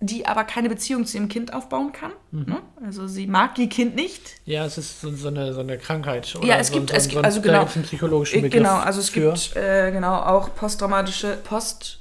die 0.00 0.26
aber 0.26 0.44
keine 0.44 0.68
Beziehung 0.68 1.06
zu 1.06 1.16
ihrem 1.16 1.28
Kind 1.28 1.54
aufbauen 1.54 1.90
kann. 1.92 2.12
Ne? 2.30 2.58
Also 2.84 3.06
sie 3.06 3.26
mag 3.26 3.58
ihr 3.58 3.68
Kind 3.68 3.94
nicht, 3.96 4.34
Ja, 4.44 4.66
es 4.66 4.76
ist 4.76 5.00
so, 5.00 5.10
so, 5.14 5.28
eine, 5.28 5.54
so 5.54 5.60
eine 5.60 5.78
Krankheit. 5.78 6.34
Oder 6.36 6.46
Ja, 6.46 6.56
es 6.58 6.68
so, 6.68 6.74
gibt- 6.74 6.90
so, 6.90 6.96
es 6.96 7.08
gibt- 7.08 7.24
also 7.24 7.40
genau. 7.40 7.64
einen 7.74 7.82
psychologischen 7.84 8.38
Äh, 8.38 8.42
Begriff 8.42 8.58
Genau, 8.62 8.76
also 8.76 9.00
es 9.00 9.08
für. 9.08 9.32
gibt 9.32 9.56
äh, 9.56 9.90
genau 9.92 10.14
auch 10.16 10.54
posttraumatische 10.54 11.38
Post 11.44 12.00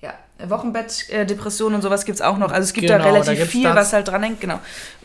ja, 0.00 0.14
Wochenbett-Depressionen 0.48 1.76
und 1.76 1.82
sowas 1.82 2.04
gibt 2.04 2.16
es 2.16 2.22
auch 2.22 2.38
noch. 2.38 2.50
Also 2.50 2.64
es 2.64 2.72
gibt 2.72 2.88
da 2.90 2.98
Genau, 2.98 3.08
da 3.08 3.12
relativ 3.12 3.38
gibt's 3.38 3.52
viel, 3.52 3.64
das. 3.64 3.76
was 3.76 3.92
halt 3.92 4.08
dran 4.08 4.22
hängt, 4.22 4.40
genau. 4.40 4.60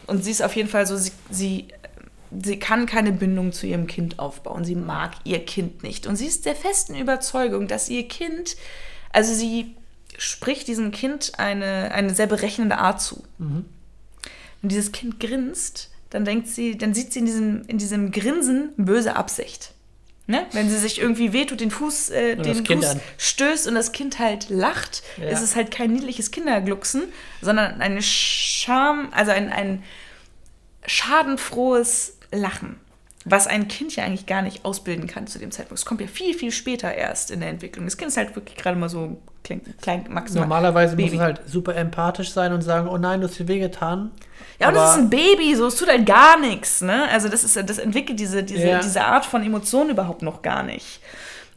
Und 0.08 0.24
sie 0.24 0.32
ist 0.32 0.42
auf 0.42 0.56
jeden 0.56 0.70
Fall 0.70 0.86
so, 0.88 0.96
sie, 0.98 1.12
sie, 1.30 1.68
sie 2.42 2.60
kann 2.60 2.86
keine 2.86 3.12
Bindung 3.12 3.52
zu 3.52 3.68
ihrem 3.68 3.88
Kind 3.88 4.20
aufbauen. 4.20 4.64
Sie 4.64 4.76
mag 4.76 5.12
ihr 5.24 5.46
Kind 5.46 5.84
nicht. 5.84 6.08
Und 6.08 6.16
sie 6.16 6.26
ist 6.26 6.46
der 6.46 6.56
festen 6.56 6.96
Überzeugung, 6.96 7.68
dass 7.68 7.90
ihr 7.90 8.08
Kind, 8.08 8.56
also 9.12 9.34
sie 9.34 9.76
spricht 10.18 10.68
diesem 10.68 10.92
Kind 10.92 11.34
eine, 11.38 11.92
eine 11.92 12.14
sehr 12.14 12.28
berechnende 12.28 12.78
Art 12.78 13.02
zu. 13.02 13.24
Mhm. 13.38 13.66
Wenn 14.62 14.70
dieses 14.70 14.92
Kind 14.92 15.20
grinst, 15.20 15.92
dann 16.10 16.26
denkt 16.26 16.48
sie, 16.48 16.78
dann 16.78 16.94
sieht 16.94 17.14
sie 17.14 17.20
in 17.20 17.26
diesem, 17.26 17.62
in 17.68 17.78
diesem 17.78 18.12
Grinsen 18.12 18.70
böse 18.78 19.16
Absicht. 19.16 19.74
Ne? 20.30 20.46
Wenn 20.52 20.70
sie 20.70 20.78
sich 20.78 21.00
irgendwie 21.00 21.32
wehtut, 21.32 21.62
den 21.62 21.72
Fuß, 21.72 22.10
äh, 22.10 22.36
den 22.36 22.66
Fuß 22.66 22.98
stößt 23.18 23.66
und 23.68 23.76
das 23.76 23.94
Kind 23.94 24.20
halt 24.20 24.50
lacht, 24.50 25.02
Ja. 25.16 25.30
ist 25.30 25.42
es 25.42 25.56
halt 25.56 25.72
kein 25.72 25.94
niedliches 25.94 26.32
Kinderglucksen, 26.32 27.04
sondern 27.42 27.80
eine 27.80 28.02
Scham, 28.02 29.08
also 29.14 29.32
ein, 29.32 29.50
ein 29.54 29.84
schadenfrohes 30.86 32.18
Lachen. 32.32 32.78
Was 33.26 33.48
ein 33.48 33.68
Kind 33.68 33.96
ja 33.96 34.06
eigentlich 34.06 34.26
gar 34.26 34.42
nicht 34.42 34.64
ausbilden 34.64 35.08
kann 35.08 35.28
zu 35.28 35.38
dem 35.38 35.52
Zeitpunkt. 35.52 35.80
Es 35.80 35.86
kommt 35.86 36.00
ja 36.00 36.08
viel, 36.08 36.34
viel 36.34 36.52
später 36.52 36.94
erst 36.94 37.30
in 37.30 37.42
der 37.42 37.50
Entwicklung. 37.50 37.86
Das 37.86 37.98
Kind 37.98 38.10
ist 38.10 38.18
halt 38.18 38.36
wirklich 38.36 38.56
gerade 38.58 38.78
mal 38.78 38.88
so 38.88 39.18
klein, 39.44 39.62
klein 39.82 40.06
maximal. 40.10 40.44
Normalerweise 40.44 40.96
muss 40.96 41.06
Baby. 41.06 41.16
es 41.18 41.22
halt 41.22 41.42
super 41.46 41.76
empathisch 41.76 42.32
sein 42.32 42.54
und 42.54 42.62
sagen, 42.62 42.88
oh 42.88 42.98
nein, 42.98 43.20
du 43.22 43.28
hast 43.28 43.38
dir 43.38 43.48
wehgetan. 43.50 44.12
Ja, 44.60 44.70
und 44.70 44.74
das 44.76 44.84
Aber- 44.84 44.92
ist 44.94 44.98
ein 45.06 45.10
Baby, 45.10 45.56
so, 45.56 45.68
es 45.68 45.76
tut 45.76 45.88
halt 45.88 46.06
gar 46.06 46.40
nichts, 46.40 46.82
ne? 46.82 47.08
Also 47.10 47.30
das 47.30 47.44
ist, 47.44 47.56
das 47.70 47.78
entwickelt 47.78 48.20
diese, 48.20 48.44
diese, 48.44 48.68
Ja. 48.68 48.80
diese 48.80 49.04
Art 49.06 49.26
von 49.26 49.44
Emotionen 49.44 49.92
überhaupt 49.92 50.22
noch 50.24 50.42
gar 50.42 50.64
nicht. 50.64 51.00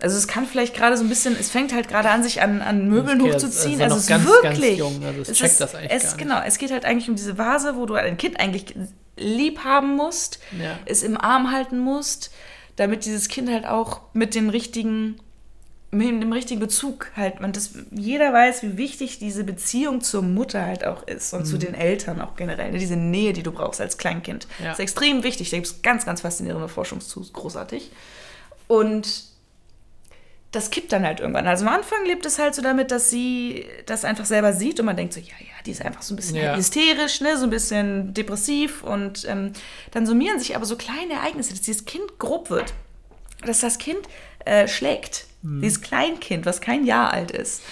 Also 0.03 0.17
es 0.17 0.27
kann 0.29 0.47
vielleicht 0.47 0.75
gerade 0.75 0.97
so 0.97 1.05
ein 1.05 1.09
bisschen, 1.11 1.37
es 1.39 1.51
fängt 1.51 1.75
halt 1.75 1.89
gerade 1.89 2.09
an, 2.11 2.23
sich 2.23 2.41
an, 2.43 2.63
an 2.63 2.89
Möbeln 2.89 3.21
Okay, 3.21 3.33
hochzuziehen. 3.35 3.81
also 3.83 3.95
Also, 3.95 3.97
es 3.97 4.03
ist 4.03 4.09
ganz, 4.09 4.25
wirklich. 4.27 4.79
ganz 4.79 4.93
jung, 4.95 5.05
also 5.05 5.21
es 5.23 5.29
es 5.31 5.39
checkt 5.39 5.51
ist, 5.53 5.61
das 5.61 5.75
eigentlich 5.75 5.93
es, 5.93 6.03
gar 6.03 6.09
nicht. 6.11 6.19
Genau, 6.19 6.41
es 6.47 6.59
geht 6.59 6.71
halt 6.73 6.85
eigentlich 6.85 7.09
um 7.09 7.17
diese 7.17 7.37
Vase, 7.39 7.77
wo 7.77 7.87
du 7.87 7.95
ein 7.95 8.17
Kind 8.17 8.41
eigentlich 8.41 8.75
lieb 9.19 9.63
haben 9.65 9.97
musst, 9.97 10.39
Ja. 10.59 10.79
es 10.87 11.03
im 11.03 11.19
Arm 11.21 11.53
halten 11.53 11.79
musst, 11.79 12.31
damit 12.77 13.05
dieses 13.05 13.29
Kind 13.29 13.51
halt 13.51 13.67
auch 13.67 14.01
mit 14.15 14.35
den 14.35 14.49
richtigen 14.49 15.21
mit 15.93 16.07
dem 16.23 16.33
richtigen 16.33 16.61
Bezug 16.61 17.11
halt, 17.17 17.41
man 17.41 17.53
das, 17.53 17.71
jeder 17.91 18.33
weiß, 18.33 18.63
wie 18.63 18.77
wichtig 18.77 19.19
diese 19.19 19.43
Beziehung 19.43 20.01
zur 20.01 20.23
Mutter 20.23 20.65
halt 20.65 20.85
auch 20.85 21.03
ist 21.09 21.33
und 21.35 21.47
zu 21.47 21.59
den 21.59 21.75
Eltern 21.75 22.21
auch 22.21 22.37
generell. 22.37 22.71
ne? 22.71 22.79
Diese 22.79 22.95
Nähe, 22.97 23.33
die 23.33 23.43
du 23.43 23.51
brauchst 23.51 23.81
als 23.81 23.99
Kleinkind. 23.99 24.47
Ja. 24.63 24.71
ist 24.73 24.79
extrem 24.79 25.25
wichtig. 25.25 25.51
Da 25.51 25.57
gibt 25.57 25.67
es 25.67 25.83
ganz, 25.83 26.05
ganz 26.07 26.21
faszinierende 26.21 26.69
Forschung 26.69 27.01
zu, 27.01 27.21
großartig. 27.33 27.91
Und 28.69 29.25
das 30.53 30.71
kippt 30.71 30.93
dann 30.93 31.05
halt 31.05 31.21
irgendwann. 31.21 31.47
Also 31.47 31.67
am 31.67 31.73
Anfang 31.75 32.05
lebt 32.07 32.25
es 32.27 32.39
halt 32.39 32.55
so 32.55 32.63
damit, 32.63 32.91
dass 32.93 33.11
sie 33.11 33.67
das 33.87 34.05
einfach 34.05 34.25
selber 34.27 34.53
sieht 34.53 34.79
und 34.81 34.87
man 34.87 34.97
denkt 34.97 35.13
so, 35.15 35.21
ja, 35.21 35.27
ja, 35.41 35.47
die 35.67 35.71
ist 35.73 35.85
einfach 35.85 36.03
so 36.03 36.13
ein 36.15 36.17
bisschen 36.17 36.37
Ja. 36.37 36.57
hysterisch, 36.57 37.21
ne, 37.21 37.37
so 37.37 37.45
ein 37.45 37.51
bisschen 37.51 38.15
depressiv 38.15 38.83
und 38.83 39.25
ähm, 39.29 39.53
dann 39.93 40.07
summieren 40.07 40.39
sich 40.41 40.55
aber 40.57 40.67
so 40.67 40.77
kleine 40.77 41.15
Ereignisse, 41.15 41.51
dass 41.51 41.61
dieses 41.63 41.85
Kind 41.85 42.19
grob 42.19 42.51
wird, 42.51 42.75
dass 43.45 43.61
das 43.61 43.79
Kind 43.79 44.01
äh, 44.45 44.67
schlägt. 44.69 45.27
Dieses 45.43 45.81
Kleinkind, 45.81 46.47
was 46.47 46.61
kein 46.61 46.85
Jahr 46.85 47.13
alt 47.13 47.31
ist. 47.31 47.63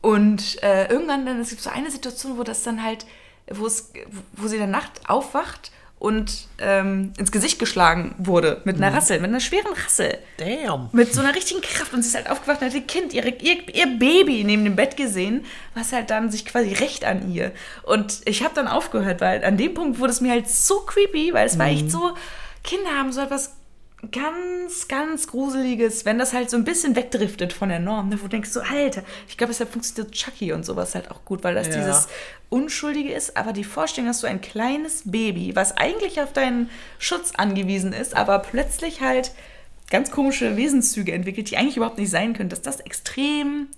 Und 0.00 0.62
äh, 0.62 0.88
irgendwann 0.88 1.24
dann, 1.24 1.40
es 1.40 1.50
gibt 1.50 1.62
so 1.62 1.70
eine 1.70 1.90
Situation, 1.90 2.36
wo 2.36 2.42
das 2.42 2.62
dann 2.64 2.82
halt, 2.82 3.06
wo 3.48 3.66
es, 3.66 3.92
wo 4.32 4.48
sie 4.48 4.56
in 4.56 4.62
der 4.62 4.68
Nacht 4.68 5.08
aufwacht 5.08 5.70
und 6.02 6.48
ähm, 6.58 7.12
ins 7.16 7.30
Gesicht 7.30 7.60
geschlagen 7.60 8.16
wurde 8.18 8.60
mit 8.64 8.74
einer 8.74 8.92
Rassel, 8.92 9.20
mit 9.20 9.30
einer 9.30 9.38
schweren 9.38 9.72
Rassel. 9.72 10.18
Damn. 10.38 10.88
Mit 10.90 11.14
so 11.14 11.20
einer 11.20 11.32
richtigen 11.32 11.60
Kraft. 11.60 11.94
Und 11.94 12.02
sie 12.02 12.08
ist 12.08 12.16
halt 12.16 12.28
aufgewacht 12.28 12.60
und 12.60 12.66
hat 12.66 12.74
ihr 12.74 12.84
Kind, 12.84 13.12
ihre, 13.12 13.28
ihr, 13.28 13.68
ihr 13.72 13.86
Baby 13.86 14.42
neben 14.42 14.64
dem 14.64 14.74
Bett 14.74 14.96
gesehen, 14.96 15.44
was 15.76 15.92
halt 15.92 16.10
dann 16.10 16.32
sich 16.32 16.44
quasi 16.44 16.72
recht 16.72 17.04
an 17.04 17.32
ihr. 17.32 17.52
Und 17.84 18.22
ich 18.24 18.42
habe 18.42 18.56
dann 18.56 18.66
aufgehört, 18.66 19.20
weil 19.20 19.44
an 19.44 19.56
dem 19.56 19.74
Punkt 19.74 20.00
wurde 20.00 20.10
es 20.10 20.20
mir 20.20 20.32
halt 20.32 20.48
so 20.48 20.80
creepy, 20.80 21.32
weil 21.34 21.46
es 21.46 21.56
war 21.56 21.68
echt 21.68 21.92
so, 21.92 22.16
Kinder 22.64 22.90
haben 22.98 23.12
so 23.12 23.20
etwas 23.20 23.52
ganz, 24.10 24.88
ganz 24.88 25.28
Gruseliges, 25.28 26.04
wenn 26.04 26.18
das 26.18 26.32
halt 26.32 26.50
so 26.50 26.56
ein 26.56 26.64
bisschen 26.64 26.96
wegdriftet 26.96 27.52
von 27.52 27.68
der 27.68 27.78
Norm, 27.78 28.08
ne, 28.08 28.18
wo 28.18 28.24
du 28.24 28.30
denkst 28.30 28.50
so, 28.50 28.60
Alter, 28.60 29.04
ich 29.28 29.36
glaube, 29.36 29.52
deshalb 29.52 29.70
funktioniert 29.70 30.12
Chucky 30.12 30.52
und 30.52 30.64
sowas 30.66 30.94
halt 30.94 31.10
auch 31.10 31.24
gut, 31.24 31.44
weil 31.44 31.54
das 31.54 31.68
Ja. 31.68 31.74
dieses 31.76 32.08
Unschuldige 32.48 33.12
ist, 33.12 33.36
aber 33.36 33.52
die 33.52 33.64
Vorstellung, 33.64 34.08
dass 34.08 34.20
du 34.20 34.26
ein 34.26 34.40
kleines 34.40 35.02
Baby, 35.04 35.54
was 35.54 35.76
eigentlich 35.76 36.20
auf 36.20 36.32
deinen 36.32 36.68
Schutz 36.98 37.32
angewiesen 37.36 37.92
ist, 37.92 38.16
aber 38.16 38.40
plötzlich 38.40 39.00
halt 39.00 39.32
ganz 39.88 40.10
komische 40.10 40.56
Wesenszüge 40.56 41.12
entwickelt, 41.12 41.50
die 41.50 41.56
eigentlich 41.56 41.76
überhaupt 41.76 41.98
nicht 41.98 42.10
sein 42.10 42.32
können, 42.32 42.48
dass 42.48 42.62
das 42.62 42.80
extrem 42.80 43.68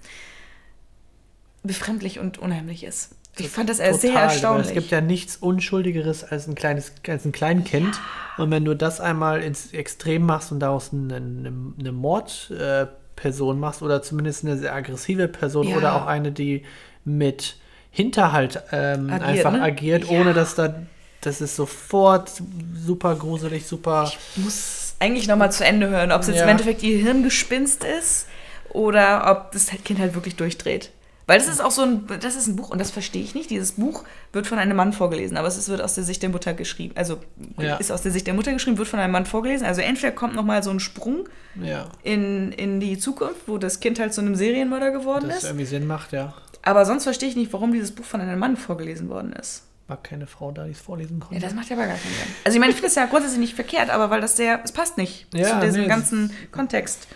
befremdlich 1.62 2.18
und 2.18 2.38
unheimlich 2.38 2.84
ist. 2.84 3.10
Ich 3.36 3.48
fand 3.48 3.68
das 3.68 3.80
äh, 3.80 3.92
sehr 3.94 4.10
Total, 4.10 4.14
weil 4.14 4.22
erstaunlich. 4.22 4.66
Es 4.68 4.72
gibt 4.74 4.90
ja 4.90 5.00
nichts 5.00 5.36
Unschuldigeres 5.36 6.24
als 6.24 6.46
ein 6.46 6.54
kleines, 6.54 6.92
als 7.08 7.24
ein 7.24 7.32
Kleinkind. 7.32 7.98
Und 8.36 8.50
wenn 8.50 8.64
du 8.64 8.74
das 8.74 9.00
einmal 9.00 9.42
ins 9.42 9.72
Extrem 9.72 10.24
machst 10.24 10.52
und 10.52 10.60
daraus 10.60 10.92
eine, 10.92 11.16
eine, 11.16 11.52
eine 11.78 11.92
Mordperson 11.92 13.58
machst 13.58 13.82
oder 13.82 14.02
zumindest 14.02 14.44
eine 14.44 14.56
sehr 14.56 14.74
aggressive 14.74 15.28
Person 15.28 15.68
Ja. 15.68 15.76
oder 15.76 15.94
auch 15.96 16.06
eine, 16.06 16.32
die 16.32 16.62
mit 17.04 17.56
Hinterhalt 17.90 18.62
ähm, 18.72 19.10
Agiert, 19.10 19.22
einfach 19.46 19.52
ne? 19.52 19.62
agiert, 19.62 20.04
Ja. 20.10 20.20
ohne 20.20 20.32
dass 20.34 20.54
da, 20.54 20.74
das 21.20 21.40
ist 21.40 21.56
sofort 21.56 22.30
super 22.74 23.14
gruselig, 23.14 23.66
super. 23.66 24.10
muss 24.36 24.94
eigentlich 24.98 25.28
nochmal 25.28 25.52
zu 25.52 25.64
Ende 25.64 25.88
hören, 25.88 26.10
ob 26.12 26.22
es 26.22 26.28
jetzt 26.28 26.38
Ja. 26.38 26.42
im 26.44 26.48
Endeffekt 26.50 26.82
ihr 26.82 26.98
Hirngespinst 26.98 27.84
ist 27.84 28.26
oder 28.70 29.30
ob 29.30 29.52
das 29.52 29.66
Kind 29.84 30.00
halt 30.00 30.14
wirklich 30.14 30.36
durchdreht. 30.36 30.90
Weil 31.26 31.38
das 31.38 31.48
ist 31.48 31.62
auch 31.62 31.70
so 31.70 31.82
ein, 31.82 32.06
das 32.20 32.36
ist 32.36 32.46
ein 32.48 32.56
Buch 32.56 32.68
und 32.70 32.78
das 32.78 32.90
verstehe 32.90 33.22
ich 33.22 33.34
nicht. 33.34 33.48
Dieses 33.50 33.72
Buch 33.72 34.04
wird 34.32 34.46
von 34.46 34.58
einem 34.58 34.76
Mann 34.76 34.92
vorgelesen, 34.92 35.36
aber 35.38 35.48
es 35.48 35.68
wird 35.68 35.80
aus 35.80 35.94
der 35.94 36.04
Sicht 36.04 36.22
der 36.22 36.28
Mutter 36.28 36.52
geschrieben. 36.52 36.94
Also 36.96 37.18
Ja. 37.58 37.76
ist 37.76 37.90
aus 37.90 38.02
der 38.02 38.12
Sicht 38.12 38.26
der 38.26 38.34
Mutter 38.34 38.52
geschrieben, 38.52 38.76
wird 38.76 38.88
von 38.88 38.98
einem 39.00 39.12
Mann 39.12 39.24
vorgelesen. 39.24 39.66
Also 39.66 39.80
entweder 39.80 40.12
kommt 40.12 40.34
nochmal 40.34 40.62
so 40.62 40.70
ein 40.70 40.80
Sprung 40.80 41.28
Ja, 41.62 41.86
in, 42.02 42.52
in 42.52 42.78
die 42.80 42.98
Zukunft, 42.98 43.42
wo 43.48 43.56
das 43.58 43.80
Kind 43.80 43.98
halt 43.98 44.12
zu 44.12 44.20
einem 44.20 44.34
Serienmörder 44.34 44.90
geworden 44.90 45.28
das 45.28 45.38
ist. 45.38 45.44
irgendwie 45.44 45.64
Sinn 45.66 45.86
macht, 45.86 46.12
ja. 46.12 46.34
Aber 46.62 46.84
sonst 46.84 47.04
verstehe 47.04 47.28
ich 47.28 47.36
nicht, 47.36 47.52
warum 47.52 47.72
dieses 47.72 47.92
Buch 47.92 48.04
von 48.04 48.20
einem 48.20 48.38
Mann 48.38 48.56
vorgelesen 48.56 49.08
worden 49.08 49.32
ist. 49.32 49.64
War 49.86 49.98
keine 50.02 50.26
Frau 50.26 50.50
da, 50.50 50.64
die 50.64 50.70
es 50.72 50.80
vorlesen 50.80 51.18
Ja, 51.20 51.26
konnte. 51.26 51.42
das 51.42 51.54
macht 51.54 51.68
ja 51.68 51.76
aber 51.76 51.86
gar 51.86 51.96
keinen 51.96 52.14
Sinn. 52.14 52.34
Also 52.44 52.56
ich 52.56 52.60
meine, 52.60 52.70
ich 52.70 52.76
finde 52.76 52.88
das 52.88 52.94
ja 52.94 53.04
grundsätzlich 53.06 53.40
nicht 53.40 53.54
verkehrt, 53.54 53.90
aber 53.90 54.08
weil 54.10 54.20
das 54.22 54.36
sehr, 54.36 54.60
es 54.64 54.72
passt 54.72 54.96
nicht 54.98 55.26
Ja, 55.34 55.60
zu 55.60 55.66
diesem 55.66 55.82
nee, 55.82 55.88
ganzen 55.88 56.32
Kontext. 56.52 57.06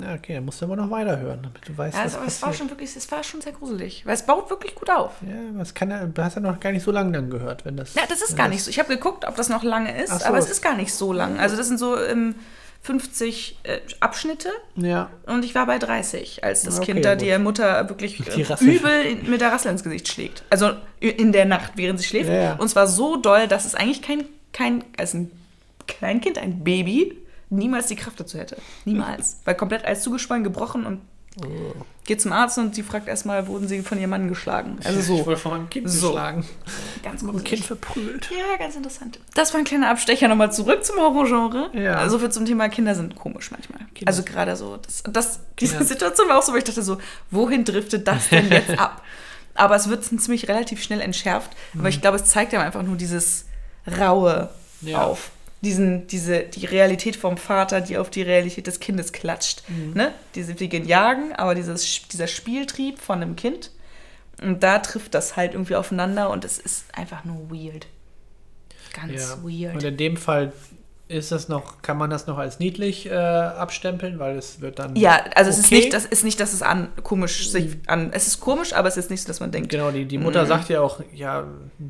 Ja, 0.00 0.14
okay, 0.14 0.34
dann 0.34 0.44
musst 0.44 0.60
du 0.60 0.66
aber 0.66 0.76
noch 0.76 0.90
weiterhören, 0.90 1.40
damit 1.42 1.66
du 1.66 1.76
weißt, 1.76 1.94
Ja, 1.96 2.04
was 2.04 2.14
also, 2.14 2.18
aber 2.18 2.26
es 2.26 2.42
war 2.42 2.48
passiert. 2.50 2.58
schon 2.58 2.70
wirklich, 2.70 2.96
es 2.96 3.10
war 3.10 3.22
schon 3.24 3.40
sehr 3.40 3.52
gruselig, 3.52 4.04
weil 4.06 4.14
es 4.14 4.24
baut 4.24 4.50
wirklich 4.50 4.74
gut 4.74 4.90
auf. 4.90 5.12
Ja, 5.22 5.34
was 5.54 5.74
kann 5.74 5.90
er, 5.90 6.06
du 6.06 6.22
hast 6.22 6.34
ja 6.36 6.40
noch 6.42 6.60
gar 6.60 6.72
nicht 6.72 6.82
so 6.82 6.90
lange 6.90 7.12
dann 7.12 7.30
gehört, 7.30 7.64
wenn 7.64 7.76
das. 7.76 7.94
Ja, 7.94 8.02
das 8.08 8.20
ist 8.22 8.36
gar 8.36 8.46
das- 8.46 8.54
nicht 8.54 8.64
so. 8.64 8.70
Ich 8.70 8.78
habe 8.78 8.88
geguckt, 8.94 9.26
ob 9.26 9.36
das 9.36 9.48
noch 9.48 9.62
lange 9.62 10.02
ist, 10.02 10.20
so. 10.20 10.24
aber 10.26 10.38
es 10.38 10.50
ist 10.50 10.62
gar 10.62 10.76
nicht 10.76 10.92
so 10.92 11.12
lang. 11.12 11.38
Also 11.38 11.56
das 11.56 11.68
sind 11.68 11.78
so 11.78 11.98
ähm, 12.00 12.34
50 12.82 13.58
äh, 13.64 13.78
Abschnitte 14.00 14.48
Ja, 14.76 15.10
und 15.26 15.44
ich 15.44 15.54
war 15.54 15.66
bei 15.66 15.78
30, 15.78 16.44
als 16.44 16.62
das 16.62 16.78
Okay, 16.78 16.92
Kind 16.92 17.04
da 17.04 17.16
die 17.16 17.36
Mutter 17.38 17.88
wirklich 17.88 18.18
Die 18.18 18.42
äh, 18.42 18.54
übel 18.76 19.02
in, 19.02 19.28
mit 19.30 19.40
der 19.40 19.50
Rassel 19.50 19.72
ins 19.72 19.82
Gesicht 19.82 20.08
schlägt. 20.08 20.44
Also 20.50 20.72
in 21.00 21.32
der 21.32 21.46
Nacht, 21.46 21.72
während 21.76 21.98
sie 21.98 22.06
schläft. 22.06 22.28
Ja, 22.28 22.34
ja. 22.36 22.52
Und 22.56 22.68
zwar 22.68 22.86
so 22.86 23.16
doll, 23.16 23.48
dass 23.48 23.64
es 23.64 23.74
eigentlich 23.74 24.02
kein, 24.02 24.24
kein 24.52 24.84
also 24.98 25.18
ein 25.18 25.30
Kleinkind, 25.88 26.38
ein 26.38 26.62
Baby, 26.64 27.16
niemals 27.50 27.86
die 27.86 27.96
Kraft 27.96 28.18
dazu 28.20 28.38
hätte. 28.38 28.56
Niemals. 28.84 29.38
Weil 29.44 29.54
komplett 29.54 29.84
alles 29.84 30.02
zugespannt, 30.02 30.44
gebrochen 30.44 30.84
und 30.86 31.00
Oh. 31.38 31.74
geht 32.06 32.22
zum 32.22 32.32
Arzt 32.32 32.56
und 32.56 32.74
sie 32.74 32.82
fragt 32.82 33.08
erstmal, 33.08 33.46
wurden 33.46 33.68
sie 33.68 33.82
von 33.82 33.98
ihrem 33.98 34.08
Mann 34.08 34.26
geschlagen. 34.26 34.78
Also 34.82 35.00
Ich 35.00 35.04
so. 35.04 35.26
wurde 35.26 35.36
von 35.36 35.50
meinem 35.52 35.68
Kind 35.68 35.90
So. 35.90 36.06
geschlagen. 36.08 36.46
Ganz 37.02 37.22
Ein. 37.22 37.44
Kind 37.44 37.62
verprügelt. 37.62 38.30
Ja, 38.30 38.56
ganz 38.56 38.74
interessant. 38.74 39.18
Das 39.34 39.52
war 39.52 39.60
ein 39.60 39.64
kleiner 39.66 39.90
Abstecher 39.90 40.28
nochmal 40.28 40.50
zurück 40.50 40.82
zum 40.82 40.96
Horrorgenre. 40.96 41.68
Ja. 41.74 41.96
Also 41.98 42.18
viel 42.18 42.30
zum 42.30 42.46
Thema 42.46 42.70
Kinder 42.70 42.94
sind 42.94 43.16
komisch 43.16 43.50
manchmal. 43.50 43.80
Kinder 43.94 44.08
also 44.08 44.22
gerade 44.22 44.56
so, 44.56 44.78
das, 44.78 45.02
das, 45.12 45.40
diese. 45.60 45.84
Situation 45.84 46.26
war 46.30 46.38
auch 46.38 46.42
so, 46.42 46.52
weil 46.52 46.60
ich 46.60 46.64
dachte 46.64 46.82
so, 46.82 46.96
wohin 47.30 47.66
driftet 47.66 48.08
das 48.08 48.30
denn 48.30 48.48
jetzt 48.50 48.70
ab? 48.78 49.02
Aber 49.54 49.76
es 49.76 49.90
wird 49.90 50.04
ziemlich 50.06 50.48
relativ 50.48 50.82
schnell 50.82 51.02
entschärft. 51.02 51.50
Aber 51.78 51.90
ich 51.90 52.00
glaube, 52.00 52.16
es 52.16 52.24
zeigt 52.24 52.54
ja 52.54 52.62
einfach 52.62 52.82
nur 52.82 52.96
dieses 52.96 53.44
Raue 53.86 54.48
Mhm. 54.80 54.88
Ja. 54.88 55.02
auf. 55.02 55.30
Diesen, 55.62 56.06
diese, 56.06 56.40
die 56.40 56.66
Realität 56.66 57.16
vom 57.16 57.36
Vater, 57.38 57.80
die 57.80 57.96
auf 57.98 58.10
die 58.10 58.22
Realität 58.22 58.66
des 58.66 58.78
Kindes 58.78 59.12
klatscht. 59.12 59.62
Mhm. 59.68 59.94
Ne? 59.94 60.12
Diese, 60.34 60.54
die 60.54 60.68
gehen 60.68 60.86
jagen, 60.86 61.32
aber 61.32 61.54
dieses, 61.54 62.06
dieser 62.08 62.26
Spieltrieb 62.26 62.98
von 63.00 63.22
einem 63.22 63.36
Kind. 63.36 63.70
Und 64.42 64.62
da 64.62 64.78
trifft 64.80 65.14
das 65.14 65.36
halt 65.36 65.54
irgendwie 65.54 65.76
aufeinander 65.76 66.28
und 66.30 66.44
es 66.44 66.58
ist 66.58 66.84
einfach 66.94 67.24
nur 67.24 67.50
weird. 67.50 67.86
Ganz 68.92 69.12
Ja. 69.12 69.38
weird. 69.42 69.74
Und 69.76 69.82
in 69.84 69.96
dem 69.96 70.16
Fall 70.16 70.52
ist 71.08 71.30
das 71.30 71.48
noch, 71.48 71.82
kann 71.82 71.98
man 71.98 72.10
das 72.10 72.26
noch 72.26 72.36
als 72.36 72.58
niedlich 72.58 73.06
äh, 73.08 73.14
abstempeln, 73.14 74.18
weil 74.18 74.36
es 74.36 74.60
wird 74.60 74.80
dann. 74.80 74.96
Ja, 74.96 75.20
also 75.36 75.50
es 75.50 75.58
ist 75.58 75.66
okay. 75.66 75.76
nicht, 75.76 75.92
das 75.92 76.04
ist 76.04 76.24
nicht, 76.24 76.40
dass 76.40 76.52
es 76.52 76.62
an 76.62 76.88
komisch 77.04 77.48
sich 77.50 77.76
an. 77.86 78.10
Es 78.12 78.26
ist 78.26 78.40
komisch, 78.40 78.72
aber 78.72 78.88
es 78.88 78.96
ist 78.96 79.08
nicht 79.10 79.22
so, 79.22 79.28
dass 79.28 79.38
man 79.38 79.52
denkt. 79.52 79.68
Genau, 79.68 79.92
die, 79.92 80.04
die 80.04 80.18
Mutter 80.18 80.42
Mhm. 80.42 80.48
sagt 80.48 80.68
ja 80.68 80.80
auch, 80.80 81.00
ja, 81.14 81.44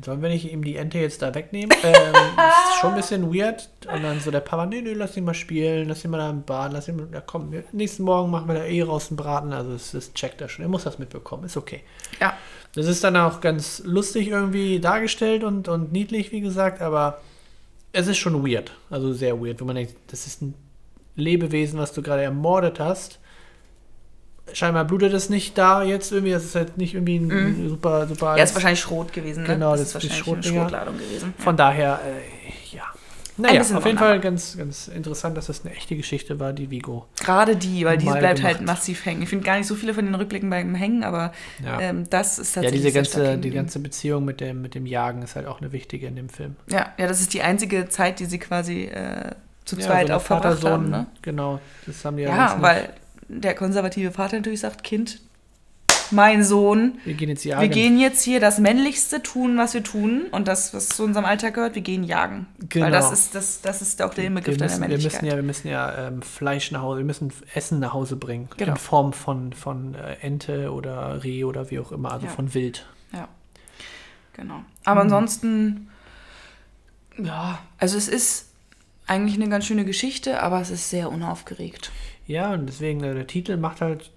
sollen 0.05 0.21
wir 0.21 0.29
nicht 0.29 0.51
ihm 0.51 0.63
die 0.63 0.75
Ente 0.75 0.99
jetzt 0.99 1.21
da 1.23 1.33
wegnehmen? 1.33 1.75
ähm, 1.83 2.13
ist 2.13 2.79
schon 2.79 2.91
ein 2.91 2.95
bisschen 2.95 3.33
weird. 3.33 3.69
Und 3.91 4.03
dann 4.03 4.19
so 4.19 4.29
der 4.29 4.41
Papa, 4.41 4.65
nee, 4.67 4.81
nee, 4.81 4.93
lass 4.93 5.17
ihn 5.17 5.23
mal 5.23 5.33
spielen, 5.33 5.87
lass 5.89 6.03
ihn 6.05 6.11
mal 6.11 6.19
da 6.19 6.29
im 6.29 6.43
Bad, 6.43 6.73
lass 6.73 6.87
ihn, 6.87 7.07
ja 7.11 7.21
komm, 7.21 7.51
wir, 7.51 7.63
nächsten 7.71 8.03
Morgen 8.03 8.29
machen 8.29 8.47
wir 8.47 8.55
da 8.55 8.65
eh 8.65 8.83
raus 8.83 9.07
einen 9.09 9.17
Braten. 9.17 9.51
Also 9.51 9.71
es, 9.73 9.93
es 9.95 10.13
checkt 10.13 10.41
er 10.41 10.49
schon, 10.49 10.63
er 10.63 10.69
muss 10.69 10.83
das 10.83 10.99
mitbekommen, 10.99 11.45
ist 11.45 11.57
okay. 11.57 11.81
Ja. 12.21 12.33
Das 12.75 12.85
ist 12.85 13.03
dann 13.03 13.15
auch 13.17 13.41
ganz 13.41 13.81
lustig 13.83 14.27
irgendwie 14.27 14.79
dargestellt 14.79 15.43
und, 15.43 15.67
und 15.67 15.91
niedlich, 15.91 16.31
wie 16.31 16.41
gesagt, 16.41 16.81
aber 16.83 17.19
es 17.93 18.07
ist 18.07 18.17
schon 18.17 18.45
weird. 18.45 18.71
Also 18.89 19.13
sehr 19.13 19.39
weird, 19.41 19.59
wenn 19.59 19.67
man 19.67 19.75
denkt, 19.75 19.95
das 20.07 20.27
ist 20.27 20.41
ein 20.41 20.53
Lebewesen, 21.15 21.79
was 21.79 21.93
du 21.93 22.01
gerade 22.01 22.21
ermordet 22.21 22.79
hast. 22.79 23.19
Scheinbar 24.53 24.85
blutet 24.85 25.13
es 25.13 25.29
nicht 25.29 25.57
da 25.57 25.83
jetzt 25.83 26.11
irgendwie. 26.11 26.31
Das 26.31 26.45
ist 26.45 26.55
halt 26.55 26.77
nicht 26.77 26.93
irgendwie 26.93 27.17
ein 27.17 27.69
super, 27.69 28.07
super. 28.07 28.31
Mhm. 28.31 28.37
Ja, 28.37 28.43
ist 28.43 28.53
wahrscheinlich 28.53 28.79
Schrot 28.79 29.11
gewesen, 29.11 29.43
ne? 29.43 29.49
Genau, 29.49 29.71
das 29.71 29.81
ist 29.81 29.87
ist 29.87 29.93
wahrscheinlich 29.95 30.47
eine. 30.47 30.59
Schrotladung 30.61 30.97
gewesen. 30.97 31.33
Von 31.37 31.57
daher, 31.57 31.99
äh, 32.05 32.66
ja. 32.66 32.66
Naja, 33.37 33.61
auf 33.61 33.85
jeden. 33.85 33.97
Fall 33.97 34.19
ganz, 34.19 34.57
ganz 34.57 34.87
interessant, 34.87 35.37
dass 35.37 35.47
das 35.47 35.63
eine 35.63 35.73
echte 35.75 35.95
Geschichte 35.95 36.39
war, 36.39 36.53
die 36.53 36.71
Vigo. 36.71 37.05
Gerade 37.19 37.55
die, 37.55 37.85
weil 37.85 37.97
diese 37.97 38.17
bleibt 38.17 38.43
halt 38.43 38.57
gemacht. 38.59 38.77
massiv 38.77 39.05
hängen. 39.05 39.21
Ich 39.21 39.29
finde 39.29 39.45
gar 39.45 39.57
nicht 39.57 39.67
so 39.67 39.75
viele 39.75 39.93
von 39.93 40.05
den 40.05 40.15
Rückblicken 40.15 40.49
beim 40.49 40.73
Hängen, 40.75 41.03
aber 41.03 41.31
Ja. 41.63 41.79
ähm, 41.79 42.09
das 42.09 42.39
ist 42.39 42.55
Ja, 42.55 42.61
tatsächlich. 42.61 42.81
diese 42.81 42.93
sehr 42.93 43.05
stark 43.05 43.23
ganze, 43.25 43.37
die 43.39 43.51
ganze 43.51 43.79
Beziehung 43.79 44.25
mit 44.25 44.41
dem, 44.41 44.61
mit 44.61 44.73
dem 44.75 44.85
Jagen 44.85 45.21
ist 45.21 45.35
halt 45.35 45.45
auch 45.47 45.61
eine 45.61 45.71
wichtige 45.71 46.07
in 46.07 46.15
dem 46.15 46.29
Film. 46.29 46.55
Ja, 46.69 46.93
ja, 46.97 47.07
das 47.07 47.21
ist 47.21 47.33
die 47.33 47.41
einzige 47.41 47.87
Zeit, 47.89 48.19
die 48.19 48.25
sie 48.25 48.39
quasi 48.39 48.85
äh, 48.85 49.31
zu 49.65 49.75
Ja, 49.77 49.85
zweit 49.85 50.07
so 50.07 50.13
auch 50.15 50.21
verbracht 50.21 50.59
Vater-Sohn, 50.59 50.71
haben. 50.71 50.89
Ne? 50.89 51.07
Genau, 51.21 51.59
das 51.85 52.03
haben 52.05 52.17
die 52.17 52.23
ja, 52.23 52.29
Ja, 52.29 52.57
weil 52.61 52.89
der 53.27 53.53
konservative 53.55 54.11
Vater 54.11 54.37
natürlich 54.37 54.61
sagt, 54.61 54.83
Kind, 54.83 55.19
mein 56.11 56.43
Sohn, 56.43 56.99
Wir 57.05 57.13
gehen 57.13 57.29
jetzt 57.29 57.43
jagen. 57.43 57.61
wir 57.61 57.69
gehen 57.69 57.99
jetzt 57.99 58.23
hier 58.23 58.39
das 58.39 58.59
Männlichste 58.59 59.21
tun, 59.23 59.57
was 59.57 59.73
wir 59.73 59.83
tun 59.83 60.23
und 60.31 60.47
das, 60.47 60.73
was 60.73 60.89
zu 60.89 61.03
unserem 61.03 61.25
Alltag 61.25 61.53
gehört, 61.55 61.75
wir 61.75 61.81
gehen 61.81 62.03
jagen. 62.03 62.47
Genau. 62.69 62.85
Weil 62.85 62.91
das 62.91 63.11
ist, 63.11 63.35
das, 63.35 63.61
das 63.61 63.81
ist 63.81 64.01
auch 64.01 64.13
der 64.13 64.25
Inbegriff 64.25 64.57
wir 64.59 64.63
müssen, 64.65 64.81
wir 64.81 64.87
Männlichkeit. 64.87 65.21
müssen 65.21 65.25
ja, 65.31 65.35
wir 65.35 65.43
müssen 65.43 65.67
ja 65.67 66.07
ähm, 66.07 66.21
Fleisch 66.21 66.71
nach 66.71 66.81
Hause, 66.81 66.99
wir 66.99 67.05
müssen 67.05 67.31
Essen 67.53 67.79
nach 67.79 67.93
Hause 67.93 68.15
bringen. 68.15 68.49
Genau. 68.57 68.71
In 68.71 68.77
Form 68.77 69.13
von, 69.13 69.53
von 69.53 69.95
äh, 69.95 70.17
Ente 70.21 70.71
oder 70.71 71.23
Reh 71.23 71.43
oder 71.43 71.69
wie 71.71 71.79
auch 71.79 71.91
immer, 71.91 72.11
also 72.11 72.25
Ja. 72.27 72.31
von 72.31 72.53
Wild. 72.53 72.85
Ja, 73.13 73.27
genau. 74.33 74.61
Aber 74.85 75.01
ansonsten, 75.01 75.89
ja, 77.17 77.59
also 77.77 77.97
es 77.97 78.07
ist 78.07 78.45
eigentlich 79.07 79.35
eine 79.35 79.49
ganz 79.49 79.65
schöne 79.65 79.85
Geschichte, 79.85 80.41
aber 80.41 80.61
es 80.61 80.69
ist 80.69 80.89
sehr 80.89 81.09
unaufgeregt. 81.11 81.91
Ja, 82.25 82.53
und 82.53 82.65
deswegen, 82.67 83.03
äh, 83.03 83.13
der 83.13 83.25
Titel 83.27 83.57
macht 83.57 83.81
halt 83.81 84.11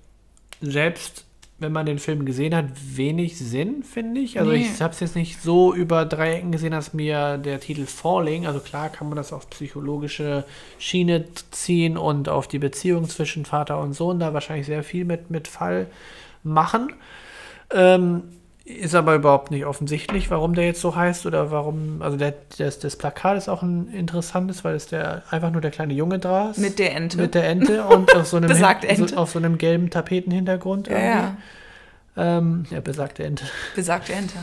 selbst, 0.61 1.25
wenn 1.61 1.73
man 1.73 1.87
den 1.87 1.99
Film 1.99 2.25
gesehen 2.25 2.55
hat, 2.55 2.65
wenig 2.97 3.39
Sinn, 3.39 3.83
finde 3.85 4.21
ich. 4.21 4.39
Also 4.39 4.51
Nee. 4.51 4.67
ich 4.75 4.81
habe 4.83 4.93
es 4.93 5.01
jetzt 5.01 5.15
nicht 5.15 5.41
so 5.41 5.75
über 5.75 6.07
drei 6.07 6.35
Ecken 6.35 6.53
gesehen, 6.53 6.73
dass 6.73 6.95
mir 6.95 7.39
der 7.39 7.61
Titel 7.61 7.87
Falling, 7.87 8.47
also 8.47 8.61
klar 8.61 8.89
kann 8.89 9.09
man 9.09 9.17
das 9.17 9.33
auf 9.33 9.49
psychologische 9.51 10.45
Schiene 10.79 11.27
ziehen 11.51 11.97
und 11.97 12.29
auf 12.29 12.49
die 12.49 12.59
Beziehung 12.59 13.09
zwischen 13.09 13.45
Vater 13.45 13.79
und 13.81 13.93
Sohn 13.93 14.19
da 14.19 14.35
wahrscheinlich 14.35 14.67
sehr 14.67 14.83
viel 14.83 15.05
mit, 15.05 15.31
mit 15.31 15.49
Fall 15.49 15.87
machen. 16.43 16.93
Ähm, 17.73 18.23
ist 18.79 18.95
aber 18.95 19.15
überhaupt 19.15 19.51
nicht 19.51 19.67
offensichtlich, 19.67 20.31
warum 20.31 20.55
der 20.55 20.67
jetzt 20.67 20.81
so 20.81 20.95
heißt 20.97 21.27
oder 21.27 21.51
warum. 21.51 22.03
Also 22.03 22.17
der, 22.17 22.35
das, 22.59 22.79
das 22.79 22.97
Plakat 22.97 23.37
ist 23.37 23.49
auch 23.49 23.63
ein 23.63 23.89
interessantes, 23.93 24.65
weil 24.65 24.75
es 24.75 24.87
der 24.87 25.23
einfach 25.31 25.51
nur 25.51 25.61
der 25.61 25.71
kleine 25.71 25.95
Junge 25.95 26.19
da 26.19 26.51
ist. 26.51 26.59
Mit 26.59 26.79
der 26.79 26.95
Ente. 26.95 27.17
Mit 27.17 27.35
der 27.35 27.49
Ente 27.49 27.85
und 27.85 28.15
auf 28.15 28.27
so 28.27 28.37
einem, 28.39 28.51
Hin-. 28.51 29.09
So, 29.09 29.17
auf 29.17 29.31
so 29.31 29.39
einem 29.39 29.59
gelben 29.59 29.91
Tapetenhintergrund. 29.91 30.89
ja, 30.89 30.95
irgendwie. 30.97 31.37
ja, 32.17 32.39
Ähm, 32.39 32.65
ja, 32.71 32.81
besagte 32.81 33.25
Ente. 33.25 33.45
besagte 33.75 34.13
Ente. 34.13 34.37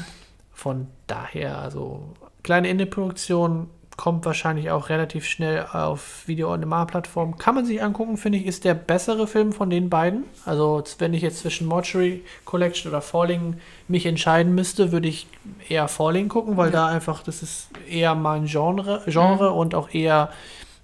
Von 0.53 0.87
daher, 1.07 1.59
also 1.59 2.13
kleine 2.43 2.69
Indie-Produktion 2.69 3.69
kommt 3.97 4.25
wahrscheinlich 4.25 4.69
auch 4.69 4.89
relativ 4.89 5.25
schnell 5.25 5.65
auf 5.73 6.27
Video-on-Demand-Plattformen. 6.27 7.37
Kann 7.39 7.55
man 7.55 7.65
sich 7.65 7.81
angucken, 7.81 8.15
finde 8.17 8.37
ich, 8.37 8.45
ist 8.45 8.63
der 8.63 8.75
bessere 8.75 9.25
Film 9.27 9.51
von 9.53 9.69
den 9.71 9.89
beiden. 9.89 10.23
Also 10.45 10.83
wenn 10.99 11.15
ich 11.15 11.23
jetzt 11.23 11.39
zwischen 11.39 11.67
Mortuary 11.67 12.23
Collection 12.45 12.89
oder 12.91 13.01
Falling 13.01 13.57
mich 13.87 14.05
entscheiden 14.05 14.53
müsste, 14.53 14.91
würde 14.91 15.07
ich 15.07 15.27
eher 15.67 15.87
Falling 15.87 16.29
gucken, 16.29 16.57
weil 16.57 16.67
Ja. 16.67 16.73
da 16.73 16.87
einfach, 16.87 17.23
das 17.23 17.41
ist 17.41 17.69
eher 17.89 18.13
mein 18.13 18.45
Genre, 18.45 19.01
Genre 19.07 19.51
und 19.51 19.73
auch 19.73 19.89
eher 19.91 20.29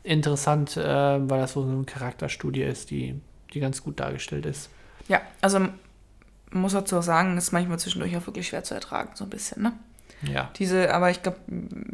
interessant, 0.01 0.75
äh, 0.75 0.83
weil 0.83 1.39
das 1.39 1.53
so 1.53 1.61
eine 1.61 1.83
Charakterstudie 1.83 2.63
ist, 2.63 2.89
die, 2.89 3.21
die 3.53 3.59
ganz 3.59 3.83
gut 3.83 3.99
dargestellt 3.99 4.45
ist. 4.47 4.69
Ja, 5.07 5.21
also 5.39 5.59
man 5.59 5.71
muss 6.51 6.73
dazu 6.73 6.97
auch 6.97 7.03
sagen, 7.03 7.37
ist 7.37 7.51
manchmal 7.51 7.79
zwischendurch 7.79 8.17
auch 8.17 8.25
wirklich 8.25 8.47
schwer 8.47 8.63
zu 8.63 8.73
ertragen, 8.73 9.11
so 9.13 9.23
ein 9.23 9.29
bisschen, 9.29 9.61
ne? 9.61 9.73
Ja. 10.23 10.49
Diese, 10.57 10.93
aber 10.93 11.09
ich 11.11 11.21
glaube, 11.21 11.37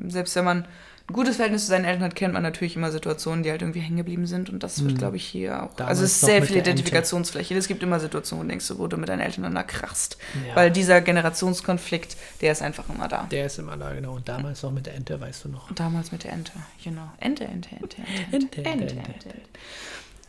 selbst 0.08 0.36
wenn 0.36 0.46
man 0.46 0.66
ein 1.10 1.14
gutes 1.14 1.38
Verhältnis 1.38 1.64
zu 1.64 1.70
seinen 1.70 1.86
Eltern 1.86 2.04
hat, 2.04 2.16
kennt 2.16 2.34
man 2.36 2.44
natürlich 2.44 2.76
immer 2.76 2.92
Situationen, 2.92 3.42
die 3.44 3.50
halt 3.50 3.62
irgendwie 3.62 3.80
hängen 3.80 3.98
geblieben 3.98 4.28
sind. 4.28 4.50
Und 4.50 4.62
das 4.62 4.84
wird, 4.84 4.94
Mhm. 4.94 4.98
glaube 4.98 5.18
ich, 5.18 5.26
hier 5.26 5.64
auch. 5.64 5.74
Damals 5.76 5.90
also 6.00 6.04
es 6.04 6.12
ist 6.14 6.22
sehr 6.22 6.44
viel. 6.44 6.58
Identifikationsfläche. 6.58 7.56
Es 7.58 7.68
gibt 7.68 7.82
immer 7.82 8.00
Situationen, 8.00 8.42
wo 8.42 8.44
du 8.44 8.50
denkst, 8.50 8.68
du, 8.68 8.78
wo 8.78 8.88
du 8.88 8.98
mit 8.98 9.10
deinen 9.10 9.22
Eltern 9.22 9.46
aneinander 9.46 9.64
krachst. 9.68 10.18
Ja. 10.48 10.56
Weil 10.56 10.70
dieser 10.72 11.02
Generationskonflikt, 11.02 12.16
der 12.42 12.52
ist 12.52 12.62
einfach 12.62 12.88
immer 12.90 13.08
da. 13.08 13.28
Der 13.32 13.48
ist 13.48 13.58
immer 13.58 13.76
da, 13.76 13.92
genau. 13.94 14.14
Und 14.14 14.30
damals 14.30 14.62
noch 14.62 14.72
mit 14.72 14.86
der 14.86 14.94
Ente, 14.96 15.20
weißt 15.20 15.46
du 15.46 15.50
noch. 15.50 15.70
Und 15.70 15.80
damals 15.80 16.12
mit 16.12 16.24
der 16.24 16.34
Ente, 16.34 16.52
genau. 16.84 17.10
Ente, 17.20 17.46
Ente, 17.46 17.70
Ente, 17.76 17.98
Ente, 18.32 18.36
Ente, 18.36 18.46
Ente, 18.48 18.58
Ente, 18.58 18.70
Ente, 18.70 18.96
Ente. 18.96 19.30
Ente. 19.30 19.42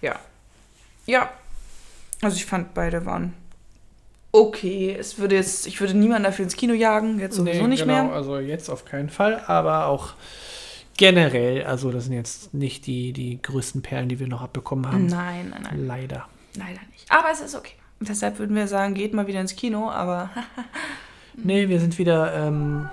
Ja. 0.01 0.19
Ja. 1.07 1.31
Also 2.23 2.37
ich 2.37 2.47
fand, 2.47 2.73
beide 2.75 3.05
waren 3.05 3.35
okay. 4.33 4.97
Es 4.99 5.19
würde 5.19 5.35
jetzt, 5.37 5.67
ich 5.67 5.81
würde 5.81 5.95
niemanden 5.95 6.25
dafür 6.25 6.45
ins 6.45 6.57
Kino 6.57 6.73
jagen, 6.73 7.19
jetzt 7.19 7.37
sowieso 7.37 7.63
Nee, 7.63 7.69
nicht 7.69 7.83
genau, 7.83 8.05
mehr. 8.05 8.13
Also 8.15 8.39
jetzt 8.39 8.69
auf 8.69 8.85
keinen 8.85 9.11
Fall, 9.11 9.43
aber 9.47 9.87
auch 9.87 10.15
generell, 10.97 11.65
also 11.65 11.91
das 11.91 12.05
sind 12.05 12.15
jetzt 12.15 12.53
nicht 12.55 12.87
die, 12.87 13.13
die 13.13 13.41
größten 13.41 13.83
Perlen, 13.83 14.09
die 14.09 14.19
wir 14.19 14.29
noch 14.29 14.43
abbekommen 14.43 14.87
haben. 14.87 15.07
Nein, 15.07 15.51
nein, 15.51 15.63
nein. 15.63 15.87
Leider. 15.87 16.29
Leider 16.57 16.81
nicht. 16.93 17.11
Aber 17.11 17.31
es 17.33 17.41
ist 17.41 17.55
okay. 17.55 17.75
Deshalb 18.01 18.39
würden 18.39 18.57
wir 18.57 18.67
sagen, 18.67 18.95
geht 18.95 19.13
mal 19.13 19.27
wieder 19.27 19.41
ins 19.41 19.57
Kino, 19.57 19.91
aber 19.91 20.31
Nee, 21.43 21.69
wir 21.69 21.81
sind 21.81 21.97
wieder 21.99 22.35
ähm, 22.35 22.89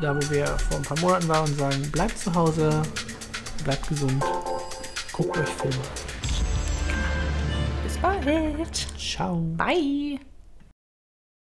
da, 0.00 0.14
wo 0.14 0.30
wir 0.30 0.46
vor 0.46 0.76
ein 0.78 0.82
paar 0.82 0.98
Monaten 1.00 1.28
waren 1.28 1.48
und 1.48 1.58
sagen, 1.58 1.90
bleibt 1.90 2.18
zu 2.18 2.34
Hause, 2.34 2.82
bleibt 3.64 3.88
gesund, 3.88 4.22
guckt 5.12 5.36
euch 5.36 5.48
Filme. 5.48 5.76
bis 7.84 7.98
bald. 7.98 8.76
Ciao. 8.98 9.36
Bye. 9.56 10.20